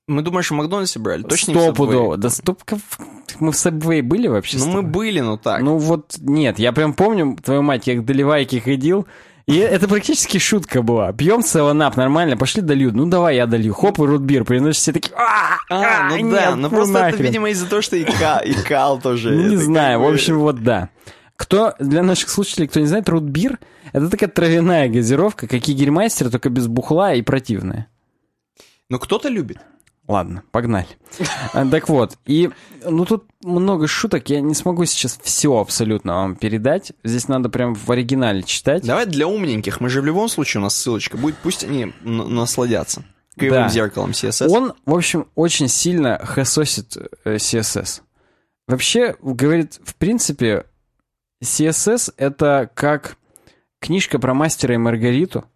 [0.09, 1.23] Мы думаем, что в Макдональдсе брали?
[1.23, 2.17] Точно Стопудово.
[2.17, 2.61] Да стоп,
[3.39, 4.59] мы в Subway были вообще?
[4.59, 5.63] Ну, мы были, ну так.
[5.63, 9.07] Ну вот, нет, я прям помню, твою мать, я к доливайке ходил,
[9.47, 11.13] и это практически шутка была.
[11.13, 12.93] Пьем 7-Up, нормально, пошли долью.
[12.93, 13.75] Ну давай я долью.
[13.75, 14.45] Хоп, и рутбир.
[14.45, 17.27] Приносишь все такие, а, А, ну да, нет, ну просто это, нахрен».
[17.27, 19.31] видимо, из-за того, что и, Ка- и Кал тоже.
[19.31, 20.89] Ну, не знаю, в общем, вот да.
[21.37, 23.59] Кто, для наших слушателей, кто не знает, рутбир—
[23.93, 27.89] это такая травяная газировка, как Игельмайстер, только без бухла и противная.
[28.89, 29.59] Ну, кто-то любит.
[30.13, 30.87] Ладно, погнали.
[31.55, 32.51] А, Так вот, и
[32.85, 36.93] ну тут много шуток, я не смогу сейчас все абсолютно вам передать.
[37.03, 38.85] Здесь надо прям в оригинале читать.
[38.85, 39.81] Давай для умненьких.
[39.81, 43.05] Мы же в любом случае, у нас ссылочка будет, пусть они насладятся.
[43.39, 43.69] Кривым Да.
[43.71, 44.49] зеркалом CSS.
[44.49, 46.95] Он, в общем, очень сильно хэсосит
[47.25, 48.03] э, CSS.
[48.69, 50.67] Вообще, говорит, в принципе,
[51.43, 53.17] CSS— это как
[53.81, 55.47] книжка про мастера и Маргариту,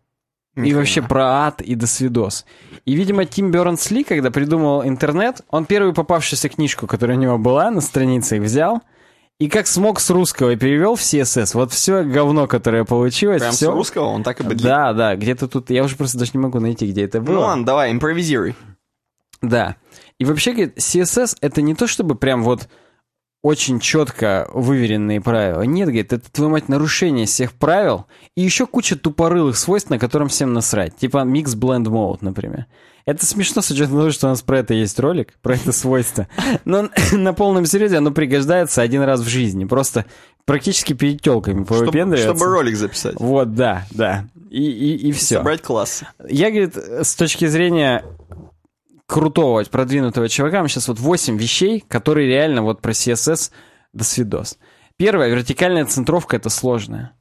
[0.57, 2.47] и вообще про ад и до свидос.
[2.85, 7.71] И, видимо, Тим Бернс-Ли, когда придумал интернет, он первую попавшуюся книжку, которая у него была
[7.71, 8.81] на странице, взял,
[9.39, 11.51] и как смог с русского перевел в CSS.
[11.55, 13.67] Вот все говно, которое получилось, Прям все...
[13.67, 14.55] с русского он так и бы...
[14.55, 15.69] Да, да, где-то тут...
[15.69, 17.41] Я уже просто даже не могу найти, где это Ну было.
[17.41, 18.55] ладно, давай, импровизируй.
[19.43, 19.77] Да.
[20.19, 22.69] И вообще, говорит, CSS это не то, чтобы прям вот
[23.47, 25.63] очень четко выверенные правила.
[25.63, 30.27] Нет, говорит, это, твою мать, нарушение всех правил и еще куча тупорылых свойств, на котором
[30.27, 30.97] всем насрать.
[30.97, 32.67] Типа Mix Blend Mode, например.
[33.05, 36.27] Это смешно с учетом того, что у нас про это есть ролик, про это свойство.
[36.65, 39.65] Но на полном серьезе оно пригождается один раз в жизни.
[39.65, 40.07] Просто
[40.45, 42.35] практически перед телками Чтобы, повыпендриваться.
[42.35, 43.15] чтобы ролик записать.
[43.21, 44.25] Вот, да, да.
[44.51, 45.37] И, и, и все.
[45.37, 46.03] Собрать класс.
[46.29, 48.03] Я, говорит, с точки зрения
[49.07, 53.51] крутого, продвинутого чувака, мы сейчас вот 8 вещей, которые реально вот про CSS
[53.93, 54.59] до свидос.
[54.97, 57.13] Первое, вертикальная центровка— это сложная.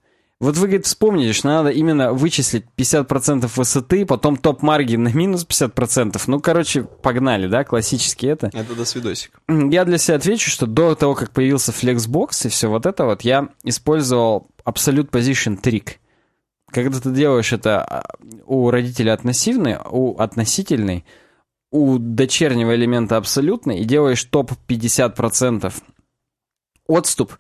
[0.41, 6.22] Вот вы, говорит, вспомните, что надо именно вычислить 50% высоты, потом топ-маргин на минус 50%.
[6.28, 8.49] Ну, короче, погнали, да, классически это.
[8.52, 9.40] Это до свидосик.
[9.48, 13.22] Я для себя отвечу, что до того, как появился Flexbox и все вот это вот,
[13.22, 15.94] я использовал Absolute Position Trick.
[16.70, 18.03] Когда ты делаешь это а,
[18.45, 21.06] у родителя относивный, у относительный,
[21.76, 25.74] у дочернего элемента абсолютный, и делаешь топ 50%
[26.88, 27.34] отступ,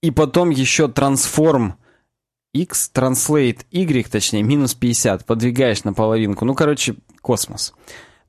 [0.00, 1.74] и потом еще трансформ
[2.54, 6.44] x, translate y, точнее, минус 50, подвигаешь на половинку.
[6.44, 7.74] Ну, короче, космос.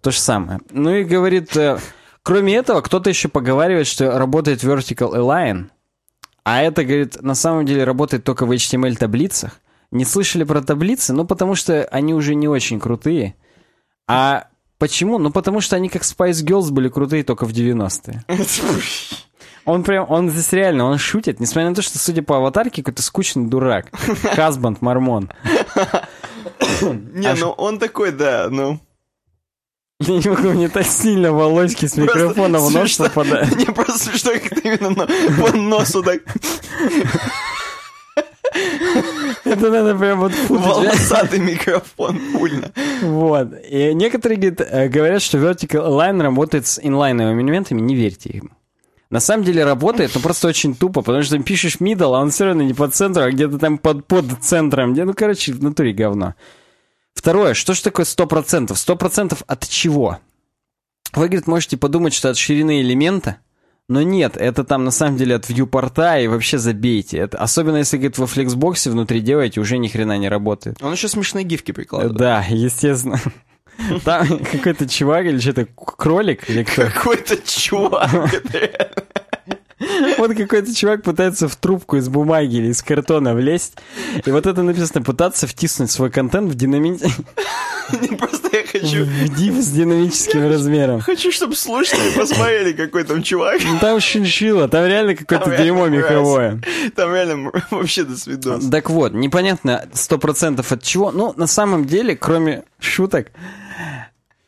[0.01, 0.59] То же самое.
[0.71, 1.77] Ну и говорит, э,
[2.23, 5.69] кроме этого, кто-то еще поговаривает, что работает vertical align,
[6.43, 9.59] а это, говорит, на самом деле работает только в HTML-таблицах.
[9.91, 11.13] Не слышали про таблицы?
[11.13, 13.35] Ну, потому что они уже не очень крутые.
[14.07, 14.47] А
[14.83, 15.17] почему?
[15.17, 18.25] Ну, потому что они как Spice Girls были крутые только в 90-е.
[19.65, 23.01] Он прям, он здесь реально, он шутит, несмотря на то, что, судя по аватарке, какой-то
[23.01, 23.85] скучный дурак.
[24.35, 25.31] Хасбанд, мормон.
[26.81, 28.81] Не, ну он такой, да, ну...
[30.01, 33.05] Я не могу, мне так сильно волоськи с микрофона в нос смешно.
[33.05, 33.55] попадают.
[33.55, 35.07] Не, просто смешно, как ты именно
[35.39, 36.23] по носу так...
[39.43, 40.31] Это надо прям вот.
[40.49, 42.71] Волосатый микрофон, пульно.
[43.01, 43.49] Вот.
[43.69, 48.51] И некоторые говорит, э, говорят, что Vertical Align работает с инлайновыми элементами, не верьте им.
[49.09, 52.45] На самом деле работает, но просто очень тупо, потому что пишешь middle, а он все
[52.45, 54.93] равно не по центру, а где-то там под, под центром.
[54.93, 56.33] Где, ну, короче, в натуре говно.
[57.13, 58.69] Второе, что же такое 100%?
[58.69, 60.17] 100% от чего?
[61.13, 63.37] Вы, говорит, можете подумать, что от ширины элемента,
[63.89, 67.17] но нет, это там на самом деле от вьюпорта и вообще забейте.
[67.17, 70.81] Это, особенно если, говорит, во флексбоксе внутри делаете, уже ни хрена не работает.
[70.81, 72.17] Он еще смешные гифки прикладывает.
[72.17, 73.19] Да, естественно.
[74.05, 76.83] Там какой-то чувак или что-то кролик или кто?
[76.83, 78.09] Какой-то чувак.
[80.17, 83.75] Вот какой-то чувак пытается в трубку из бумаги или из картона влезть.
[84.25, 86.97] И вот это написано пытаться втиснуть свой контент в динами...
[88.01, 89.03] Не просто я хочу...
[89.03, 91.01] в див с динамическим размером.
[91.01, 93.59] Хочу, чтобы слушатели посмотрели, какой там чувак.
[93.63, 96.61] Ну, Там шиншилла, там реально какое-то дерьмо меховое.
[96.95, 98.65] Там реально вообще до свидос.
[98.69, 101.11] Так вот, непонятно сто процентов от чего.
[101.11, 103.31] Ну, на самом деле, кроме шуток,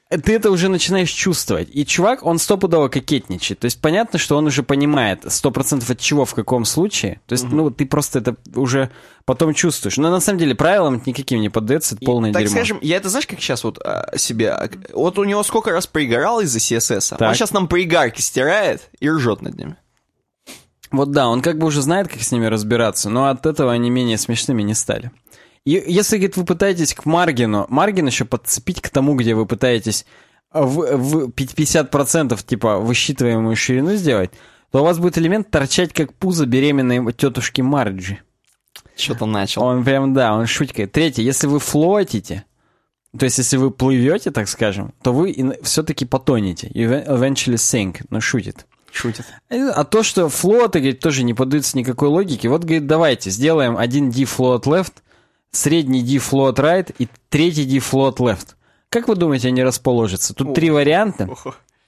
[0.10, 1.69] ты это уже начинаешь чувствовать.
[1.72, 3.60] И чувак, он стопудово кокетничает.
[3.60, 7.22] То есть понятно, что он уже понимает сто процентов от чего, в каком случае.
[7.26, 8.91] То есть, ну, ты просто это уже
[9.26, 9.98] потом чувствуешь.
[9.98, 12.56] Но на самом деле правилам никаким не поддается, это И, полное так дерьмо.
[12.56, 14.52] скажем, я это знаешь, как сейчас вот а, себе...
[14.52, 17.18] а, Вот у него сколько раз пригорал из-за CSS.
[17.18, 17.27] -а.
[17.27, 19.76] Он сейчас нам пригарки стирает и ржет над ними.
[20.91, 23.90] Вот да, он как бы уже знает, как с ними разбираться, но от этого они
[23.90, 25.11] менее смешными не стали.
[25.65, 30.05] Если, говорит, вы пытаетесь к маргину, маргин еще подцепить к тому, где вы пытаетесь
[30.53, 34.31] в, в 50% типа высчитываемую ширину сделать,
[34.71, 38.19] то у вас будет элемент торчать как пузо беременной тетушки Марджи.
[38.95, 39.63] Что-то начал.
[39.63, 40.91] Он прям, да, он шуткает.
[40.91, 42.45] Третье, если вы флотите,
[43.17, 46.67] то есть если вы плывете, так скажем, то вы все-таки потонете.
[46.67, 48.65] Eventually sink, но шутит.
[48.91, 49.25] Шутит.
[49.49, 52.49] А то, что флоты, говорит, тоже не поддаются никакой логике.
[52.49, 54.93] Вот, говорит, давайте сделаем один D float left,
[55.56, 58.49] средний D float right и третий D float left.
[58.90, 60.34] Как вы думаете, они расположатся?
[60.34, 61.27] Тут три варианта.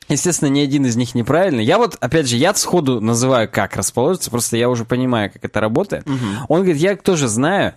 [0.09, 1.65] Естественно, ни один из них неправильный.
[1.65, 5.59] Я вот, опять же, я сходу называю, как расположится, просто я уже понимаю, как это
[5.59, 6.07] работает.
[6.47, 7.73] Он говорит, я тоже знаю,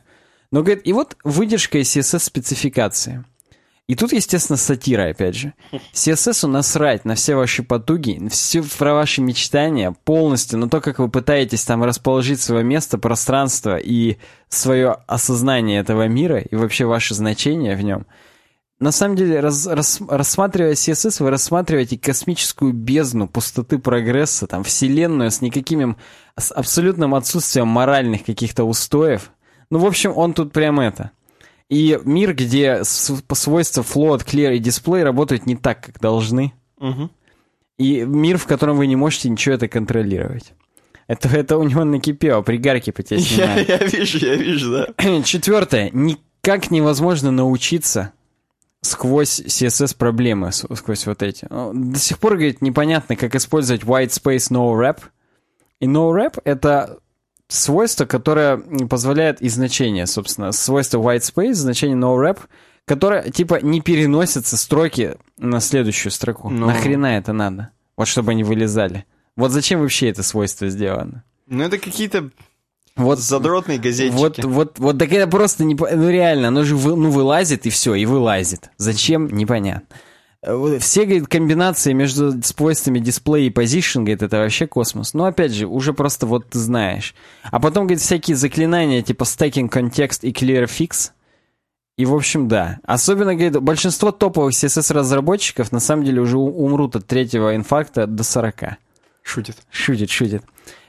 [0.52, 3.24] но говорит, и вот выдержка из CSS-спецификации.
[3.90, 5.52] И тут, естественно, сатира, опять же.
[5.92, 11.08] CSS насрать на все ваши потуги, все про ваши мечтания, полностью на то, как вы
[11.08, 14.18] пытаетесь там расположить свое место, пространство и
[14.48, 18.06] свое осознание этого мира и вообще ваше значение в нем.
[18.78, 25.32] На самом деле, раз, рас- рассматривая CSS, вы рассматриваете космическую бездну пустоты прогресса, там, вселенную
[25.32, 25.96] с никаким,
[26.38, 29.32] с абсолютным отсутствием моральных каких-то устоев.
[29.68, 31.10] Ну, в общем, он тут прям это.
[31.70, 36.52] И мир, где с- по свойству float, clear и display работают не так, как должны.
[36.78, 37.10] Мгм.
[37.78, 40.52] И мир, в котором вы не можете ничего это контролировать.
[41.06, 45.22] Это, это у него накипело, пригарки по тебе Я, я вижу, я вижу, да.
[45.24, 45.90] Четвертое.
[45.92, 48.12] Никак невозможно научиться
[48.82, 51.46] сквозь CSS проблемы, с- сквозь вот эти.
[51.50, 54.98] Ну, До сих пор, говорит, непонятно, как использовать white space no wrap.
[55.80, 56.98] И no wrap— это
[57.52, 58.58] свойство, которое
[58.88, 62.38] позволяет и значение, собственно, свойство white space, значение no wrap,
[62.84, 66.48] которое, типа, не переносятся строки на следующую строку.
[66.48, 66.66] Ну.
[66.66, 67.70] Нахрена это надо?
[67.96, 69.04] Вот чтобы они вылезали.
[69.36, 71.24] Вот зачем вообще это свойство сделано?
[71.46, 72.30] Ну, это какие-то
[72.96, 74.16] Вот задротные газетчики.
[74.16, 75.74] вот, вот, вот так это просто не...
[75.74, 78.70] Ну реально, оно же вы- ну, вылазит и все, и вылазит.
[78.76, 79.28] Зачем?
[79.28, 79.86] Непонятно.
[80.42, 85.14] Э, Все, говорит, комбинации между свойствами дисплея и говорит, это вообще космос.
[85.14, 87.14] Но опять же, уже просто вот ты знаешь.
[87.44, 91.10] А потом, говорит, всякие заклинания типа stacking context и clear fix.
[91.98, 92.78] И, в общем, да.
[92.84, 98.78] Особенно, говорит, большинство топовых CSS-разработчиков на самом деле уже умрут от третьего инфаркта до 40.
[99.22, 99.56] Шутит.
[99.70, 100.42] Шутит, шутит.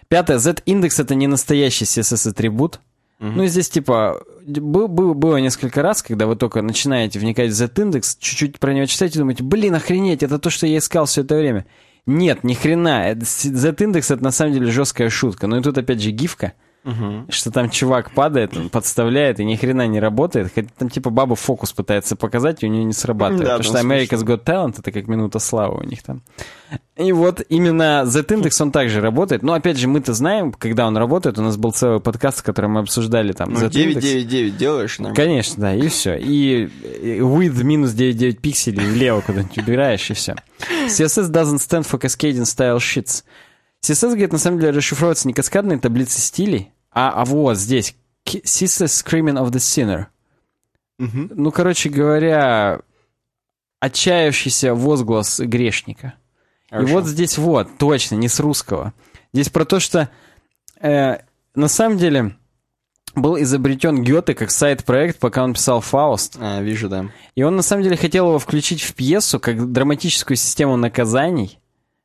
[0.07, 0.37] Пятое.
[0.37, 2.79] Z-индекс это не настоящий CSS-атрибут.
[3.21, 8.17] Ну, здесь, типа, был, был- было несколько раз, когда вы только начинаете вникать в Z-индекс,
[8.19, 11.35] чуть-чуть про него читаете и думаете, блин, охренеть, это то, что я искал все это
[11.37, 11.65] время.
[12.07, 13.15] Нет, ни хрена.
[13.21, 15.45] Z-индекс это на самом деле жесткая шутка.
[15.45, 16.53] Ну и тут опять же гифка,
[17.29, 20.51] что там чувак падает, он подставляет и ни хрена не работает.
[20.53, 23.47] Хотя там типа баба фокус пытается показать, и у нее не срабатывает.
[23.47, 26.21] Да, потому что America's Got Talent это как минута славы у них там.
[26.97, 29.43] И вот именно Z-индекс, он также работает.
[29.43, 31.37] Но опять же, мы-то знаем, когда он работает.
[31.39, 34.03] У нас был целый подкаст, который мы обсуждали там Ну, Z-индекс.
[34.03, 35.15] 999 делаешь, нормально.
[35.15, 36.17] Конечно, да, и все.
[36.17, 36.65] И
[37.19, 40.35] with минус 99 пикселей влево куда-нибудь убираешь, и все.
[40.87, 43.23] CSS doesn't stand for cascading style sheets.
[43.83, 47.95] CSS, говорит, на самом деле расшифровывается не каскадной таблицей стилей, а, а вот здесь.
[48.25, 50.05] CSS screaming of the sinner.
[50.99, 51.31] Мгм.
[51.33, 52.81] Ну, короче говоря,
[53.79, 56.13] отчаявшийся возглас грешника.
[56.69, 56.93] И Хорошо.
[56.93, 58.93] вот здесь вот, точно, не с русского.
[59.33, 60.09] Здесь про то, что
[60.79, 61.17] э,
[61.55, 62.35] на самом деле
[63.15, 66.37] был изобретен Гёте как сайт-проект, пока он писал «Фауст».
[66.39, 67.07] А, вижу, да.
[67.35, 71.59] И он на самом деле хотел его включить в пьесу как драматическую систему наказаний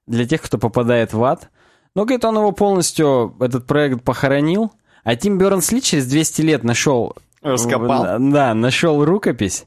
[0.06, 1.50] для тех, кто попадает в ад.
[1.96, 4.70] Но, говорит, он его полностью, этот проект похоронил.
[5.02, 7.16] А Тим Бернс-Ли через 200 лет нашел...
[7.40, 8.18] Раскопал.
[8.18, 9.64] Да, нашел рукопись.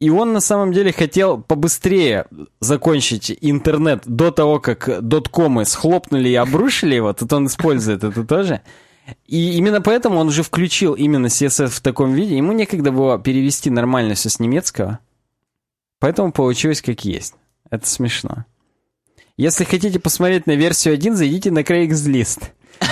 [0.00, 2.24] И он на самом деле хотел побыстрее
[2.60, 7.12] закончить интернет до того, как доткомы схлопнули и обрушили его.
[7.12, 8.62] Тут он использует это тоже.
[9.26, 12.34] И именно поэтому он уже включил именно CSS в таком виде.
[12.34, 15.00] Ему некогда было перевести нормально все с немецкого.
[15.98, 17.34] Поэтому получилось как есть.
[17.68, 18.46] Это смешно.
[19.36, 22.42] Если хотите посмотреть на версию 1, зайдите на Craigslist.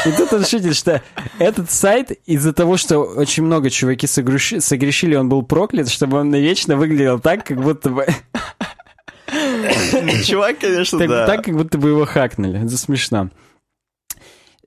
[0.06, 1.02] И тут он шутит, что
[1.38, 6.30] этот сайт из-за того, что очень много чуваки согрешили, согрешили, он был проклят, чтобы он
[6.30, 8.06] навечно выглядел так, как будто бы...
[10.24, 11.26] Чувак, конечно, так, да.
[11.26, 12.64] Так, как будто бы его хакнули.
[12.64, 13.30] Это смешно.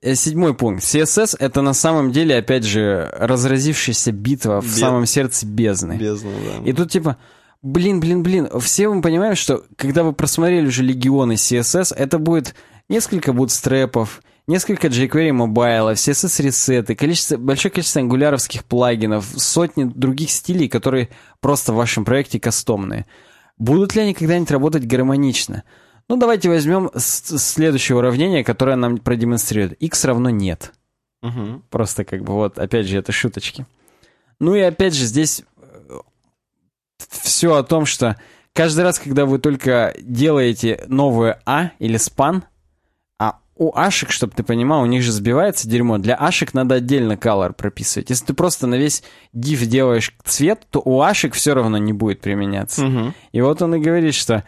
[0.00, 0.82] Э, седьмой пункт.
[0.82, 4.74] CSS— это на самом деле, опять же, разразившаяся битва в Бед...
[4.74, 5.96] самом сердце бездны.
[5.96, 6.70] Бездна, да.
[6.70, 7.16] И тут типа...
[7.64, 12.54] Блин, блин, блин, все мы понимаем, что когда вы просмотрели уже легионы CSS, это будет
[12.90, 21.08] несколько бутстрепов, несколько jQuery мобайла, CSS-ресеты, количество, большое количество ангуляровских плагинов, сотни других стилей, которые
[21.40, 23.06] просто в вашем проекте кастомные.
[23.56, 25.64] Будут ли они когда-нибудь работать гармонично?
[26.06, 29.72] Ну, давайте возьмем следующее уравнение, которое нам продемонстрирует.
[29.80, 30.74] x равно нет.
[31.22, 31.62] Угу.
[31.70, 33.64] Просто как бы вот, опять же, это шуточки.
[34.38, 35.44] Ну и опять же, здесь
[37.10, 38.16] все о том, что
[38.52, 42.44] каждый раз, когда вы только делаете новое А или спан,
[43.18, 45.98] а у ашек, чтобы ты понимал, у них же сбивается дерьмо.
[45.98, 48.10] Для ашек надо отдельно color прописывать.
[48.10, 49.02] Если ты просто на весь
[49.34, 52.86] div делаешь цвет, то у ашек все равно не будет применяться.
[52.86, 53.14] Угу.
[53.32, 54.44] И вот он и говорит, что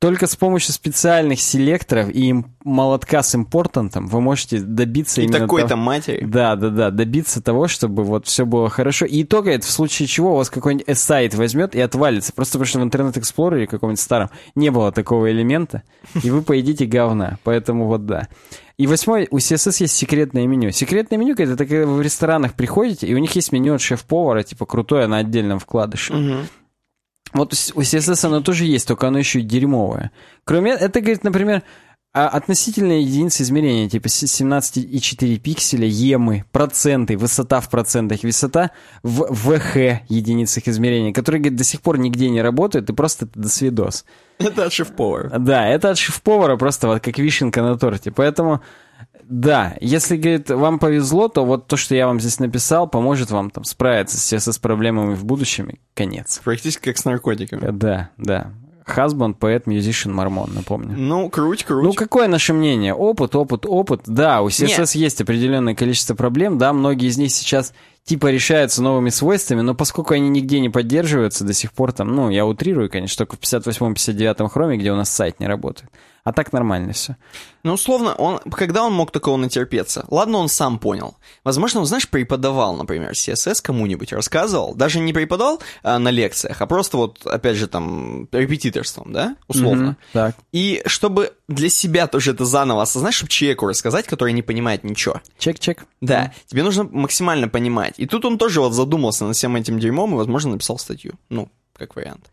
[0.00, 5.68] только с помощью специальных селекторов и молотка с импортантом вы можете добиться и именно такой-то
[5.68, 5.82] того...
[5.82, 6.24] матери.
[6.24, 9.04] Да, да, да, добиться того, чтобы вот все было хорошо.
[9.04, 12.32] И итога это в случае чего у вас какой-нибудь сайт возьмет и отвалится.
[12.32, 15.82] Просто потому что в Internet Explorer каком-нибудь старом не было такого элемента,
[16.22, 17.38] и вы поедите говна.
[17.44, 18.28] Поэтому вот да.
[18.78, 20.70] И восьмой, у CSS есть секретное меню.
[20.70, 24.42] Секретное меню, это когда вы в ресторанах приходите, и у них есть меню от шеф-повара,
[24.44, 26.14] типа крутое на отдельном вкладыше.
[26.14, 26.36] Угу.
[27.32, 30.10] Вот у CSS оно тоже есть, только оно еще и дерьмовое.
[30.44, 31.62] Кроме это, говорит, например,
[32.12, 38.72] относительная единица измерения, типа 17,4 пикселя, емы, проценты, высота в процентах, высота
[39.04, 39.76] в ВХ
[40.08, 44.04] единицах измерения, которые, говорит, до сих пор нигде не работают, и просто это досвидос.
[44.38, 45.38] Это от шеф-повара.
[45.38, 48.10] Да, это от шеф-повара просто вот как вишенка на торте.
[48.10, 48.60] Поэтому
[49.30, 53.50] да, если, говорит, вам повезло, то вот то, что я вам здесь написал, поможет вам
[53.50, 56.40] там справиться с CSS-проблемами в будущем, конец.
[56.42, 57.70] Практически как с наркотиками.
[57.70, 58.52] Да, да.
[58.84, 60.96] Хасбанд, поэт, мюзишн, мормон, напомню.
[60.96, 61.84] Ну, круть, круть.
[61.84, 62.92] Ну, какое наше мнение?
[62.92, 64.02] Опыт, опыт, опыт.
[64.06, 64.94] Да, у CSS Нет.
[64.96, 67.72] есть определенное количество проблем, да, многие из них сейчас
[68.04, 72.30] типа решаются новыми свойствами, но поскольку они нигде не поддерживаются до сих пор, там, ну,
[72.30, 75.90] я утрирую, конечно, только в 58-59 хроме, где у нас сайт не работает.
[76.22, 77.16] А так нормально все.
[77.62, 80.04] Ну, условно, он, когда он мог такого натерпеться?
[80.08, 81.16] Ладно, он сам понял.
[81.44, 84.74] Возможно, он, знаешь, преподавал, например, CSS кому-нибудь, рассказывал.
[84.74, 89.96] Даже не преподавал а, на лекциях, а просто вот, опять же, там, репетиторством, да, условно.
[90.00, 90.36] Mm-hmm, так.
[90.52, 95.20] И чтобы для себя тоже это заново осознать, чтобы человеку рассказать, который не понимает ничего.
[95.38, 95.84] Чек-чек.
[96.00, 96.30] Да, mm-hmm.
[96.46, 97.89] тебе нужно максимально понимать.
[97.96, 101.14] И тут он тоже вот задумался над всем этим дерьмом и, возможно, написал статью.
[101.28, 102.30] Ну, как вариант.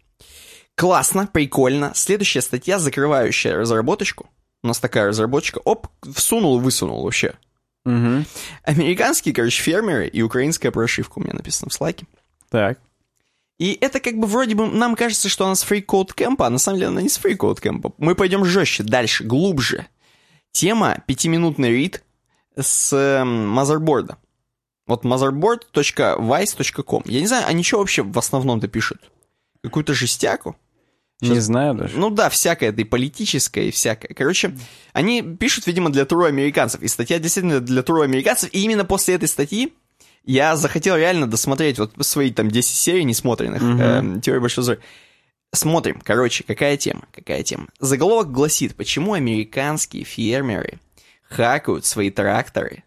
[0.75, 1.91] Классно, прикольно.
[1.95, 4.29] Следующая статья, закрывающая разработочку.
[4.63, 5.59] У нас такая разработчика.
[5.59, 7.33] Оп, всунул и высунул вообще.
[7.85, 8.25] Угу.
[8.63, 12.05] Американские, короче, фермеры и украинская прошивка у меня написано в слайке.
[12.49, 12.79] Так.
[13.59, 16.59] И это как бы вроде бы нам кажется, что она с фрикод кемпа, а на
[16.59, 17.93] самом деле она не с фрикод кемпа.
[17.97, 19.87] Мы пойдем жестче, дальше, глубже.
[20.51, 22.03] Тема пятиминутный рид
[22.55, 24.17] с э, мазерборда.
[24.87, 27.03] Вот motherboard.vice.com.
[27.05, 29.11] Я не знаю, они что вообще в основном-то пишут?
[29.61, 30.55] Какую-то жестяку?
[31.19, 31.97] Сейчас, не знаю даже.
[31.97, 34.13] Ну да, всякое, это и политическое, и всякое.
[34.13, 34.55] Короче,
[34.93, 36.81] они пишут, видимо, для тру американцев.
[36.81, 38.49] И статья действительно для тру американцев.
[38.53, 39.73] И именно после этой статьи
[40.23, 43.77] я захотел реально досмотреть вот свои там 10 серий несмотренных угу.
[43.79, 44.81] э, теории большого взрыва.
[45.53, 47.67] Смотрим, короче, какая тема, какая тема.
[47.79, 50.79] Заголовок гласит, почему американские фермеры
[51.29, 52.83] хакают свои тракторы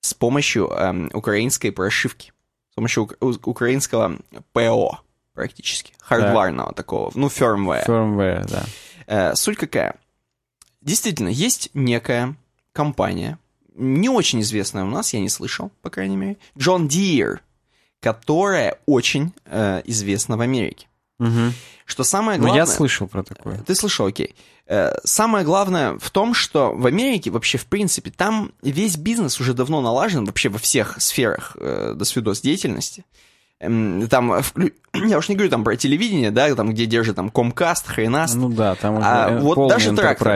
[0.00, 2.32] с помощью э, украинской прошивки,
[2.70, 4.18] с помощью ук- украинского
[4.52, 5.00] ПО
[5.34, 5.92] практически.
[6.00, 6.74] Хардварного да.
[6.74, 7.10] такого.
[7.14, 7.86] Ну, firmware.
[7.86, 8.64] Firmware, да.
[9.06, 9.96] Э, суть какая?
[10.80, 12.36] Действительно, есть некая
[12.72, 13.38] компания,
[13.74, 17.40] не очень известная у нас, я не слышал, по крайней мере, John Deere,
[18.00, 20.86] которая очень э, известна в Америке.
[21.18, 21.52] Мгм.
[21.84, 22.62] Что самое Ну, главное...
[22.62, 23.58] я слышал про такое.
[23.58, 24.34] Ты слышал, окей.
[24.72, 29.52] Э, Самое главное в том, что в Америке вообще, в принципе, там весь бизнес уже
[29.52, 33.04] давно налажен вообще во всех сферах э, до свидос деятельности.
[33.58, 37.28] Эм, Там, вклю- я уж не говорю там про телевидение, да, там, где держит там
[37.28, 40.28] Comcast, Хренast, Ну да, там уже А вот даже трактор.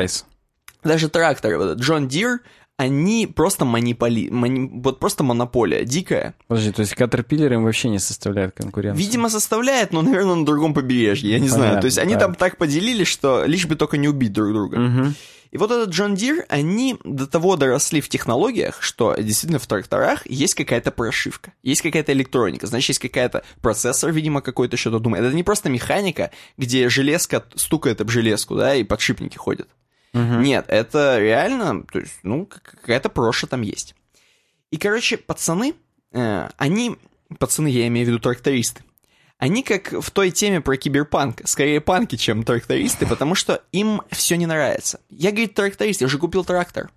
[0.83, 2.41] даже тракторы, вот этот Джон Дир,
[2.77, 6.35] они просто монополи, мони- вот просто монополия дикая.
[6.49, 8.99] Подожди, то есть Caterpillar им вообще не составляет конкуренцию?
[8.99, 11.63] Видимо, составляет, но, наверное, на другом побережье, я не знаю.
[11.63, 12.21] Понятно, То есть они да.
[12.21, 14.79] там так поделили, что лишь бы только не убить друг друга.
[14.79, 15.15] Мгм.
[15.53, 20.29] И вот этот Джон Дир, они до того доросли в технологиях, что действительно в тракторах
[20.29, 25.23] есть какая-то прошивка, есть какая-то электроника, значит, есть какая-то процессор, видимо, какой-то что-то думает.
[25.23, 29.69] Это не просто механика, где железка стукает об железку, да, и подшипники ходят.
[30.15, 30.43] Мгм.
[30.43, 33.95] Нет, это реально, то есть, ну, какая-то проша там есть.
[34.71, 35.75] И, короче, пацаны,
[36.13, 36.97] э, они,
[37.39, 38.83] пацаны, я имею в виду трактористы,
[39.39, 44.37] они как в той теме про киберпанк, скорее панки, чем трактористы, потому что им все
[44.37, 45.01] не нравится.
[45.11, 46.91] Я, говорит, тракторист, я уже купил трактор.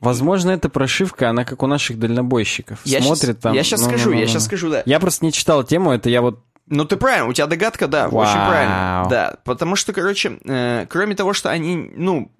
[0.00, 2.80] Возможно, эта прошивка, она как у наших дальнобойщиков.
[2.84, 3.54] Я Смотрит щас, там...
[3.54, 4.32] Я сейчас ну, скажу, ну, ну, я ну.
[4.32, 4.82] сейчас скажу, да.
[4.84, 6.44] Я просто не читал тему, это я вот...
[6.66, 8.22] Ну, ты правильно, у тебя догадка, да, Вау.
[8.22, 9.06] очень правильно.
[9.08, 12.30] Да, потому что, короче, э, кроме того, что они, ну,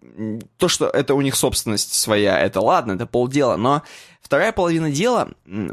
[0.57, 3.83] то, что это у них собственность своя, это ладно, это полдела, но
[4.21, 5.31] вторая половина дела,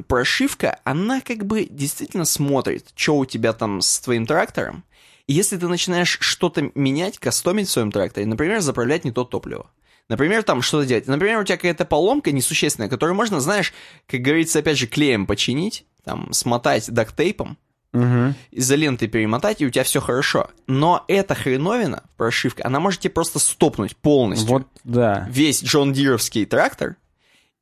[0.07, 4.83] прошивка, она как бы действительно смотрит, что у тебя там с твоим трактором,
[5.27, 9.69] и если ты начинаешь что-то менять, кастомить в своем тракторе, например, заправлять не то топливо,
[10.07, 11.07] Например, там что-то делать.
[11.07, 13.73] Например, у тебя какая-то поломка несущественная, которую можно, знаешь,
[14.05, 17.57] как говорится, опять же, клеем починить, там, смотать дактейпом,
[17.95, 18.35] Мгм.
[18.51, 20.49] изолентой перемотать, и у тебя все хорошо.
[20.67, 25.27] Но эта хреновина, прошивка, она может тебе просто стопнуть полностью Вот, да.
[25.29, 26.97] весь Джон Дировский трактор,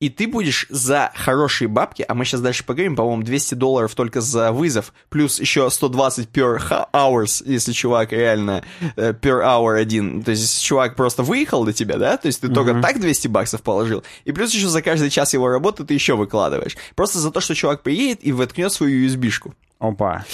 [0.00, 4.20] и ты будешь за хорошие бабки, а мы сейчас дальше поговорим, по-моему, 200 долларов только
[4.20, 6.60] за вызов, плюс еще 120 per
[6.92, 8.64] hours, если чувак реально
[8.96, 10.22] э, per hour один.
[10.22, 13.28] То есть, если чувак просто выехал до тебя, да, то есть ты только так 200
[13.28, 16.76] баксов положил, и плюс еще за каждый час его работы ты еще выкладываешь.
[16.96, 19.54] Просто за то, что чувак приедет и воткнет свою USB-шку.
[19.88, 20.24] Опа.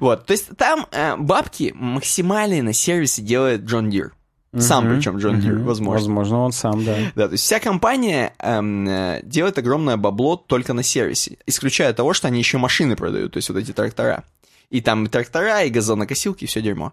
[0.00, 4.12] Вот, то есть там э, бабки максимальные на сервисе делает Джон Дир.
[4.58, 4.96] Сам Мгм.
[4.96, 5.64] причем Джон Дир, Мгм.
[5.64, 5.98] возможно.
[6.00, 6.94] Возможно, он сам, да.
[7.14, 12.12] Да, то есть вся компания эм, э, делает огромное бабло только на сервисе, исключая того,
[12.12, 14.24] что они еще машины продают, то есть вот эти трактора.
[14.68, 16.92] И там и трактора, и газонокосилки, и все дерьмо.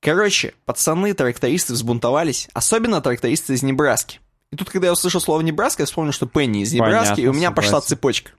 [0.00, 4.20] Короче, пацаны, трактористы взбунтовались, особенно трактористы из Небраски.
[4.52, 7.26] И тут, когда я услышал слово Небраска, я вспомнил, что Пенни из Небраски, Понятно, и
[7.26, 7.88] у меня пошла согласен.
[7.88, 8.30] цепочка.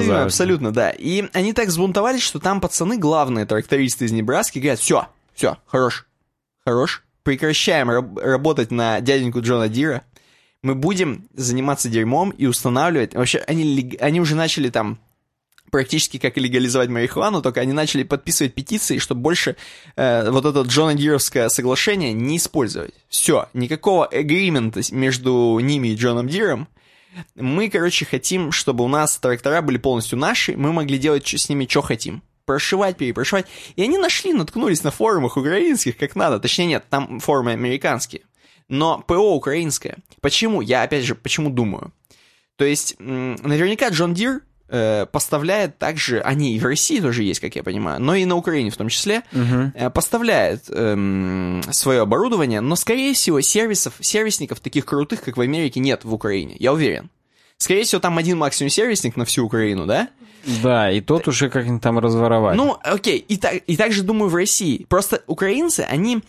[0.00, 0.24] Казалось бы.
[0.26, 0.90] абсолютно, да.
[0.90, 6.06] И они так взбунтовались, что там пацаны, главные трактористы из Небраски, говорят, все, все, хорош,
[6.64, 10.02] хорош, прекращаем раб- работать на дяденьку Джона Дира,
[10.62, 13.14] мы будем заниматься дерьмом и устанавливать...
[13.14, 14.98] Вообще, они, они уже начали там
[15.70, 19.56] практически как легализовать марихуану, только они начали подписывать петиции, чтобы больше
[19.96, 22.94] э, вот это Джона Дировское соглашение не использовать.
[23.08, 26.68] Все, никакого агримента между ними и Джоном Диром.
[27.34, 31.66] Мы, короче, хотим, чтобы у нас трактора были полностью наши, мы могли делать с ними,
[31.68, 32.22] что хотим.
[32.44, 33.46] Прошивать, перепрошивать.
[33.74, 36.38] И они нашли, наткнулись на форумах украинских, как надо.
[36.38, 38.22] Точнее, нет, там форумы американские.
[38.68, 39.98] Но ПО украинское.
[40.20, 40.60] Почему?
[40.60, 41.92] Я, опять же, почему думаю?
[42.56, 47.62] То есть, наверняка Джон Дир поставляет также, они и в России тоже есть, как я
[47.62, 53.14] понимаю, но и на Украине в том числе, э, поставляет эм, свое оборудование, но, скорее
[53.14, 57.10] всего, сервисов, сервисников таких крутых, как в Америке, нет в Украине, я уверен.
[57.58, 60.08] Скорее всего, там один максимум сервисник на всю Украину, да?
[60.62, 62.56] Да, и тот уже как-нибудь там разворовали.
[62.56, 64.84] Ну, окей, и, так, и также думаю в России.
[64.88, 66.20] Просто украинцы, они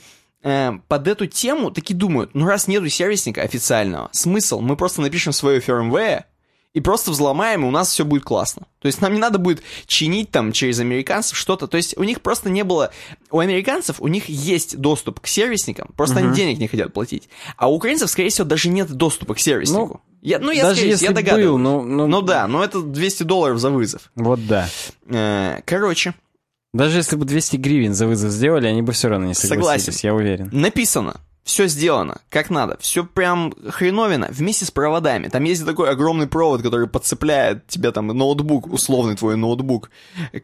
[0.43, 5.33] э, под эту тему таки думают, ну раз нету сервисника официального, смысл, мы просто напишем
[5.33, 6.23] свое firmware
[6.73, 8.67] и просто взломаем, и у нас все будет классно.
[8.79, 11.67] То есть нам не надо будет чинить там через американцев что-то.
[11.67, 12.91] То есть у них просто не было...
[13.31, 17.29] У американцев у них есть доступ к сервисникам, просто они денег не хотят платить.
[17.57, 20.01] А у украинцев, скорее всего, даже нет доступа к сервиснику.
[20.21, 21.47] я, ну, я, Даже скорее, если я догадываюсь.
[21.47, 24.11] был, ну, ну, Ну да, но это 200 долларов за вызов.
[24.15, 24.69] Вот да.
[25.07, 26.13] Э, короче,
[26.73, 29.99] Даже если бы 200 гривен за вызов сделали, они бы все равно не согласились, Согласен.
[30.03, 30.49] я уверен.
[30.51, 31.21] Написано.
[31.47, 32.77] Все сделано, как надо.
[32.81, 35.29] Все прям хреновина вместе с проводами.
[35.29, 39.89] Там есть такой огромный провод, который подцепляет тебе там ноутбук, условный твой ноутбук,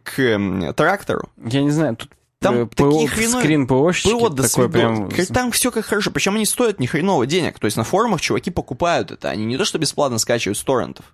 [0.02, 1.30] к трактору.
[1.44, 2.10] Я не знаю, тут
[2.44, 5.10] Там э, такие ПО, хреновые- скрин ПОшечки, ПО до такой прям...
[5.34, 6.12] Там все как хорошо.
[6.12, 7.58] Причем они стоят ни хреново денег.
[7.60, 9.30] То есть на форумах чуваки покупают это.
[9.30, 11.06] Они не то что бесплатно скачивают с торрентов.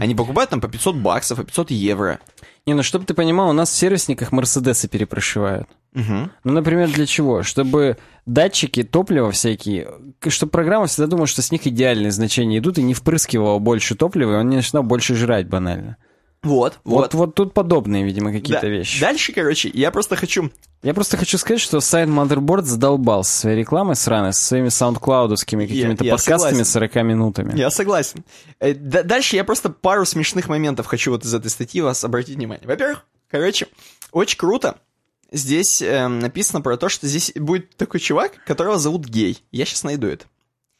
[0.00, 2.20] Они покупают там по 500 баксов, по 500 евро.
[2.66, 5.68] Не, ну чтобы ты понимал, у нас в сервисниках Мерседесы перепрошивают.
[5.94, 6.30] Мгм.
[6.44, 7.42] Ну, например, для чего?
[7.42, 7.96] Чтобы
[8.26, 9.88] датчики топлива всякие,
[10.28, 14.32] чтобы программа всегда думала, что с них идеальные значения идут, и не впрыскивала больше топлива,
[14.32, 15.96] и он не начинал больше жрать банально.
[16.46, 17.14] Вот, Вот, вот.
[17.14, 18.68] вот тут подобные, видимо, какие-то Да.
[18.68, 19.00] вещи.
[19.00, 20.50] Дальше, короче, я просто хочу...
[20.82, 25.62] Я просто хочу сказать, что сайт Motherboard задолбал со своей рекламой сраной, со своими саундклаудовскими
[25.62, 26.64] Я- какими-то я подкастами согласен.
[26.64, 27.58] 40 минутами.
[27.58, 28.24] Я согласен.
[28.60, 32.66] Э, Дальше я просто пару смешных моментов хочу вот из этой статьи вас обратить внимание.
[32.66, 33.66] Во-первых, короче,
[34.12, 34.76] очень круто.
[35.32, 39.42] Здесь эм, написано про то, что здесь будет такой чувак, которого зовут Гей.
[39.50, 40.26] Я сейчас найду это.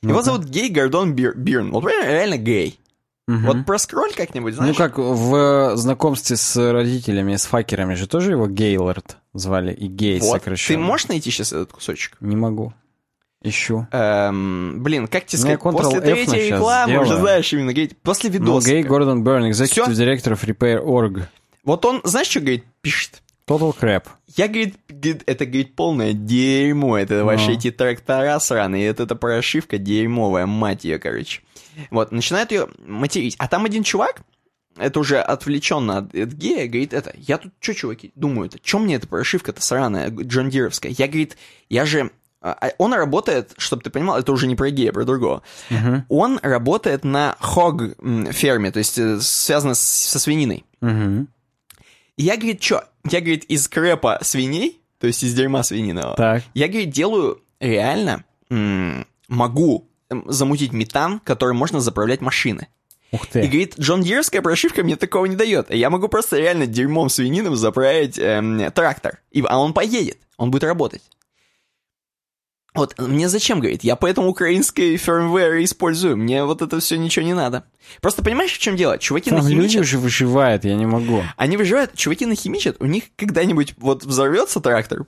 [0.03, 1.73] Его зовут Гей Гордон Бир- Бирн.
[1.73, 2.79] Вот реально гей.
[3.27, 3.47] Мгм.
[3.47, 4.77] Вот проскроль как-нибудь, Ну знаешь?
[4.77, 10.21] как в э, знакомстве с родителями, с факерами же тоже его Гейлорд звали, и Гей
[10.21, 10.33] вот.
[10.33, 10.79] сокращенно.
[10.81, 12.17] Ты можешь найти сейчас этот кусочек?
[12.21, 12.73] Не могу.
[13.43, 13.87] Ищу.
[13.93, 17.91] Эм, блин, как тебе Ну, сказать, после Ctrl-F третьей рекламы уже знаешь именно гей.
[18.03, 18.69] После Ну, видоса.
[18.69, 21.29] Гей Гордон Берн, Director of Repair.org.
[21.65, 23.23] Вот он, знаешь, что, говорит, пишет?
[23.49, 24.05] Total crap.
[24.37, 24.77] Я, говорит,
[25.27, 26.99] это, говорит, полное дерьмо.
[26.99, 28.89] Это вообще эти трактора сраные.
[28.89, 31.43] Это, это прошивка дерьмовая, мать ее, короче.
[31.91, 33.37] Вот, начинает ее материть.
[33.39, 34.23] А там один чувак,
[34.77, 38.79] это уже отвлеченно от, от гея, говорит, это, я тут, что, чуваки, думаю, это, что
[38.79, 40.93] мне эта прошивка-то сраная, Джон Дировская?
[40.97, 41.37] Я, говорит,
[41.71, 42.11] я же...
[42.43, 45.43] а, а Он работает, чтобы ты понимал, это уже не про гея, а про другого.
[46.09, 50.65] Он работает на хог м, ферме, то есть э, связано с- со свининой.
[50.83, 52.85] И я, говорит, что?
[53.09, 56.43] Я, говорит, из крэпа свиней, то есть из дерьма свининого, Так.
[56.55, 58.25] я, говорит, делаю реально,
[59.29, 59.89] могу
[60.27, 62.69] замутить метан, который можно заправлять машины.
[63.13, 63.41] Ух И, ты.
[63.43, 65.71] говорит, Джон Дирская прошивка мне такого не дает.
[65.71, 69.21] Я могу просто реально дерьмом свининым заправить эм, трактор.
[69.31, 71.03] И, а он поедет, он будет работать.
[72.75, 77.33] Вот, мне зачем, говорит, я поэтому украинский firmware использую, мне вот это все ничего не
[77.33, 77.65] надо.
[78.03, 78.99] Просто понимаешь, в чем дело?
[78.99, 81.23] Чуваки Там люди нахимичат, уже выживают, я не могу.
[81.39, 85.07] они выживают, чуваки нахимичат, у них когда-нибудь вот взорвется трактор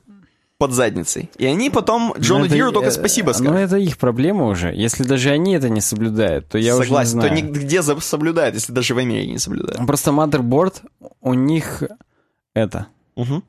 [0.58, 3.56] под задницей, и они потом Джону Ну, это- Диру только э, спасибо Ну, скажут.
[3.56, 4.74] это их проблема уже.
[4.74, 7.54] Если даже они это не соблюдают, то я Согласен, уже то не знаю.
[7.54, 9.86] нигде за- соблюдают, если даже в Америке не соблюдают.
[9.86, 10.82] Просто Motherboard,
[11.20, 11.84] у них
[12.54, 12.88] это...
[13.16, 13.44] Мгм.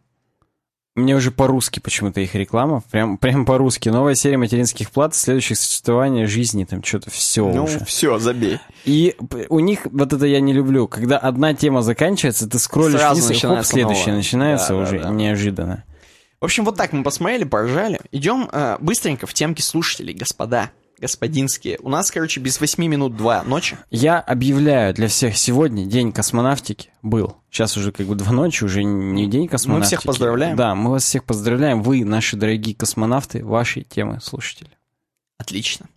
[0.95, 2.83] Мне уже по-русски почему-то их реклама.
[2.91, 3.87] Прям, прям по-русски.
[3.89, 7.85] Новая серия материнских плат, следующих существования жизни, там что-то все Ну, уже.
[7.85, 8.59] все, забей.
[8.85, 9.15] И
[9.49, 13.43] у них, вот это я не люблю, когда одна тема заканчивается, ты скроллишь Сразу вниз,
[13.43, 14.17] и хоп, следующая новая.
[14.17, 15.09] начинается Да, да, уже да.
[15.09, 15.83] неожиданно.
[16.41, 17.99] В общем, вот так мы посмотрели, поржали.
[18.11, 21.77] Идем э, быстренько в темки слушателей, господа, господинские.
[21.81, 23.77] У нас, короче, без 8 минут 2 ночи.
[23.89, 27.35] Я объявляю для всех сегодня День космонавтики был.
[27.51, 29.97] Сейчас уже как бы два ночи, уже не День космонавтики.
[29.97, 30.55] всех поздравляем.
[30.55, 31.83] Да, мы вас всех поздравляем.
[31.83, 34.71] Вы, наши дорогие космонавты, ваши темы слушатели.
[35.37, 35.87] Отлично.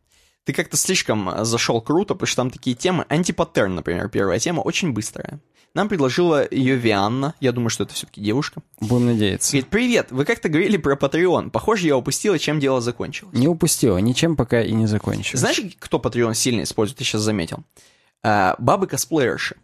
[0.45, 3.05] Ты как-то слишком э, зашел круто, потому что там такие темы.
[3.09, 5.39] Антипаттерн, например, первая тема, очень быстрая.
[5.75, 8.60] Нам предложила ее Вианна, я думаю, что это все-таки девушка.
[8.81, 9.52] Будем надеяться.
[9.52, 11.51] Говорит, привет, вы как-то говорили про Patreon.
[11.51, 13.34] Похоже, я упустила, чем дело закончилось.
[13.34, 15.41] Не упустила, ничем пока и не закончилось.
[15.41, 17.60] Знаешь, кто Patreon сильно использует, ты сейчас заметил?
[18.23, 19.57] А, Бабы-косплеерши.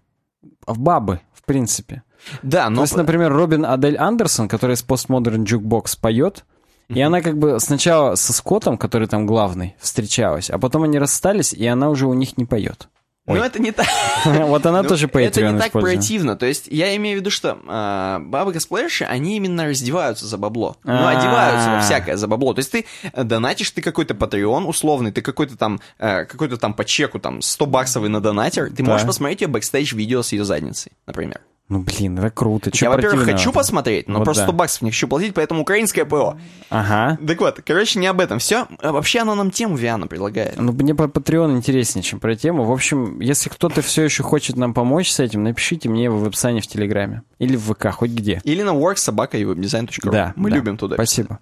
[0.66, 2.02] Бабы, в принципе.
[2.42, 2.82] Да, То но...
[2.82, 6.44] есть, например, Робин Адель Андерсон, которая из Postmodern Jukebox поет,
[6.88, 11.52] и она как бы сначала со Скоттом, который там главный, встречалась, а потом они расстались,
[11.52, 12.88] и она уже у них не поет.
[13.28, 13.46] Ну, Ой.
[13.46, 13.86] это не так.
[14.24, 16.36] Вот она Ну, тоже Это Patreon не так противно.
[16.36, 20.76] То есть, я имею в виду, что а, бабы-косплеерши, они именно раздеваются за бабло.
[20.84, 21.10] Ну, А.
[21.10, 22.54] одеваются во всякое за бабло.
[22.54, 26.84] То есть, ты донатишь, ты какой-то Patreon условный, ты какой-то там, э, какой-то там по
[26.84, 31.40] чеку, там, 100 баксовый на донатер, ты можешь посмотреть ее бэкстейдж-видео с ее задницей, например.
[31.68, 32.70] Ну, блин, это круто.
[32.70, 34.48] Чё я, во-первых, хочу посмотреть, но Вот просто да.
[34.48, 36.38] 100 баксов не хочу платить, поэтому украинское ПО.
[36.70, 37.18] Ага.
[37.26, 38.38] Так вот, короче, не об этом.
[38.38, 38.66] Все.
[38.82, 40.56] Вообще, она нам тему Виана предлагает.
[40.56, 42.64] Ну, мне по Patreon интереснее, чем про тему.
[42.64, 46.60] В общем, если кто-то все еще хочет нам помочь с этим, напишите мне в описании
[46.62, 47.22] в Телеграме.
[47.38, 48.40] Или в ВК, хоть где.
[48.44, 50.10] Или на worksobaka.webdesign.ru.
[50.10, 50.56] Да, Мы да.
[50.56, 50.94] любим туда.
[50.94, 51.38] Спасибо.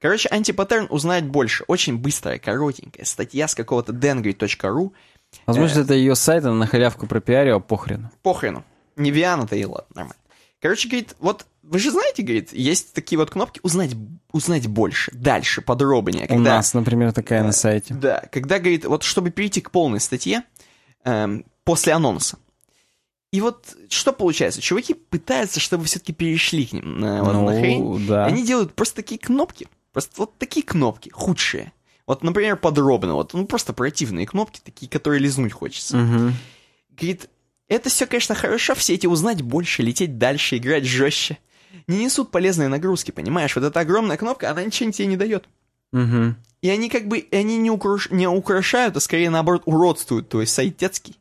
[0.00, 1.64] Короче, антипаттерн узнать больше.
[1.68, 4.90] Очень быстрая, коротенькая статья с какого-то dengry.ru.
[5.46, 8.10] Возможно, это ее сайт, она на халявку пропиарила, похрену.
[8.22, 8.64] Похрену.
[8.98, 10.22] Не Виана-то и ладно, нормально.
[10.60, 13.92] Короче, говорит, вот вы же знаете, говорит, есть такие вот кнопки узнать,
[14.32, 16.24] узнать больше, дальше, подробнее.
[16.24, 17.94] У Когда, нас, например, такая на сайте.
[17.94, 20.42] Да, когда, говорит, вот чтобы перейти к полной статье
[21.04, 22.38] эм, после анонса.
[23.30, 24.60] И вот что получается?
[24.60, 27.82] Чуваки пытаются, чтобы все-таки перешли к ним на, вот, на хрень.
[27.82, 28.24] Ну, да.
[28.24, 31.72] Они делают просто такие кнопки, просто вот такие кнопки, худшие.
[32.06, 35.98] Вот, например, подробно, вот, ну, просто противные кнопки, такие, которые лизнуть хочется.
[35.98, 36.34] Мгм.
[36.96, 37.28] Говорит,
[37.68, 41.38] это все, конечно, хорошо, все эти узнать больше, лететь дальше, играть жестче.
[41.86, 43.54] Не несут полезные нагрузки, понимаешь?
[43.54, 45.46] Вот эта огромная кнопка, она ничего тебе не дает.
[45.92, 46.36] Мгм.
[46.60, 50.52] И они как бы, они не, украш- не украшают, а скорее наоборот уродствуют, то есть
[50.52, 51.16] сайтецкий.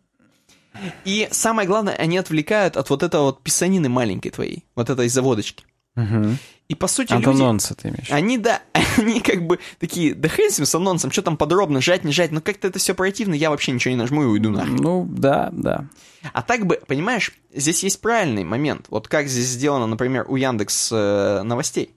[1.06, 5.66] И самое главное, они отвлекают от вот этого вот писанины маленькой твоей, вот этой заводочки.
[5.96, 6.38] Мгм.
[6.68, 7.74] И по сути Антон люди...
[7.76, 8.12] Ты имеешь.
[8.12, 8.62] Они, да,
[8.98, 12.12] они как бы такие, да хрен с ним, с анонсом, что там подробно, жать, не
[12.12, 14.76] жать, но как-то это все противно, я вообще ничего не нажму и уйду нахрен.
[14.76, 15.88] Ну, да, да.
[16.34, 18.88] А так бы, понимаешь, здесь есть правильный момент.
[18.90, 21.94] Вот как здесь сделано, например, у Яндекс э, новостей.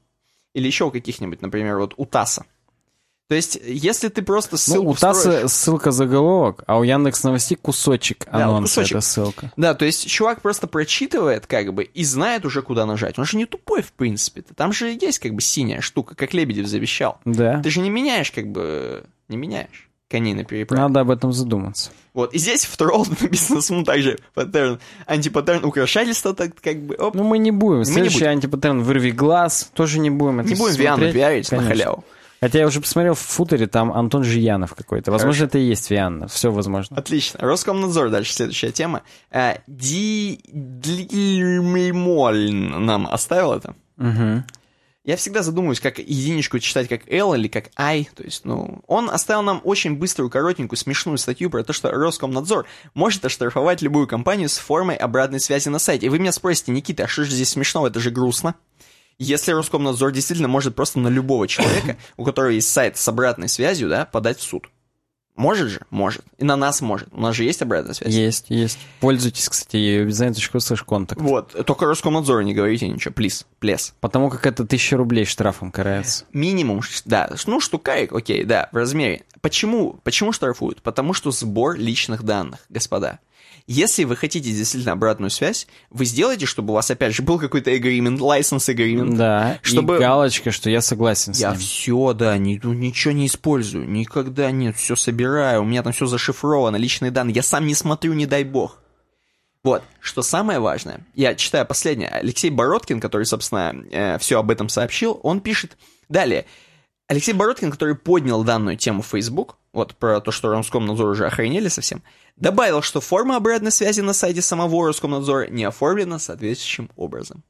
[0.54, 2.44] Или еще у каких-нибудь, например, вот у ТАССа.
[3.30, 7.22] То есть, если ты просто Ну, ссылку у ТАССа встроишь- ссылка заголовок, а у Яндекс
[7.22, 8.96] Новостей кусочек Да, вот анонса, кусочек.
[8.96, 9.52] это ссылка.
[9.56, 13.20] Да, то есть чувак просто прочитывает, как бы, и знает уже, куда нажать.
[13.20, 14.40] Он же не тупой, в принципе.
[14.40, 14.52] -то.
[14.56, 17.18] Там же есть, как бы, синяя штука, как Лебедев завещал.
[17.24, 17.60] Да.
[17.62, 20.82] Ты же не меняешь, как бы, не меняешь коней на переправе.
[20.82, 21.92] Надо об этом задуматься.
[22.14, 27.14] Вот, и здесь в тролл написано смут также паттерн, антипаттерн украшательства, так как бы, оп.
[27.14, 27.78] Ну, мы не будем.
[27.78, 28.30] не Следующий будем.
[28.32, 30.40] антипаттерн «Вырви глаз» тоже не будем.
[30.40, 31.76] это не будем Виану пиарить на Конечно.
[31.76, 32.04] халяву.
[32.40, 35.12] Хотя я уже посмотрел в футере, там Антон Жиянов какой-то.
[35.12, 36.26] Возможно, это и есть Вианна.
[36.26, 36.96] Все возможно.
[36.96, 37.38] Отлично.
[37.40, 39.02] Роскомнадзор, дальше следующая тема.
[39.30, 40.40] Э, Ди...
[40.80, 43.74] Длимольн нам оставил это.
[43.98, 44.44] Мгм.
[45.04, 48.08] Я всегда задумываюсь, как единичку читать как L или как I.
[48.14, 52.66] То есть, ну, он оставил нам очень быструю, коротенькую, смешную статью про то, что Роскомнадзор
[52.94, 56.06] может оштрафовать любую компанию с формой обратной связи на сайте.
[56.06, 57.88] И вы меня спросите, Никита, а что же здесь смешного?
[57.88, 58.54] Это же грустно.
[59.20, 63.90] Если Роскомнадзор действительно может просто на любого человека, у которого есть сайт с обратной связью,
[63.90, 64.70] да, подать в суд.
[65.36, 65.80] Может же?
[65.90, 66.22] Может.
[66.38, 67.08] И на нас может.
[67.12, 68.12] У нас же есть обратная связь.
[68.12, 68.78] Есть, есть.
[69.00, 70.02] Пользуйтесь, кстати, ею.
[70.02, 71.20] Обязательно слэш контакт.
[71.20, 71.54] Вот.
[71.66, 73.12] Только Роскомнадзору не говорите ничего.
[73.12, 73.46] Плиз.
[73.58, 73.94] Плес.
[74.00, 76.24] Потому как это тысяча рублей штрафом карается.
[76.32, 79.24] Минимум, да, ну, штукарик, окей, да, в размере.
[79.42, 80.82] Почему, почему штрафуют?
[80.82, 83.18] Потому что сбор личных данных, господа.
[83.72, 87.70] Если вы хотите действительно обратную связь, вы сделаете, чтобы у вас, опять же, был какой-то
[87.70, 89.14] agreement, license agreement.
[89.16, 91.58] Да, Чтобы- и галочка, что я согласен с Я ним.
[91.60, 96.06] все, да, ни- ну, ничего не использую, никогда нет, все собираю, у меня там все
[96.06, 98.78] зашифровано, личные данные, я сам не смотрю, не дай бог.
[99.62, 105.20] Вот, что самое важное, я читаю последнее, Алексей Бородкин, который, собственно, все об этом сообщил,
[105.22, 106.44] он пишет далее.
[107.10, 111.66] Алексей Бородкин, который поднял данную тему в Facebook, вот про то, что Роскомнадзор уже охренели
[111.66, 112.04] совсем,
[112.36, 117.42] добавил, что форма обратной связи на сайте самого Роскомнадзора не оформлена соответствующим образом.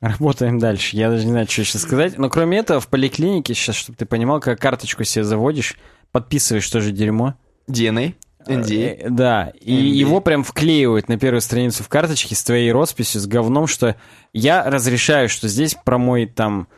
[0.00, 0.96] Работаем дальше.
[0.96, 2.16] Я даже не знаю, что еще сказать.
[2.16, 5.76] Но кроме этого, в поликлинике сейчас, чтобы ты понимал, как карточку себе заводишь,
[6.10, 7.34] подписываешь тоже дерьмо.
[7.68, 8.14] DNA,
[8.46, 8.96] NDA.
[8.98, 9.88] Э, Да, и NDA.
[9.88, 13.96] его прям вклеивают на первую страницу в карточке с твоей росписью, с говном, что
[14.32, 16.68] я разрешаю, что здесь про мой там...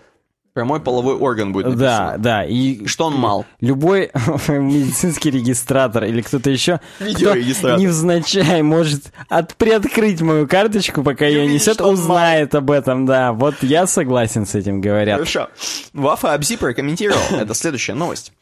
[0.59, 2.19] Про мой половой орган будет Да, написано.
[2.19, 2.85] да, и...
[2.85, 3.47] Что он мал.
[3.61, 4.11] Любой
[4.49, 7.37] медицинский регистратор или кто-то еще, кто
[7.77, 13.33] невзначай может от, приоткрыть мою карточку, пока ее несет, узнает об этом, да.
[13.35, 15.19] Вот я согласен с этим, говорят.
[15.19, 15.49] Хорошо.
[15.93, 17.21] Вафа Абзи прокомментировал.
[17.39, 18.33] Это следующая новость.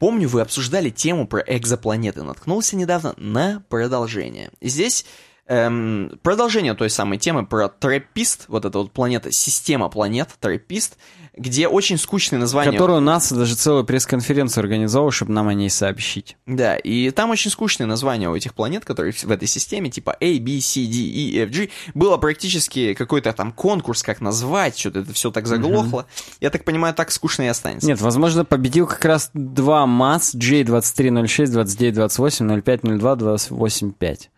[0.00, 2.24] Помню, вы обсуждали тему про экзопланеты.
[2.24, 4.50] Наткнулся недавно на продолжение.
[4.60, 5.06] Здесь
[5.46, 10.96] эм, продолжение той самой темы про Трэппист, вот эта вот планета, система планет Трэппист,
[11.36, 12.72] где очень скучное название.
[12.72, 16.36] Которую НАСА даже целую пресс-конференцию организовал, чтобы нам о ней сообщить.
[16.46, 20.38] Да, и там очень скучное название у этих планет, которые в этой системе, типа A,
[20.38, 21.68] B, C, D, E, F, G.
[21.94, 26.06] Было практически какой-то там конкурс, как назвать, что-то это все так заглохло.
[26.40, 27.86] Я так понимаю, так скучно и останется.
[27.86, 34.30] Нет, возможно, победил как раз два МАС J2306, 2928, 05, 02, 285.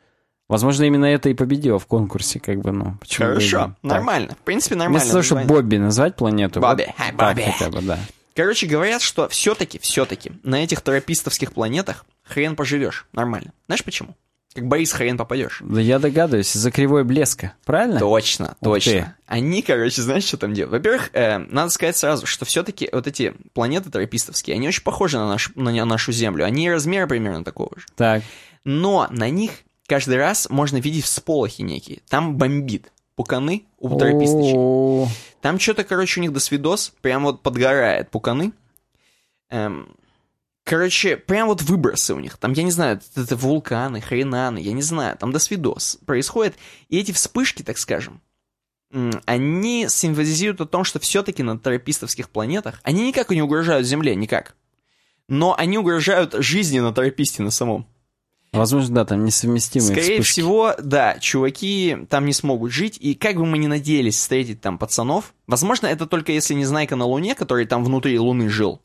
[0.53, 3.59] Возможно, именно это и победило в конкурсе, как бы, ну, почему бы Хорошо.
[3.59, 3.77] Так.
[3.83, 4.37] нормально.
[4.39, 4.99] В принципе, нормально.
[4.99, 5.45] Вместо того, чтобы.
[5.45, 6.61] Бобби назвать планету.
[6.61, 7.51] Бобби, вот хай, так Бобби.
[7.51, 7.99] хотя бы, да.
[8.37, 13.07] Короче, говорят, что все-таки, все-таки на этих терапистовских планетах хрен поживешь.
[13.15, 13.55] Нормально.
[13.65, 14.15] Знаешь почему?
[14.55, 15.63] Как Борис хрен попадешь.
[15.65, 17.99] Да я догадываюсь, из-за кривой блеска, правильно?
[17.99, 18.93] Точно, Ух точно.
[18.93, 19.15] ты.
[19.27, 20.73] Они, короче, знаешь, что там делают?
[20.73, 25.27] Во-первых, э, надо сказать сразу, что все-таки вот эти планеты терапистовские, они очень похожи на,
[25.27, 26.45] наш, на нашу Землю.
[26.45, 27.87] Они размера примерно такого же.
[27.97, 28.23] Так,
[28.65, 29.53] Но на них
[29.93, 32.01] каждый раз можно видеть всполохи некие.
[32.09, 32.91] Там бомбит.
[33.15, 34.55] Пуканы у тераписточек.
[34.57, 35.07] О,
[35.43, 38.55] Там что-то, короче, у них досвидос, прям вот подгорает пуканы.
[39.51, 39.95] Эм,
[40.65, 42.39] короче, прям вот выбросы у них.
[42.39, 45.19] Там, я не знаю, это, вулканы, хренаны, я не знаю.
[45.19, 46.55] Там досвидос происходит.
[46.89, 48.23] И эти вспышки, так скажем,
[49.27, 54.57] они символизируют о том, что все-таки на терапистовских планетах они никак не угрожают Земле, никак.
[55.29, 57.87] Но они угрожают жизни на тераписте на самом.
[58.53, 60.33] Возможно, да, там несовместимые Скорее вспышки.
[60.33, 64.77] всего, да, чуваки там не смогут жить, и как бы мы ни надеялись встретить там
[64.77, 68.83] пацанов, возможно, это только если Незнайка на Луне, который там внутри Луны жил.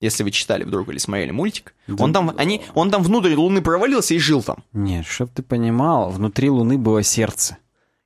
[0.00, 1.74] Если вы читали вдруг или смотрели мультик.
[1.86, 2.02] Да.
[2.02, 4.64] Он там, они, он там внутрь Луны провалился и жил там.
[4.72, 7.58] Нет, чтоб ты понимал, внутри Луны было сердце,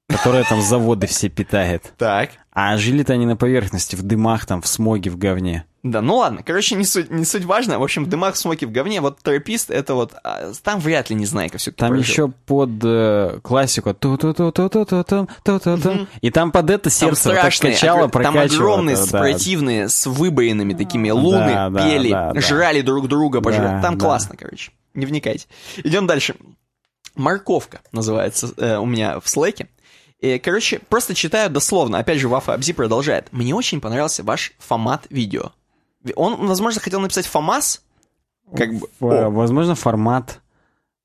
[0.08, 1.94] которое там заводы все питает.
[1.96, 2.30] Так.
[2.54, 5.64] А жили-то они на поверхности, в дымах, там, в смоге, в говне.
[5.82, 7.78] Да, ну ладно, короче, не суть, не суть важно.
[7.80, 9.00] В общем, в дымах, в смоке, в говне.
[9.02, 10.14] Вот терапист, это вот...
[10.22, 14.68] а, Там вряд ли Незнайка все Там еще под э, классику ту ту ту ту
[14.70, 17.72] ту ту ту ту ту ту И там под это Там сердце вот так страшные,
[17.74, 19.88] качало, огр- там огромные, да, с- да.
[19.88, 22.40] с выбоинами такими луны, Да, да, пели, да, да.
[22.40, 23.76] жрали друг друга, пожрали.
[23.76, 24.04] Да, там да.
[24.06, 24.70] классно, короче.
[24.94, 25.48] Не вникайте.
[25.82, 26.36] Идем дальше.
[27.14, 29.68] Морковка называется э, у меня в слэке.
[30.24, 31.98] И, короче, просто читаю дословно.
[31.98, 33.28] Опять же, Вафа Абзи продолжает.
[33.30, 35.52] Мне очень понравился ваш формат видео.
[36.16, 37.82] Он, возможно, хотел написать ФАМАС.
[38.56, 38.86] Как бы...
[38.86, 40.40] Ф- Возможно, формат.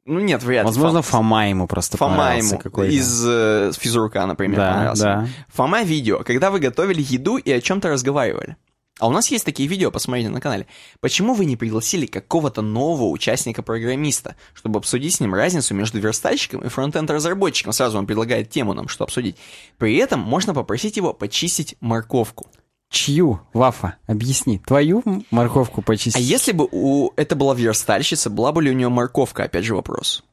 [0.05, 0.67] ну нет, вряд ли.
[0.67, 2.93] Возможно, Фам- Фома ему просто Фома понравился ему какой-то.
[2.93, 5.03] из э, физрука, например, Да, понравился.
[5.03, 5.27] да.
[5.49, 8.55] Фома видео, когда вы готовили еду и о чем-то разговаривали.
[8.99, 10.67] А у нас есть такие видео, посмотрите на канале.
[10.99, 16.67] Почему вы не пригласили какого-то нового участника-программиста, чтобы обсудить с ним разницу между верстальщиком и
[16.67, 17.71] фронтенд-разработчиком?
[17.71, 19.37] Сразу он предлагает тему нам, что обсудить.
[19.77, 22.47] При этом можно попросить его почистить морковку.
[22.89, 23.95] Чью, Вафа?
[24.07, 24.59] Объясни.
[24.59, 26.15] Твою морковку почистить?
[26.15, 29.43] А если бы у это была верстальщица, была бы ли у нее морковка?
[29.43, 30.23] Опять же вопрос.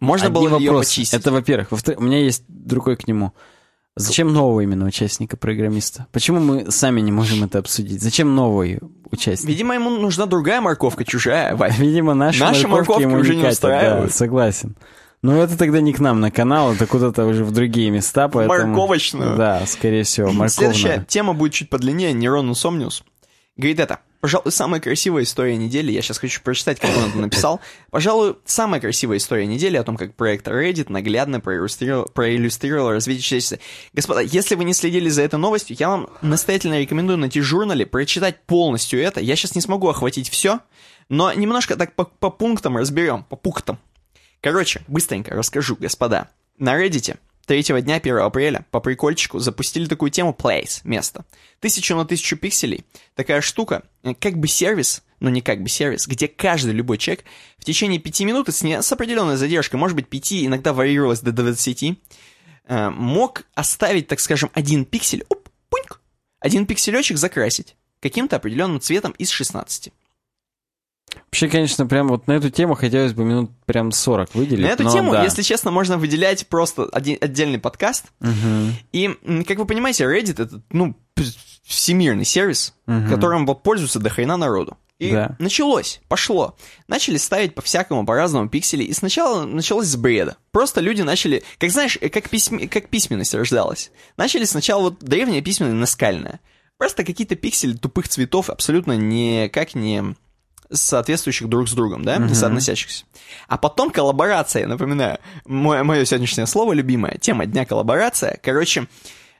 [0.00, 0.90] Можно Одни было ли ее вопросы.
[0.90, 1.20] почистить?
[1.20, 1.70] Это во-первых.
[1.70, 3.32] Во-вторых, у меня есть другой к нему.
[3.98, 6.06] Зачем нового именно участника-программиста?
[6.12, 8.02] Почему мы сами не можем это обсудить?
[8.02, 9.48] Зачем новый участник?
[9.48, 11.78] Видимо, ему нужна другая морковка, чужая, Вась.
[11.78, 14.14] Видимо, наши, Наши морковки морковки ему уже не не катят, да, устраивают.
[14.14, 14.76] согласен.
[15.20, 18.68] Но это тогда не к нам на канал, это куда-то уже в другие места, поэтому...
[18.68, 19.36] Морковочную.
[19.36, 21.04] Да, скорее всего, Следующая морковную.
[21.06, 23.02] тема будет чуть подлиннее, Нейрон Сомниус.
[23.56, 23.98] Говорит это.
[24.20, 27.60] Пожалуй, самая красивая история недели, я сейчас хочу прочитать, как он это написал.
[27.90, 33.58] Пожалуй, самая красивая история недели о том, как проект Reddit наглядно проиллюстрировал, проиллюстрировал развитие человечества.
[33.92, 38.42] Господа, если вы не следили за этой новостью, я вам настоятельно рекомендую найти журнале, прочитать
[38.44, 39.20] полностью это.
[39.20, 40.60] Я сейчас не смогу охватить все,
[41.08, 43.78] но немножко так по, по пунктам разберем, по пунктам.
[44.40, 46.28] Короче, быстренько расскажу, господа.
[46.58, 47.16] На Reddit
[47.48, 51.24] третьего дня 1 апреля по прикольчику запустили такую тему Place, место.
[51.58, 52.84] Тысячу на тысячу пикселей.
[53.16, 57.24] Такая штука, э, как бы сервис, но не как бы сервис, где каждый любой человек
[57.56, 61.20] в течение пяти минут и с, не- с определенной задержкой, может быть пяти, иногда варьировалось
[61.20, 61.98] до 20,
[62.66, 66.00] э, мог оставить, так скажем, один пиксель, оп, пуньк,
[66.38, 69.90] один пикселечек закрасить каким-то определенным цветом из 16.
[71.26, 74.64] Вообще, конечно, прям вот на эту тему хотелось бы минут прям 40 выделить.
[74.64, 75.24] На эту но тему, да.
[75.24, 78.72] если честно, можно выделять просто один, отдельный подкаст, Мгм.
[78.92, 79.08] И,
[79.46, 80.94] как вы понимаете, Reddit это, ну,
[81.64, 83.10] всемирный сервис, Мгм.
[83.10, 84.76] которым вот пользуется до хрена народу.
[84.98, 85.36] И Да.
[85.38, 86.56] началось, пошло.
[86.88, 88.82] Начали ставить по-всякому, по-разному пиксели.
[88.82, 90.36] И сначала началось с бреда.
[90.50, 93.92] Просто люди начали, как знаешь, э, как, письм- как письменность рождалась.
[94.16, 96.40] Начали сначала вот древняя письменность наскальная.
[96.78, 100.16] Просто какие-то пиксели тупых цветов, абсолютно никак не
[100.70, 103.04] соответствующих друг с другом, да, не соотносящихся.
[103.46, 108.38] А потом коллаборация, напоминаю, мое, мое сегодняшнее слово любимое, тема дня коллаборация.
[108.42, 108.86] Короче,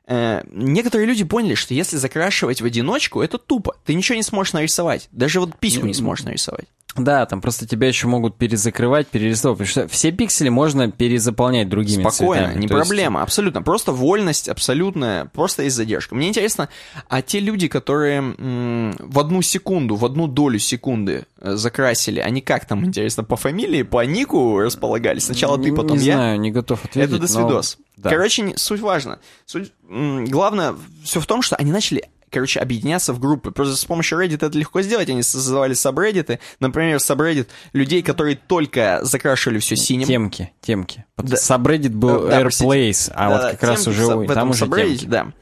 [0.06, 3.76] э, некоторые люди поняли, что если закрашивать в одиночку, это тупо.
[3.84, 5.08] Ты ничего не сможешь нарисовать.
[5.12, 6.66] Даже вот письку не сможешь нарисовать.
[6.98, 12.02] Да, там просто тебя еще могут перезакрывать, перерисовывать, потому что все пиксели можно перезаполнять другими
[12.02, 12.60] Спокойно, цветами.
[12.62, 13.62] не То есть- проблема, абсолютно.
[13.62, 16.14] Просто вольность абсолютная, просто есть задержка.
[16.14, 16.68] Мне интересно,
[17.08, 22.40] а те люди, которые м, в одну секунду, в одну долю секунды э, закрасили, они
[22.40, 25.24] как там, интересно, по фамилии, по нику располагались?
[25.26, 26.14] Сначала ты, Не- потом не я?
[26.14, 27.10] знаю, не готов ответить.
[27.12, 27.76] Это досвидос.
[27.78, 28.10] но- да.
[28.10, 29.18] Короче, не- суть важна.
[29.46, 33.50] Суть, главное все в том, что они начали короче, объединяться в группы.
[33.50, 35.08] Просто с помощью Reddit это легко сделать.
[35.08, 36.38] Они создавали сабреддиты.
[36.60, 40.06] Например, сабреддит людей, которые только закрашивали все синим.
[40.06, 41.04] Темки, темки.
[41.16, 41.36] Да.
[41.36, 42.42] Сабреддит был Да, да.
[42.42, 45.04] Airplace, а Да-да, вот как раз уже в там уже темки.
[45.06, 45.32] да.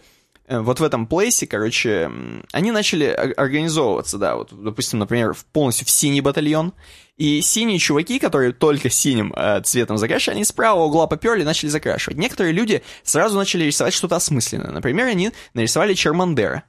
[0.48, 2.10] Э, Вот в этом плейсе, короче,
[2.52, 6.72] они начали организовываться, да, вот, допустим, например, в- полностью в синий батальон,
[7.16, 11.44] и синие чуваки, которые только синим э, цветом закрашивали, они с правого угла поперли и
[11.44, 12.18] начали закрашивать.
[12.18, 14.70] Некоторые люди сразу начали рисовать что-то осмысленное.
[14.70, 16.64] Например, они нарисовали Чермандера.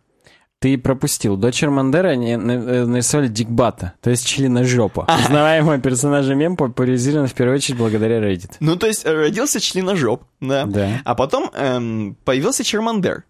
[0.60, 1.38] Ты пропустил.
[1.38, 5.06] До Чермандера они на- э, нарисовали Дикбата, то есть членожопа.
[5.26, 8.54] Узнаваемого персонажа мем популяризирован в первую очередь благодаря Reddit.
[8.60, 10.66] Ну, то есть э, родился членожоп, да.
[10.66, 11.02] Да.
[11.06, 13.24] А потом эм, появился Чермандер.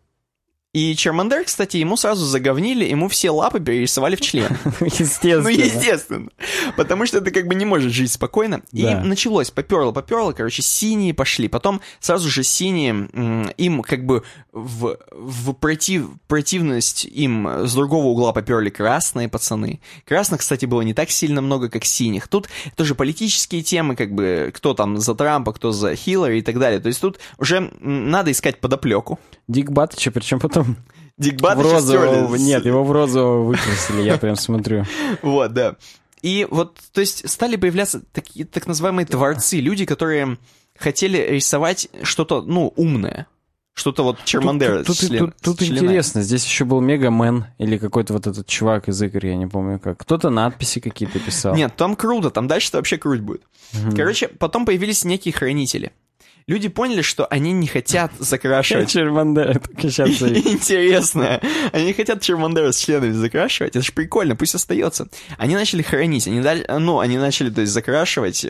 [0.77, 4.55] И Чермандер, кстати, ему сразу заговнили, ему все лапы перерисовали в член.
[4.81, 5.41] Естественно.
[5.41, 6.29] Ну, естественно.
[6.75, 8.61] Потому что ты как бы не можешь жить спокойно.
[8.73, 9.03] И Да.
[9.03, 11.47] началось, поперло, поперло, короче, синие пошли.
[11.47, 18.31] Потом сразу же синие, им как бы в, в против, противность им с другого угла
[18.31, 19.79] поперли красные пацаны.
[20.05, 22.27] Красных, кстати, было не так сильно много, как синих.
[22.27, 26.59] Тут тоже политические темы, как бы, кто там за Трампа, кто за Хиллари и так
[26.59, 26.79] далее.
[26.79, 29.19] То есть тут уже надо искать подоплеку.
[29.47, 30.66] Дик Батыча, причем потом
[31.17, 31.79] Дик розового...
[31.79, 34.85] стерли с- Нет, его в розового выкрасили, я прям смотрю.
[35.21, 35.75] Вот, да.
[36.21, 40.37] И вот, то есть, стали появляться такие так называемые творцы, люди, которые
[40.77, 43.27] хотели рисовать что-то, ну, умное.
[43.73, 44.83] Что-то вот Чермандера.
[44.83, 48.99] Тут, тут, тут, тут интересно, здесь еще был Мегамен или какой-то вот этот чувак из
[49.03, 49.99] игр, я не помню как.
[49.99, 51.55] Кто-то надписи какие-то писал.
[51.55, 53.43] Нет, там круто, там дальше-то вообще круть будет.
[53.73, 53.95] Угу.
[53.95, 55.91] Короче, потом появились некие хранители
[56.47, 58.89] люди поняли, что они не хотят закрашивать...
[58.89, 59.61] Чермандера,
[60.47, 61.41] Интересно.
[61.73, 63.75] Они не хотят Чермандера с членами закрашивать.
[63.75, 65.09] Это же прикольно, пусть остается.
[65.37, 68.45] Они начали хранить, они дали, ну, они начали, то есть, закрашивать.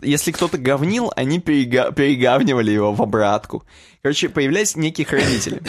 [0.00, 1.92] Если кто-то говнил, они перега...
[1.92, 3.64] перегавнивали его в обратку.
[4.02, 5.62] Короче, появлялись некие хранители.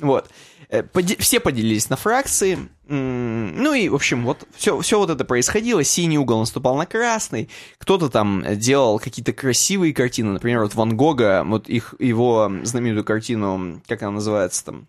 [0.00, 0.28] Вот.
[0.70, 0.82] Э,
[1.18, 2.58] все поделились на фракции.
[2.90, 5.84] Ну и, в общем, вот все, все вот это происходило.
[5.84, 7.50] Синий угол наступал на красный.
[7.78, 10.32] Кто-то там делал какие-то красивые картины.
[10.32, 14.88] Например, вот Ван Гога, вот их, его знаменитую картину, как она называется там?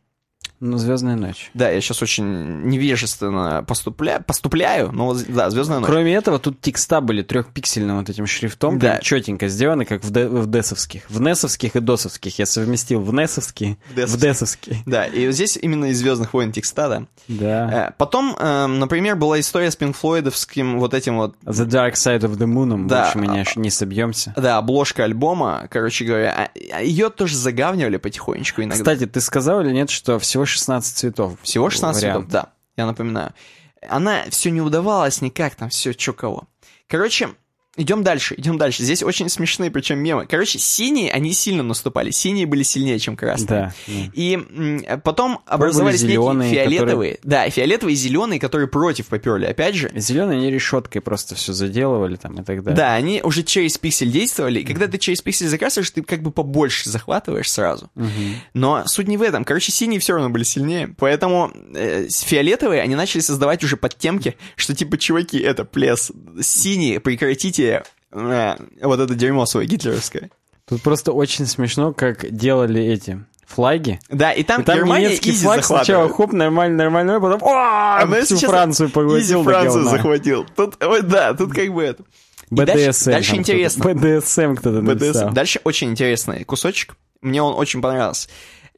[0.60, 1.52] Ну, «Звездная ночь».
[1.54, 4.20] Да, я сейчас очень невежественно поступля...
[4.20, 5.88] поступляю, но да, «Звездная ночь».
[5.88, 9.00] Кроме этого, тут текста были трехпиксельным вот этим шрифтом, да.
[9.00, 10.28] четенько сделаны, как в, де...
[10.28, 11.10] в десовских.
[11.10, 12.40] В несовских и досовских.
[12.40, 14.84] Я совместил в несовский, в десовский.
[14.86, 17.04] Да, и вот здесь именно из «Звездных войн» текста, да.
[17.30, 17.88] Да.
[17.90, 21.36] Э, потом, эм, например, была история с Пинк Флойдовским вот этим вот...
[21.46, 23.04] The Dark Side of the Moon, да.
[23.04, 24.34] больше меня не собьемся.
[24.36, 28.78] Да, обложка альбома, короче говоря, а, а ее тоже загавнивали потихонечку иногда.
[28.78, 31.38] Кстати, ты сказал или нет, что всего 16 цветов.
[31.42, 32.30] Всего 16 вариант.
[32.30, 32.54] цветов, да.
[32.76, 33.34] Я напоминаю.
[33.88, 36.48] Она все не удавалась никак, там все чё кого.
[36.88, 37.30] Короче,
[37.78, 38.84] Идем дальше, идем дальше.
[38.84, 40.26] Здесь очень смешные, причем мемы.
[40.28, 42.10] Короче, синие, они сильно наступали.
[42.12, 43.48] Синие были сильнее, чем красные.
[43.48, 43.74] Да.
[43.88, 44.40] И
[45.04, 47.14] потом образовались зеленые, некие фиолетовые.
[47.16, 47.46] Которые...
[47.46, 49.92] Да, фиолетовые и зеленые, которые против поперли, опять же.
[49.96, 52.76] Зеленые они решеткой просто все заделывали там и так далее.
[52.76, 54.62] Да, они уже через пиксель действовали.
[54.62, 57.92] И когда ты через пиксель закрасываешь, ты как бы побольше захватываешь сразу.
[57.96, 58.10] Угу.
[58.56, 59.46] Но суть не в этом.
[59.46, 60.96] Короче, синие все равно были сильнее.
[60.98, 66.12] Поэтому э, фиолетовые, они начали создавать уже подтемки, что типа, чуваки, это плес.
[66.42, 70.30] Синие, прекратите э, вот это дерьмо свое гитлеровское.
[70.66, 74.00] Тут просто очень смешно, как делали эти флаги.
[74.10, 78.06] Да, и там, и там Германия немецкий флаг сначала хоп, нормально, нормально, а потом а
[78.24, 79.44] всю Францию поглотил.
[79.44, 80.46] Францию захватил.
[80.56, 82.04] Тут, ой, да, тут как бы это.
[82.52, 83.12] БДСМ.
[83.12, 83.94] Дальше, интересно.
[83.94, 85.32] БДСМ кто-то написал.
[85.32, 86.96] Дальше очень интересный кусочек.
[87.22, 88.30] Мне он очень понравился.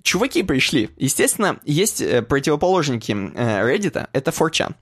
[0.01, 0.89] Чуваки пришли.
[0.97, 4.73] Естественно, есть э, противоположники э, Reddit, это 4chan.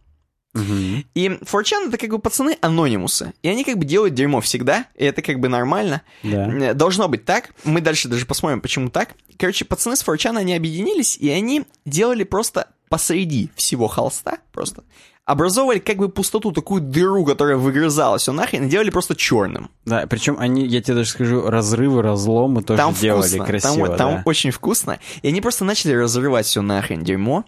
[0.61, 1.03] Угу.
[1.15, 3.33] И 4chan это как бы пацаны анонимусы.
[3.41, 6.01] И они как бы делают дерьмо всегда, и это как бы нормально.
[6.23, 6.73] Да.
[6.73, 7.51] Должно быть так.
[7.63, 9.09] Мы дальше даже посмотрим, почему так.
[9.37, 14.83] Короче, пацаны с 4chan, они объединились, и они делали просто посреди всего холста, просто,
[15.29, 19.69] образовывали как бы пустоту, такую дыру, которая выгрызалась, все нахрен, и делали просто черным.
[19.85, 23.87] Да, причем они, я тебе даже скажу, разрывы, разломы тоже там делали вкусно, красиво.
[23.87, 23.97] Там, да.
[23.97, 24.99] там очень вкусно.
[25.21, 27.45] И они просто начали разрывать все нахрен дерьмо.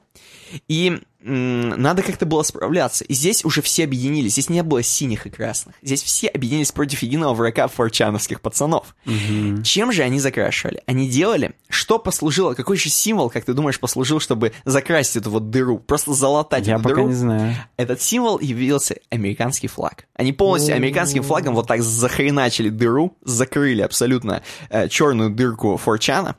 [0.67, 3.03] И надо как-то было справляться.
[3.03, 4.33] И здесь уже все объединились.
[4.33, 5.75] Здесь не было синих и красных.
[5.81, 8.95] Здесь все объединились против единого врага форчановских пацанов.
[9.05, 9.63] Угу.
[9.63, 10.81] Чем же они закрашивали?
[10.85, 15.49] Они делали, что послужило, какой же символ, как ты думаешь, послужил, чтобы закрасить эту вот
[15.49, 17.07] дыру, просто залатать Я эту пока дыру?
[17.07, 17.55] не знаю.
[17.77, 20.05] Этот символ явился американский флаг.
[20.15, 26.35] Они полностью американским флагом вот так захреначили дыру, закрыли абсолютно э, черную дырку форчана.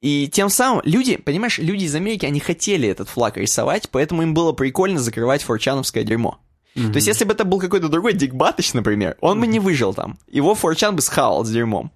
[0.00, 4.32] И тем самым люди, понимаешь, люди из Америки, они хотели этот флаг рисовать, поэтому им
[4.32, 6.38] было прикольно закрывать форчановское дерьмо.
[6.74, 6.92] Mm-hmm.
[6.92, 9.40] То есть, если бы это был какой-то другой Дик Батыч, например, он mm-hmm.
[9.40, 10.18] бы не выжил там.
[10.28, 11.90] Его форчан бы схавал с дерьмом.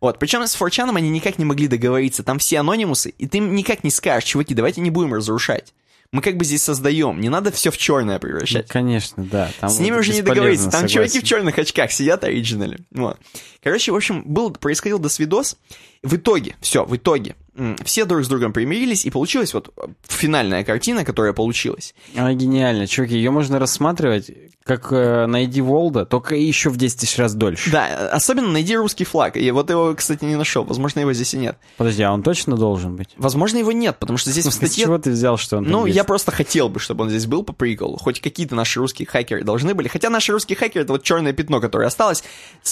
[0.00, 2.22] Вот, причем с форчаном они никак не могли договориться.
[2.22, 5.72] Там все анонимусы, и ты им никак не скажешь, чуваки, давайте не будем разрушать.
[6.12, 8.66] Мы как бы здесь создаем, не надо все в черное превращать.
[8.66, 9.50] Ну, конечно, да.
[9.60, 10.64] Там С ними уже не договориться.
[10.64, 10.94] Там согласен.
[10.94, 12.80] чуваки в черных очках сидят оригинали.
[12.90, 13.16] Вот.
[13.62, 15.56] Короче, в общем, был, происходил досвидос.
[16.02, 17.36] В итоге, все, в итоге,
[17.84, 19.72] все друг с другом примирились, и получилась вот
[20.02, 21.94] финальная картина, которая получилась.
[22.16, 24.32] Она гениальна, чуваки, ее можно рассматривать
[24.70, 27.72] как э, «Найди Волда», только еще в 10 тысяч раз дольше.
[27.72, 31.38] Да, особенно «Найди русский флаг», и вот его, кстати, не нашел, возможно, его здесь и
[31.38, 31.58] нет.
[31.76, 33.08] Подожди, а он точно должен быть?
[33.16, 34.84] Возможно, его нет, потому что здесь в статье...
[34.84, 35.96] С чего ты взял, что он Ну, есть?
[35.96, 39.42] я просто хотел бы, чтобы он здесь был по приколу, хоть какие-то наши русские хакеры
[39.42, 42.22] должны были, хотя наши русские хакеры— это вот черное пятно, которое осталось.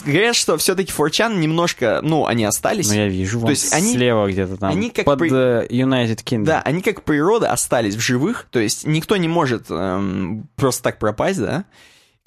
[0.07, 2.89] Говорят, что все-таки Форчан немножко, ну, они остались.
[2.89, 5.31] Ну, я вижу, То есть они, слева где-то там, они как под при...
[5.33, 6.45] uh, United Kingdom.
[6.45, 11.01] Да, они как природа остались в живых, то есть никто не может эм, просто так
[11.01, 11.65] пропасть, да.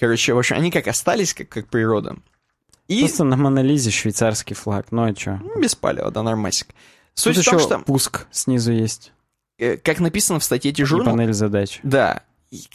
[0.01, 2.15] Короче, в общем, они как остались, как, как природа.
[2.87, 3.01] И...
[3.01, 5.39] Просто на Монолизе швейцарский флаг, ну а чё?
[5.59, 6.69] Без палева, да, нормасик.
[7.13, 7.79] Суть Тут в том, что...
[7.79, 9.11] пуск снизу есть.
[9.59, 11.03] Э, как написано в статье T-Journal...
[11.03, 11.79] И панель задач.
[11.83, 12.23] Да.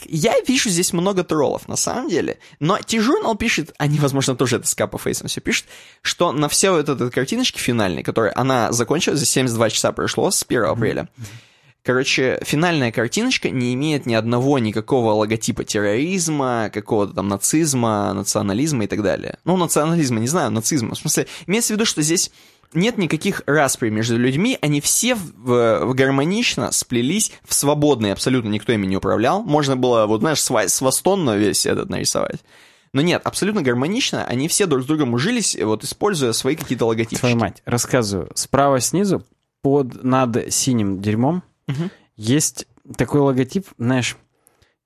[0.04, 2.38] Я вижу здесь много троллов, на самом деле.
[2.60, 5.66] Но T-Journal пишет, они, возможно, тоже это с капофейсом все пишут,
[6.02, 10.44] что на все вот этой картиночке финальной, которая, она закончилась, за 72 часа прошло с
[10.46, 11.08] 1 апреля,
[11.86, 18.86] Короче, финальная картиночка не имеет ни одного никакого логотипа терроризма, какого-то там нацизма, национализма и
[18.88, 19.38] так далее.
[19.44, 20.96] Ну, национализма, не знаю, нацизма.
[20.96, 22.32] В смысле, имеется в виду, что здесь
[22.74, 28.72] нет никаких распри между людьми, они все в, в- гармонично сплелись в свободные, абсолютно никто
[28.72, 29.44] ими не управлял.
[29.44, 32.40] Можно было, вот знаешь, сва- свастонно весь этот нарисовать.
[32.94, 37.20] Но нет, абсолютно гармонично, они все друг с другом ужились, вот используя свои какие-то логотипы.
[37.20, 38.32] Твою мать, рассказываю.
[38.34, 39.22] Справа снизу,
[39.62, 41.90] под, над синим дерьмом, Мгм.
[42.16, 44.16] есть такой логотип, знаешь,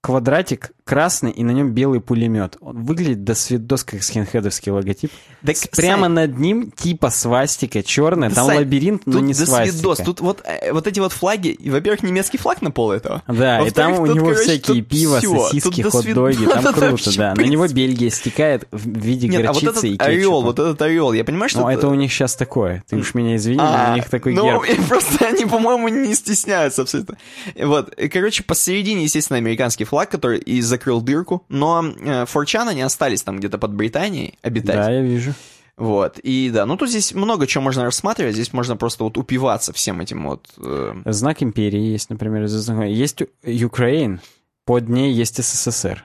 [0.01, 2.57] квадратик красный, и на нем белый пулемет.
[2.61, 5.13] Он выглядит до свидос, как скинхедовский логотип.
[5.47, 9.33] Так, С- Прямо Сань, над ним типа свастика черная, Да, там Сань, лабиринт, но не
[9.33, 9.73] свастика.
[9.73, 9.99] свидос.
[9.99, 13.23] Тут вот, э, вот эти вот флаги, во-первых, немецкий флаг на пол этого.
[13.29, 15.49] Да, и там у него короче, всякие пиво, всё.
[15.49, 17.35] сосиски, хот-доги, там Это круто, да.
[17.37, 17.69] На него.
[17.69, 20.11] Бельгия стекает в виде Нет, а вот горчицы и этот кетчупа.
[20.11, 21.61] орел, вот этот орел, я понимаю, что...
[21.61, 22.83] Ну, это у них сейчас такое.
[22.89, 24.65] Ты уж меня извини, А, у них такой ну, герб.
[24.69, 27.17] и просто они, по-моему, не стесняются абсолютно.
[27.57, 33.23] Вот, короче, посередине, естественно, американский флаг, который и закрыл дырку, но э, форчан они остались
[33.23, 34.77] там где-то под Британией обитать.
[34.77, 35.35] Да, я вижу.
[35.77, 39.73] Вот, и да, ну тут здесь много чего можно рассматривать, здесь можно просто вот упиваться
[39.73, 40.49] всем этим вот...
[40.59, 42.45] э, Знак империи есть, например.
[42.87, 44.21] Есть У- Украин,
[44.67, 46.05] под ней есть СССР.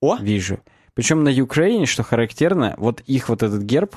[0.00, 0.16] О!
[0.18, 0.60] Вижу.
[0.94, 3.96] Причем на Украине, что характерно, вот их вот этот герб,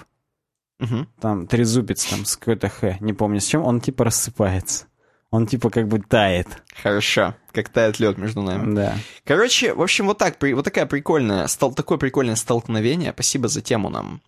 [0.79, 1.07] мгм.
[1.19, 4.85] там трезубец там с какой-то Х, не помню с чем, он типа рассыпается.
[5.31, 6.47] Он типа как бы тает.
[6.83, 8.75] Хорошо, как тает лед между нами.
[8.75, 8.97] Да.
[9.23, 13.13] Короче, в общем, вот так, вот такая прикольная, стал, такое прикольное столкновение.
[13.13, 14.21] Спасибо за тему нам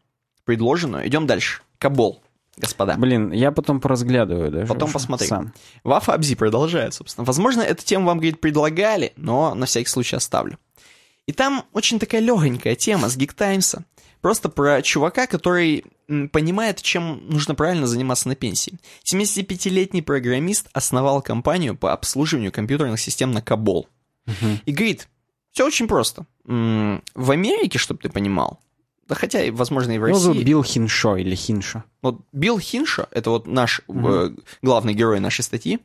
[0.46, 1.06] предложенную.
[1.06, 1.62] Идем дальше.
[1.78, 2.24] Кабол,
[2.56, 2.96] господа.
[2.98, 4.68] Блин, я потом поразглядываю даже.
[4.68, 5.28] Потом посмотри.
[5.28, 5.54] Сам.
[5.84, 7.26] Вафа Абзи продолжает, собственно.
[7.26, 10.58] Возможно, эту тему вам, говорит, предлагали, но на всякий случай оставлю.
[11.26, 13.84] И там очень такая легонькая тема с Geek Times'а.
[14.22, 15.84] Просто про чувака, который
[16.32, 18.78] понимает, чем нужно правильно заниматься на пенсии.
[19.06, 23.88] 75-летний программист основал компанию по обслуживанию компьютерных систем на Кабол.
[24.66, 25.08] И говорит,
[25.52, 26.26] все очень просто.
[26.46, 28.60] В Америке, чтобы ты понимал,
[29.08, 30.26] да хотя, возможно, и в Ну, России.
[30.34, 31.84] тут Билл Хиншо или Хиншо.
[32.02, 34.30] Вот Билл Хиншо, это вот наш э,
[34.62, 35.80] главный герой нашей статьи,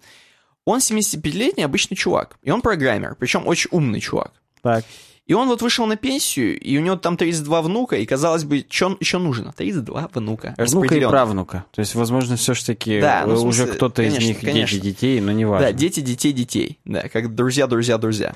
[0.64, 4.32] он 75-летний обычный чувак, и он программер, причем очень умный чувак.
[4.62, 4.84] Так.
[5.28, 8.64] И он вот вышел на пенсию, и у него там 32 внука, и, казалось бы,
[8.68, 9.52] что еще нужно?
[9.52, 10.54] 32 внука.
[10.56, 11.64] Внука и правнука.
[11.70, 14.74] То есть, возможно, все-таки Да, ну, уже кто-то из них конечно.
[14.76, 15.66] дети детей, но не важно.
[15.66, 16.78] Да, дети детей детей.
[16.86, 18.34] Да, как друзья, друзья, друзья.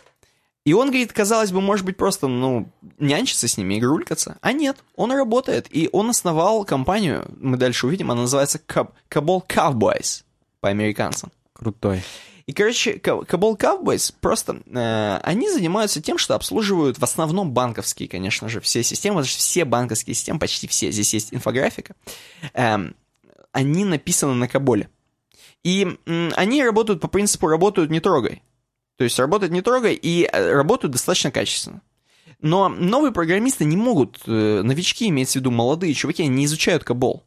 [0.64, 4.36] И он говорит, казалось бы, может быть, просто, ну, нянчиться с ними, игрулькаться.
[4.42, 9.40] А нет, он работает, и он основал компанию, мы дальше увидим, она называется Cab- Cabal
[9.48, 10.22] Cowboys
[10.60, 11.32] по американцам.
[11.54, 12.02] Крутой.
[12.46, 18.08] И, короче, Ка- Cabal Cowboys просто, э, они занимаются тем, что обслуживают в основном банковские,
[18.08, 21.94] конечно же, все системы, потому что все банковские системы, почти все, здесь есть инфографика,
[22.54, 22.94] эм,
[23.52, 24.88] они написаны на Каболе.
[25.62, 28.42] И м, они работают по принципу «работают, не трогай».
[28.96, 31.80] То есть работают не трогай и э, работают достаточно качественно.
[32.40, 36.82] Но новые программисты не могут, э, новички, имеется в виду молодые чуваки, они не изучают
[36.82, 37.22] Кабол.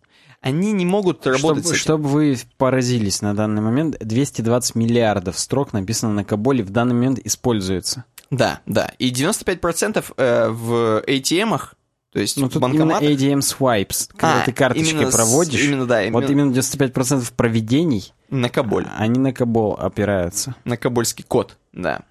[0.45, 5.73] Они не могут работать с Чтобы, чтобы вы поразились на данный момент, 220 миллиардов строк
[5.73, 8.05] написано на Каболе в данный момент используется.
[8.29, 8.91] Да, да.
[8.99, 11.73] И 95% э, в ATM-ах,
[12.13, 13.01] то есть Ну, тут банкоматах...
[13.09, 15.63] именно ADM swipes, когда А, ты карточкой именно с- проводишь.
[15.63, 18.85] именно, да, Вот именно- именно 95% проведений, На Каболь.
[18.97, 20.55] они на Кабол опираются.
[20.63, 22.01] На кабольский код, да.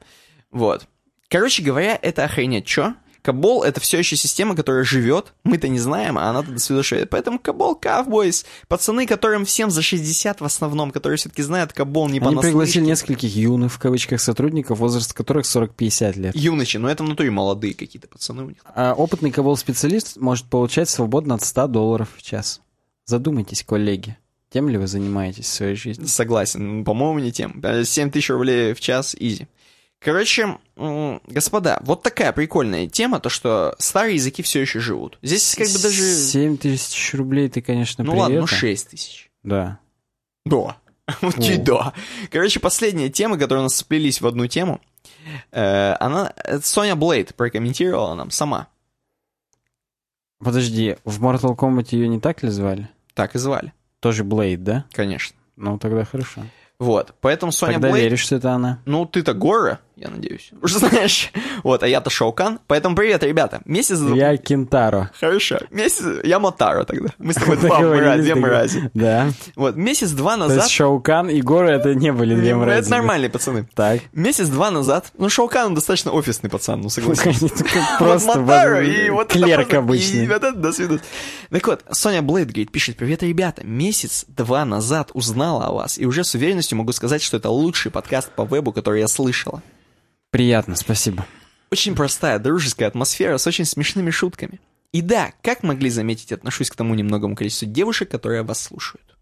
[0.51, 0.87] Вот.
[1.29, 2.95] Короче говоря, это охренеть чё?
[3.25, 5.33] Кабол— это все еще система, которая живет.
[5.45, 7.07] Мы-то не знаем, а она-то до свидания.
[7.07, 12.19] Поэтому Кабол Cowboys, пацаны, которым всем за 60 в основном, которые все-таки знают Кабол не
[12.19, 12.49] Они понаслышке.
[12.49, 16.37] пригласили нескольких юных, в кавычках, сотрудников, возраст которых 40-50 лет.
[16.37, 18.59] Юночи, но это в натуре молодые какие-то пацаны у них.
[18.75, 22.61] А опытный Кабол-специалист может получать свободно от 100 долларов в час.
[23.07, 24.19] Задумайтесь, коллеги,
[24.51, 26.05] тем ли вы занимаетесь в своей жизни?
[26.05, 27.63] Согласен, по-моему, не тем.
[27.85, 29.49] 7 тысяч рублей в час, изи.
[30.05, 35.19] Короче, господа, вот такая прикольная тема, то, что старые языки все еще живут.
[35.23, 36.03] Здесь как бы даже...
[36.03, 38.59] 7 тысяч рублей ты, конечно, Ну при ладно, ну этом.
[38.59, 39.31] 6 тысяч.
[39.43, 39.79] Да.
[40.45, 40.77] Да.
[41.23, 41.95] Вот чуть да.
[42.31, 44.83] Короче, последняя тема, которые у нас сплелись в одну тему,
[45.53, 46.35] э, она...
[46.37, 48.69] это Соня Блейд прокомментировала нам сама.
[50.39, 52.91] Подожди, в Mortal Kombat ее не так ли звали?
[53.15, 54.85] Так и звали, Тоже Блейд, да?
[54.93, 55.37] конечно.
[55.57, 56.43] Ну, тогда хорошо.
[56.79, 58.05] Вот, поэтому Соня Тогда Блейд...
[58.05, 58.81] веришь, что это она?
[58.85, 60.51] Ну, ты-то Гора, я надеюсь.
[60.63, 61.33] Уже знаешь.
[61.63, 62.61] Вот, а я-то Шоукан.
[62.67, 63.63] Поэтому привет, ребята.
[63.65, 63.99] Месяц...
[64.15, 65.11] Я Кентаро.
[65.19, 65.59] Хорошо.
[65.71, 66.05] Месяц...
[66.23, 67.09] Я Мотаро тогда.
[67.19, 68.91] Мы с тобой два мрази, две мрази.
[68.95, 69.29] Да.
[69.57, 70.65] Вот, месяц-два То назад...
[70.65, 72.81] есть Шаукан и Гора это не были две Ну, мрази.
[72.81, 73.67] Это нормальные пацаны.
[73.75, 74.01] Так.
[74.13, 75.07] Месяц-два назад...
[75.17, 77.35] Ну, Шоукан достаточно офисный пацан, ну, согласен.
[77.99, 80.25] Просто вот Мотаро и вот клерк просто- обычный.
[80.25, 81.01] И вот это, до свидания.
[81.51, 86.25] Так вот, Соня Блейд говорит, пишет, привет, ребята, месяц-два назад узнала о вас, и уже
[86.25, 89.63] с уверенностью могу сказать, что это лучший подкаст по вебу, который я слышала.
[90.35, 91.25] Приятно, спасибо.
[91.71, 94.61] Очень простая, дружеская атмосфера с очень смешными шутками.
[94.91, 99.17] И да, как могли заметить, отношусь к тому немногому количеству девушек, которые вас слушают.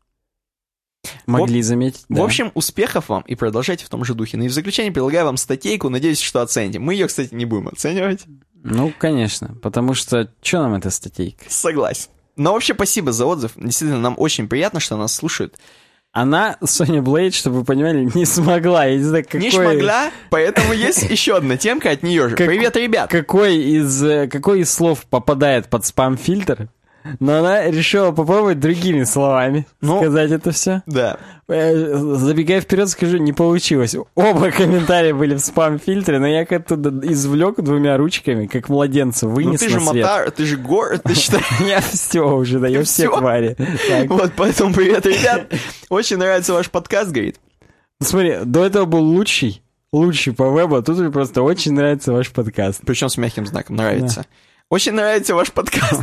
[1.27, 2.25] Могли заметить, В да.
[2.25, 4.39] общем, успехов вам и продолжайте в том же духе.
[4.39, 6.79] Ну и в заключение предлагаю вам статейку, надеюсь, что оцените.
[6.79, 8.23] Мы ее, кстати, не будем оценивать.
[8.65, 11.45] Ну, конечно, потому что что нам эта статейка?
[11.47, 12.09] Согласен.
[12.37, 13.53] Но вообще спасибо за отзыв.
[13.57, 15.59] Действительно, нам очень приятно, что нас слушают.
[16.13, 18.85] Она, Соня Блейд, чтобы вы понимали, не смогла.
[18.85, 19.41] Я не знаю, какой...
[19.41, 22.37] Не шмогла, поэтому есть еще одна темка от нее же.
[22.37, 23.11] Как- Привет, ребят!
[23.11, 26.69] Какой из, э, какой из слов попадает под спам-фильтр,
[27.21, 29.99] но она решила попробовать другими словами Ну.
[30.01, 30.83] сказать это все.
[30.87, 31.19] Да.
[31.49, 33.95] Забегая вперед, скажу, не получилось.
[34.15, 39.61] Оба комментария были в спам-фильтре, но я как-то извлек двумя ручками, как младенца, Ну вынес
[39.61, 40.05] ты же на свет.
[40.05, 41.45] мотар, ты же гор, ты считаешь?
[41.61, 43.57] Я все уже даю, все твари.
[44.09, 45.47] Вот, поэтому привет, ребят.
[45.89, 47.37] Очень нравится ваш подкаст, говорит.
[48.01, 52.13] Ну, Смотри, до этого был лучший, лучший по вебу, а тут мне просто очень нравится
[52.13, 52.81] ваш подкаст.
[52.87, 54.25] Причем с мягким знаком нравится.
[54.73, 56.01] Очень нравится ваш подкаст.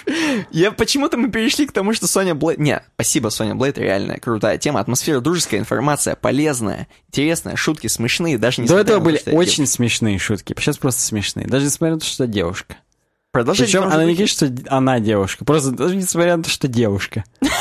[0.50, 2.58] Я почему-то мы перешли к тому, что Соня Блейд...
[2.58, 4.80] Не, спасибо, Соня Блейд, реальная крутая тема.
[4.80, 10.54] Атмосфера дружеская, информация полезная, интересная, шутки смешные, даже не До этого были очень смешные шутки,
[10.58, 11.46] сейчас просто смешные.
[11.46, 12.76] Даже несмотря на то, что девушка.
[13.32, 13.76] Продолжайте.
[13.76, 17.22] Причем она не говорит, что она девушка, просто даже несмотря на то, что девушка.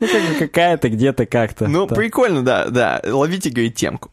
[0.00, 1.66] Ну, как бы какая-то где-то как-то.
[1.66, 3.02] Ну, прикольно, да, да.
[3.04, 4.12] Ловите, говорит, темку.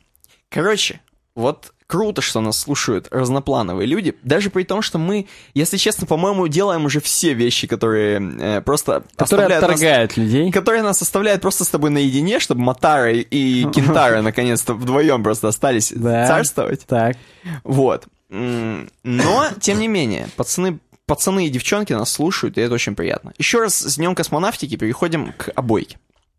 [0.50, 1.00] Короче,
[1.36, 6.48] вот круто, что нас слушают разноплановые люди, даже при том, что мы, если честно, по-моему,
[6.48, 10.52] делаем уже все вещи, которые э, просто Которые оставляют нас- отторгают людей.
[10.52, 15.92] которые нас оставляют просто с тобой наедине, чтобы Матара и Кентара наконец-то вдвоем просто остались
[15.96, 16.28] Да.
[16.28, 16.86] царствовать.
[16.88, 17.18] Так.
[17.64, 18.06] Вот.
[18.30, 23.34] Но, тем не менее, пацаны, пацаны и девчонки нас слушают, и это очень приятно.
[23.38, 25.98] Еще раз с Днем космонавтики переходим к обойке.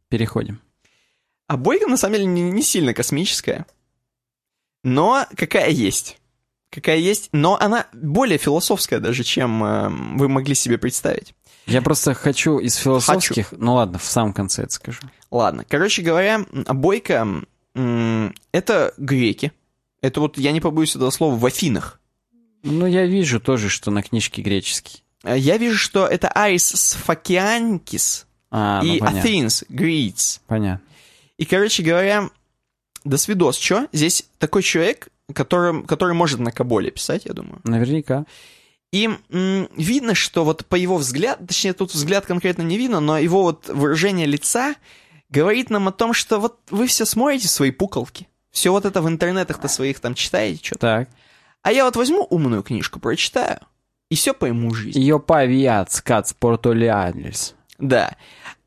[0.09, 0.61] Переходим.
[1.47, 3.67] Обойка, на самом деле, не, не сильно космическая,
[4.87, 6.17] но какая есть.
[6.71, 11.35] Какая есть, но она более философская даже, чем э, вы могли себе представить.
[11.67, 13.49] Я просто хочу из философских...
[13.51, 15.01] Ну ладно, в самом конце это скажу.
[15.33, 17.27] Ладно, короче говоря, обойка
[17.75, 19.51] м, это греки.
[20.03, 22.01] Это вот, я не побоюсь этого слова, в Афинах.
[22.63, 25.03] Ну, я вижу тоже, что на книжке греческий.
[25.25, 29.29] Э, Я вижу, что это Арис Сфакианкис А, ну и понятно.
[29.29, 30.41] Athens, Greece.
[30.47, 30.83] Понятно.
[31.39, 32.31] И, короче говоря,
[33.07, 33.89] до свидос, чё?
[33.93, 37.61] Здесь такой человек, который, который может на Каболе писать, я думаю.
[37.65, 38.27] Наверняка.
[38.93, 43.19] И м, видно, что вот по его взгляду, точнее, тут взгляд конкретно не видно, но
[43.19, 44.75] его вот выражение лица
[45.29, 48.29] говорит нам о том, что вот вы все смотрите свои пуколки.
[48.51, 50.81] Все вот это в интернетах-то своих там читаете что-то.
[50.81, 51.09] Так.
[51.63, 53.61] А я вот возьму умную книжку, прочитаю,
[54.09, 54.99] и все пойму жизнь.
[54.99, 57.55] Ее павиат, скац, портолиадлис.
[57.79, 58.17] Да.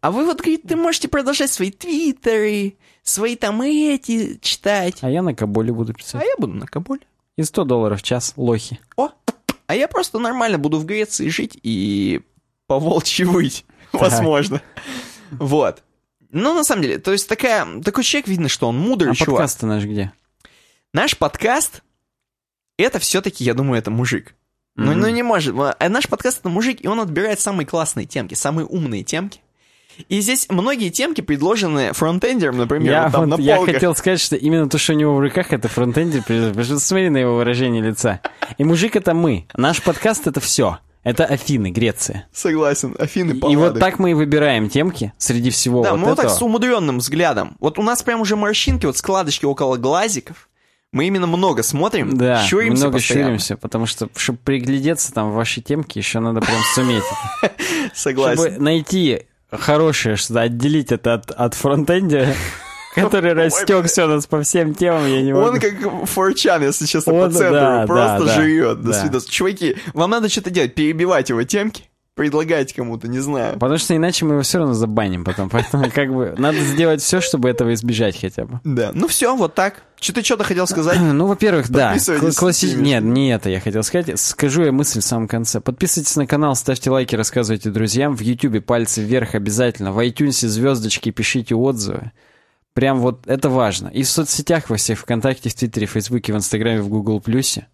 [0.01, 2.76] А вы вот, говорит, ты можете продолжать свои твиттеры,
[3.10, 5.00] свои там эти читать.
[5.02, 6.24] А я на Каболе буду А писать.
[6.24, 7.02] я буду на Кабуле.
[7.38, 8.80] И 100 долларов в час, лохи.
[8.98, 9.10] О,
[9.68, 12.22] а я просто нормально буду в Греции жить и
[12.68, 14.62] по волчьи выть, возможно.
[15.32, 15.84] Вот.
[16.32, 19.30] Ну, на самом деле, то есть такая, такой человек, видно, что он мудрый А чувак.
[19.38, 20.12] подкаст-то наш где?
[20.94, 21.82] Наш подкаст,
[22.78, 24.36] это все-таки, я думаю, это мужик.
[24.76, 25.00] Ну, Мгм.
[25.02, 25.56] ну, не может.
[25.58, 29.42] А наш подкаст это мужик, и он отбирает самые классные темки, самые умные темки.
[30.08, 33.74] И здесь многие темки предложены фронтендером, например, Я, вот там вот- на я полках.
[33.76, 36.24] хотел сказать, что именно то, что у него в руках, это фронтендер.
[36.80, 38.22] Смотри на его выражение лица.
[38.58, 39.45] И мужик это мы.
[39.56, 40.80] Наш подкаст это все.
[41.03, 42.28] Это Афины, Греция.
[42.34, 46.16] Согласен, Афины, И вот так мы и выбираем темки среди всего Да, вот мы вот
[46.18, 46.38] так этого.
[46.38, 47.56] с умудренным взглядом.
[47.60, 50.50] Вот у нас прям уже морщинки, вот складочки около глазиков.
[50.92, 53.26] Мы именно много смотрим, Да, щуримся много постоянно.
[53.28, 57.03] щуримся, потому что, чтобы приглядеться там в ваши темки, еще надо прям суметь.
[57.94, 58.44] Согласен.
[58.44, 59.22] Чтобы найти
[59.52, 62.28] хорошее, что отделить это от, от фронтендера,
[62.95, 65.48] который растек все нас по всем темам, я не могу.
[65.48, 68.82] Он как форчан, если честно, Он, по центру да, просто да, да, жует.
[68.82, 69.02] До да.
[69.02, 69.26] свидос.
[69.26, 73.54] Чуваки, вам надо что-то делать, перебивать его темки, предлагать кому-то, не знаю.
[73.54, 75.50] Потому что иначе мы его все равно забаним потом.
[75.50, 78.60] Поэтому как бы надо сделать все, чтобы этого избежать хотя бы.
[78.64, 79.84] Да, ну все, вот так.
[80.00, 80.98] Что ты что-то хотел сказать?
[81.20, 81.98] Ну, во-первых, да.
[81.98, 82.82] Тимми.
[82.82, 84.20] Нет, не это я хотел сказать.
[84.20, 85.60] Скажу я мысль в самом конце.
[85.60, 88.16] Подписывайтесь на канал, ставьте лайки, рассказывайте друзьям.
[88.16, 89.92] В Ютубе пальцы вверх обязательно.
[89.92, 92.12] В iTunes звездочки, пишите отзывы.
[92.74, 93.88] Прям вот это важно.
[93.90, 97.68] И в соцсетях во всех, ВКонтакте, в Твиттере, в Фейсбуке, в Инстаграме, в Гугл Плюсе.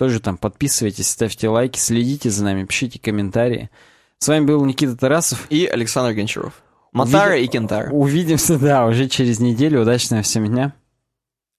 [0.00, 3.68] Тоже там подписывайтесь, ставьте лайки, следите за нами, пишите комментарии.
[4.16, 5.46] С вами был Никита Тарасов.
[5.50, 6.62] И Александр Гончаров.
[6.90, 7.90] Матара Увидим- и Кентара.
[7.90, 9.82] Увидимся, да, уже через неделю.
[9.82, 10.72] Удачного всем дня.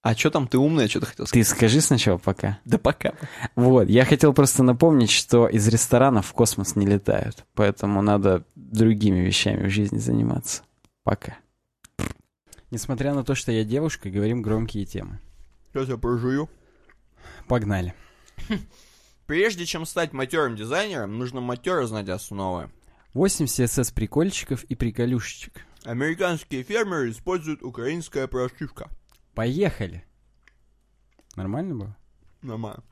[0.01, 1.47] А что там, ты умная, что ты хотел сказать?
[1.47, 2.57] Ты скажи сначала пока.
[2.65, 3.13] Да пока.
[3.55, 9.19] Вот, я хотел просто напомнить, что из ресторанов в космос не летают, поэтому надо другими
[9.19, 10.63] вещами в жизни заниматься.
[11.03, 11.37] Пока.
[12.71, 15.19] Несмотря на то, что я девушка, говорим громкие темы.
[15.71, 16.49] Сейчас я прожую.
[17.47, 17.93] Погнали.
[19.27, 22.69] Прежде чем стать матерым дизайнером, нужно матеро знать основы.
[23.13, 25.65] 8 CSS прикольчиков и приколюшечек.
[25.83, 28.89] Американские фермеры используют украинская прошивка.
[29.33, 30.05] Поехали.
[31.35, 31.97] Нормально было?
[32.41, 32.83] Нормально.